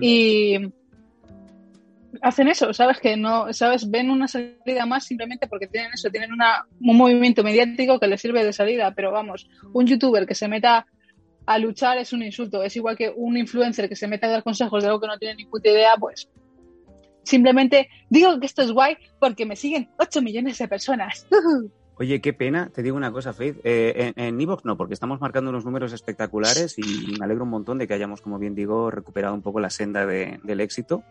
y 0.00 0.56
hacen 2.22 2.48
eso, 2.48 2.72
¿sabes? 2.72 2.98
Que 2.98 3.16
no, 3.16 3.52
¿sabes? 3.52 3.88
Ven 3.88 4.10
una 4.10 4.26
salida 4.26 4.86
más 4.86 5.04
simplemente 5.04 5.46
porque 5.46 5.68
tienen 5.68 5.92
eso, 5.94 6.10
tienen 6.10 6.32
una, 6.32 6.66
un 6.80 6.96
movimiento 6.96 7.44
mediático 7.44 8.00
que 8.00 8.08
les 8.08 8.20
sirve 8.20 8.44
de 8.44 8.52
salida, 8.52 8.92
pero 8.94 9.12
vamos, 9.12 9.48
un 9.72 9.86
youtuber 9.86 10.26
que 10.26 10.34
se 10.34 10.48
meta 10.48 10.86
a 11.46 11.58
luchar 11.58 11.98
es 11.98 12.12
un 12.12 12.22
insulto, 12.22 12.62
es 12.62 12.76
igual 12.76 12.96
que 12.96 13.12
un 13.14 13.36
influencer 13.36 13.88
que 13.88 13.96
se 13.96 14.08
meta 14.08 14.26
a 14.26 14.30
dar 14.30 14.42
consejos 14.42 14.82
de 14.82 14.88
algo 14.88 15.00
que 15.00 15.06
no 15.06 15.18
tiene 15.18 15.36
ni 15.36 15.44
puta 15.46 15.70
idea, 15.70 15.94
pues 15.98 16.28
simplemente 17.30 17.88
digo 18.10 18.38
que 18.40 18.46
esto 18.46 18.62
es 18.62 18.72
guay 18.72 18.96
porque 19.18 19.46
me 19.46 19.56
siguen 19.56 19.88
8 19.98 20.20
millones 20.22 20.58
de 20.58 20.68
personas. 20.68 21.26
Oye, 21.96 22.20
qué 22.22 22.32
pena, 22.32 22.70
te 22.74 22.82
digo 22.82 22.96
una 22.96 23.12
cosa, 23.12 23.34
Faith. 23.34 23.58
Eh, 23.62 24.12
en 24.16 24.40
Evox 24.40 24.64
no, 24.64 24.76
porque 24.78 24.94
estamos 24.94 25.20
marcando 25.20 25.50
unos 25.50 25.66
números 25.66 25.92
espectaculares 25.92 26.78
y 26.78 27.12
me 27.18 27.24
alegro 27.24 27.44
un 27.44 27.50
montón 27.50 27.76
de 27.76 27.86
que 27.86 27.92
hayamos, 27.92 28.22
como 28.22 28.38
bien 28.38 28.54
digo, 28.54 28.90
recuperado 28.90 29.34
un 29.34 29.42
poco 29.42 29.60
la 29.60 29.68
senda 29.68 30.06
de- 30.06 30.40
del 30.42 30.60
éxito 30.60 31.02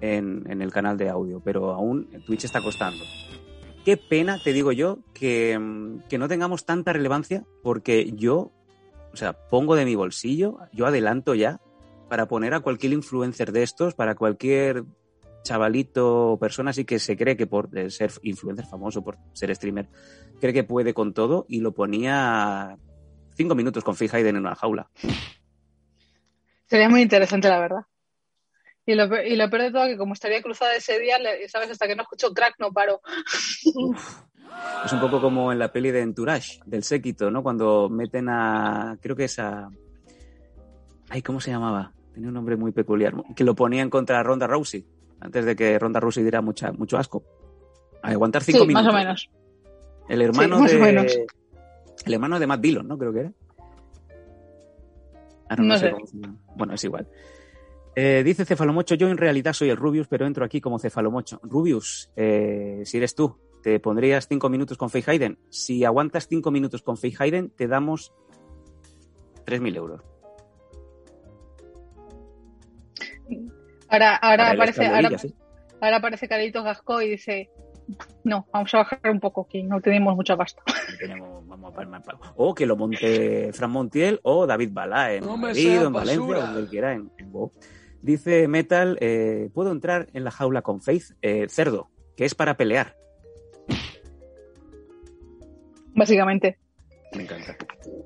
en, 0.00 0.42
en 0.50 0.60
el 0.60 0.72
canal 0.72 0.96
de 0.98 1.08
audio, 1.08 1.40
pero 1.44 1.70
aún 1.72 2.08
Twitch 2.26 2.44
está 2.44 2.60
costando. 2.60 3.04
qué 3.84 3.96
pena, 3.96 4.40
te 4.42 4.52
digo 4.52 4.72
yo, 4.72 4.98
que, 5.14 5.56
que 6.08 6.18
no 6.18 6.26
tengamos 6.26 6.64
tanta 6.66 6.92
relevancia, 6.92 7.44
porque 7.62 8.10
yo, 8.16 8.50
o 9.12 9.16
sea, 9.16 9.34
pongo 9.34 9.76
de 9.76 9.84
mi 9.84 9.94
bolsillo, 9.94 10.58
yo 10.72 10.86
adelanto 10.86 11.36
ya 11.36 11.60
para 12.08 12.26
poner 12.26 12.54
a 12.54 12.60
cualquier 12.60 12.92
influencer 12.92 13.52
de 13.52 13.62
estos, 13.62 13.94
para 13.94 14.16
cualquier 14.16 14.82
chavalito 15.44 16.32
o 16.32 16.38
persona 16.38 16.70
así 16.70 16.84
que 16.84 16.98
se 16.98 17.16
cree 17.16 17.36
que 17.36 17.46
por 17.46 17.70
ser 17.90 18.10
influencer 18.22 18.66
famoso, 18.66 19.04
por 19.04 19.18
ser 19.32 19.54
streamer, 19.54 19.88
cree 20.40 20.52
que 20.52 20.64
puede 20.64 20.92
con 20.92 21.14
todo 21.14 21.46
y 21.48 21.60
lo 21.60 21.72
ponía 21.72 22.76
cinco 23.36 23.54
minutos 23.54 23.84
con 23.84 23.94
Hayden 23.94 24.36
en 24.36 24.42
una 24.42 24.56
jaula. 24.56 24.90
Sería 26.66 26.88
muy 26.88 27.02
interesante, 27.02 27.48
la 27.48 27.60
verdad. 27.60 27.82
Y 28.86 28.94
lo, 28.94 29.22
y 29.22 29.36
lo 29.36 29.48
peor 29.48 29.62
de 29.62 29.70
todo, 29.70 29.86
que 29.86 29.96
como 29.96 30.12
estaría 30.12 30.42
cruzada 30.42 30.74
ese 30.74 30.98
día, 30.98 31.16
sabes, 31.48 31.70
hasta 31.70 31.86
que 31.86 31.96
no 31.96 32.02
escucho 32.02 32.34
crack 32.34 32.56
no 32.58 32.72
paro. 32.72 33.00
Es 34.84 34.92
un 34.92 35.00
poco 35.00 35.20
como 35.20 35.50
en 35.52 35.58
la 35.58 35.72
peli 35.72 35.90
de 35.90 36.02
Entourage, 36.02 36.60
del 36.66 36.84
séquito, 36.84 37.30
¿no? 37.30 37.42
Cuando 37.42 37.88
meten 37.88 38.28
a. 38.28 38.98
Creo 39.00 39.16
que 39.16 39.24
es 39.24 39.38
a. 39.38 39.68
Ay, 41.08 41.22
¿cómo 41.22 41.40
se 41.40 41.50
llamaba? 41.50 41.92
Tenía 42.12 42.28
un 42.28 42.34
nombre 42.34 42.56
muy 42.56 42.70
peculiar. 42.70 43.14
Que 43.34 43.42
lo 43.42 43.54
ponían 43.54 43.90
contra 43.90 44.22
Ronda 44.22 44.46
Rousey, 44.46 44.86
antes 45.24 45.44
de 45.44 45.56
que 45.56 45.76
Ronda 45.78 45.98
Rousey 45.98 46.22
diera 46.22 46.40
mucha, 46.40 46.70
mucho 46.72 46.96
asco. 46.98 47.24
A 48.02 48.10
aguantar 48.10 48.42
cinco 48.44 48.60
Sí, 48.60 48.66
minutos. 48.68 48.84
más 48.86 48.94
o 48.94 48.96
menos. 48.96 49.30
El 50.08 50.22
hermano 50.22 50.56
Sí, 50.56 50.62
más 50.62 50.72
o 50.72 50.74
de. 50.74 50.80
menos. 50.80 51.18
El 52.06 52.12
hermano 52.14 52.38
de 52.38 52.46
Matt 52.46 52.60
Dillon, 52.60 52.86
¿no? 52.86 52.98
Creo 52.98 53.12
que 53.12 53.20
era. 53.20 53.32
Ahora 55.48 55.62
no, 55.62 55.68
No 55.68 55.78
sé 55.78 55.86
sé. 55.86 55.92
cómo 55.92 56.06
se 56.06 56.16
llama. 56.18 56.36
Bueno, 56.56 56.74
es 56.74 56.84
igual. 56.84 57.08
Eh, 57.96 58.22
dice 58.24 58.44
Cefalomocho, 58.44 58.94
yo 58.96 59.08
en 59.08 59.16
realidad 59.16 59.52
soy 59.52 59.70
el 59.70 59.76
Rubius, 59.76 60.08
pero 60.08 60.26
entro 60.26 60.44
aquí 60.44 60.60
como 60.60 60.78
Cefalomocho. 60.78 61.40
Rubius, 61.42 62.10
eh, 62.16 62.82
si 62.84 62.96
eres 62.96 63.14
tú, 63.14 63.38
te 63.62 63.78
pondrías 63.80 64.26
cinco 64.28 64.48
minutos 64.48 64.76
con 64.76 64.90
Faye 64.90 65.04
Hayden. 65.10 65.38
Si 65.48 65.84
aguantas 65.84 66.26
cinco 66.28 66.50
minutos 66.50 66.82
con 66.82 66.96
Faye 66.96 67.14
Hayden, 67.18 67.50
te 67.50 67.68
damos 67.68 68.12
3.000 69.46 69.76
euros. 69.76 70.00
Ahora, 73.94 74.16
ahora 74.16 74.36
Para 74.36 74.50
el 74.52 74.56
aparece, 74.60 74.86
ahora, 74.86 75.18
sí. 75.18 75.34
ahora 75.80 75.96
aparece 75.96 76.28
Carlitos 76.28 76.64
Gasco 76.64 77.00
y 77.02 77.10
dice, 77.10 77.50
no, 78.24 78.46
vamos 78.52 78.74
a 78.74 78.78
bajar 78.78 79.00
un 79.10 79.20
poco, 79.20 79.46
que 79.46 79.62
no 79.62 79.80
tenemos 79.80 80.14
mucha 80.16 80.36
pasta. 80.36 80.62
No 80.92 80.98
tenemos- 80.98 81.46
vamos 81.48 81.72
a 81.72 81.76
palmar 81.76 82.02
palo. 82.02 82.20
O 82.36 82.54
que 82.54 82.66
lo 82.66 82.76
monte 82.76 83.52
Fran 83.52 83.70
Montiel 83.70 84.20
o 84.22 84.46
David 84.46 84.70
Balá 84.72 85.12
en 85.12 85.24
No 85.24 85.36
me 85.36 85.48
Madrid, 85.48 85.80
o 85.82 85.86
en 85.86 85.92
Valencia, 85.92 86.36
donde 86.36 86.60
él 86.60 86.68
quiera, 86.68 86.92
en, 86.92 87.10
en 87.18 87.32
WoW. 87.32 87.50
Dice 88.02 88.48
Metal, 88.48 88.98
eh, 89.00 89.48
¿puedo 89.54 89.72
entrar 89.72 90.08
en 90.12 90.24
la 90.24 90.30
jaula 90.30 90.62
con 90.62 90.80
Faith? 90.82 91.12
Eh, 91.22 91.46
cerdo, 91.48 91.88
que 92.16 92.24
es 92.26 92.34
para 92.34 92.56
pelear. 92.56 92.96
Básicamente. 95.94 96.58
Me 97.14 97.22
encanta. 97.22 97.56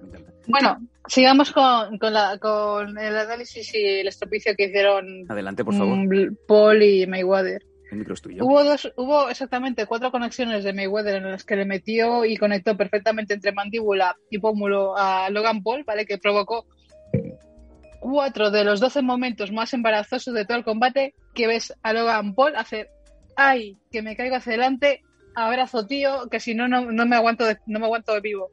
Me 0.03 0.09
encanta. 0.09 0.33
Bueno, 0.49 0.79
sigamos 1.07 1.53
con, 1.53 1.99
con, 1.99 2.13
la, 2.13 2.39
con 2.39 2.99
el 2.99 3.17
análisis 3.17 3.75
y 3.75 3.85
el 4.01 4.09
estropicio 4.09 4.55
que 4.57 4.65
hicieron 4.65 5.25
Adelante, 5.29 5.65
por 5.65 5.75
favor. 5.75 5.97
mm, 5.97 6.37
Paul 6.47 6.83
y 6.83 7.07
Mayweather. 7.07 7.63
El 7.91 7.99
micro 7.99 8.15
es 8.15 8.21
tuyo. 8.23 8.45
Hubo 8.45 8.65
dos, 8.65 8.93
hubo 8.97 9.29
exactamente 9.29 9.87
cuatro 9.87 10.11
conexiones 10.11 10.65
de 10.65 10.73
Mayweather 10.73 11.17
en 11.17 11.31
las 11.31 11.45
que 11.45 11.57
le 11.57 11.65
metió 11.65 12.25
y 12.25 12.37
conectó 12.37 12.77
perfectamente 12.77 13.35
entre 13.35 13.53
mandíbula 13.53 14.17
y 14.31 14.39
pómulo 14.39 14.97
a 14.97 15.31
Logan 15.31 15.63
Paul, 15.63 15.85
¿vale? 15.85 16.05
Que 16.05 16.19
provocó 16.19 16.67
cuatro 18.01 18.51
de 18.51 18.65
los 18.65 18.81
doce 18.81 19.03
momentos 19.03 19.53
más 19.53 19.73
embarazosos 19.75 20.35
de 20.35 20.45
todo 20.45 20.59
el 20.59 20.65
combate 20.65 21.15
que 21.35 21.47
ves 21.47 21.75
a 21.83 21.93
Logan 21.93 22.35
Paul 22.35 22.57
hacer 22.57 22.89
¡ay! 23.37 23.79
que 23.91 24.03
me 24.03 24.17
caigo 24.17 24.37
hacia 24.37 24.53
adelante, 24.53 25.03
abrazo 25.35 25.87
tío, 25.87 26.29
que 26.31 26.41
si 26.41 26.55
no, 26.55 26.69
no, 26.69 26.91
no 26.91 27.07
me 27.07 27.17
aguanto 27.17 27.45
de, 27.45 27.57
no 27.67 27.79
me 27.79 27.87
aguanto 27.87 28.13
de 28.13 28.21
vivo. 28.21 28.51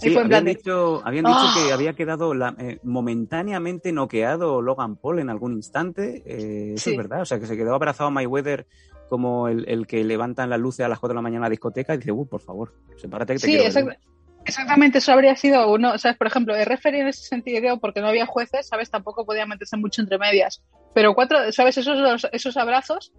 Sí, 0.00 0.16
habían 0.16 0.44
dicho, 0.44 1.02
habían 1.04 1.24
dicho 1.26 1.46
¡Ah! 1.48 1.50
que 1.52 1.72
había 1.72 1.92
quedado 1.94 2.34
la- 2.34 2.54
eh, 2.58 2.78
momentáneamente 2.82 3.92
noqueado 3.92 4.62
Logan 4.62 4.96
Paul 4.96 5.18
en 5.18 5.30
algún 5.30 5.52
instante. 5.52 6.22
Eh, 6.24 6.74
eso 6.74 6.84
Sí. 6.84 6.90
es 6.92 6.96
verdad. 6.96 7.22
O 7.22 7.24
sea, 7.26 7.38
que 7.38 7.46
se 7.46 7.56
quedó 7.56 7.74
abrazado 7.74 8.08
a 8.08 8.10
Mayweather 8.10 8.66
como 9.08 9.48
el, 9.48 9.68
el 9.68 9.86
que 9.86 10.02
levantan 10.04 10.48
las 10.50 10.60
luces 10.60 10.86
a 10.86 10.88
las 10.88 10.98
4 11.00 11.12
de 11.14 11.16
la 11.16 11.22
mañana 11.22 11.46
a 11.46 11.48
la 11.48 11.50
discoteca 11.50 11.94
y 11.94 11.98
dice, 11.98 12.12
uy, 12.12 12.26
por 12.26 12.40
favor, 12.40 12.72
sepárate 12.96 13.34
que 13.34 13.38
te 13.40 13.46
Sí, 13.46 13.52
quiero 13.58 13.64
ver". 13.74 13.84
exact- 13.84 13.98
exactamente, 14.46 14.98
eso 14.98 15.12
habría 15.12 15.34
sido 15.36 15.70
uno, 15.72 15.98
¿sabes? 15.98 16.16
Por 16.16 16.28
ejemplo, 16.28 16.54
el 16.54 16.64
referee 16.64 17.00
en 17.00 17.08
ese 17.08 17.24
sentido, 17.24 17.78
porque 17.80 18.00
no 18.00 18.06
había 18.08 18.24
jueces, 18.26 18.68
¿sabes? 18.68 18.88
Tampoco 18.90 19.26
podía 19.26 19.46
meterse 19.46 19.76
mucho 19.76 20.00
entre 20.00 20.16
medias. 20.18 20.62
Pero 20.94 21.14
cuatro, 21.14 21.38
¿sabes? 21.52 21.76
Esos, 21.78 22.26
esos 22.32 22.56
abrazos 22.56 23.12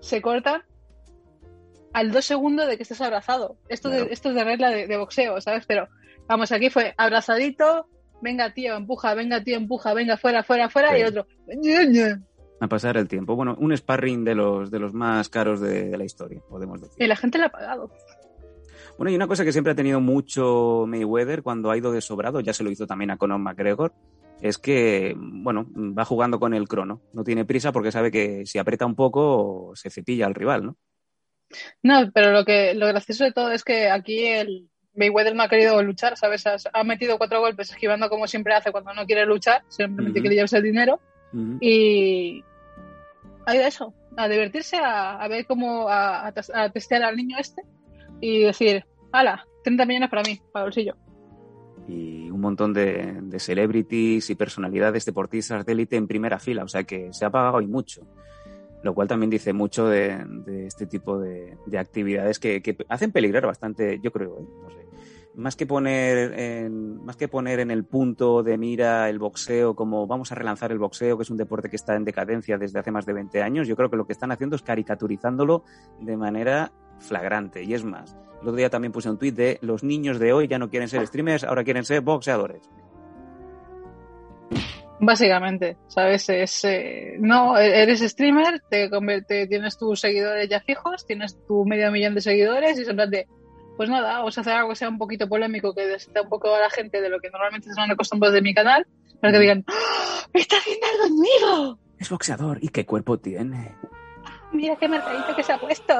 se 0.00 0.20
cortan 0.20 0.62
al 1.94 2.12
dos 2.12 2.26
segundos 2.26 2.66
de 2.68 2.76
que 2.76 2.82
estés 2.82 3.00
abrazado. 3.00 3.56
Esto, 3.68 3.88
Claro. 3.88 4.04
de, 4.06 4.12
esto 4.12 4.28
es 4.28 4.34
de 4.34 4.44
regla 4.44 4.68
de, 4.70 4.86
de 4.86 4.96
boxeo, 4.98 5.40
¿sabes? 5.40 5.64
Pero 5.66 5.88
vamos, 6.28 6.52
aquí 6.52 6.68
fue 6.68 6.92
abrazadito, 6.98 7.88
venga 8.20 8.52
tío, 8.52 8.76
empuja, 8.76 9.14
venga 9.14 9.42
tío, 9.42 9.56
empuja, 9.56 9.94
venga, 9.94 10.16
fuera, 10.18 10.42
fuera, 10.42 10.68
fuera, 10.68 10.90
Sí. 10.92 11.00
y 11.00 11.02
otro. 11.04 11.26
A 12.60 12.68
pasar 12.68 12.96
el 12.96 13.08
tiempo. 13.08 13.34
Bueno, 13.36 13.56
un 13.58 13.76
sparring 13.76 14.24
de 14.24 14.34
los, 14.34 14.70
de 14.70 14.78
los 14.78 14.92
más 14.94 15.28
caros 15.28 15.60
de, 15.60 15.88
de 15.90 15.98
la 15.98 16.04
historia, 16.04 16.40
podemos 16.48 16.80
decir. 16.80 17.02
Y 17.02 17.06
la 17.06 17.16
gente 17.16 17.38
le 17.38 17.44
ha 17.46 17.48
pagado. 17.48 17.90
Bueno, 18.96 19.10
y 19.10 19.16
una 19.16 19.26
cosa 19.26 19.44
que 19.44 19.52
siempre 19.52 19.72
ha 19.72 19.76
tenido 19.76 20.00
mucho 20.00 20.84
Mayweather 20.86 21.42
cuando 21.42 21.70
ha 21.70 21.76
ido 21.76 21.90
de 21.92 22.00
sobrado, 22.00 22.40
ya 22.40 22.52
se 22.52 22.62
lo 22.62 22.70
hizo 22.70 22.86
también 22.86 23.10
a 23.10 23.16
Conor 23.16 23.40
McGregor, 23.40 23.92
es 24.40 24.56
que, 24.58 25.14
bueno, 25.18 25.66
va 25.76 26.04
jugando 26.04 26.38
con 26.38 26.54
el 26.54 26.68
crono. 26.68 27.00
No 27.12 27.24
tiene 27.24 27.44
prisa 27.44 27.72
porque 27.72 27.90
sabe 27.90 28.10
que 28.12 28.46
si 28.46 28.58
aprieta 28.58 28.86
un 28.86 28.94
poco 28.94 29.72
se 29.74 29.90
cepilla 29.90 30.26
al 30.26 30.34
rival, 30.34 30.64
¿no? 30.66 30.76
No, 31.82 32.10
pero 32.12 32.32
lo 32.32 32.44
que 32.44 32.74
lo 32.74 32.86
gracioso 32.86 33.24
de 33.24 33.32
todo 33.32 33.50
es 33.52 33.64
que 33.64 33.88
aquí 33.90 34.24
el 34.26 34.68
Mayweather 34.94 35.34
no 35.34 35.42
ha 35.42 35.48
querido 35.48 35.82
luchar, 35.82 36.16
¿sabes? 36.16 36.44
Ha, 36.46 36.84
metido 36.84 37.18
cuatro 37.18 37.40
golpes 37.40 37.70
esquivando 37.70 38.08
como 38.08 38.26
siempre 38.26 38.54
hace 38.54 38.70
cuando 38.72 38.94
no 38.94 39.06
quiere 39.06 39.26
luchar, 39.26 39.62
simplemente 39.68 40.20
quiere 40.20 40.36
llevarse 40.36 40.58
el 40.58 40.62
dinero 40.62 41.00
Ujú. 41.32 41.58
y 41.60 42.42
ha 43.46 43.54
ido 43.54 43.64
a 43.64 43.68
eso, 43.68 43.94
a 44.16 44.28
divertirse, 44.28 44.76
a, 44.76 45.16
a 45.20 45.28
ver 45.28 45.46
cómo, 45.46 45.88
a, 45.88 46.26
a 46.26 46.32
tes- 46.32 46.50
a 46.54 46.70
testear 46.70 47.02
al 47.02 47.16
niño 47.16 47.36
este 47.38 47.62
y 48.20 48.42
decir, 48.44 48.84
hala, 49.12 49.44
30 49.64 49.84
millones 49.84 50.10
para 50.10 50.22
mí, 50.22 50.40
para 50.52 50.64
el 50.64 50.66
bolsillo. 50.68 50.96
y 51.88 52.30
un 52.30 52.40
montón 52.40 52.72
de, 52.72 53.18
de 53.20 53.38
celebrities 53.40 54.30
y 54.30 54.34
personalidades 54.34 55.04
deportistas 55.04 55.66
de 55.66 55.72
élite 55.72 55.96
en 55.96 56.06
primera 56.06 56.38
fila, 56.38 56.64
o 56.64 56.68
sea 56.68 56.84
que 56.84 57.12
se 57.12 57.24
ha 57.24 57.30
pagado 57.30 57.60
y 57.60 57.66
mucho. 57.66 58.02
Lo 58.84 58.94
cual 58.94 59.08
también 59.08 59.30
dice 59.30 59.52
mucho 59.52 59.88
de, 59.88 60.24
este 60.66 60.86
tipo 60.86 61.18
de, 61.18 61.56
de 61.66 61.78
actividades 61.78 62.38
que, 62.38 62.62
que 62.62 62.76
hacen 62.88 63.10
peligrar 63.10 63.46
bastante, 63.46 63.98
yo 64.00 64.12
creo, 64.12 64.38
¿eh? 64.38 64.44
no 64.62 64.70
sé. 64.70 64.84
Más 65.36 65.56
que, 65.56 65.66
poner 65.66 66.38
en, 66.38 67.04
más 67.04 67.16
que 67.16 67.26
poner 67.26 67.58
en 67.58 67.72
el 67.72 67.84
punto 67.84 68.44
de 68.44 68.56
mira 68.56 69.08
el 69.08 69.18
boxeo 69.18 69.74
como 69.74 70.06
vamos 70.06 70.30
a 70.30 70.36
relanzar 70.36 70.70
el 70.70 70.78
boxeo, 70.78 71.16
que 71.16 71.24
es 71.24 71.30
un 71.30 71.36
deporte 71.36 71.68
que 71.68 71.74
está 71.74 71.96
en 71.96 72.04
decadencia 72.04 72.56
desde 72.56 72.78
hace 72.78 72.92
más 72.92 73.04
de 73.04 73.14
20 73.14 73.42
años, 73.42 73.66
yo 73.66 73.74
creo 73.74 73.90
que 73.90 73.96
lo 73.96 74.06
que 74.06 74.12
están 74.12 74.30
haciendo 74.30 74.54
es 74.54 74.62
caricaturizándolo 74.62 75.64
de 76.00 76.16
manera 76.16 76.72
flagrante. 77.00 77.64
Y 77.64 77.74
es 77.74 77.82
más, 77.82 78.16
el 78.42 78.48
otro 78.48 78.54
día 78.54 78.70
también 78.70 78.92
puse 78.92 79.10
un 79.10 79.18
tuit 79.18 79.34
de 79.34 79.58
los 79.60 79.82
niños 79.82 80.20
de 80.20 80.32
hoy 80.32 80.46
ya 80.46 80.60
no 80.60 80.70
quieren 80.70 80.88
ser 80.88 81.04
streamers, 81.04 81.42
ahora 81.42 81.64
quieren 81.64 81.84
ser 81.84 82.02
boxeadores. 82.02 82.70
Básicamente, 85.06 85.76
¿sabes? 85.88 86.28
Es, 86.28 86.64
eh, 86.64 87.16
no, 87.18 87.58
eres 87.58 88.00
streamer, 88.00 88.62
te, 88.70 88.88
convierte- 88.88 89.46
tienes 89.48 89.76
tus 89.76 90.00
seguidores 90.00 90.48
ya 90.48 90.60
fijos, 90.60 91.06
tienes 91.06 91.36
tu 91.46 91.64
medio 91.66 91.90
millón 91.90 92.14
de 92.14 92.20
seguidores 92.20 92.78
y 92.78 92.84
plan 92.84 93.10
de, 93.10 93.26
pues 93.76 93.88
nada, 93.90 94.18
vamos 94.18 94.38
a 94.38 94.40
hacer 94.40 94.54
algo 94.54 94.70
que 94.70 94.76
sea 94.76 94.88
un 94.88 94.98
poquito 94.98 95.28
polémico, 95.28 95.74
que 95.74 95.86
desita 95.86 96.22
un 96.22 96.28
poco 96.28 96.54
a 96.54 96.60
la 96.60 96.70
gente 96.70 97.00
de 97.00 97.08
lo 97.10 97.18
que 97.20 97.28
normalmente 97.30 97.68
están 97.68 97.90
acostumbrados 97.90 98.34
de 98.34 98.42
mi 98.42 98.54
canal, 98.54 98.86
para 99.20 99.32
que 99.32 99.38
digan, 99.40 99.64
¡Ah! 99.68 100.26
¡está 100.32 100.56
haciendo 100.56 100.86
algo 100.86 101.16
nuevo! 101.16 101.78
Es 101.98 102.08
boxeador. 102.10 102.58
¿Y 102.62 102.68
qué 102.68 102.86
cuerpo 102.86 103.18
tiene? 103.18 103.74
Mira 104.52 104.76
qué 104.76 104.88
mercadito 104.88 105.34
que 105.34 105.42
se 105.42 105.52
ha 105.52 105.58
puesto. 105.58 105.94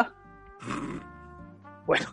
Bueno, 1.86 2.07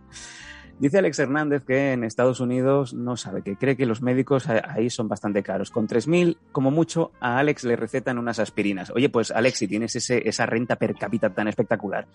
dice 0.82 0.98
Alex 0.98 1.20
Hernández 1.20 1.64
que 1.64 1.94
en 1.94 2.04
Estados 2.04 2.42
Unidos 2.42 2.94
no 2.94 3.16
sabe, 3.16 3.42
que 3.42 3.56
cree 3.56 3.78
que 3.78 3.86
los 3.86 4.02
médicos 4.02 4.50
ahí 4.50 4.90
son 4.90 5.08
bastante 5.08 5.42
caros. 5.44 5.72
Con 5.72 5.88
3.000, 5.88 6.38
como 6.52 6.72
mucho, 6.72 7.12
a 7.22 7.38
Alex 7.38 7.64
le 7.64 7.78
recetan 7.78 8.18
unas 8.18 8.40
aspirinas. 8.40 8.92
Oye, 8.92 9.08
pues 9.10 9.32
Alex, 9.32 9.60
si 9.60 9.68
tienes 9.70 9.96
ese, 9.96 10.28
esa 10.28 10.46
renta 10.46 10.76
per 10.76 10.96
cápita 10.96 11.30
tan 11.30 11.48
espectacular, 11.48 12.06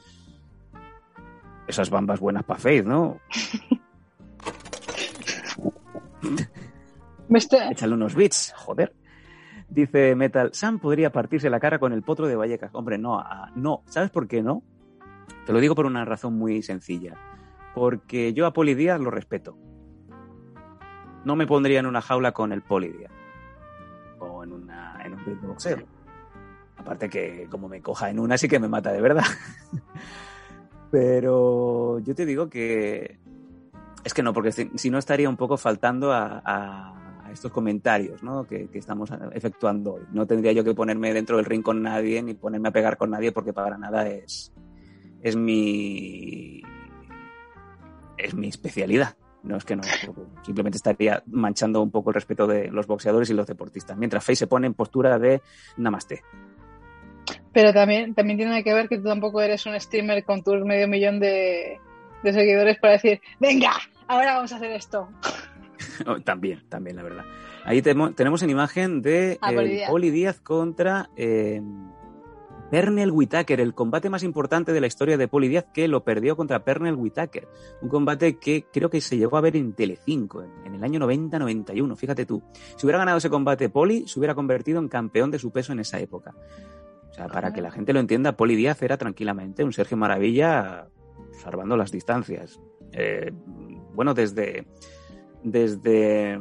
esas 1.67 1.89
bambas 1.91 2.21
buenas 2.21 2.45
para 2.45 2.61
Faith, 2.61 2.85
¿no? 2.85 3.19
Me 7.29 7.39
estoy- 7.39 7.59
Échale 7.73 7.95
unos 7.95 8.15
bits, 8.15 8.53
joder. 8.57 8.95
Dice 9.69 10.15
Metal, 10.15 10.51
Sam 10.53 10.79
podría 10.79 11.11
partirse 11.11 11.51
la 11.51 11.59
cara 11.59 11.79
con 11.81 11.93
el 11.93 12.03
potro 12.03 12.29
de 12.29 12.37
Vallecas. 12.37 12.71
Hombre, 12.73 12.99
no, 12.99 13.23
no. 13.57 13.83
¿Sabes 13.89 14.11
por 14.11 14.29
qué 14.29 14.43
no? 14.43 14.63
Te 15.45 15.53
lo 15.53 15.59
digo 15.59 15.75
por 15.75 15.87
una 15.87 16.05
razón 16.05 16.39
muy 16.39 16.63
sencilla. 16.63 17.15
Porque 17.77 18.33
yo 18.33 18.47
a 18.47 18.55
Poli 18.55 18.75
Díaz 18.75 18.99
lo 18.99 19.11
respeto. 19.11 19.55
No 21.27 21.37
me 21.37 21.47
pondría 21.47 21.79
en 21.79 21.85
una 21.85 22.01
jaula 22.01 22.33
con 22.33 22.51
el 22.53 22.63
Poli 22.63 22.89
Díaz. 22.89 23.13
O 24.19 24.43
en, 24.43 24.55
una, 24.55 24.99
en 25.05 25.13
un 25.13 25.23
de 25.23 25.47
boxeo. 25.47 25.79
Aparte 26.79 27.11
que 27.11 27.47
como 27.51 27.69
me 27.69 27.83
coja 27.83 28.09
en 28.09 28.19
una 28.19 28.39
sí 28.39 28.49
que 28.49 28.59
me 28.59 28.67
mata 28.67 28.93
de 28.93 29.03
verdad. 29.03 29.27
Pero 30.91 31.99
yo 31.99 32.15
te 32.15 32.25
digo 32.25 32.49
que 32.49 33.19
es 34.03 34.15
que 34.15 34.23
no, 34.23 34.33
porque 34.33 34.53
si, 34.53 34.91
no 34.91 34.97
estaría 34.97 35.29
un 35.29 35.37
poco 35.37 35.59
faltando 35.59 36.15
a 36.15 36.95
estos 37.31 37.53
comentarios 37.53 38.23
¿no? 38.23 38.47
que, 38.47 38.69
que 38.69 38.79
estamos 38.79 39.11
efectuando 39.33 39.97
hoy. 39.97 40.03
No 40.13 40.27
tendría 40.27 40.53
yo 40.53 40.65
que 40.65 40.75
ponerme 40.75 41.13
dentro 41.13 41.37
del 41.37 41.45
ring 41.45 41.63
con 41.63 41.83
nadie 41.83 42.23
ni 42.23 42.33
ponerme 42.33 42.71
a 42.71 42.73
pegar 42.73 42.97
con 42.97 43.11
nadie 43.11 43.33
porque 43.33 43.53
para 43.53 43.77
nada 43.77 44.09
es, 44.09 44.51
es 45.21 45.37
mi 45.37 46.63
es 48.19 48.35
mi 48.35 48.49
especialidad. 48.49 49.17
No 49.43 49.57
es 49.57 49.65
que 49.65 49.77
no, 49.77 49.83
simplemente 50.43 50.77
estaría 50.77 51.23
manchando 51.27 51.81
un 51.81 51.91
poco 51.91 52.11
el 52.11 52.15
respeto 52.15 52.49
de 52.49 52.69
los 52.69 52.87
boxeadores 52.89 53.31
y 53.31 53.35
los 53.35 53.47
deportistas. 53.47 53.97
Mientras 53.97 54.25
Face 54.25 54.37
se 54.37 54.47
pone 54.49 54.67
en 54.67 54.75
postura 54.75 55.19
de 55.19 55.41
namaste. 55.77 56.23
Pero 57.53 57.73
también, 57.73 58.15
también 58.15 58.39
tiene 58.39 58.65
que 58.65 58.75
ver 58.75 58.89
que 58.89 58.99
tú 58.99 59.05
tampoco 59.05 59.41
eres 59.41 59.65
un 59.67 59.79
streamer 59.81 60.25
con 60.25 60.43
tus 60.43 60.65
medio 60.65 60.89
millón 60.89 61.21
de, 61.21 61.79
de 62.23 62.33
seguidores 62.33 62.79
para 62.79 62.95
decir, 62.95 63.21
venga, 63.39 63.73
ahora 64.09 64.35
vamos 64.35 64.53
a 64.53 64.57
hacer 64.57 64.73
esto. 64.73 65.09
Oh, 66.07 66.21
También, 66.21 66.63
también, 66.69 66.97
la 66.97 67.03
verdad. 67.03 67.25
Ahí 67.65 67.81
tenemos 67.81 68.43
en 68.43 68.51
imagen 68.51 69.01
de 69.01 69.39
Ah, 69.41 69.53
eh. 69.53 69.85
Poli 69.89 70.11
Díaz 70.11 70.41
contra 70.41 71.09
eh, 71.17 71.63
Pernell 72.71 73.11
Whitaker, 73.11 73.61
el 73.61 73.75
combate 73.75 74.11
más 74.11 74.23
importante 74.23 74.73
de 74.73 74.81
la 74.81 74.87
historia 74.87 75.17
de 75.17 75.29
Poli 75.29 75.49
Díaz, 75.49 75.67
que 75.73 75.89
lo 75.89 76.03
perdió 76.05 76.37
contra 76.37 76.65
Pernell 76.65 76.95
Whitaker. 76.95 77.49
Un 77.81 77.89
combate 77.89 78.39
que 78.39 78.67
creo 78.73 78.91
que 78.91 79.01
se 79.01 79.17
llegó 79.17 79.37
a 79.37 79.41
ver 79.41 79.57
en 79.57 79.73
Telecinco 79.73 80.43
en, 80.43 80.75
el 80.75 80.83
año 80.83 81.01
90-91. 81.01 81.97
Fíjate 81.97 82.27
tú. 82.27 82.43
Si 82.77 82.87
hubiera 82.87 82.99
ganado 82.99 83.19
ese 83.19 83.31
combate 83.31 83.69
Poli, 83.69 84.07
se 84.07 84.19
hubiera 84.19 84.35
convertido 84.35 84.79
en 84.79 84.89
campeón 84.89 85.31
de 85.31 85.39
su 85.39 85.53
peso 85.53 85.73
en 85.73 85.81
esa 85.81 86.01
época. 86.01 86.35
O 87.11 87.15
sea, 87.15 87.29
para 87.29 87.53
que 87.53 87.63
la 87.63 87.71
gente 87.71 87.93
lo 87.93 88.01
entienda, 88.01 88.37
Poli 88.37 88.57
Díaz 88.57 88.83
era 88.83 88.97
tranquilamente 88.97 89.65
un 89.65 89.73
Sergio 89.73 89.97
Maravilla 89.97 90.89
salvando 91.43 91.77
las 91.77 91.93
distancias. 91.93 92.61
Eh, 92.93 93.33
bueno, 93.95 94.13
desde 94.13 94.67
desde 95.47 96.39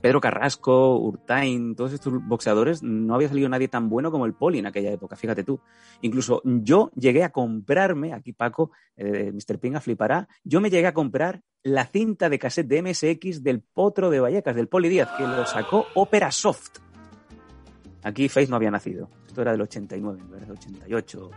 Pedro 0.00 0.20
Carrasco, 0.20 0.98
Urtain, 0.98 1.74
todos 1.74 1.92
estos 1.92 2.12
boxeadores, 2.26 2.82
no 2.82 3.14
había 3.14 3.28
salido 3.28 3.48
nadie 3.48 3.68
tan 3.68 3.88
bueno 3.88 4.10
como 4.10 4.26
el 4.26 4.34
Poli 4.34 4.58
en 4.58 4.66
aquella 4.66 4.90
época, 4.90 5.16
fíjate 5.16 5.44
tú. 5.44 5.60
Incluso 6.02 6.42
yo 6.44 6.90
llegué 6.94 7.24
a 7.24 7.30
comprarme, 7.30 8.12
aquí 8.12 8.32
Paco, 8.32 8.70
eh, 8.96 9.32
Mr. 9.32 9.58
Pinga 9.58 9.80
flipará, 9.80 10.28
yo 10.44 10.60
me 10.60 10.70
llegué 10.70 10.86
a 10.86 10.94
comprar 10.94 11.42
la 11.62 11.86
cinta 11.86 12.28
de 12.28 12.38
cassette 12.38 12.68
de 12.68 12.82
MSX 12.82 13.42
del 13.42 13.60
Potro 13.60 14.10
de 14.10 14.20
Vallecas, 14.20 14.54
del 14.54 14.68
Poli 14.68 14.88
Díaz, 14.88 15.10
que 15.16 15.24
lo 15.24 15.46
sacó 15.46 15.86
Opera 15.94 16.30
Soft. 16.30 16.78
Aquí 18.02 18.28
Face 18.28 18.48
no 18.48 18.56
había 18.56 18.70
nacido. 18.70 19.08
Esto 19.26 19.42
era 19.42 19.52
del 19.52 19.62
89, 19.62 20.22
no 20.28 20.36
era 20.36 20.46
del 20.46 20.56
88. 20.56 21.30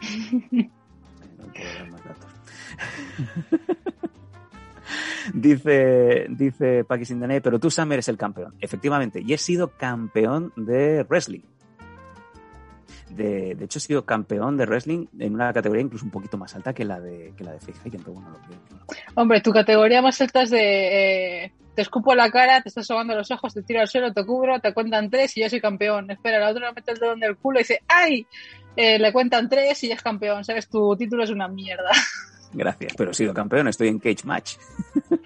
No 1.36 1.52
puedo 1.52 1.74
dar 1.74 1.90
más 1.90 2.04
datos. 2.04 2.30
dice, 5.34 6.26
dice 6.30 6.84
Paki 6.84 7.04
Sindané, 7.04 7.40
pero 7.40 7.58
tú, 7.58 7.70
Sam, 7.70 7.92
eres 7.92 8.08
el 8.08 8.16
campeón. 8.16 8.54
Efectivamente, 8.60 9.22
y 9.24 9.32
he 9.32 9.38
sido 9.38 9.68
campeón 9.76 10.52
de 10.56 11.04
wrestling. 11.04 11.42
De, 13.10 13.54
de 13.54 13.64
hecho, 13.64 13.78
he 13.78 13.82
sido 13.82 14.04
campeón 14.04 14.56
de 14.56 14.66
wrestling 14.66 15.06
en 15.18 15.34
una 15.34 15.52
categoría 15.52 15.82
incluso 15.82 16.04
un 16.04 16.10
poquito 16.10 16.36
más 16.36 16.54
alta 16.56 16.72
que 16.72 16.84
la 16.84 17.00
de, 17.00 17.32
que 17.36 17.44
la 17.44 17.52
de 17.52 17.60
Faith 17.60 17.76
Hayden, 17.84 18.00
pero 18.00 18.14
bueno, 18.14 18.30
lo 18.30 19.20
Hombre, 19.20 19.40
tu 19.40 19.52
categoría 19.52 20.02
más 20.02 20.20
alta 20.20 20.42
es 20.42 20.50
de 20.50 21.44
eh, 21.44 21.52
te 21.74 21.82
escupo 21.82 22.14
la 22.14 22.30
cara, 22.30 22.60
te 22.62 22.68
estás 22.68 22.86
sobando 22.86 23.14
los 23.14 23.30
ojos, 23.30 23.52
te 23.52 23.62
tiro 23.62 23.80
al 23.80 23.88
suelo, 23.88 24.12
te 24.12 24.24
cubro, 24.24 24.60
te 24.60 24.72
cuentan 24.72 25.10
tres 25.10 25.36
y 25.36 25.40
ya 25.40 25.50
soy 25.50 25.60
campeón. 25.60 26.10
Espera, 26.10 26.38
la 26.38 26.50
otra 26.50 26.68
le 26.68 26.74
mete 26.74 26.92
el 26.92 26.98
dedo 26.98 27.12
en 27.12 27.22
el 27.22 27.36
culo 27.36 27.58
y 27.58 27.62
dice 27.62 27.80
¡ay! 27.88 28.26
Eh, 28.76 28.98
le 28.98 29.12
cuentan 29.12 29.48
tres 29.48 29.82
y 29.84 29.88
ya 29.88 29.94
es 29.94 30.02
campeón. 30.02 30.44
¿Sabes? 30.44 30.68
Tu 30.68 30.96
título 30.96 31.24
es 31.24 31.30
una 31.30 31.48
mierda. 31.48 31.90
Gracias, 32.54 32.94
pero 32.96 33.10
he 33.10 33.14
sido 33.14 33.34
campeón, 33.34 33.68
estoy 33.68 33.88
en 33.88 33.98
Cage 33.98 34.24
Match. 34.24 34.56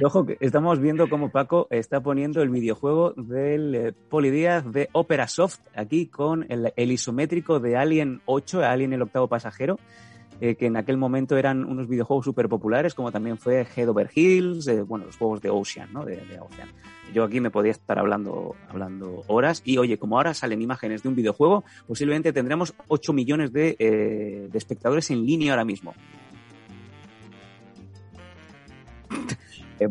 Y 0.00 0.04
ojo, 0.04 0.24
que 0.24 0.38
estamos 0.40 0.80
viendo 0.80 1.08
cómo 1.08 1.30
Paco 1.30 1.66
está 1.70 2.00
poniendo 2.00 2.42
el 2.42 2.48
videojuego 2.48 3.12
del 3.12 3.74
eh, 3.74 3.92
Poli 3.92 4.30
Díaz 4.30 4.70
de 4.70 4.88
Opera 4.92 5.28
Soft, 5.28 5.60
aquí 5.74 6.06
con 6.06 6.46
el, 6.50 6.72
el 6.74 6.92
isométrico 6.92 7.60
de 7.60 7.76
Alien 7.76 8.22
8, 8.24 8.64
Alien 8.64 8.92
el 8.92 9.02
octavo 9.02 9.28
pasajero, 9.28 9.78
eh, 10.44 10.56
que 10.56 10.66
en 10.66 10.76
aquel 10.76 10.96
momento 10.96 11.36
eran 11.36 11.64
unos 11.64 11.86
videojuegos 11.86 12.24
súper 12.24 12.48
populares, 12.48 12.94
como 12.94 13.12
también 13.12 13.38
fue 13.38 13.64
Head 13.76 13.88
Over 13.88 14.10
Heels, 14.12 14.66
eh, 14.66 14.82
bueno, 14.82 15.06
los 15.06 15.16
juegos 15.16 15.40
de 15.40 15.50
Ocean, 15.50 15.92
¿no? 15.92 16.04
De, 16.04 16.16
de 16.16 16.40
Ocean. 16.40 16.68
Yo 17.14 17.22
aquí 17.22 17.40
me 17.40 17.50
podía 17.50 17.70
estar 17.70 17.96
hablando, 17.98 18.56
hablando 18.68 19.22
horas, 19.28 19.62
y 19.64 19.78
oye, 19.78 19.98
como 19.98 20.16
ahora 20.16 20.34
salen 20.34 20.60
imágenes 20.60 21.04
de 21.04 21.10
un 21.10 21.14
videojuego, 21.14 21.62
posiblemente 21.86 22.32
tendremos 22.32 22.74
8 22.88 23.12
millones 23.12 23.52
de, 23.52 23.76
eh, 23.78 24.48
de 24.50 24.58
espectadores 24.58 25.12
en 25.12 25.24
línea 25.24 25.52
ahora 25.52 25.64
mismo. 25.64 25.94
Eh, 29.80 29.88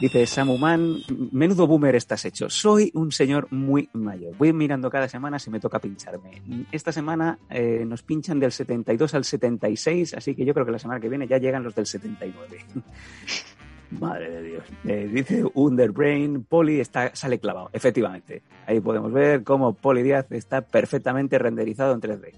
dice 0.00 0.26
Samuman, 0.26 0.96
menudo 1.32 1.66
boomer 1.66 1.94
estás 1.96 2.24
hecho. 2.24 2.48
Soy 2.48 2.90
un 2.94 3.12
señor 3.12 3.48
muy 3.50 3.88
mayor. 3.92 4.36
Voy 4.36 4.52
mirando 4.52 4.90
cada 4.90 5.08
semana 5.08 5.38
si 5.38 5.50
me 5.50 5.60
toca 5.60 5.78
pincharme. 5.78 6.42
Esta 6.72 6.92
semana 6.92 7.38
eh, 7.50 7.84
nos 7.86 8.02
pinchan 8.02 8.40
del 8.40 8.52
72 8.52 9.14
al 9.14 9.24
76, 9.24 10.14
así 10.14 10.34
que 10.34 10.44
yo 10.44 10.54
creo 10.54 10.66
que 10.66 10.72
la 10.72 10.78
semana 10.78 11.00
que 11.00 11.08
viene 11.08 11.26
ya 11.26 11.38
llegan 11.38 11.64
los 11.64 11.74
del 11.74 11.86
79. 11.86 12.58
Madre 13.90 14.30
de 14.30 14.42
Dios. 14.42 14.64
Eh, 14.86 15.08
dice 15.10 15.44
Underbrain, 15.54 16.44
Poli 16.44 16.80
está, 16.80 17.14
sale 17.14 17.38
clavado. 17.38 17.70
Efectivamente. 17.72 18.42
Ahí 18.66 18.80
podemos 18.80 19.12
ver 19.12 19.44
cómo 19.44 19.72
Poli 19.72 20.02
Díaz 20.02 20.26
está 20.30 20.60
perfectamente 20.60 21.38
renderizado 21.38 21.94
en 21.94 22.00
3D. 22.00 22.32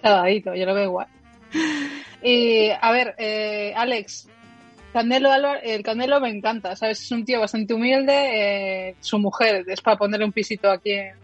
Clavadito, 0.00 0.54
yo 0.54 0.66
lo 0.66 0.74
veo 0.74 0.84
igual. 0.84 1.08
Y 2.22 2.70
a 2.80 2.90
ver, 2.92 3.14
eh, 3.18 3.74
Alex, 3.76 4.28
Canelo 4.96 5.30
Álvar- 5.30 5.60
el 5.62 5.82
Canelo 5.82 6.20
me 6.20 6.30
encanta, 6.30 6.74
¿sabes? 6.74 7.02
Es 7.02 7.10
un 7.12 7.26
tío 7.26 7.38
bastante 7.40 7.74
humilde. 7.74 8.14
eh, 8.88 8.94
su 9.00 9.18
mujer 9.18 9.62
es 9.68 9.82
para 9.82 9.98
ponerle 9.98 10.24
un 10.24 10.32
pisito 10.32 10.70
aquí 10.70 10.92
en, 10.92 11.14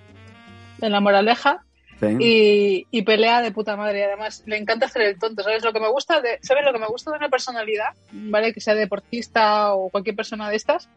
en 0.82 0.92
la 0.92 1.00
moraleja. 1.00 1.64
¿Sí? 1.98 2.16
y, 2.18 2.86
y 2.90 3.02
pelea 3.02 3.40
de 3.40 3.50
puta 3.52 3.76
madre. 3.76 4.00
Y 4.00 4.02
además, 4.02 4.42
le 4.44 4.58
encanta 4.58 4.86
hacer 4.86 5.02
el 5.02 5.18
tonto. 5.18 5.42
¿Sabes 5.42 5.64
lo 5.64 5.72
que 5.72 5.80
me 5.80 5.88
gusta? 5.88 6.20
De, 6.20 6.38
¿Sabes 6.42 6.64
lo 6.66 6.72
que 6.72 6.80
me 6.80 6.86
gusta 6.88 7.12
de 7.12 7.16
una 7.16 7.28
personalidad? 7.30 7.90
¿Vale? 8.10 8.52
Que 8.52 8.60
sea 8.60 8.74
deportista 8.74 9.72
o 9.74 9.88
cualquier 9.88 10.16
persona 10.16 10.50
de 10.50 10.56
estas. 10.56 10.88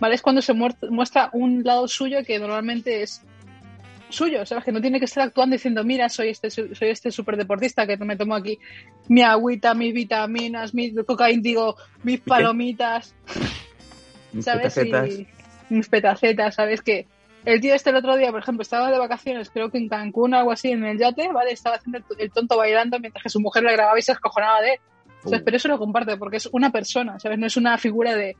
¿Vale? 0.00 0.14
Es 0.14 0.22
cuando 0.22 0.40
se 0.40 0.54
muestra 0.54 1.28
un 1.32 1.64
lado 1.64 1.86
suyo 1.88 2.24
que 2.24 2.38
normalmente 2.38 3.02
es 3.02 3.22
suyo, 4.12 4.44
¿sabes? 4.46 4.64
Que 4.64 4.72
no 4.72 4.80
tiene 4.80 4.98
que 4.98 5.06
estar 5.06 5.24
actuando 5.24 5.54
diciendo, 5.54 5.84
mira, 5.84 6.08
soy 6.08 6.28
este 6.28 6.50
soy 6.50 6.68
este 6.80 7.10
superdeportista 7.10 7.86
que 7.86 7.96
me 7.96 8.16
tomo 8.16 8.34
aquí 8.34 8.58
mi 9.08 9.22
agüita, 9.22 9.74
mis 9.74 9.92
vitaminas, 9.92 10.74
mi 10.74 10.94
coca 10.94 11.30
índigo, 11.30 11.76
mis 12.02 12.20
palomitas, 12.20 13.14
Mis 14.32 14.44
¿sabes? 14.44 14.74
petacetas. 14.74 15.10
Y 15.70 15.74
mis 15.74 15.88
petacetas, 15.88 16.54
¿sabes? 16.54 16.80
Que 16.80 17.06
el 17.44 17.60
tío 17.60 17.74
este 17.74 17.90
el 17.90 17.96
otro 17.96 18.16
día, 18.16 18.30
por 18.30 18.40
ejemplo, 18.40 18.62
estaba 18.62 18.90
de 18.90 18.98
vacaciones, 18.98 19.50
creo 19.50 19.70
que 19.70 19.78
en 19.78 19.88
Cancún 19.88 20.34
o 20.34 20.38
algo 20.38 20.52
así, 20.52 20.70
en 20.70 20.84
el 20.84 20.98
yate, 20.98 21.28
¿vale? 21.32 21.52
Estaba 21.52 21.76
haciendo 21.76 21.98
el, 22.18 22.30
tonto 22.30 22.56
bailando 22.56 22.98
mientras 23.00 23.22
que 23.22 23.28
su 23.28 23.40
mujer 23.40 23.62
le 23.64 23.72
grababa 23.72 23.98
y 23.98 24.02
se 24.02 24.12
escojonaba 24.12 24.60
de 24.60 24.74
él. 24.74 24.80
¿sabes? 25.24 25.40
Uh. 25.40 25.44
Pero 25.44 25.56
eso 25.56 25.68
lo 25.68 25.78
comparte 25.78 26.16
porque 26.16 26.36
es 26.36 26.48
una 26.52 26.70
persona, 26.70 27.18
¿sabes? 27.18 27.38
No 27.38 27.46
es 27.46 27.56
una 27.56 27.76
figura 27.78 28.14
de... 28.14 28.36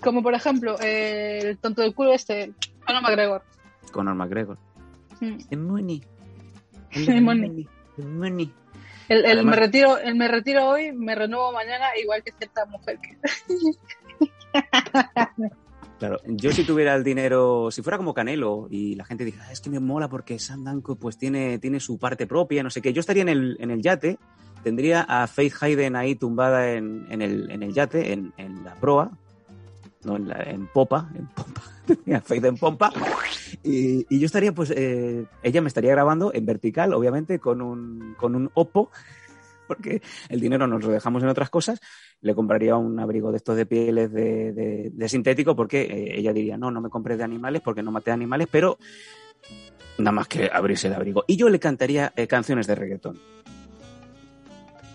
Como 0.00 0.22
por 0.22 0.34
ejemplo, 0.34 0.76
eh, 0.80 1.38
el 1.42 1.58
tonto 1.58 1.82
del 1.82 1.94
culo 1.94 2.12
este, 2.12 2.52
Conor 2.84 3.02
McGregor. 3.02 3.42
Conor 3.92 4.14
McGregor. 4.16 4.58
Mm. 5.20 5.48
The 5.48 5.56
money. 5.56 6.02
The 6.92 7.20
money. 7.20 7.68
The 7.96 8.04
money. 8.04 8.52
El, 9.08 9.18
el 9.18 9.26
Además- 9.26 9.56
me 9.56 9.62
retiro, 9.62 9.98
el 9.98 10.14
me 10.14 10.28
retiro 10.28 10.68
hoy, 10.68 10.92
me 10.92 11.14
renuevo 11.14 11.52
mañana, 11.52 11.86
igual 12.02 12.22
que 12.24 12.32
cierta 12.32 12.64
mujer 12.66 12.98
que... 13.00 13.18
Claro, 15.98 16.18
yo 16.26 16.50
si 16.50 16.64
tuviera 16.64 16.96
el 16.96 17.04
dinero, 17.04 17.70
si 17.70 17.80
fuera 17.80 17.96
como 17.96 18.12
Canelo 18.12 18.66
y 18.68 18.96
la 18.96 19.04
gente 19.04 19.24
dijera, 19.24 19.44
"Ah, 19.48 19.52
es 19.52 19.60
que 19.60 19.70
me 19.70 19.78
mola 19.78 20.08
porque 20.08 20.36
Sam 20.40 20.64
Danko 20.64 20.96
pues 20.96 21.16
tiene, 21.16 21.60
tiene 21.60 21.78
su 21.78 21.96
parte 21.96 22.26
propia, 22.26 22.64
no 22.64 22.70
sé 22.70 22.82
qué, 22.82 22.92
yo 22.92 22.98
estaría 22.98 23.22
en 23.22 23.28
el, 23.28 23.56
en 23.60 23.70
el 23.70 23.82
yate, 23.82 24.18
tendría 24.64 25.02
a 25.02 25.28
Faith 25.28 25.54
Hayden 25.60 25.94
ahí 25.94 26.16
tumbada 26.16 26.72
en, 26.72 27.06
en, 27.08 27.22
el, 27.22 27.48
en 27.52 27.62
el 27.62 27.72
yate, 27.72 28.12
en, 28.12 28.32
en 28.36 28.64
la 28.64 28.74
proa, 28.74 29.12
no 30.04 30.16
en, 30.16 30.28
la, 30.28 30.42
en 30.42 30.66
popa, 30.66 31.08
en 31.14 31.26
pompa, 31.28 31.62
tenía 32.26 32.48
en 32.48 32.56
pompa, 32.56 32.92
y, 33.62 34.06
y 34.08 34.18
yo 34.18 34.26
estaría 34.26 34.52
pues, 34.52 34.72
eh, 34.74 35.24
ella 35.42 35.62
me 35.62 35.68
estaría 35.68 35.92
grabando 35.92 36.32
en 36.34 36.44
vertical, 36.46 36.92
obviamente, 36.94 37.38
con 37.38 37.62
un, 37.62 38.14
con 38.18 38.34
un 38.34 38.50
Oppo, 38.54 38.90
porque 39.66 40.02
el 40.28 40.40
dinero 40.40 40.66
nos 40.66 40.82
lo 40.84 40.90
dejamos 40.90 41.22
en 41.22 41.28
otras 41.28 41.48
cosas, 41.48 41.80
le 42.20 42.34
compraría 42.34 42.76
un 42.76 42.98
abrigo 43.00 43.30
de 43.30 43.38
estos 43.38 43.56
de 43.56 43.64
pieles 43.66 44.12
de, 44.12 44.90
de- 44.92 45.08
sintético 45.08 45.56
porque 45.56 45.82
eh, 45.82 46.18
ella 46.18 46.32
diría, 46.32 46.56
no, 46.58 46.70
no 46.70 46.80
me 46.80 46.90
compré 46.90 47.16
de 47.16 47.24
animales 47.24 47.62
porque 47.62 47.82
no 47.82 47.90
maté 47.90 48.10
animales, 48.10 48.48
pero 48.50 48.78
nada 49.98 50.12
más 50.12 50.28
que 50.28 50.50
abrirse 50.52 50.88
el 50.88 50.94
abrigo. 50.94 51.24
Y 51.26 51.36
yo 51.36 51.48
le 51.48 51.58
cantaría 51.58 52.12
eh, 52.16 52.26
canciones 52.26 52.66
de 52.66 52.74
reggaetón. 52.74 53.18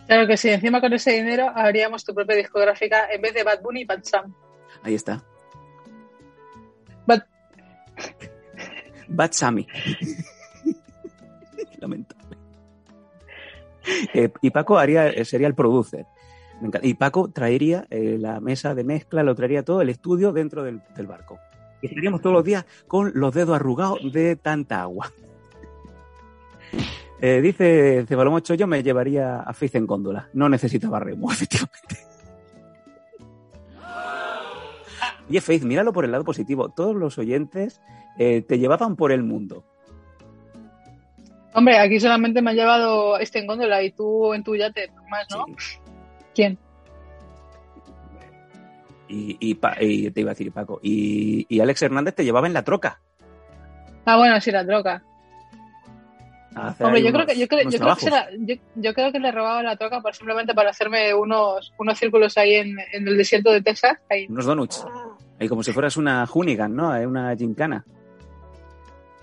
Claro 0.07 0.25
que 0.27 0.37
sí, 0.37 0.49
encima 0.49 0.79
con 0.79 0.93
ese 0.93 1.11
dinero 1.11 1.51
haríamos 1.53 2.05
tu 2.05 2.13
propia 2.13 2.35
discográfica 2.35 3.11
en 3.11 3.21
vez 3.21 3.33
de 3.33 3.43
Bad 3.43 3.61
Bunny 3.61 3.81
y 3.81 3.85
Bad 3.85 4.03
Sam. 4.03 4.33
Ahí 4.83 4.93
está. 4.95 5.23
Bad- 7.05 7.25
Bad 9.07 9.31
Sammy. 9.31 9.67
Lamentable. 11.79 12.37
Eh, 14.13 14.29
y 14.41 14.49
Paco 14.49 14.77
haría, 14.77 15.07
eh, 15.09 15.23
sería 15.25 15.47
el 15.47 15.55
producer. 15.55 16.05
Me. 16.61 16.69
Y 16.81 16.95
Paco 16.95 17.29
traería 17.29 17.85
eh, 17.89 18.17
la 18.19 18.39
mesa 18.39 18.73
de 18.75 18.83
mezcla, 18.83 19.23
lo 19.23 19.35
traería 19.35 19.63
todo, 19.63 19.81
el 19.81 19.89
estudio 19.89 20.33
dentro 20.33 20.63
del, 20.63 20.81
del 20.95 21.07
barco. 21.07 21.39
Y 21.81 21.87
estaríamos 21.87 22.21
todos 22.21 22.33
los 22.33 22.43
días 22.43 22.65
con 22.87 23.11
los 23.13 23.33
dedos 23.33 23.55
arrugados 23.55 23.99
de 24.11 24.35
tanta 24.35 24.81
agua. 24.81 25.11
Eh, 27.21 27.41
dice 27.41 28.05
Cebalomocho, 28.07 28.53
yo 28.55 28.67
me 28.67 28.83
llevaría 28.83 29.37
a 29.41 29.53
Faith 29.53 29.75
en 29.75 29.85
góndola. 29.87 30.29
No 30.33 30.49
necesitaba 30.49 30.99
remo, 30.99 31.31
efectivamente. 31.31 31.97
Oye, 35.29 35.41
Faith, 35.41 35.63
míralo 35.63 35.91
por 35.93 36.05
el 36.05 36.11
lado 36.11 36.23
positivo. 36.23 36.69
Todos 36.69 36.95
los 36.95 37.17
oyentes 37.17 37.81
eh, 38.17 38.41
te 38.41 38.59
llevaban 38.59 38.95
por 38.95 39.11
el 39.11 39.23
mundo. 39.23 39.63
Hombre, 41.53 41.77
aquí 41.79 41.99
solamente 41.99 42.41
me 42.41 42.51
ha 42.51 42.53
llevado 42.53 43.17
este 43.17 43.39
en 43.39 43.47
góndola 43.47 43.81
y 43.83 43.91
tú 43.91 44.33
en 44.33 44.43
tu 44.43 44.55
yate, 44.55 44.91
más, 45.09 45.27
¿no? 45.31 45.45
Sí. 45.57 45.77
¿Quién? 46.35 46.57
Y, 49.09 49.37
y 49.39 49.55
te 50.11 50.21
iba 50.21 50.31
a 50.31 50.33
decir 50.33 50.51
Paco. 50.51 50.79
Y, 50.83 51.45
y 51.49 51.59
Alex 51.61 51.81
Hernández 51.81 52.13
te 52.15 52.23
llevaba 52.25 52.47
en 52.47 52.53
la 52.53 52.63
troca. 52.63 52.99
Ah, 54.05 54.17
bueno, 54.17 54.39
sí, 54.39 54.51
la 54.51 54.65
troca. 54.65 55.03
Hombre, 56.79 57.03
yo 57.03 57.11
creo 57.11 57.25
que, 57.25 57.37
yo 57.37 57.47
creo, 57.47 57.69
yo 57.69 57.77
creo 57.79 57.95
que, 57.95 58.01
se 58.01 58.07
trabajos. 58.09 58.09
la- 58.09 58.27
yo, 58.39 58.55
yo 58.75 58.93
creo 58.93 59.11
que 59.11 59.19
le 59.19 59.31
robaba 59.31 59.61
la 59.61 59.75
troca 59.77 60.01
por, 60.01 60.15
simplemente 60.15 60.55
para 60.55 60.71
hacerme 60.71 61.13
unos, 61.13 61.71
unos 61.77 61.99
círculos 61.99 62.35
ahí 62.37 62.55
en, 62.55 62.75
en 62.93 63.07
el 63.07 63.15
desierto 63.17 63.51
de 63.51 63.61
Texas. 63.61 63.97
Ahí. 64.09 64.25
Unos 64.27 64.45
donuts. 64.45 64.85
Ahí 65.39 65.47
como 65.47 65.63
si 65.63 65.71
fueras 65.71 65.97
una 65.97 66.25
hoonigan, 66.25 66.75
¿no? 66.75 66.95
Eh, 66.95 67.05
Una 67.05 67.35
gincana. 67.35 67.85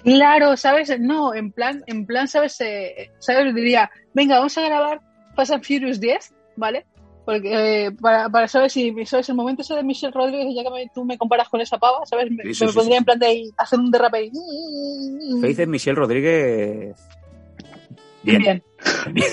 Claro, 0.05 0.57
¿sabes? 0.57 0.93
No, 1.01 1.35
en 1.35 1.51
plan, 1.51 1.83
en 1.87 2.05
plan, 2.07 2.29
¿sabes? 2.29 2.61
Eh, 2.61 3.11
¿Sabes? 3.19 3.55
Diría, 3.55 3.91
venga, 4.13 4.37
vamos 4.37 4.57
a 4.59 4.63
grabar 4.63 5.01
Fast 5.35 5.53
and 5.53 5.65
Furious 5.65 5.99
10, 5.99 6.35
¿vale? 6.57 6.85
Porque, 7.25 7.87
eh, 7.87 7.91
para, 7.93 8.29
para 8.29 8.47
saber 8.47 8.71
si 8.71 8.95
sabes 9.07 9.29
el 9.31 9.35
momento 9.35 9.63
ese 9.63 9.75
de 9.75 9.83
Michelle 9.83 10.13
Rodríguez, 10.13 10.55
ya 10.55 10.63
que 10.63 10.71
me- 10.71 10.91
tú 10.95 11.07
me 11.07 11.17
comparas 11.17 11.49
con 11.49 11.63
esa 11.63 11.79
pava, 11.79 12.05
¿sabes? 12.05 12.31
Me, 12.31 12.43
Sí, 12.45 12.55
sí, 12.55 12.65
me 12.67 12.71
sí, 12.71 12.77
pondría 12.77 12.99
en 12.99 13.05
plan 13.05 13.19
de 13.19 13.27
ahí, 13.27 13.51
hacer 13.57 13.79
un 13.79 13.91
derrape 13.91 14.19
ahí. 14.19 14.31
Faith 15.41 15.59
es 15.61 15.69
Michelle 15.69 15.97
Rodríguez. 15.97 16.95
Bien. 18.23 18.63
Bien. 19.13 19.25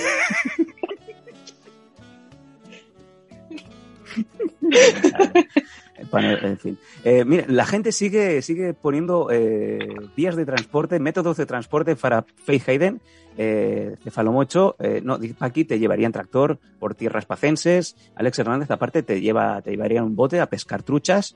En 6.12 6.58
fin. 6.58 6.78
Eh, 7.04 7.26
mira, 7.26 7.46
la 7.48 7.66
gente 7.66 7.92
sigue, 7.92 8.42
sigue 8.42 8.74
poniendo 8.74 9.30
eh, 9.32 9.96
vías 10.16 10.36
de 10.36 10.46
transporte, 10.46 11.00
métodos 11.00 11.38
de 11.38 11.46
transporte 11.46 11.96
para 11.96 12.24
Faith 12.46 12.68
Hayden. 12.68 13.02
Eh, 13.38 13.96
Cefalomocho, 14.04 14.76
eh, 14.80 15.02
no, 15.04 15.18
aquí 15.40 15.64
te 15.64 15.80
llevaría 15.80 16.06
en 16.06 16.12
tractor 16.12 16.60
por 16.80 16.96
tierras 16.96 17.26
pacenses. 17.26 17.96
Alex 18.16 18.40
Hernández, 18.40 18.72
aparte, 18.72 19.04
te, 19.04 19.22
lleva, 19.22 19.62
te 19.62 19.72
llevaría 19.72 20.00
en 20.00 20.06
un 20.06 20.16
bote 20.16 20.40
a 20.40 20.48
pescar 20.48 20.84
truchas. 20.84 21.36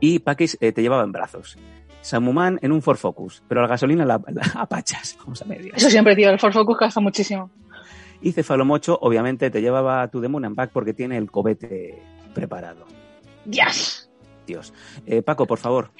Y 0.00 0.20
Paquis 0.20 0.58
te 0.58 0.80
llevaba 0.80 1.04
en 1.04 1.12
brazos. 1.12 1.58
Samuman 2.00 2.58
en 2.62 2.72
un 2.72 2.80
Ford 2.80 2.96
Focus, 2.96 3.42
pero 3.46 3.60
la 3.60 3.68
gasolina 3.68 4.06
la, 4.06 4.20
apachas. 4.54 5.18
Vamos 5.20 5.42
a 5.42 5.44
medias. 5.44 5.76
Eso 5.76 5.90
siempre, 5.90 6.16
tío, 6.16 6.30
el 6.30 6.38
Ford 6.38 6.52
Focus 6.52 6.78
gasta 6.78 7.00
muchísimo. 7.00 7.50
Y 8.22 8.32
Cefalomocho, 8.32 8.98
obviamente, 9.00 9.50
te 9.50 9.60
llevaba 9.60 10.02
a 10.02 10.08
tu 10.08 10.20
The 10.20 10.28
Moon 10.28 10.44
and 10.44 10.56
Back 10.56 10.70
porque 10.72 10.92
tiene 10.92 11.16
el 11.16 11.30
cobete 11.30 12.02
preparado. 12.34 12.86
¡Yes! 13.46 14.10
Dios. 14.46 14.72
Eh, 15.06 15.22
Paco, 15.22 15.46
por 15.46 15.58
favor. 15.58 15.90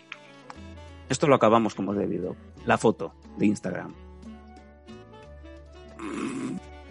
Esto 1.08 1.26
lo 1.26 1.34
acabamos 1.34 1.74
como 1.74 1.92
es 1.92 1.98
debido. 1.98 2.36
La 2.66 2.78
foto 2.78 3.14
de 3.36 3.46
Instagram. 3.46 3.94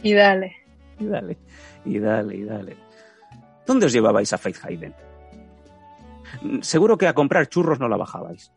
Y 0.04 0.14
dale. 0.14 0.56
Y 1.00 1.06
dale, 1.06 1.38
y 1.86 2.00
dale, 2.00 2.36
y 2.36 2.44
dale. 2.44 2.78
¿Dónde 3.66 3.86
os 3.86 3.94
llevabais 3.94 4.34
a 4.34 4.38
Faith 4.38 4.58
Hayden? 4.64 4.94
Seguro 6.62 6.98
que 6.98 7.08
a 7.08 7.14
comprar 7.14 7.48
churros 7.48 7.80
no 7.80 7.88
la 7.88 7.98
bajabais. 7.98 8.52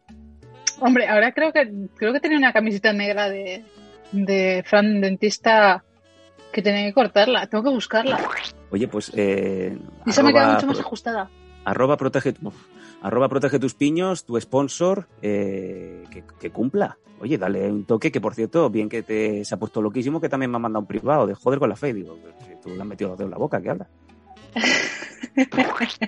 Hombre, 0.81 1.09
ahora 1.09 1.33
creo 1.33 1.53
que 1.53 1.71
creo 1.97 2.13
que 2.13 2.21
tenía 2.21 2.39
una 2.39 2.53
camiseta 2.53 2.93
negra 2.93 3.29
de, 3.29 3.65
de 4.11 4.65
Fran 4.67 5.01
Dentista 5.01 5.85
que 6.53 6.63
tenía 6.63 6.85
que 6.87 6.93
cortarla. 6.93 7.47
Tengo 7.47 7.65
que 7.65 7.71
buscarla. 7.71 8.19
Oye, 8.71 8.89
pues. 8.89 9.13
Eh, 9.15 9.79
Y 10.05 10.13
se 10.13 10.23
me 10.23 10.33
queda 10.33 10.55
mucho 10.55 10.67
más 10.67 10.81
ajustada. 10.81 11.31
Arroba 11.65 11.97
protege, 11.97 12.35
uf, 12.43 12.55
arroba 13.03 13.29
protege 13.29 13.59
tus 13.59 13.75
piños, 13.75 14.25
tu 14.25 14.41
sponsor, 14.41 15.07
eh, 15.23 16.05
que, 16.11 16.25
que 16.41 16.51
cumpla. 16.51 16.99
Oye, 17.21 17.39
dale 17.39 17.71
un 17.71 17.85
toque, 17.85 18.11
que 18.11 18.21
por 18.21 18.35
cierto, 18.35 18.69
bien 18.69 18.89
que 18.89 19.03
te 19.03 19.45
se 19.45 19.55
ha 19.55 19.59
puesto 19.59 19.81
loquísimo, 19.81 20.21
que 20.21 20.29
también 20.29 20.51
me 20.51 20.57
ha 20.57 20.61
mandado 20.61 20.81
un 20.81 20.87
privado 20.89 21.27
de 21.27 21.35
joder 21.35 21.59
con 21.61 21.69
la 21.69 21.77
fe. 21.77 21.95
Digo, 21.95 22.19
si 22.41 22.61
tú 22.61 22.71
le 22.75 22.81
has 22.81 22.87
metido 22.87 23.11
los 23.11 23.19
dedos 23.19 23.29
en 23.29 23.33
la 23.33 23.39
boca, 23.39 23.61
¿qué 23.63 23.71
habla? 23.71 23.87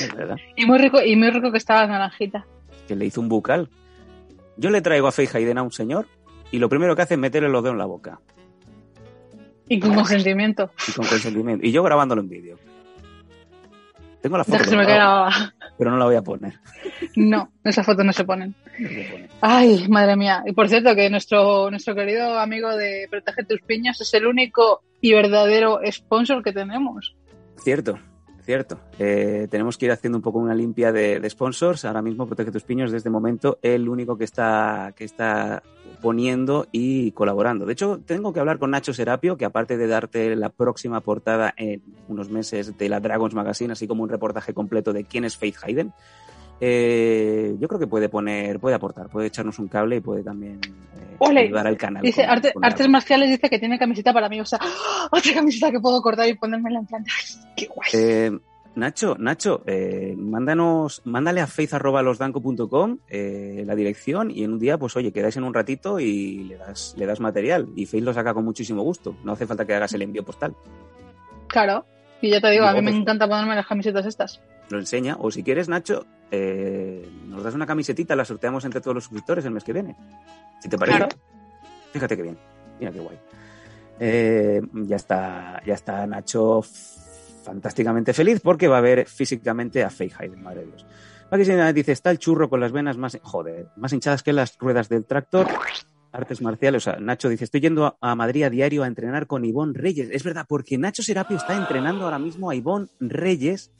Es 0.00 0.14
verdad, 0.14 0.36
Y 0.56 0.66
muy 0.66 0.78
rico, 0.78 1.00
y 1.02 1.16
muy 1.16 1.30
rico 1.30 1.50
que 1.50 1.58
estaba 1.58 1.82
la 1.82 1.86
naranjita. 1.88 2.46
que 2.86 2.94
le 2.94 3.06
hizo 3.06 3.20
un 3.20 3.28
bucal. 3.28 3.68
Yo 4.56 4.70
le 4.70 4.80
traigo 4.82 5.06
a 5.08 5.12
Faye 5.12 5.28
Hayden 5.32 5.58
a 5.58 5.62
un 5.62 5.72
señor 5.72 6.06
y 6.50 6.58
lo 6.58 6.68
primero 6.68 6.94
que 6.96 7.02
hace 7.02 7.14
es 7.14 7.20
meterle 7.20 7.48
los 7.48 7.62
dedos 7.62 7.74
en 7.74 7.78
la 7.78 7.86
boca 7.86 8.20
Y 9.68 9.78
con 9.80 9.94
consentimiento. 9.94 10.70
y 10.88 10.92
con 10.92 11.06
consentimiento. 11.06 11.64
Y 11.66 11.72
yo 11.72 11.82
grabándolo 11.82 12.20
en 12.20 12.28
vídeo. 12.28 12.58
Tengo 14.20 14.36
la 14.36 14.44
foto, 14.44 14.64
se 14.64 14.76
pero 15.78 15.92
no 15.92 15.96
la 15.96 16.04
voy 16.06 16.16
a 16.16 16.22
poner. 16.22 16.54
No, 17.14 17.52
esas 17.62 17.86
fotos 17.86 18.04
no 18.04 18.12
se 18.12 18.24
ponen. 18.24 18.54
No 18.78 18.88
a 18.88 19.10
poner. 19.12 19.30
Ay, 19.40 19.86
madre 19.88 20.16
mía. 20.16 20.42
Y 20.44 20.52
por 20.52 20.68
cierto, 20.68 20.94
que 20.96 21.08
nuestro, 21.08 21.70
nuestro 21.70 21.94
querido 21.94 22.38
amigo 22.38 22.76
de 22.76 23.06
Protege 23.08 23.44
tus 23.44 23.60
piñas 23.60 24.00
es 24.00 24.12
el 24.14 24.26
único 24.26 24.82
y 25.00 25.12
verdadero 25.12 25.80
sponsor 25.88 26.42
que 26.42 26.52
tenemos. 26.52 27.14
Cierto, 27.58 27.96
cierto. 28.42 28.80
Eh, 28.98 29.46
tenemos 29.50 29.78
que 29.78 29.86
ir 29.86 29.92
haciendo 29.92 30.18
un 30.18 30.22
poco 30.22 30.40
una 30.40 30.54
limpia 30.54 30.90
de, 30.90 31.20
de 31.20 31.30
sponsors. 31.30 31.84
Ahora 31.84 32.02
mismo 32.02 32.26
Protege 32.26 32.50
tus 32.50 32.64
piños 32.64 32.90
desde 32.90 33.10
momento 33.10 33.60
el 33.62 33.88
único 33.88 34.18
que 34.18 34.24
está, 34.24 34.92
que 34.96 35.04
está 35.04 35.62
poniendo 36.00 36.66
y 36.72 37.10
colaborando. 37.12 37.66
De 37.66 37.72
hecho, 37.72 38.00
tengo 38.06 38.32
que 38.32 38.40
hablar 38.40 38.58
con 38.58 38.70
Nacho 38.70 38.92
Serapio, 38.94 39.36
que 39.36 39.44
aparte 39.44 39.76
de 39.76 39.86
darte 39.86 40.34
la 40.36 40.48
próxima 40.50 41.00
portada 41.00 41.54
en 41.56 41.82
unos 42.08 42.30
meses 42.30 42.76
de 42.78 42.88
la 42.88 43.00
Dragons 43.00 43.34
Magazine, 43.34 43.72
así 43.72 43.86
como 43.86 44.02
un 44.02 44.08
reportaje 44.08 44.54
completo 44.54 44.92
de 44.92 45.04
quién 45.04 45.24
es 45.24 45.36
Faith 45.36 45.56
Hayden, 45.62 45.92
eh, 46.60 47.54
yo 47.60 47.68
creo 47.68 47.78
que 47.78 47.86
puede 47.86 48.08
poner, 48.08 48.58
puede 48.58 48.74
aportar, 48.74 49.08
puede 49.08 49.28
echarnos 49.28 49.58
un 49.60 49.68
cable 49.68 49.96
y 49.96 50.00
puede 50.00 50.24
también 50.24 50.60
eh, 50.64 51.16
ayudar 51.44 51.66
al 51.68 51.76
canal. 51.76 52.02
Dice, 52.02 52.22
con- 52.22 52.30
arte- 52.30 52.52
con 52.52 52.64
Artes. 52.64 52.88
Marciales 52.88 53.30
dice 53.30 53.48
que 53.48 53.58
tiene 53.60 53.78
camiseta 53.78 54.12
para 54.12 54.28
mí. 54.28 54.40
O 54.40 54.44
sea, 54.44 54.58
otra 55.12 55.34
camiseta 55.34 55.70
que 55.70 55.78
puedo 55.80 56.00
cortar 56.02 56.28
y 56.28 56.34
ponérmela 56.34 56.80
en 56.80 56.86
plan. 56.86 57.04
¡Ay, 57.16 57.52
qué 57.56 57.66
guay! 57.66 57.88
Eh, 57.94 58.38
Nacho, 58.74 59.16
Nacho, 59.18 59.62
eh, 59.66 60.14
mándanos, 60.16 61.02
mándale 61.04 61.40
a 61.40 61.46
faith.losdanco.com 61.46 62.98
eh, 63.08 63.64
la 63.66 63.74
dirección 63.74 64.30
y 64.30 64.44
en 64.44 64.52
un 64.52 64.58
día, 64.58 64.78
pues 64.78 64.96
oye, 64.96 65.12
quedáis 65.12 65.36
en 65.36 65.44
un 65.44 65.52
ratito 65.52 65.98
y 65.98 66.44
le 66.44 66.56
das, 66.56 66.94
le 66.96 67.06
das 67.06 67.20
material. 67.20 67.68
Y 67.74 67.86
Faith 67.86 68.04
lo 68.04 68.14
saca 68.14 68.34
con 68.34 68.44
muchísimo 68.44 68.82
gusto. 68.82 69.16
No 69.24 69.32
hace 69.32 69.46
falta 69.46 69.64
que 69.64 69.74
hagas 69.74 69.92
el 69.94 70.02
envío 70.02 70.24
postal. 70.24 70.54
Claro. 71.48 71.86
Y 72.20 72.30
ya 72.30 72.40
te 72.40 72.50
digo, 72.50 72.66
a 72.66 72.72
mí 72.72 72.80
me 72.80 72.90
pues, 72.90 73.02
encanta 73.02 73.28
ponerme 73.28 73.54
las 73.56 73.66
camisetas 73.66 74.06
estas. 74.06 74.40
Lo 74.70 74.78
enseña. 74.78 75.16
O 75.18 75.30
si 75.30 75.42
quieres, 75.42 75.68
Nacho, 75.68 76.06
eh, 76.30 77.08
nos 77.26 77.42
das 77.42 77.54
una 77.54 77.66
camisetita, 77.66 78.14
la 78.16 78.24
sorteamos 78.24 78.64
entre 78.64 78.80
todos 78.80 78.94
los 78.94 79.04
suscriptores 79.04 79.44
el 79.44 79.52
mes 79.52 79.64
que 79.64 79.72
viene. 79.72 79.96
Si 80.60 80.68
te 80.68 80.78
parece. 80.78 80.98
Claro. 80.98 81.16
Fíjate 81.92 82.16
qué 82.16 82.22
bien. 82.22 82.38
Mira 82.78 82.92
qué 82.92 83.00
guay. 83.00 83.18
Eh, 84.00 84.60
ya 84.72 84.96
está, 84.96 85.60
ya 85.64 85.74
está 85.74 86.06
Nacho 86.06 86.62
fantásticamente 87.48 88.12
feliz 88.12 88.40
porque 88.40 88.68
va 88.68 88.76
a 88.76 88.82
ver 88.82 89.06
físicamente 89.06 89.82
a 89.82 89.88
Faye 89.88 90.12
Hayden, 90.18 90.42
madre 90.42 90.60
de 90.60 90.66
Dios. 90.66 90.86
Paqui 91.30 91.46
Sena 91.46 91.72
dice, 91.72 91.92
está 91.92 92.10
el 92.10 92.18
churro 92.18 92.50
con 92.50 92.60
las 92.60 92.72
venas 92.72 92.98
más, 92.98 93.18
joder, 93.22 93.68
más 93.76 93.90
hinchadas 93.94 94.22
que 94.22 94.34
las 94.34 94.58
ruedas 94.58 94.90
del 94.90 95.06
tractor. 95.06 95.46
Artes 96.12 96.42
marciales, 96.42 96.86
o 96.86 96.90
sea, 96.90 97.00
Nacho 97.00 97.30
dice, 97.30 97.44
estoy 97.44 97.62
yendo 97.62 97.86
a, 97.86 97.96
a 98.02 98.14
Madrid 98.14 98.42
a 98.42 98.50
diario 98.50 98.82
a 98.82 98.86
entrenar 98.86 99.26
con 99.26 99.46
Ivonne 99.46 99.72
Reyes. 99.74 100.10
Es 100.12 100.24
verdad, 100.24 100.44
porque 100.46 100.76
Nacho 100.76 101.02
Serapio 101.02 101.38
está 101.38 101.56
entrenando 101.56 102.04
ahora 102.04 102.18
mismo 102.18 102.50
a 102.50 102.54
Ivonne 102.54 102.88
Reyes. 103.00 103.70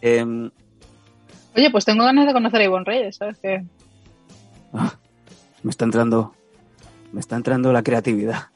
Em, 0.00 0.50
Oye, 1.56 1.70
pues 1.70 1.84
tengo 1.84 2.04
ganas 2.04 2.26
de 2.26 2.32
conocer 2.32 2.60
a 2.60 2.64
Ivonne 2.64 2.84
Reyes, 2.84 3.16
¿sabes? 3.16 3.38
Que 3.38 3.64
ah, 4.72 4.94
me 5.62 5.70
está 5.70 5.84
entrando, 5.84 6.34
me 7.12 7.20
está 7.20 7.36
entrando 7.36 7.72
la 7.72 7.84
creatividad. 7.84 8.48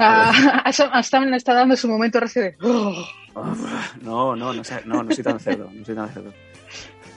Ah, 0.00 0.64
está 1.36 1.54
dando 1.54 1.76
su 1.76 1.88
momento 1.88 2.20
recibe. 2.20 2.56
No, 4.02 4.34
no, 4.36 4.52
no, 4.52 4.64
sé- 4.64 4.82
no, 4.86 5.02
no 5.02 5.10
soy 5.12 5.22
tan 5.24 5.38
cerdo, 5.40 5.70
no 5.72 5.84
soy 5.84 5.94
tan 5.94 6.08
cerdo. 6.10 6.32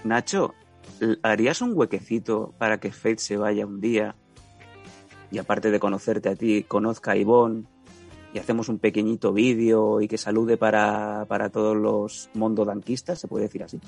Nacho, 0.04 0.54
¿harías 1.24 1.62
un 1.62 1.72
huequecito 1.76 2.54
para 2.58 2.80
que 2.80 2.92
Faith 2.92 3.20
se 3.20 3.38
vaya 3.38 3.66
un 3.66 3.80
día 3.82 4.16
y 5.32 5.38
aparte 5.40 5.72
de 5.72 5.80
conocerte 5.80 6.30
a 6.30 6.36
ti, 6.36 6.64
conozca 6.64 7.12
a 7.12 7.18
Ivonne 7.18 7.64
y 8.34 8.40
hacemos 8.40 8.70
un 8.70 8.80
pequeñito 8.80 9.34
vídeo 9.34 10.02
y 10.02 10.08
que 10.08 10.18
salude 10.18 10.58
para, 10.58 11.26
para 11.28 11.50
todos 11.50 11.76
los 11.76 12.30
mondodanquistas, 12.36 13.20
se 13.20 13.28
puede 13.28 13.46
decir 13.46 13.64
así? 13.64 13.80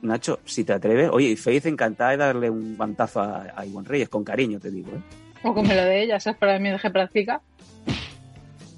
Nacho, 0.00 0.38
si 0.44 0.62
te 0.64 0.72
atreves, 0.72 1.10
oye, 1.12 1.36
Faith 1.36 1.66
encantada 1.66 2.12
de 2.12 2.16
darle 2.18 2.48
un 2.50 2.76
guantazo 2.76 3.20
a, 3.20 3.48
a 3.54 3.66
Ivonne 3.66 3.88
Reyes, 3.88 4.08
con 4.08 4.22
cariño 4.24 4.60
te 4.60 4.70
digo, 4.70 4.90
¿eh? 4.92 5.02
O 5.42 5.54
como 5.54 5.72
la 5.72 5.84
de 5.84 6.02
ella, 6.02 6.20
¿sabes? 6.20 6.38
Para 6.38 6.58
mí 6.58 6.70
deje 6.70 6.90
práctica. 6.90 7.40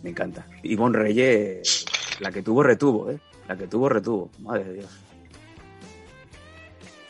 Me 0.03 0.11
encanta. 0.11 0.47
Ivonne 0.63 0.99
Reyes, 0.99 1.85
la 2.21 2.31
que 2.31 2.43
tuvo, 2.43 2.63
retuvo, 2.63 3.11
¿eh? 3.11 3.19
La 3.49 3.57
que 3.57 3.67
tuvo, 3.67 3.89
retuvo. 3.89 4.31
Madre 4.41 4.65
de 4.65 4.73
Dios. 4.75 5.01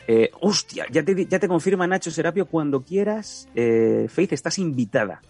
Eh, 0.09 0.31
hostia, 0.41 0.87
ya 0.91 1.05
te, 1.05 1.27
ya 1.27 1.39
te 1.39 1.47
confirma 1.47 1.87
Nacho 1.87 2.11
Serapio, 2.11 2.47
cuando 2.47 2.83
quieras, 2.83 3.49
eh, 3.55 4.07
Faith, 4.09 4.33
estás 4.33 4.59
invitada. 4.59 5.21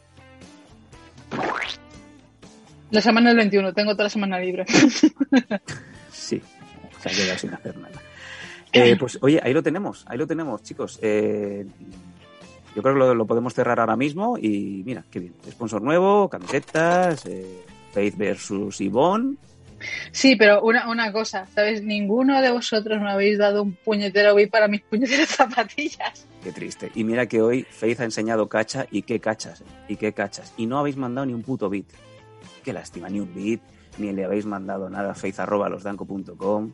La 2.91 3.01
semana 3.01 3.29
del 3.29 3.39
21, 3.39 3.73
tengo 3.75 3.93
toda 3.93 4.05
la 4.05 4.11
semana 4.11 4.39
libre. 4.39 4.65
Sí, 6.13 6.43
se 7.01 7.09
ha 7.09 7.13
quedado 7.13 7.39
sin 7.39 7.55
hacer 7.55 7.77
nada. 7.79 8.01
Eh, 8.73 8.97
pues 8.99 9.19
oye, 9.23 9.41
ahí 9.43 9.53
lo 9.53 9.63
tenemos, 9.63 10.05
ahí 10.07 10.19
lo 10.19 10.27
tenemos, 10.27 10.63
chicos. 10.63 10.99
Eh, 11.03 11.67
yo 12.75 12.83
creo 12.83 12.95
que 12.95 13.01
lo, 13.01 13.15
lo 13.15 13.27
podemos 13.27 13.55
cerrar 13.55 13.81
ahora 13.81 13.97
mismo 13.97 14.39
y 14.39 14.83
mira, 14.85 15.05
qué 15.11 15.21
bien. 15.21 15.35
Sponsor 15.51 15.83
nuevo, 15.83 16.29
camisetas, 16.29 17.27
eh, 17.27 17.65
Faith 17.93 18.17
versus 18.17 18.81
Ivonne. 18.81 19.37
Sí, 20.13 20.37
pero 20.37 20.63
una, 20.63 20.91
una 20.91 21.13
cosa, 21.13 21.47
¿sabes? 21.47 21.83
Ninguno 21.83 22.41
de 22.43 22.51
vosotros 22.51 23.01
me 23.01 23.11
habéis 23.11 23.39
dado 23.39 23.63
un 23.63 23.73
puñetero 23.73 24.35
bit 24.35 24.51
para 24.51 24.69
mis 24.69 24.83
puñeteras 24.83 25.29
zapatillas. 25.37 26.27
Qué 26.43 26.53
triste. 26.53 26.91
Y 26.95 27.05
mira 27.05 27.27
que 27.27 27.43
hoy 27.43 27.67
Faith 27.69 28.01
ha 28.01 28.05
enseñado 28.05 28.49
cacha 28.49 28.87
y 28.91 29.03
qué 29.03 29.21
cachas, 29.21 29.65
y 29.89 29.97
qué 29.97 30.13
cachas. 30.13 30.53
Y 30.57 30.67
no 30.67 30.79
habéis 30.79 30.97
mandado 30.97 31.27
ni 31.27 31.35
un 31.35 31.43
puto 31.43 31.69
bit. 31.69 31.87
Qué 32.63 32.73
lástima, 32.73 33.09
ni 33.09 33.21
un 33.21 33.35
bit, 33.35 33.63
ni 33.99 34.13
le 34.13 34.25
habéis 34.25 34.47
mandado 34.47 34.91
nada 34.91 35.13
a 35.13 35.15
faith.losdanco.com. 35.15 36.73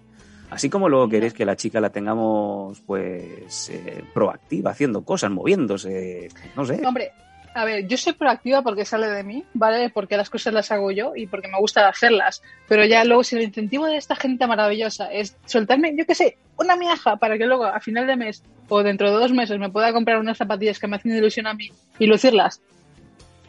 Así 0.51 0.71
como 0.71 0.89
luego 0.89 1.09
queréis 1.09 1.35
que 1.35 1.45
la 1.45 1.57
chica 1.57 1.81
la 1.81 1.91
tengamos, 1.91 2.81
pues, 2.83 3.69
eh, 3.71 4.05
proactiva, 4.15 4.71
haciendo 4.71 5.05
cosas, 5.05 5.31
moviéndose, 5.31 6.29
no 6.55 6.65
sé. 6.65 6.81
Hombre, 6.87 7.13
a 7.57 7.65
ver, 7.65 7.87
yo 7.87 7.97
soy 7.97 8.13
proactiva 8.13 8.63
porque 8.63 8.85
sale 8.85 9.09
de 9.09 9.25
mí, 9.25 9.43
¿vale? 9.55 9.89
Porque 9.91 10.17
las 10.17 10.29
cosas 10.29 10.53
las 10.53 10.71
hago 10.71 10.91
yo 10.91 11.17
y 11.17 11.27
porque 11.27 11.49
me 11.49 11.59
gusta 11.59 11.89
hacerlas. 11.89 12.43
Pero 12.69 12.85
ya 12.85 13.03
luego, 13.05 13.25
si 13.25 13.35
el 13.35 13.43
incentivo 13.43 13.87
de 13.87 13.97
esta 13.97 14.15
gente 14.15 14.47
maravillosa 14.47 15.11
es 15.11 15.37
soltarme, 15.47 15.97
yo 15.97 16.05
qué 16.05 16.15
sé, 16.15 16.37
una 16.59 16.77
miaja 16.77 17.17
para 17.17 17.39
que 17.39 17.47
luego 17.47 17.65
a 17.65 17.81
final 17.81 18.07
de 18.07 18.17
mes 18.17 18.43
o 18.69 18.83
dentro 18.83 19.11
de 19.11 19.17
dos 19.17 19.33
meses 19.33 19.59
me 19.59 19.71
pueda 19.71 19.93
comprar 19.93 20.19
unas 20.19 20.37
zapatillas 20.37 20.79
que 20.79 20.87
me 20.87 20.97
hacen 20.97 21.17
ilusión 21.17 21.47
a 21.47 21.55
mí 21.55 21.73
y 21.99 22.07
lucirlas 22.07 22.61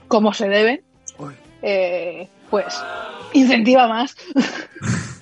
como 0.08 0.34
se 0.34 0.48
deben, 0.48 0.82
eh, 1.62 2.28
pues 2.50 2.82
incentiva 3.34 3.88
más. 3.88 4.16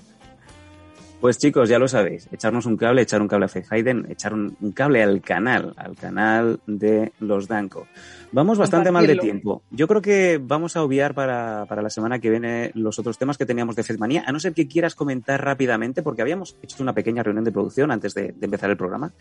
Pues 1.26 1.40
chicos, 1.40 1.68
ya 1.68 1.80
lo 1.80 1.88
sabéis, 1.88 2.30
echarnos 2.32 2.68
un 2.68 2.78
cable, 2.78 3.02
echar 3.02 3.20
un 3.20 3.28
cable 3.28 3.46
a 3.46 3.48
Faith 3.48 3.66
Hayden, 3.72 4.06
echar 4.12 4.32
un, 4.32 4.56
un 4.62 4.72
cable 4.74 5.02
al 5.02 5.22
canal, 5.22 5.74
al 5.76 5.96
canal 5.96 6.60
de 6.68 7.14
los 7.20 7.48
Danco. 7.48 7.88
Vamos 8.32 8.60
bastante 8.60 8.92
mal 8.92 9.08
de 9.08 9.16
tiempo. 9.16 9.64
Yo 9.72 9.88
creo 9.88 10.04
que 10.04 10.40
vamos 10.40 10.76
a 10.76 10.84
obviar 10.84 11.16
para, 11.16 11.66
para 11.68 11.82
la 11.82 11.90
semana 11.90 12.20
que 12.20 12.30
viene 12.30 12.70
los 12.76 13.00
otros 13.00 13.18
temas 13.18 13.40
que 13.40 13.48
teníamos 13.48 13.76
de 13.76 13.82
Fedmanía, 13.82 14.24
a 14.28 14.32
no 14.32 14.40
ser 14.40 14.54
que 14.54 14.68
quieras 14.68 14.94
comentar 14.94 15.44
rápidamente, 15.44 16.04
porque 16.04 16.22
habíamos 16.22 16.58
hecho 16.62 16.84
una 16.84 16.94
pequeña 16.94 17.24
reunión 17.24 17.44
de 17.44 17.52
producción 17.52 17.90
antes 17.90 18.14
de, 18.14 18.34
de 18.34 18.46
empezar 18.46 18.70
el 18.70 18.78
programa, 18.78 19.12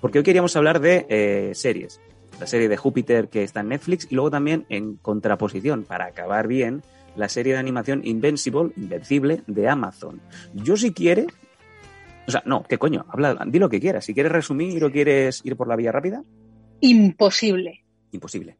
porque 0.00 0.16
hoy 0.16 0.24
queríamos 0.24 0.56
hablar 0.56 0.80
de 0.80 1.04
eh, 1.10 1.50
series. 1.52 2.00
La 2.40 2.46
serie 2.46 2.70
de 2.70 2.78
Júpiter 2.78 3.28
que 3.28 3.42
está 3.42 3.60
en 3.60 3.68
Netflix 3.68 4.06
y 4.08 4.14
luego 4.14 4.30
también 4.30 4.64
en 4.70 4.96
contraposición, 4.96 5.84
para 5.84 6.06
acabar 6.06 6.48
bien, 6.48 6.80
la 7.16 7.28
serie 7.28 7.52
de 7.52 7.58
animación 7.58 8.00
Invincible, 8.02 8.70
Invencible, 8.78 9.42
de 9.46 9.68
Amazon. 9.68 10.22
Yo 10.54 10.78
si 10.78 10.94
quieres, 10.94 11.26
o 12.26 12.30
sea, 12.30 12.42
no, 12.46 12.62
¿qué 12.62 12.78
coño? 12.78 13.04
Habla, 13.10 13.36
di 13.46 13.58
lo 13.58 13.68
que 13.68 13.80
quieras. 13.80 14.04
Si 14.04 14.14
quieres 14.14 14.32
resumir 14.32 14.82
o 14.84 14.90
quieres 14.92 15.40
ir 15.44 15.56
por 15.56 15.68
la 15.68 15.76
vía 15.76 15.92
rápida, 15.92 16.22
Imposible. 16.82 17.84
imposible. 18.12 18.56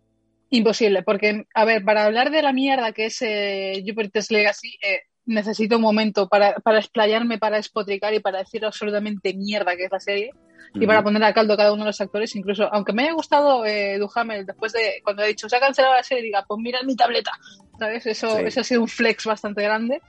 Imposible, 0.51 1.03
porque, 1.03 1.45
a 1.55 1.65
ver, 1.65 1.85
para 1.85 2.05
hablar 2.05 2.31
de 2.31 2.43
la 2.43 2.53
mierda 2.53 2.93
que 2.93 3.07
es 3.07 3.23
eh, 3.23 3.83
Jupiter's 3.87 4.31
Legacy, 4.31 4.77
eh, 4.83 5.01
necesito 5.27 5.77
un 5.77 5.83
momento 5.83 6.29
para, 6.29 6.55
para 6.57 6.79
explayarme, 6.81 7.39
para 7.39 7.59
espotricar 7.59 8.13
y 8.15 8.21
para 8.21 8.41
decir 8.41 8.65
absolutamente 8.65 9.33
mierda 9.35 9.77
que 9.77 9.85
es 9.85 9.93
la 9.93 10.01
serie 10.01 10.31
y 10.75 10.87
para 10.87 11.03
poner 11.03 11.23
a 11.25 11.33
caldo 11.33 11.57
cada 11.57 11.73
uno 11.73 11.83
de 11.85 11.89
los 11.89 12.01
actores, 12.01 12.35
incluso, 12.37 12.69
aunque 12.73 12.93
me 12.93 13.03
haya 13.05 13.13
gustado 13.13 13.65
eh, 13.65 13.99
Duhamel, 13.99 14.45
después 14.47 14.73
de 14.73 15.01
cuando 15.03 15.23
he 15.23 15.29
dicho 15.29 15.49
se 15.49 15.57
ha 15.57 15.61
cancelado 15.61 15.95
la 15.95 16.03
serie, 16.03 16.23
diga, 16.25 16.45
pues 16.47 16.61
mira 16.63 16.83
mi 16.85 16.95
tableta, 16.95 17.33
¿sabes? 17.79 18.07
Eso, 18.07 18.37
Sí. 18.37 18.43
eso 18.47 18.61
ha 18.61 18.65
sido 18.65 18.83
un 18.83 18.89
flex 18.89 19.25
bastante 19.27 19.63
grande, 19.63 20.01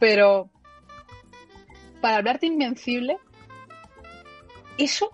pero 0.00 0.50
para 2.00 2.16
hablar 2.16 2.38
de 2.40 2.46
Invencible, 2.48 3.16
eso, 4.76 5.10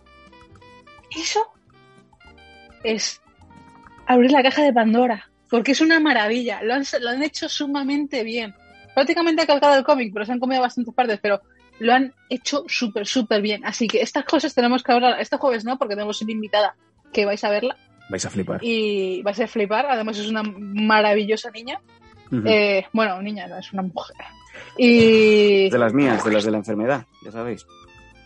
eso 1.16 1.47
es 2.82 3.20
abrir 4.07 4.30
la 4.32 4.43
caja 4.43 4.62
de 4.62 4.72
Pandora, 4.72 5.30
porque 5.51 5.72
es 5.72 5.80
una 5.80 6.01
maravilla, 6.01 6.62
lo 6.62 6.74
han, 6.74 6.85
lo 7.01 7.11
han 7.11 7.22
hecho 7.22 7.49
sumamente 7.49 8.22
bien. 8.24 8.55
Prácticamente 8.95 9.43
ha 9.43 9.47
calcado 9.47 9.76
el 9.76 9.85
cómic, 9.85 10.12
pero 10.12 10.24
se 10.24 10.32
han 10.32 10.41
comido 10.41 10.61
bastantes 10.61 10.95
partes, 10.95 11.18
pero 11.20 11.41
lo 11.80 11.93
han 11.93 12.12
hecho 12.28 12.64
súper, 12.68 13.07
súper 13.07 13.43
bien. 13.43 13.64
Así 13.64 13.89
que 13.89 14.01
estas 14.01 14.24
cosas 14.24 14.55
tenemos 14.55 14.82
que 14.82 14.93
hablar, 14.93 15.20
este 15.20 15.37
jueves 15.37 15.64
no, 15.64 15.78
porque 15.78 15.95
tenemos 15.95 16.20
una 16.22 16.32
invitada 16.32 16.76
que 17.12 17.24
vais 17.24 17.43
a 17.45 17.51
verla 17.51 17.76
Vais 18.11 18.24
a 18.24 18.30
flipar. 18.30 18.61
y 18.62 19.22
vais 19.22 19.41
a 19.41 19.47
flipar. 19.47 19.87
Además 19.87 20.18
es 20.18 20.28
una 20.28 20.43
maravillosa 20.45 21.51
niña. 21.51 21.80
Eh, 22.47 22.85
bueno, 22.93 23.20
niña, 23.22 23.47
no, 23.47 23.59
es 23.59 23.72
una 23.72 23.82
mujer. 23.82 24.16
Y, 24.76 25.70
De 25.70 25.78
las 25.78 25.92
mías, 25.94 26.24
de 26.24 26.32
las 26.32 26.44
de 26.44 26.50
la 26.50 26.59
enfermedad, 26.59 27.07
ya 27.24 27.30
sabéis. 27.32 27.66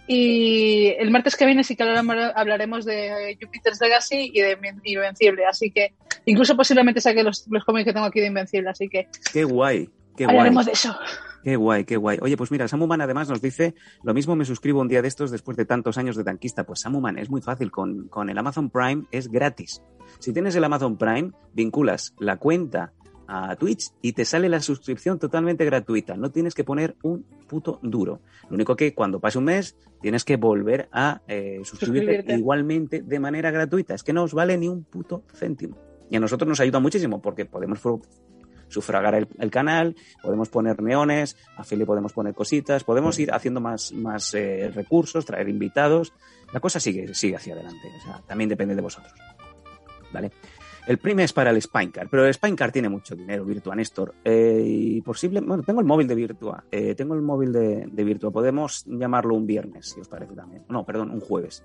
y 0.06 0.94
el 0.98 1.10
martes 1.10 1.36
que 1.36 1.44
viene 1.44 1.62
sí 1.64 1.76
que 1.76 1.82
hablaremos- 1.84 2.84
de 2.84 3.36
Jupiter's 3.40 3.80
Legacy 3.80 4.30
y 4.32 4.40
de 4.40 4.52
Invencible. 4.84 5.44
Así 5.46 5.70
que 5.70 5.94
incluso 6.24 6.56
posiblemente 6.56 7.00
saque 7.00 7.22
los, 7.22 7.46
los 7.50 7.64
cómics 7.64 7.84
que 7.86 7.92
tengo 7.92 8.06
aquí 8.06 8.20
de 8.20 8.26
Invencible. 8.28 8.70
Así 8.70 8.88
que 8.88 9.08
Qué 9.32 9.44
guay, 9.44 9.90
qué 10.16 10.24
guay. 10.24 10.36
hablaremos 10.36 10.66
de 10.66 10.72
eso. 10.72 10.96
Qué 11.44 11.56
guay, 11.56 11.84
qué 11.84 11.96
guay. 11.96 12.18
Oye, 12.22 12.36
pues 12.36 12.50
mira, 12.50 12.66
Samuman 12.68 13.00
además 13.00 13.28
nos 13.28 13.40
dice, 13.40 13.74
lo 14.02 14.12
mismo 14.12 14.34
me 14.34 14.44
suscribo 14.44 14.80
un 14.80 14.88
día 14.88 15.02
de 15.02 15.08
estos 15.08 15.30
después 15.30 15.56
de 15.56 15.64
tantos 15.66 15.96
años 15.98 16.16
de 16.16 16.24
tanquista. 16.24 16.64
Pues 16.64 16.80
Samuman 16.80 17.16
es 17.18 17.30
muy 17.30 17.40
fácil, 17.42 17.70
con, 17.70 18.08
con 18.08 18.28
el 18.28 18.36
Amazon 18.38 18.70
Prime 18.70 19.04
es 19.12 19.28
gratis. 19.28 19.82
Si 20.18 20.32
tienes 20.32 20.56
el 20.56 20.64
Amazon 20.64 20.96
Prime, 20.98 21.30
vinculas 21.52 22.14
la 22.18 22.36
cuenta 22.38 22.92
a 23.28 23.54
Twitch 23.56 23.92
y 24.00 24.14
te 24.14 24.24
sale 24.24 24.48
la 24.48 24.60
suscripción 24.60 25.18
totalmente 25.18 25.64
gratuita. 25.64 26.16
No 26.16 26.30
tienes 26.30 26.54
que 26.54 26.64
poner 26.64 26.96
un 27.02 27.22
puto 27.46 27.78
duro. 27.82 28.20
Lo 28.48 28.54
único 28.54 28.74
que 28.74 28.94
cuando 28.94 29.20
pase 29.20 29.38
un 29.38 29.44
mes 29.44 29.76
tienes 30.00 30.24
que 30.24 30.36
volver 30.36 30.88
a 30.90 31.20
eh, 31.28 31.60
suscribirte 31.62 32.06
Suscribirte. 32.06 32.34
igualmente 32.34 33.02
de 33.02 33.20
manera 33.20 33.50
gratuita. 33.50 33.94
Es 33.94 34.02
que 34.02 34.14
no 34.14 34.24
os 34.24 34.32
vale 34.32 34.56
ni 34.56 34.68
un 34.68 34.82
puto 34.84 35.24
céntimo. 35.34 35.76
Y 36.10 36.16
a 36.16 36.20
nosotros 36.20 36.48
nos 36.48 36.58
ayuda 36.60 36.80
muchísimo 36.80 37.20
porque 37.20 37.44
podemos 37.44 37.80
sufragar 38.68 39.14
el, 39.14 39.28
el 39.38 39.50
canal, 39.50 39.94
podemos 40.22 40.48
poner 40.48 40.80
neones, 40.82 41.36
a 41.56 41.64
Philly 41.64 41.84
podemos 41.84 42.12
poner 42.14 42.34
cositas, 42.34 42.84
podemos 42.84 43.18
ir 43.18 43.32
haciendo 43.32 43.60
más, 43.60 43.92
más 43.92 44.32
eh, 44.34 44.70
recursos, 44.74 45.26
traer 45.26 45.48
invitados. 45.48 46.14
La 46.52 46.60
cosa 46.60 46.80
sigue, 46.80 47.14
sigue 47.14 47.36
hacia 47.36 47.52
adelante. 47.54 47.88
O 47.98 48.04
sea, 48.04 48.22
también 48.26 48.48
depende 48.48 48.74
de 48.74 48.80
vosotros. 48.80 49.12
¿Vale? 50.12 50.30
El 50.88 50.96
prime 50.96 51.22
es 51.22 51.34
para 51.34 51.50
el 51.50 51.60
Spinecard, 51.60 52.08
pero 52.08 52.24
el 52.24 52.32
Spinecard 52.32 52.72
tiene 52.72 52.88
mucho 52.88 53.14
dinero, 53.14 53.44
Virtua 53.44 53.76
Néstor. 53.76 54.14
Eh, 54.24 54.62
y 54.64 55.02
posible, 55.02 55.42
bueno, 55.42 55.62
tengo 55.62 55.80
el 55.80 55.86
móvil 55.86 56.08
de 56.08 56.14
Virtua, 56.14 56.64
eh, 56.70 56.94
tengo 56.94 57.12
el 57.12 57.20
móvil 57.20 57.52
de, 57.52 58.04
Virtua. 58.04 58.30
Podemos 58.30 58.86
llamarlo 58.86 59.34
un 59.34 59.46
viernes, 59.46 59.90
si 59.90 60.00
os 60.00 60.08
parece 60.08 60.34
también. 60.34 60.64
No, 60.70 60.86
perdón, 60.86 61.10
un 61.10 61.20
jueves. 61.20 61.62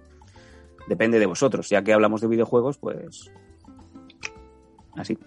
Depende 0.90 1.20
de 1.20 1.26
vosotros, 1.26 1.70
ya 1.70 1.82
que 1.82 1.94
hablamos 1.94 2.20
de 2.20 2.28
videojuegos, 2.28 2.78
pues 2.78 3.32
así. 4.98 5.18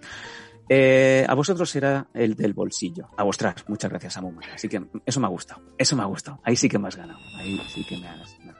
Eh, 0.69 1.25
a 1.27 1.33
vosotros 1.33 1.67
será 1.67 2.07
el 2.13 2.35
del 2.35 2.53
bolsillo. 2.53 3.07
A 3.17 3.23
vosotras, 3.23 3.65
muchas 3.67 3.89
gracias, 3.89 4.15
Amuma. 4.15 4.41
Así 4.53 4.69
que 4.69 4.79
eso 5.07 5.19
me 5.19 5.25
ha 5.25 5.29
gustado. 5.29 5.63
Eso 5.75 5.95
me 5.95 6.03
ha 6.03 6.05
gustado. 6.05 6.39
Ahí 6.43 6.55
sí 6.55 6.69
que 6.69 6.77
me 6.77 6.87
has 6.87 6.95
ganado. 6.95 7.17
Ahí 7.39 7.59
sí 7.73 7.83
que 7.83 7.97
me 7.97 8.07
has 8.07 8.37
ganado. 8.37 8.56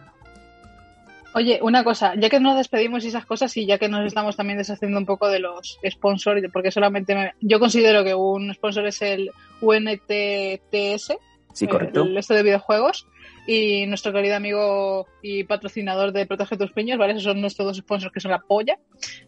Oye, 1.38 1.60
una 1.62 1.84
cosa, 1.84 2.14
ya 2.18 2.30
que 2.30 2.40
nos 2.40 2.58
despedimos 2.58 3.04
y 3.06 3.10
esas 3.10 3.28
cosas 3.28 3.56
y 3.58 3.68
ya 3.68 3.78
que 3.78 3.88
nos 3.88 4.04
estamos 4.08 4.36
también 4.36 4.58
deshaciendo 4.58 4.98
un 4.98 5.06
poco 5.06 5.30
de 5.30 5.40
los 5.40 5.78
sponsors, 5.88 6.42
porque 6.52 6.72
solamente 6.72 7.14
me- 7.14 7.34
yo 7.42 7.60
considero 7.60 8.04
que 8.04 8.16
un 8.16 8.52
sponsor 8.56 8.88
es 8.88 9.00
el 9.04 9.30
UNTTS, 9.62 11.16
Sí, 11.54 11.68
correcto. 11.68 12.02
el 12.02 12.18
este 12.18 12.34
de 12.34 12.42
videojuegos, 12.42 13.06
y 13.46 13.86
nuestro 13.86 14.12
querido 14.14 14.36
amigo 14.36 15.06
y 15.22 15.44
patrocinador 15.44 16.12
de 16.12 16.26
Protege 16.26 16.58
tus 16.58 16.72
Piños, 16.72 16.98
¿vale? 16.98 17.12
Esos 17.14 17.26
son 17.26 17.40
nuestros 17.40 17.68
dos 17.68 17.78
sponsors 17.78 18.12
que 18.12 18.20
son 18.20 18.32
la 18.32 18.40
polla. 18.40 18.80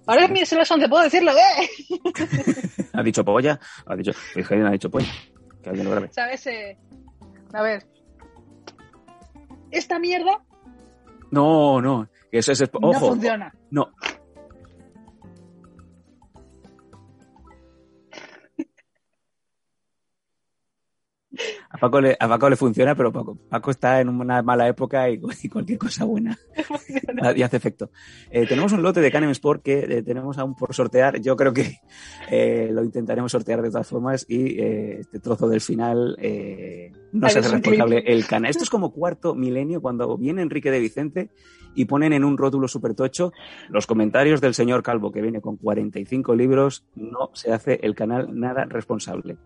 Ahora 0.08 0.28
mira, 0.28 0.48
se 0.48 0.56
las 0.56 0.72
11, 0.72 0.90
puedo 0.90 1.04
decirlo, 1.04 1.32
¿eh? 1.32 1.70
Ha 2.94 3.04
dicho 3.04 3.24
polla, 3.24 3.60
ha 3.86 3.96
dicho, 3.96 4.14
Jaime 4.44 4.68
ha 4.68 4.72
dicho 4.72 4.90
polla. 4.90 5.08
Que 5.62 5.70
alguien 5.70 5.86
lo 5.86 5.92
grabe. 5.92 6.10
¿Sabes? 6.12 6.48
Eh, 6.48 6.76
a 7.54 7.62
ver. 7.62 7.86
Esta 9.72 10.00
mierda 10.00 10.40
No, 11.32 11.82
no, 11.82 12.08
eso 12.32 12.52
es, 12.52 12.62
no 12.74 12.90
ojo, 12.90 13.10
funciona. 13.10 13.54
no. 13.72 13.90
Paco, 21.78 22.02
le, 22.02 22.18
a 22.20 22.28
Paco 22.28 22.50
le 22.50 22.56
funciona, 22.56 22.96
pero 22.96 23.12
Paco, 23.12 23.38
Paco 23.48 23.70
está 23.70 24.02
en 24.02 24.10
una 24.10 24.42
mala 24.42 24.68
época 24.68 25.10
y, 25.10 25.22
y 25.44 25.50
cualquier 25.50 25.78
cosa 25.78 26.04
buena 26.04 26.38
y 27.36 27.42
hace 27.44 27.58
efecto. 27.58 27.92
Eh, 28.32 28.48
tenemos 28.48 28.72
un 28.72 28.82
lote 28.82 29.02
de 29.02 29.12
Canem 29.12 29.30
Sport 29.32 29.62
que 29.62 29.80
eh, 29.80 30.04
tenemos 30.04 30.38
aún 30.38 30.56
por 30.56 30.74
sortear. 30.74 31.22
Yo 31.22 31.36
creo 31.36 31.54
que 31.54 31.78
eh, 32.32 32.70
lo 32.72 32.84
intentaremos 32.84 33.32
sortear 33.32 33.62
de 33.62 33.70
todas 33.70 33.88
formas 33.88 34.26
y 34.28 34.60
este 34.60 35.20
trozo 35.20 35.48
del 35.48 35.62
final 35.62 36.18
no 37.12 37.30
se 37.30 37.40
hace 37.40 37.50
responsable 37.50 38.04
el 38.06 38.26
canal. 38.26 38.50
Esto 38.50 38.64
es 38.64 38.70
como 38.70 38.92
cuarto 38.92 39.36
milenio 39.36 39.82
cuando 39.82 40.18
viene 40.18 40.42
Enrique 40.42 40.72
de 40.72 40.80
Vicente 40.80 41.30
y 41.76 41.86
ponen 41.86 42.14
en 42.14 42.24
un 42.24 42.38
rótulo 42.38 42.68
super 42.68 42.96
tocho 42.96 43.32
los 43.70 43.86
comentarios 43.86 44.42
del 44.42 44.54
señor 44.54 44.84
Calvo 44.84 45.12
que 45.12 45.22
viene 45.22 45.42
con 45.42 45.58
45 45.58 46.36
libros. 46.36 46.86
No 46.96 47.30
se 47.34 47.54
hace 47.54 47.80
el 47.84 47.96
canal 47.96 48.40
nada 48.40 48.66
responsable. 48.66 49.38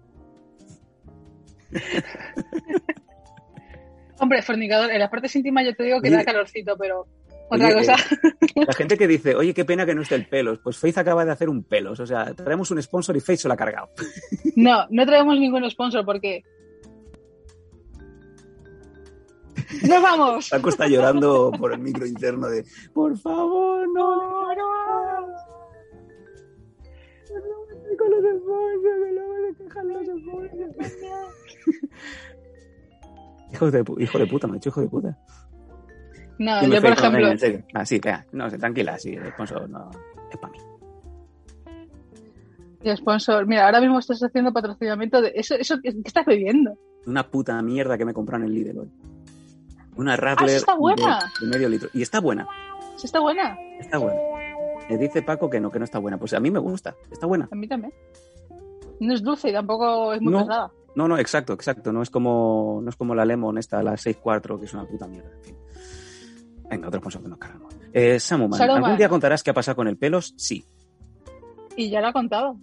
Hombre, 4.19 4.41
fornicador, 4.41 4.91
en 4.91 4.99
las 4.99 5.09
partes 5.09 5.35
íntimas 5.35 5.65
yo 5.65 5.75
te 5.75 5.83
digo 5.83 6.01
que 6.01 6.07
Oye. 6.09 6.17
da 6.17 6.23
calorcito, 6.23 6.77
pero 6.77 7.05
otra 7.49 7.67
Oye, 7.67 7.75
cosa. 7.75 7.95
eh, 8.55 8.65
la 8.65 8.73
gente 8.73 8.97
que 8.97 9.07
dice, 9.07 9.35
oye, 9.35 9.53
qué 9.53 9.65
pena 9.65 9.85
que 9.85 9.93
no 9.93 10.01
esté 10.03 10.15
el 10.15 10.27
pelos. 10.27 10.59
Pues 10.63 10.77
Faith 10.77 10.97
acaba 10.97 11.25
de 11.25 11.31
hacer 11.31 11.49
un 11.49 11.63
pelos. 11.63 11.99
O 11.99 12.07
sea, 12.07 12.33
traemos 12.33 12.71
un 12.71 12.81
sponsor 12.81 13.17
y 13.17 13.19
Faith 13.19 13.39
se 13.39 13.47
lo 13.47 13.53
ha 13.53 13.57
cargado. 13.57 13.89
No, 14.55 14.85
no 14.91 15.05
traemos 15.05 15.39
ningún 15.39 15.69
sponsor 15.69 16.05
porque. 16.05 16.43
¡Nos 19.87 20.01
vamos! 20.01 20.49
Paco 20.49 20.69
está 20.69 20.87
llorando 20.87 21.51
por 21.51 21.73
el 21.73 21.79
micro 21.79 22.05
interno 22.05 22.47
de, 22.47 22.63
por 22.93 23.17
favor, 23.17 23.87
no, 23.91 24.55
no. 24.55 25.27
Con 27.97 28.11
los 28.11 28.21
Hijo 33.53 33.69
de, 33.69 33.85
hijo 33.99 34.17
de 34.17 34.25
puta, 34.25 34.47
me 34.47 34.53
ha 34.53 34.55
dicho 34.55 34.69
hijo 34.69 34.81
de 34.81 34.87
puta. 34.87 35.15
No, 36.39 36.67
yo 36.67 36.81
por 36.81 36.91
ejemplo. 36.91 37.27
en 37.27 37.37
serio. 37.37 37.63
Ah, 37.73 37.85
sí, 37.85 37.99
venga, 37.99 38.25
no, 38.31 38.49
tranquila, 38.49 38.97
sí, 38.97 39.13
el 39.13 39.31
sponsor 39.31 39.69
no, 39.69 39.91
es 40.31 40.37
para 40.37 40.53
mí. 40.53 40.59
y 42.81 42.97
sponsor. 42.97 43.45
Mira, 43.45 43.65
ahora 43.65 43.79
mismo 43.79 43.99
estás 43.99 44.23
haciendo 44.23 44.51
patrocinamiento 44.51 45.21
de. 45.21 45.33
¿Eso, 45.35 45.53
eso 45.55 45.79
qué 45.83 45.93
estás 46.03 46.25
bebiendo? 46.25 46.75
Una 47.05 47.29
puta 47.29 47.61
mierda 47.61 47.95
que 47.97 48.05
me 48.05 48.13
compraron 48.13 48.47
en 48.47 48.53
Lidl 48.55 48.79
hoy. 48.79 48.91
Una 49.95 50.17
Radler 50.17 50.57
está 50.57 50.73
buena. 50.75 51.19
De, 51.39 51.45
de 51.45 51.53
medio 51.53 51.69
litro. 51.69 51.89
Y 51.93 52.01
está 52.01 52.19
buena, 52.19 52.47
¿Sí 52.95 53.05
está 53.05 53.19
buena? 53.19 53.55
está 53.79 53.99
buena. 53.99 54.19
Me 54.89 54.97
dice 54.97 55.21
Paco 55.21 55.49
que 55.49 55.59
no, 55.59 55.69
que 55.71 55.79
no 55.79 55.85
está 55.85 55.99
buena. 55.99 56.17
Pues 56.17 56.33
a 56.33 56.39
mí 56.39 56.49
me 56.49 56.59
gusta, 56.59 56.95
está 57.11 57.27
buena. 57.27 57.47
A 57.51 57.55
mí 57.55 57.67
también. 57.67 57.93
No 58.99 59.13
es 59.13 59.21
dulce 59.23 59.49
y 59.49 59.53
tampoco 59.53 60.13
es 60.13 60.21
muy 60.21 60.31
No. 60.33 60.39
pesada. 60.45 60.71
No, 60.95 61.07
no, 61.07 61.17
exacto, 61.17 61.53
exacto. 61.53 61.91
No 61.91 62.01
es 62.03 62.09
como, 62.09 62.79
no 62.83 62.89
es 62.89 62.95
como 62.95 63.15
la 63.15 63.25
Lemon 63.25 63.57
esta, 63.57 63.81
la 63.81 63.93
6.4, 63.93 64.59
que 64.59 64.65
es 64.65 64.73
una 64.73 64.85
puta 64.85 65.07
mierda. 65.07 65.29
En 65.37 65.43
fin. 65.43 65.55
Venga, 66.69 66.87
otro 66.87 66.99
sponsor 66.99 67.23
que 67.23 67.29
nos 67.29 67.37
cargamos. 67.39 67.75
Eh, 67.91 68.19
Samuman, 68.19 68.57
Saruman. 68.57 68.83
¿algún 68.83 68.97
día 68.97 69.09
contarás 69.09 69.41
qué 69.43 69.49
ha 69.51 69.53
pasado 69.53 69.75
con 69.75 69.87
el 69.87 69.97
pelos? 69.97 70.33
Sí. 70.37 70.65
Y 71.75 71.89
ya 71.89 72.01
lo 72.01 72.07
ha 72.07 72.13
contado. 72.13 72.57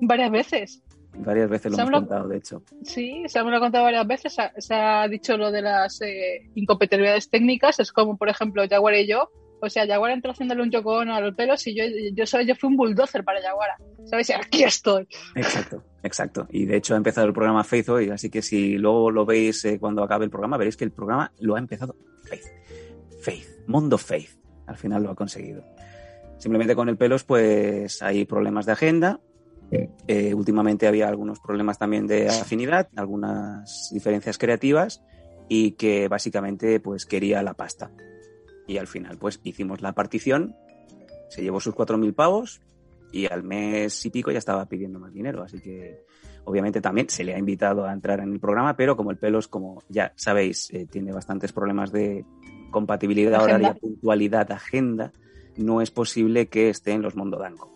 Varias 0.00 0.30
veces. 0.30 0.82
Varias 1.18 1.48
veces 1.48 1.70
lo 1.70 1.76
Sam 1.76 1.88
hemos 1.88 1.92
lo- 2.02 2.06
contado, 2.08 2.28
de 2.28 2.36
hecho. 2.36 2.62
Sí, 2.82 3.22
se 3.26 3.42
lo 3.42 3.56
ha 3.56 3.60
contado 3.60 3.84
varias 3.84 4.06
veces. 4.06 4.34
Se 4.34 4.42
ha, 4.42 4.52
se 4.58 4.74
ha 4.74 5.08
dicho 5.08 5.36
lo 5.36 5.50
de 5.50 5.62
las 5.62 6.00
eh, 6.02 6.50
incompatibilidades 6.56 7.30
técnicas. 7.30 7.78
Es 7.80 7.92
como, 7.92 8.16
por 8.16 8.28
ejemplo, 8.28 8.62
Jaguar 8.68 8.94
y 8.96 9.06
yo. 9.06 9.30
O 9.60 9.68
sea, 9.70 9.86
Jaguar 9.86 10.10
entró 10.12 10.32
haciéndole 10.32 10.62
un 10.62 10.70
chocón 10.70 11.08
a 11.08 11.20
los 11.20 11.34
pelos 11.34 11.66
y 11.66 11.74
yo, 11.74 11.84
yo, 12.12 12.26
soy- 12.26 12.46
yo 12.46 12.54
fui 12.54 12.68
un 12.68 12.76
bulldozer 12.76 13.24
para 13.24 13.40
Jaguar. 13.40 13.70
¿Sabes? 14.04 14.28
Y 14.30 14.32
aquí 14.34 14.62
estoy. 14.64 15.08
Exacto, 15.34 15.82
exacto. 16.02 16.46
Y 16.50 16.66
de 16.66 16.76
hecho 16.76 16.94
ha 16.94 16.96
empezado 16.98 17.26
el 17.26 17.32
programa 17.32 17.64
Faith 17.64 17.88
hoy, 17.88 18.10
así 18.10 18.30
que 18.30 18.42
si 18.42 18.76
luego 18.78 19.10
lo 19.10 19.24
veis 19.26 19.64
eh, 19.64 19.78
cuando 19.78 20.02
acabe 20.04 20.24
el 20.26 20.30
programa, 20.30 20.56
veréis 20.56 20.76
que 20.76 20.84
el 20.84 20.92
programa 20.92 21.32
lo 21.40 21.56
ha 21.56 21.58
empezado 21.58 21.96
Faith. 22.24 22.44
Faith, 23.22 23.46
Mundo 23.66 23.98
Faith. 23.98 24.30
Al 24.66 24.76
final 24.76 25.02
lo 25.02 25.10
ha 25.10 25.14
conseguido. 25.14 25.64
Simplemente 26.38 26.74
con 26.76 26.88
el 26.88 26.96
pelos, 26.96 27.24
pues 27.24 28.02
hay 28.02 28.24
problemas 28.26 28.66
de 28.66 28.72
agenda. 28.72 29.20
Eh, 30.06 30.32
últimamente 30.34 30.86
había 30.86 31.08
algunos 31.08 31.40
problemas 31.40 31.78
también 31.78 32.06
de 32.06 32.28
afinidad, 32.28 32.88
algunas 32.94 33.90
diferencias 33.92 34.38
creativas 34.38 35.02
y 35.48 35.72
que 35.72 36.06
básicamente 36.08 36.78
pues 36.78 37.06
quería 37.06 37.42
la 37.42 37.54
pasta. 37.54 37.90
Y 38.66 38.78
al 38.78 38.86
final 38.86 39.18
pues 39.18 39.40
hicimos 39.44 39.80
la 39.80 39.92
partición, 39.92 40.56
se 41.28 41.42
llevó 41.42 41.60
sus 41.60 41.74
4.000 41.74 42.14
pavos 42.14 42.60
y 43.12 43.30
al 43.32 43.42
mes 43.42 44.04
y 44.04 44.10
pico 44.10 44.30
ya 44.30 44.38
estaba 44.38 44.66
pidiendo 44.66 44.98
más 44.98 45.12
dinero. 45.12 45.42
Así 45.42 45.60
que 45.60 46.04
obviamente 46.44 46.80
también 46.80 47.08
se 47.08 47.24
le 47.24 47.34
ha 47.34 47.38
invitado 47.38 47.84
a 47.84 47.92
entrar 47.92 48.20
en 48.20 48.32
el 48.32 48.40
programa, 48.40 48.76
pero 48.76 48.96
como 48.96 49.10
el 49.10 49.16
pelos, 49.16 49.48
como 49.48 49.82
ya 49.88 50.12
sabéis, 50.16 50.70
eh, 50.72 50.86
tiene 50.90 51.12
bastantes 51.12 51.52
problemas 51.52 51.92
de 51.92 52.24
compatibilidad 52.70 53.34
Agenda. 53.34 53.54
horaria, 53.54 53.74
puntualidad, 53.80 54.52
agenda, 54.52 55.12
no 55.56 55.80
es 55.80 55.90
posible 55.90 56.48
que 56.48 56.68
esté 56.68 56.92
en 56.92 57.02
los 57.02 57.16
Mondodanco. 57.16 57.72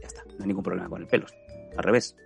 Ya 0.00 0.06
está, 0.06 0.24
no 0.24 0.36
hay 0.40 0.46
ningún 0.46 0.64
problema 0.64 0.88
con 0.88 1.02
el 1.02 1.08
pelos. 1.08 1.34
Al 1.76 1.84
revés. 1.84 2.16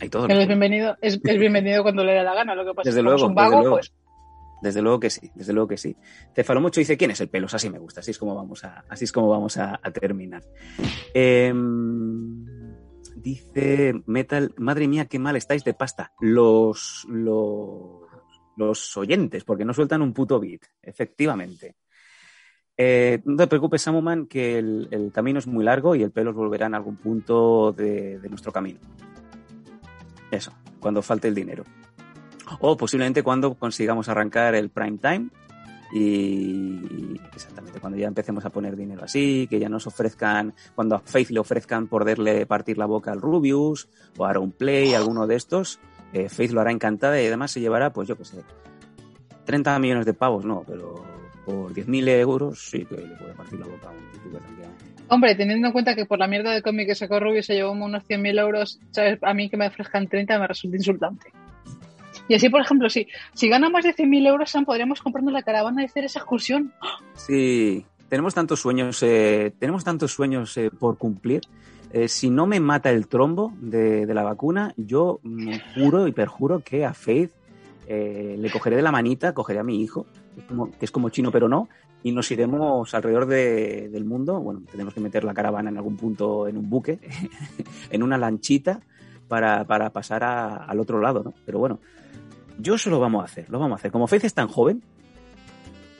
Hay 0.00 0.08
todo. 0.08 0.26
Él 0.28 0.40
es 0.40 0.46
bienvenido, 0.46 0.96
es, 1.00 1.20
es 1.22 1.38
bienvenido 1.38 1.82
cuando 1.82 2.04
le 2.04 2.14
da 2.14 2.22
la 2.22 2.34
gana. 2.34 2.54
Lo 2.54 2.64
que 2.64 2.74
pasa 2.74 2.88
Desde 2.88 3.00
es 3.00 3.02
que 3.02 3.02
luego, 3.02 3.16
es 3.16 3.22
un 3.22 3.34
vago, 3.34 3.50
desde 3.50 3.62
luego. 3.62 3.76
pues 3.76 3.92
Desde 4.60 4.82
luego 4.82 4.98
que 4.98 5.10
sí, 5.10 5.30
desde 5.34 5.52
luego 5.52 5.68
que 5.68 5.76
sí. 5.76 5.96
Cefalomucho 6.34 6.80
dice, 6.80 6.96
¿quién 6.96 7.12
es 7.12 7.20
el 7.20 7.28
pelos? 7.28 7.54
Así 7.54 7.70
me 7.70 7.78
gusta, 7.78 8.00
así 8.00 8.10
es 8.10 8.18
como 8.18 8.34
vamos 8.34 8.64
a, 8.64 8.84
así 8.88 9.04
es 9.04 9.12
como 9.12 9.28
vamos 9.28 9.56
a 9.56 9.78
terminar. 9.92 10.42
Em, 11.14 12.44
dice 13.16 13.94
Metal, 14.06 14.52
madre 14.56 14.88
mía, 14.88 15.06
qué 15.06 15.18
mal 15.18 15.36
estáis 15.36 15.64
de 15.64 15.74
pasta. 15.74 16.12
Los, 16.20 17.06
los, 17.08 18.02
los 18.56 18.96
oyentes, 18.96 19.44
porque 19.44 19.64
no 19.64 19.74
sueltan 19.74 20.02
un 20.02 20.12
puto 20.12 20.40
beat, 20.40 20.62
efectivamente. 20.82 21.76
Eh, 22.76 23.20
no 23.24 23.36
te 23.36 23.46
preocupes, 23.48 23.82
Samuman, 23.82 24.26
que 24.26 24.58
el, 24.58 24.88
el 24.92 25.10
camino 25.12 25.40
es 25.40 25.46
muy 25.48 25.64
largo 25.64 25.96
y 25.96 26.02
el 26.02 26.12
pelos 26.12 26.34
volverá 26.34 26.66
en 26.66 26.74
algún 26.74 26.96
punto 26.96 27.72
de, 27.72 28.20
de 28.20 28.28
nuestro 28.28 28.52
camino. 28.52 28.78
Eso, 30.30 30.52
cuando 30.78 31.02
falte 31.02 31.28
el 31.28 31.34
dinero. 31.34 31.64
O 32.60 32.76
posiblemente 32.76 33.22
cuando 33.22 33.54
consigamos 33.54 34.08
arrancar 34.08 34.54
el 34.54 34.70
prime 34.70 34.98
time 34.98 35.28
y 35.92 37.18
exactamente 37.34 37.80
cuando 37.80 37.98
ya 37.98 38.08
empecemos 38.08 38.44
a 38.44 38.50
poner 38.50 38.76
dinero 38.76 39.04
así, 39.04 39.46
que 39.48 39.58
ya 39.58 39.68
nos 39.68 39.86
ofrezcan, 39.86 40.54
cuando 40.74 40.96
a 40.96 41.00
Faith 41.00 41.30
le 41.30 41.40
ofrezcan 41.40 41.86
poderle 41.86 42.44
partir 42.46 42.78
la 42.78 42.86
boca 42.86 43.12
al 43.12 43.20
Rubius 43.20 43.88
o 44.16 44.26
a 44.26 44.38
un 44.38 44.52
Play, 44.52 44.94
alguno 44.94 45.26
de 45.26 45.36
estos, 45.36 45.80
eh, 46.12 46.28
Faith 46.28 46.52
lo 46.52 46.60
hará 46.60 46.72
encantada 46.72 47.20
y 47.20 47.26
además 47.26 47.52
se 47.52 47.60
llevará, 47.60 47.92
pues 47.92 48.08
yo 48.08 48.16
qué 48.16 48.24
sé, 48.24 48.42
30 49.44 49.78
millones 49.78 50.04
de 50.04 50.12
pavos, 50.12 50.44
no, 50.44 50.62
pero 50.66 51.02
por 51.46 51.72
10.000 51.72 52.08
euros 52.08 52.68
sí 52.70 52.84
que 52.84 52.96
le 52.96 53.16
puede 53.16 53.32
partir 53.32 53.58
la 53.58 53.66
boca 53.66 53.88
a 53.88 53.92
un 53.92 54.12
youtuber. 54.12 54.42
Hombre, 55.10 55.34
teniendo 55.34 55.68
en 55.68 55.72
cuenta 55.72 55.94
que 55.94 56.04
por 56.04 56.18
la 56.18 56.26
mierda 56.26 56.52
de 56.52 56.60
cómic 56.60 56.88
que 56.88 56.94
sacó 56.94 57.18
Rubio 57.18 57.42
se 57.42 57.54
llevó 57.54 57.72
unos 57.72 58.04
100.000 58.04 58.40
euros, 58.40 58.78
¿sabes? 58.90 59.18
A 59.22 59.32
mí 59.32 59.48
que 59.48 59.56
me 59.56 59.66
ofrezcan 59.66 60.06
30 60.06 60.38
me 60.38 60.46
resulta 60.46 60.76
insultante. 60.76 61.32
Y 62.28 62.34
así, 62.34 62.48
por 62.50 62.60
ejemplo, 62.60 62.88
si, 62.90 63.08
si 63.34 63.48
gana 63.48 63.68
más 63.70 63.84
de 63.84 63.94
100.000 63.94 64.26
euros, 64.26 64.50
Sam, 64.50 64.64
podríamos 64.64 65.00
comprarnos 65.02 65.32
la 65.32 65.42
caravana 65.42 65.82
y 65.82 65.86
hacer 65.86 66.04
esa 66.04 66.18
excursión. 66.20 66.72
Sí, 67.14 67.84
tenemos 68.08 68.34
tantos 68.34 68.60
sueños, 68.60 69.02
eh, 69.02 69.52
tenemos 69.58 69.82
tantos 69.84 70.12
sueños 70.12 70.56
eh, 70.56 70.70
por 70.70 70.98
cumplir. 70.98 71.40
Eh, 71.92 72.06
si 72.08 72.28
no 72.28 72.46
me 72.46 72.60
mata 72.60 72.90
el 72.90 73.08
trombo 73.08 73.52
de, 73.60 74.04
la 74.12 74.22
vacuna, 74.22 74.74
yo 74.76 75.20
mm, 75.22 75.52
juro 75.74 76.06
y 76.06 76.12
perjuro 76.12 76.60
que 76.60 76.84
a 76.84 76.92
Faith 76.92 77.30
eh, 77.86 78.36
le 78.38 78.50
cogeré 78.50 78.76
de 78.76 78.82
la 78.82 78.92
manita, 78.92 79.32
cogeré 79.32 79.60
a 79.60 79.64
mi 79.64 79.80
hijo, 79.80 80.04
que 80.78 80.84
es 80.84 80.90
como, 80.90 81.08
chino 81.08 81.32
pero 81.32 81.48
no, 81.48 81.68
y 82.02 82.12
nos 82.12 82.30
iremos 82.30 82.92
alrededor 82.94 83.24
de- 83.26 83.88
del 83.88 84.04
mundo. 84.04 84.38
Bueno, 84.38 84.60
tenemos 84.70 84.92
que 84.92 85.00
meter 85.00 85.24
la 85.24 85.32
caravana 85.32 85.70
en 85.70 85.78
algún 85.78 85.96
punto, 85.96 86.46
en 86.46 86.58
un 86.58 86.68
buque, 86.68 86.98
en 87.90 88.02
una 88.02 88.18
lanchita, 88.18 88.80
para, 89.26 89.64
para 89.64 89.90
pasar 89.90 90.24
a- 90.24 90.56
al 90.56 90.80
otro 90.80 91.00
lado, 91.00 91.22
¿no? 91.24 91.34
Pero 91.46 91.58
bueno, 91.58 91.80
yo 92.58 92.74
eso 92.74 92.90
lo 92.90 93.00
vamos 93.00 93.22
a 93.22 93.24
hacer, 93.24 93.48
lo 93.48 93.58
vamos 93.58 93.76
a 93.76 93.78
hacer. 93.78 93.90
Como 93.90 94.06
Faith 94.06 94.24
es 94.24 94.34
tan 94.34 94.48
joven, 94.48 94.82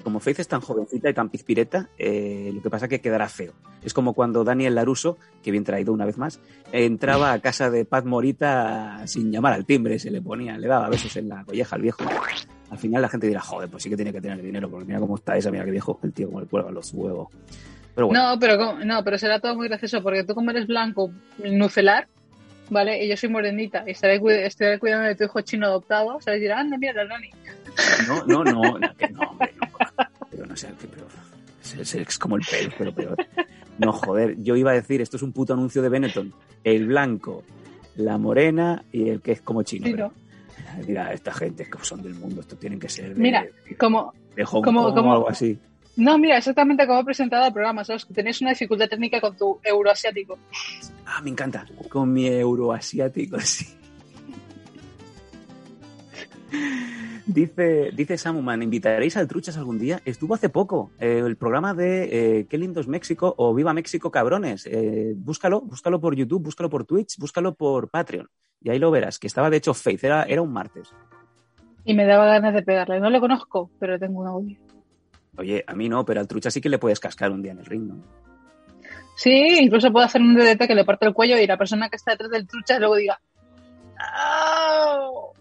como 0.03 0.21
Faith 0.21 0.41
es 0.41 0.49
tan 0.49 0.61
jovencita 0.61 1.11
y 1.11 1.15
tan 1.15 1.29
pizpireta, 1.29 1.89
eh, 1.99 2.51
lo 2.55 2.63
que 2.63 2.71
pasa 2.71 2.87
es 2.87 2.91
que 2.91 3.01
quedará 3.01 3.29
feo. 3.29 3.53
Es 3.83 3.95
como 3.95 4.13
cuando 4.15 4.45
Daniel 4.45 4.75
Laruso, 4.75 5.19
que 5.43 5.51
bien 5.51 5.65
traído 5.65 5.93
una 5.93 6.05
vez 6.05 6.19
más, 6.19 6.41
entraba 6.73 7.33
a 7.33 7.41
casa 7.41 7.71
de 7.71 7.85
Pat 7.85 8.05
Morita 8.05 9.07
sin 9.07 9.31
llamar 9.31 9.53
al 9.53 9.65
timbre, 9.65 9.99
se 9.99 10.11
le 10.11 10.21
ponía, 10.21 10.59
le 10.59 10.67
daba 10.67 10.89
besos 10.89 11.17
en 11.17 11.29
la 11.29 11.45
colleja 11.45 11.77
al 11.77 11.83
viejo. 11.83 12.03
Al 12.71 12.79
final 12.79 13.03
la 13.03 13.09
gente 13.09 13.27
dirá, 13.27 13.41
joder, 13.41 13.71
pues 13.71 13.83
sí 13.83 13.89
que 13.89 13.97
tiene 13.97 14.13
que 14.13 14.21
tener 14.21 14.43
dinero, 14.43 14.69
porque 14.69 14.85
mira 14.85 15.01
cómo 15.01 15.17
está 15.17 15.37
esa, 15.37 15.51
mira 15.51 15.65
qué 15.65 15.71
viejo 15.71 15.99
el 16.03 16.13
tío, 16.13 16.27
como 16.27 16.41
le 16.41 16.47
cuelgan 16.47 16.75
los 16.75 16.93
huevos. 16.93 17.29
No, 17.97 18.39
pero 18.39 18.79
no, 18.85 19.03
pero 19.03 19.19
será 19.19 19.41
todo 19.41 19.57
muy 19.57 19.69
gracioso 19.69 20.03
porque 20.03 20.23
tú 20.23 20.35
como 20.35 20.51
eres 20.51 20.67
blanco, 20.67 21.11
nucelar, 21.43 22.09
¿vale? 22.71 23.05
Y 23.05 23.09
yo 23.09 23.17
soy 23.17 23.29
morenita 23.29 23.85
y 23.87 23.91
estaré, 23.93 24.21
cuid- 24.21 24.45
estaré 24.45 24.79
cuidando 24.79 25.07
de 25.09 25.15
tu 25.15 25.25
hijo 25.25 25.41
chino 25.43 25.67
adoptado, 25.67 26.21
¿sabes? 26.21 26.41
Dirá, 26.41 26.61
anda, 26.61 26.77
mira, 26.79 26.93
la 26.93 27.05
nani. 27.05 27.31
no, 28.07 28.25
no, 28.27 28.45
no, 28.45 28.79
no, 28.79 28.95
que 28.97 29.09
no, 29.09 29.21
hombre, 29.21 29.53
no. 29.61 29.69
Pero 30.31 30.47
no 30.47 30.57
sé, 30.57 30.69
peor. 30.69 31.09
Es, 31.81 31.95
es- 31.95 32.19
como 32.19 32.37
el 32.37 32.43
pelo, 32.51 32.71
pero 32.77 32.93
peor. 32.95 33.17
No, 33.79 33.93
joder, 33.93 34.37
yo 34.43 34.57
iba 34.57 34.71
a 34.73 34.75
decir, 34.75 35.01
esto 35.01 35.17
es 35.17 35.23
un 35.23 35.33
puto 35.33 35.53
anuncio 35.55 35.83
de 35.83 35.89
Benetton. 35.89 36.33
El 36.65 36.87
blanco, 36.89 37.45
la 37.97 38.19
morena 38.19 38.83
y 38.93 39.09
el 39.11 39.21
que 39.21 39.33
es 39.33 39.41
como 39.43 39.63
chino. 39.63 39.87
Sí. 39.87 39.93
¿no? 39.95 40.13
Dirá, 40.85 41.13
esta 41.13 41.33
gente 41.33 41.65
que 41.71 41.79
son 41.85 42.03
del 42.03 42.15
mundo, 42.15 42.41
esto 42.41 42.57
tienen 42.57 42.79
que 42.81 42.89
ser 42.89 43.15
de, 43.15 43.21
Mira, 43.21 43.47
como, 43.79 44.13
de 44.35 44.45
Hong 44.45 44.63
como- 44.63 44.83
Kong 44.85 44.95
como- 44.95 45.11
o 45.11 45.15
algo 45.15 45.29
así. 45.31 45.59
No, 45.99 46.17
mira, 46.17 46.39
exactamente 46.39 46.87
como 46.87 47.01
he 47.01 47.05
presentado 47.05 47.49
el 47.49 47.53
programa, 47.53 47.83
¿sabes? 47.83 48.05
Que 48.05 48.15
tenéis 48.15 48.41
una 48.41 48.51
dificultad 48.51 48.89
técnica 48.89 49.21
con 49.21 49.37
tu 49.37 49.59
euroasiático. 49.65 50.39
Ah, 51.05 51.21
me 51.23 51.31
encanta. 51.31 51.67
Con 51.89 52.13
mi 52.13 52.29
euroasiático, 52.29 53.41
sí. 53.41 53.67
Dice, 57.27 57.91
dice 57.93 58.17
Samuman, 58.17 58.63
¿invitaréis 58.63 59.17
al 59.17 59.27
Truchas 59.27 59.57
algún 59.57 59.77
día? 59.77 60.01
Estuvo 60.05 60.35
hace 60.35 60.49
poco 60.49 60.93
eh, 61.01 61.21
el 61.27 61.37
programa 61.37 61.75
de 61.75 62.05
eh, 62.39 62.47
Qué 62.47 62.59
lindo 62.59 62.81
es 62.81 62.87
México 62.87 63.35
o 63.37 63.53
Viva 63.53 63.75
México 63.75 64.13
cabrones. 64.13 64.67
Eh, 64.67 65.15
búscalo, 65.17 65.63
búscalo 65.63 66.01
por 66.01 66.15
YouTube, 66.15 66.45
búscalo 66.45 66.71
por 66.71 66.85
Twitch, 66.85 67.19
búscalo 67.19 67.55
por 67.57 67.91
Patreon. 67.91 68.29
Y 68.63 68.71
ahí 68.71 68.79
lo 68.79 68.93
verás, 68.93 69.19
que 69.19 69.27
estaba 69.27 69.51
de 69.51 69.57
hecho 69.57 69.75
Faith, 69.75 70.05
era, 70.05 70.23
era 70.23 70.43
un 70.43 70.53
martes. 70.53 70.95
Y 71.85 71.95
me 71.95 72.07
daba 72.07 72.27
ganas 72.27 72.55
de 72.55 72.63
pegarle. 72.63 73.01
No 73.01 73.11
le 73.11 73.19
conozco, 73.19 73.69
pero 73.81 73.99
tengo 73.99 74.21
un 74.21 74.29
audio. 74.29 74.68
Oye, 75.39 75.65
a 75.67 75.75
mí 75.75 75.89
no, 75.89 76.05
pero 76.05 76.21
al 76.21 76.27
Trucha 76.27 76.51
sí 76.51 76.61
que 76.61 76.69
le 76.69 76.79
puedes 76.79 76.99
cascar 76.99 77.31
un 77.31 77.43
día 77.43 77.53
en 77.53 77.61
el 77.61 77.67
ring, 77.67 77.87
¿no? 77.87 78.03
Sí, 79.17 79.59
incluso 79.61 79.91
puedo 79.91 80.05
hacer 80.05 80.21
un 80.21 80.35
DDT 80.35 80.67
que 80.67 80.75
le 80.75 80.85
parte 80.85 81.07
el 81.07 81.15
cuello 81.15 81.39
y 81.39 81.47
la 81.47 81.57
persona 81.57 81.89
que 81.89 81.97
está 81.97 82.13
detrás 82.13 82.31
del 82.31 82.47
trucha 82.47 82.79
luego 82.79 82.97
diga. 82.97 83.21
"Au". 83.99 85.33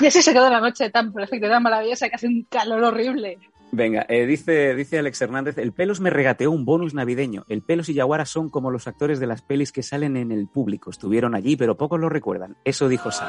Y 0.00 0.06
así 0.06 0.20
se 0.20 0.32
quedó 0.32 0.50
la 0.50 0.60
noche 0.60 0.90
tan 0.90 1.12
perfecta, 1.12 1.48
tan 1.48 1.62
maravillosa, 1.62 2.08
que 2.08 2.16
hace 2.16 2.26
un 2.26 2.46
calor 2.50 2.84
horrible. 2.84 3.38
Venga, 3.72 4.06
eh, 4.08 4.26
dice, 4.26 4.74
dice 4.74 4.98
Alex 4.98 5.20
Hernández, 5.20 5.58
el 5.58 5.72
Pelos 5.72 6.00
me 6.00 6.10
regateó 6.10 6.50
un 6.50 6.64
bonus 6.64 6.94
navideño. 6.94 7.44
El 7.48 7.62
Pelos 7.62 7.88
y 7.88 7.94
Yaguara 7.94 8.24
son 8.24 8.48
como 8.48 8.70
los 8.70 8.86
actores 8.86 9.18
de 9.18 9.26
las 9.26 9.42
pelis 9.42 9.72
que 9.72 9.82
salen 9.82 10.16
en 10.16 10.32
el 10.32 10.48
público. 10.48 10.90
Estuvieron 10.90 11.34
allí, 11.34 11.56
pero 11.56 11.76
pocos 11.76 12.00
lo 12.00 12.08
recuerdan. 12.08 12.56
Eso 12.64 12.88
dijo 12.88 13.10
Sam. 13.10 13.28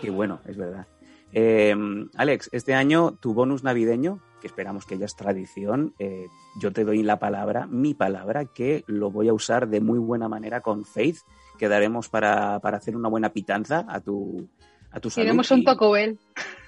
Qué 0.00 0.10
bueno, 0.10 0.40
es 0.46 0.56
verdad. 0.56 0.86
Eh, 1.32 1.74
Alex, 2.16 2.48
este 2.52 2.74
año 2.74 3.16
tu 3.20 3.34
bonus 3.34 3.64
navideño, 3.64 4.20
que 4.40 4.46
esperamos 4.46 4.84
que 4.84 4.98
ya 4.98 5.06
es 5.06 5.16
tradición, 5.16 5.94
eh, 5.98 6.26
yo 6.60 6.72
te 6.72 6.84
doy 6.84 7.02
la 7.02 7.18
palabra, 7.18 7.66
mi 7.66 7.94
palabra, 7.94 8.44
que 8.44 8.84
lo 8.86 9.10
voy 9.10 9.28
a 9.28 9.32
usar 9.32 9.68
de 9.68 9.80
muy 9.80 9.98
buena 9.98 10.28
manera 10.28 10.60
con 10.60 10.84
Faith. 10.84 11.18
Quedaremos 11.58 12.08
para, 12.08 12.60
para 12.60 12.76
hacer 12.76 12.96
una 12.96 13.08
buena 13.08 13.30
pitanza 13.30 13.86
a 13.88 14.00
tu, 14.00 14.48
a 14.90 15.00
tu. 15.00 15.08
Iremos 15.16 15.50
a 15.50 15.54
un 15.54 15.64
Taco 15.64 15.92
Bell. 15.92 16.18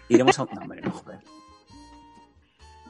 Iremos 0.09 0.39
a 0.39 0.43
un... 0.43 0.49
No, 0.55 0.61
hombre, 0.63 0.81
no, 0.83 0.91
joder. 0.91 1.19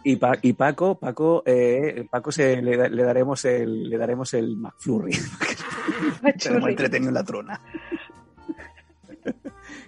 Y, 0.05 0.16
Pa- 0.16 0.39
y 0.43 0.52
Paco, 0.52 0.98
Paco, 0.98 1.43
eh, 1.47 2.06
Paco 2.10 2.31
se, 2.31 2.60
le, 2.60 2.90
le 2.90 3.02
daremos 3.02 3.44
el, 3.47 3.89
le 3.89 3.97
daremos 3.97 4.35
el 4.35 4.56
McFlurry. 4.56 5.12
Tenemos 6.43 6.68
entretenido 6.68 7.09
en 7.09 7.14
la 7.14 7.24
trona. 7.24 7.60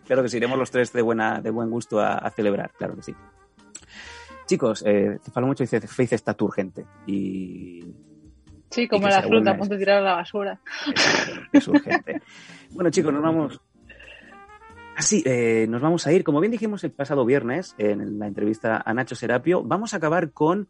claro 0.06 0.22
que 0.22 0.28
sí, 0.28 0.36
iremos 0.38 0.58
los 0.58 0.70
tres 0.70 0.92
de 0.92 1.02
buena, 1.02 1.40
de 1.40 1.50
buen 1.50 1.70
gusto 1.70 2.00
a, 2.00 2.14
a 2.14 2.30
celebrar, 2.30 2.70
claro 2.78 2.96
que 2.96 3.02
sí. 3.02 3.14
Chicos, 4.46 4.82
eh, 4.86 5.18
Cefalo 5.22 5.46
mucho 5.48 5.64
dice, 5.64 5.80
Faith 5.80 6.12
está 6.12 6.36
urgente. 6.40 6.84
Y 7.06 7.84
Sí, 8.70 8.88
como 8.88 9.08
la 9.08 9.22
fruta, 9.22 9.52
a 9.52 9.56
punto 9.56 9.74
de 9.74 9.78
tirar 9.78 9.98
a 9.98 10.00
la 10.00 10.14
basura. 10.16 10.60
es 11.52 11.68
urgente. 11.68 12.20
bueno, 12.70 12.90
chicos, 12.90 13.12
nos 13.12 13.22
vamos. 13.22 13.60
Así, 14.96 15.22
eh, 15.26 15.66
nos 15.68 15.82
vamos 15.82 16.06
a 16.06 16.12
ir. 16.12 16.24
Como 16.24 16.40
bien 16.40 16.50
dijimos 16.50 16.82
el 16.82 16.90
pasado 16.90 17.26
viernes 17.26 17.74
en 17.76 18.18
la 18.18 18.26
entrevista 18.26 18.82
a 18.84 18.94
Nacho 18.94 19.14
Serapio, 19.14 19.62
vamos 19.62 19.92
a 19.92 19.98
acabar 19.98 20.32
con 20.32 20.68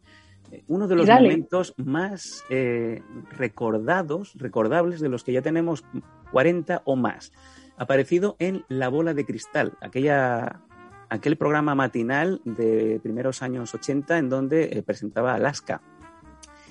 eh, 0.51 0.63
uno 0.67 0.87
de 0.89 0.95
los 0.95 1.07
Dale. 1.07 1.29
momentos 1.29 1.73
más 1.77 2.43
eh, 2.49 3.01
recordados, 3.31 4.33
recordables 4.35 4.99
de 4.99 5.07
los 5.07 5.23
que 5.23 5.31
ya 5.31 5.41
tenemos 5.41 5.85
40 6.31 6.81
o 6.83 6.97
más. 6.97 7.31
Aparecido 7.77 8.35
en 8.39 8.65
La 8.67 8.89
Bola 8.89 9.13
de 9.13 9.25
Cristal, 9.25 9.77
aquella, 9.81 10.61
aquel 11.09 11.37
programa 11.37 11.73
matinal 11.73 12.41
de 12.43 12.99
primeros 13.01 13.41
años 13.41 13.73
80 13.73 14.17
en 14.17 14.29
donde 14.29 14.63
eh, 14.65 14.83
presentaba 14.83 15.35
Alaska 15.35 15.81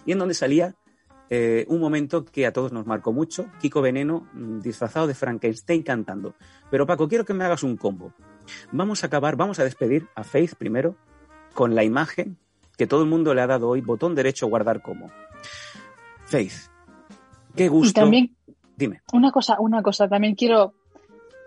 y 0.05 0.13
en 0.13 0.19
donde 0.19 0.35
salía 0.35 0.75
eh, 1.31 1.65
un 1.69 1.81
momento 1.81 2.25
que 2.25 2.47
a 2.47 2.53
todos 2.53 2.73
nos 2.73 2.87
marcó 2.87 3.13
mucho, 3.13 3.47
Kiko 3.61 3.83
Veneno 3.83 4.29
mm, 4.33 4.61
disfrazado 4.61 5.07
de 5.07 5.15
Frankenstein 5.15 5.83
cantando. 5.83 6.35
Pero 6.71 6.87
Paco, 6.87 7.09
quiero 7.09 7.25
que 7.25 7.35
me 7.35 7.45
hagas 7.45 7.63
un 7.63 7.77
combo. 7.77 8.13
Vamos 8.73 9.03
a 9.03 9.09
acabar, 9.09 9.37
vamos 9.37 9.59
a 9.59 9.65
despedir 9.65 10.07
a 10.15 10.23
Faith 10.25 10.55
primero 10.55 10.97
con 11.55 11.75
la 11.75 11.83
imagen 11.85 12.37
que 12.77 12.87
todo 12.87 13.03
el 13.03 13.09
mundo 13.09 13.35
le 13.35 13.41
ha 13.41 13.47
dado 13.47 13.69
hoy, 13.69 13.81
botón 13.81 14.15
derecho 14.15 14.47
guardar 14.47 14.83
como. 14.83 15.11
Faith, 16.27 16.53
qué 17.57 17.65
Y 17.65 17.69
gusto. 17.69 18.01
también, 18.01 18.37
Dime. 18.77 19.01
una 19.13 19.31
cosa, 19.33 19.57
una 19.59 19.83
cosa, 19.83 20.09
también 20.09 20.35
quiero, 20.35 20.75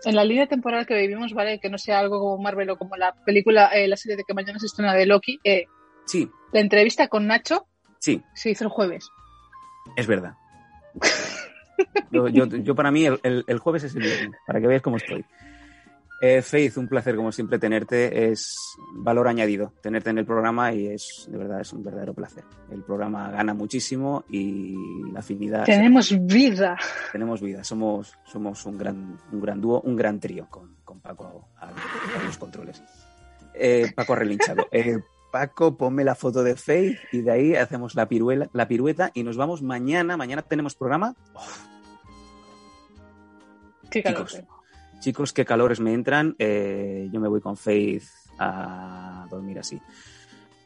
en 0.04 0.16
la 0.16 0.24
línea 0.24 0.46
temporal 0.46 0.86
que 0.86 0.94
vivimos, 0.94 1.32
¿vale? 1.32 1.60
Que 1.60 1.70
no 1.70 1.78
sea 1.78 2.00
algo 2.00 2.18
como 2.18 2.42
Marvel 2.42 2.70
o 2.70 2.76
como 2.76 2.96
la 2.96 3.14
película, 3.24 3.66
eh, 3.68 3.86
la 3.88 3.96
serie 3.96 4.16
de 4.16 4.24
que 4.24 4.34
mañana 4.34 4.58
se 4.58 4.66
estrena 4.66 4.94
de 4.94 5.06
Loki, 5.06 5.38
eh, 5.44 5.66
Sí, 6.06 6.28
la 6.52 6.60
entrevista 6.60 7.06
con 7.08 7.26
Nacho 7.28 7.66
sí, 8.00 8.22
se 8.34 8.50
hizo 8.50 8.64
el 8.64 8.70
jueves. 8.70 9.10
Es 9.96 10.06
verdad. 10.06 10.34
Yo, 12.10 12.28
yo- 12.28 12.46
yo 12.46 12.74
para 12.74 12.90
mí 12.90 13.06
el, 13.06 13.18
el- 13.22 13.44
el 13.46 13.58
jueves 13.58 13.84
es 13.84 13.94
el 13.94 14.02
viernes, 14.02 14.38
para 14.46 14.60
que 14.60 14.66
veas 14.66 14.82
cómo 14.82 14.96
estoy. 14.98 15.24
Eh, 16.22 16.42
Faith, 16.42 16.76
un 16.76 16.86
placer 16.86 17.16
como 17.16 17.32
siempre 17.32 17.58
tenerte, 17.58 18.30
es 18.30 18.54
valor 18.96 19.26
añadido 19.26 19.72
tenerte 19.82 20.10
en 20.10 20.18
el 20.18 20.26
programa 20.26 20.70
y 20.74 20.88
es 20.88 21.26
de 21.30 21.38
verdad 21.38 21.62
es 21.62 21.72
un 21.72 21.82
verdadero 21.82 22.12
placer. 22.12 22.44
El 22.70 22.82
programa 22.82 23.30
gana 23.30 23.54
muchísimo 23.54 24.24
y 24.28 24.74
la 25.12 25.20
afinidad 25.20 25.64
Tenemos 25.64 26.10
vida. 26.26 26.76
tenemos 27.10 27.40
vida, 27.40 27.64
somos, 27.64 28.18
somos 28.26 28.66
un 28.66 28.76
gran, 28.76 29.18
un 29.32 29.40
gran 29.40 29.62
dúo, 29.62 29.80
un 29.80 29.96
gran 29.96 30.20
trío 30.20 30.46
con, 30.50 30.76
con 30.84 31.00
Paco 31.00 31.48
a, 31.56 31.68
a 31.68 32.22
los 32.24 32.36
controles. 32.36 32.82
Eh, 33.54 33.90
Paco 33.96 34.12
ha 34.12 34.16
relinchado. 34.16 34.66
Eh, 34.70 34.98
Paco, 35.30 35.76
ponme 35.76 36.04
la 36.04 36.14
foto 36.14 36.42
de 36.42 36.56
Faith 36.56 36.98
y 37.12 37.22
de 37.22 37.30
ahí 37.30 37.54
hacemos 37.54 37.94
la 37.94 38.08
piruela, 38.08 38.48
la 38.52 38.68
pirueta 38.68 39.10
y 39.14 39.22
nos 39.22 39.36
vamos 39.36 39.62
mañana. 39.62 40.16
Mañana 40.16 40.42
tenemos 40.42 40.74
programa. 40.74 41.14
Qué 43.90 44.02
calor 44.02 44.26
Chicos. 44.26 44.32
tengo. 44.34 44.60
Chicos, 45.00 45.32
qué 45.32 45.44
calores 45.44 45.80
me 45.80 45.94
entran. 45.94 46.36
Eh, 46.38 47.08
yo 47.12 47.20
me 47.20 47.28
voy 47.28 47.40
con 47.40 47.56
Faith 47.56 48.04
a 48.38 49.26
dormir 49.30 49.58
así. 49.58 49.80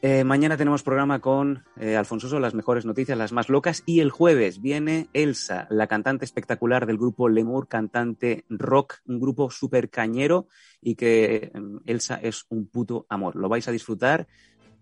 Eh, 0.06 0.22
mañana 0.22 0.58
tenemos 0.58 0.82
programa 0.82 1.20
con 1.20 1.64
eh, 1.80 1.96
Alfonso 1.96 2.38
las 2.38 2.52
mejores 2.52 2.84
noticias, 2.84 3.16
las 3.16 3.32
más 3.32 3.48
locas. 3.48 3.82
Y 3.86 4.00
el 4.00 4.10
jueves 4.10 4.60
viene 4.60 5.08
Elsa, 5.14 5.66
la 5.70 5.86
cantante 5.86 6.26
espectacular 6.26 6.84
del 6.84 6.98
grupo 6.98 7.30
Lemur, 7.30 7.68
cantante 7.68 8.44
rock, 8.50 8.96
un 9.06 9.18
grupo 9.18 9.50
súper 9.50 9.88
cañero. 9.88 10.46
Y 10.82 10.96
que 10.96 11.50
mm, 11.54 11.76
Elsa 11.86 12.16
es 12.16 12.44
un 12.50 12.66
puto 12.66 13.06
amor. 13.08 13.34
Lo 13.34 13.48
vais 13.48 13.66
a 13.66 13.72
disfrutar 13.72 14.26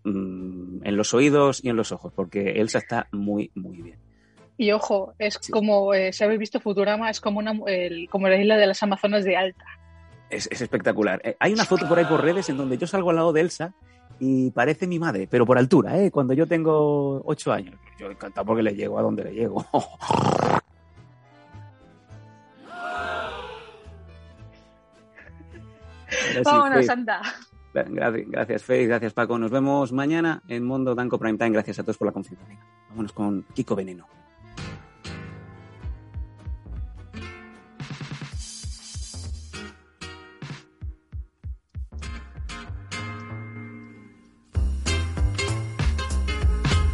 mm, 0.05 0.85
en 0.87 0.97
los 0.97 1.15
oídos 1.15 1.63
y 1.65 1.69
en 1.69 1.77
los 1.77 1.93
ojos, 1.93 2.13
porque 2.15 2.61
Elsa 2.61 2.79
está 2.79 3.09
muy, 3.13 3.51
muy 3.55 3.81
bien. 3.83 3.99
Y 4.59 4.71
ojo, 4.73 5.15
es 5.19 5.39
Sí. 5.41 5.51
como, 5.53 5.95
eh, 5.95 6.13
si 6.13 6.23
habéis 6.25 6.39
visto 6.41 6.61
Futurama, 6.61 7.11
es 7.11 7.21
como, 7.21 7.39
una, 7.39 7.53
el- 7.67 8.09
como 8.11 8.29
la 8.29 8.37
isla 8.37 8.57
de 8.57 8.67
las 8.67 8.83
Amazonas 8.83 9.25
de 9.25 9.37
Alta. 9.37 9.65
Es, 10.31 10.49
es 10.51 10.61
espectacular. 10.61 11.21
Eh, 11.25 11.37
hay 11.41 11.53
una 11.53 11.65
foto 11.65 11.89
por 11.89 11.99
ahí 11.99 12.05
por 12.05 12.23
redes 12.23 12.49
en 12.49 12.57
donde 12.57 12.79
yo 12.79 12.87
salgo 12.87 13.11
al 13.11 13.17
lado 13.17 13.33
de 13.33 13.41
Elsa 13.43 13.73
y 14.21 14.51
parece 14.51 14.87
mi 14.87 14.99
madre, 14.99 15.27
pero 15.31 15.45
por 15.47 15.59
altura, 15.59 15.99
¿eh? 15.99 16.11
Cuando 16.11 16.33
yo 16.35 16.47
tengo 16.47 17.23
ocho 17.25 17.53
años. 17.53 17.75
Yo 17.99 18.11
encantado 18.11 18.47
porque 18.47 18.63
le 18.63 18.75
llego 18.75 18.99
a 18.99 19.03
donde 19.03 19.25
le 19.25 19.33
llego. 19.35 19.65
Sí, 26.35 26.41
Vámonos, 26.45 26.89
anda. 26.89 27.21
Gracias, 27.75 28.29
gracias, 28.29 28.65
Faith, 28.65 28.87
gracias, 28.87 29.13
Paco. 29.13 29.39
Nos 29.39 29.51
vemos 29.51 29.93
mañana 29.93 30.43
en 30.49 30.65
Mundo 30.65 30.95
Danco 30.95 31.19
Prime 31.19 31.39
Time. 31.39 31.51
Gracias 31.51 31.79
a 31.79 31.83
todos 31.83 31.97
por 31.97 32.07
la 32.07 32.13
confianza. 32.13 32.45
Vámonos 32.91 33.13
con 33.13 33.43
Kiko 33.55 33.75
Veneno. 33.75 34.07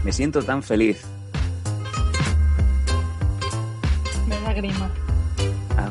Me 0.05 0.13
siento 0.13 0.43
tan 0.43 0.63
feliz. 0.63 1.05
Me 4.27 4.41
da 4.41 4.55
grima. 4.55 5.08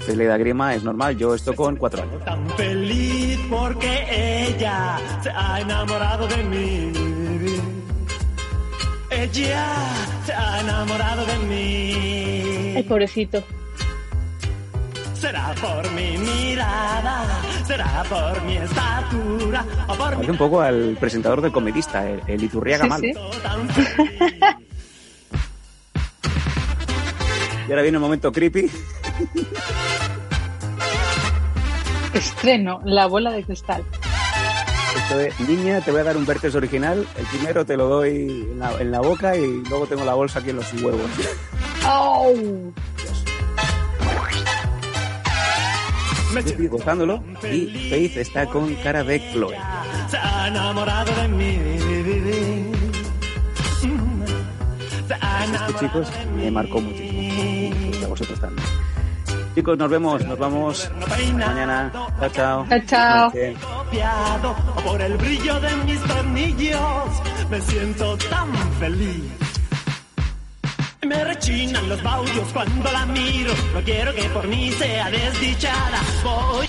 A 0.07 0.09
Feli 0.09 0.25
da 0.25 0.37
grima 0.37 0.73
es 0.73 0.83
normal. 0.83 1.17
Yo 1.17 1.35
esto 1.35 1.53
con 1.53 1.75
cuatro 1.75 2.01
años. 2.01 2.23
Tan 2.23 2.49
feliz 2.51 3.37
porque 3.49 4.47
ella 4.47 4.97
se 5.21 5.29
ha 5.29 5.59
enamorado 5.59 6.25
de 6.27 6.43
mí. 6.43 6.93
Ella 9.09 9.65
se 10.25 10.31
ha 10.33 10.61
enamorado 10.61 11.25
de 11.25 11.37
mí. 11.39 12.73
Ay, 12.77 12.83
pobrecito. 12.83 13.43
Será 15.13 15.53
por 15.59 15.91
mi 15.91 16.17
mirada, 16.17 17.25
será 17.65 18.03
por 18.07 18.41
mi 18.43 18.55
estatura 18.57 19.65
o 19.87 19.93
por 19.95 20.09
mi 20.11 20.15
Parece 20.15 20.31
un 20.31 20.37
poco 20.37 20.61
al 20.61 20.95
presentador 20.99 21.41
del 21.41 21.51
comedista, 21.51 22.07
el, 22.07 22.21
el 22.27 22.43
Iturriaga 22.43 22.83
Sí, 22.85 22.89
malo. 22.89 23.03
sí. 23.03 23.13
Y 27.67 27.71
ahora 27.71 27.81
viene 27.81 27.97
un 27.97 28.03
momento 28.03 28.31
creepy. 28.31 28.71
Estreno 32.17 32.81
La 32.83 33.05
bola 33.05 33.31
de 33.31 33.43
cristal. 33.43 33.83
Esto 34.95 35.17
de, 35.17 35.31
niña, 35.47 35.81
te 35.81 35.91
voy 35.91 36.01
a 36.01 36.05
dar 36.05 36.17
un 36.17 36.25
vértiz 36.25 36.55
original. 36.55 37.05
El 37.15 37.25
primero 37.27 37.63
te 37.63 37.77
lo 37.77 37.87
doy 37.87 38.47
en 38.51 38.59
la, 38.59 38.73
en 38.81 38.91
la 38.91 39.01
boca 39.01 39.37
y 39.37 39.63
luego 39.69 39.85
tengo 39.85 40.03
la 40.03 40.15
bolsa 40.15 40.39
aquí 40.39 40.49
en 40.49 40.55
los 40.55 40.73
huevos. 40.73 41.11
¡Au! 41.85 42.73
Me 46.33 46.41
Yo 46.41 46.49
estoy 46.49 46.67
gozándolo 46.67 47.23
y 47.43 47.89
Faith 47.89 48.17
está 48.17 48.47
con 48.47 48.73
cara 48.75 49.03
de 49.03 49.19
Chloe. 49.31 49.55
Se 50.09 50.17
ha 50.17 50.47
enamorado 50.47 51.13
de 51.21 51.27
mí. 51.27 51.59
Esto, 55.53 55.79
chicos, 55.79 56.07
me 56.35 56.49
marcó 56.49 56.81
muchísimo. 56.81 57.31
Y 57.31 58.03
a 58.03 58.07
vosotros 58.07 58.39
también. 58.39 58.66
Chicos, 59.57 59.75
nos 59.75 59.89
vemos, 59.89 60.23
nos 60.23 60.37
vamos 60.37 60.91
mañana. 61.33 61.91
Chao, 62.19 62.29
chao. 62.29 62.67
Chao, 62.85 63.31
chao. 63.91 64.55
Por 64.85 65.01
el 65.01 65.17
brillo 65.17 65.59
de 65.59 65.75
mis 65.77 65.99
tornillos. 66.03 66.79
Me 67.49 67.59
siento 67.61 68.15
tan 68.29 68.53
feliz. 68.73 69.23
Me 71.07 71.23
rechinan 71.23 71.89
los 71.89 72.03
baullos 72.03 72.47
cuando 72.53 72.91
la 72.91 73.07
miro. 73.07 73.51
No 73.73 73.81
quiero 73.81 74.13
que 74.13 74.29
por 74.29 74.47
mí 74.47 74.71
sea 74.73 75.09
desdichada. 75.09 76.01
Voy 76.23 76.67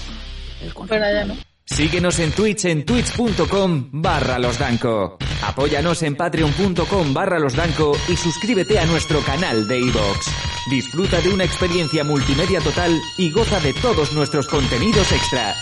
Pero 0.89 1.05
ya 1.13 1.25
no. 1.27 1.35
Síguenos 1.67 2.19
en 2.21 2.33
Twitch 2.33 2.65
en 2.65 2.87
twitch.com 2.87 3.91
barra 3.93 4.39
losdanco. 4.39 5.19
Apóyanos 5.43 6.03
en 6.05 6.17
patreon.com 6.17 7.13
barra 7.13 7.39
losdanco 7.39 7.93
y 8.09 8.17
suscríbete 8.17 8.79
a 8.79 8.87
nuestro 8.87 9.21
canal 9.21 9.69
de 9.69 9.79
iVoox. 9.79 10.58
Disfruta 10.69 11.19
de 11.23 11.31
una 11.31 11.45
experiencia 11.45 12.05
multimedia 12.05 12.61
total 12.61 13.01
y 13.17 13.31
goza 13.31 13.59
de 13.61 13.73
todos 13.73 14.13
nuestros 14.13 14.47
contenidos 14.47 15.11
extra. 15.13 15.57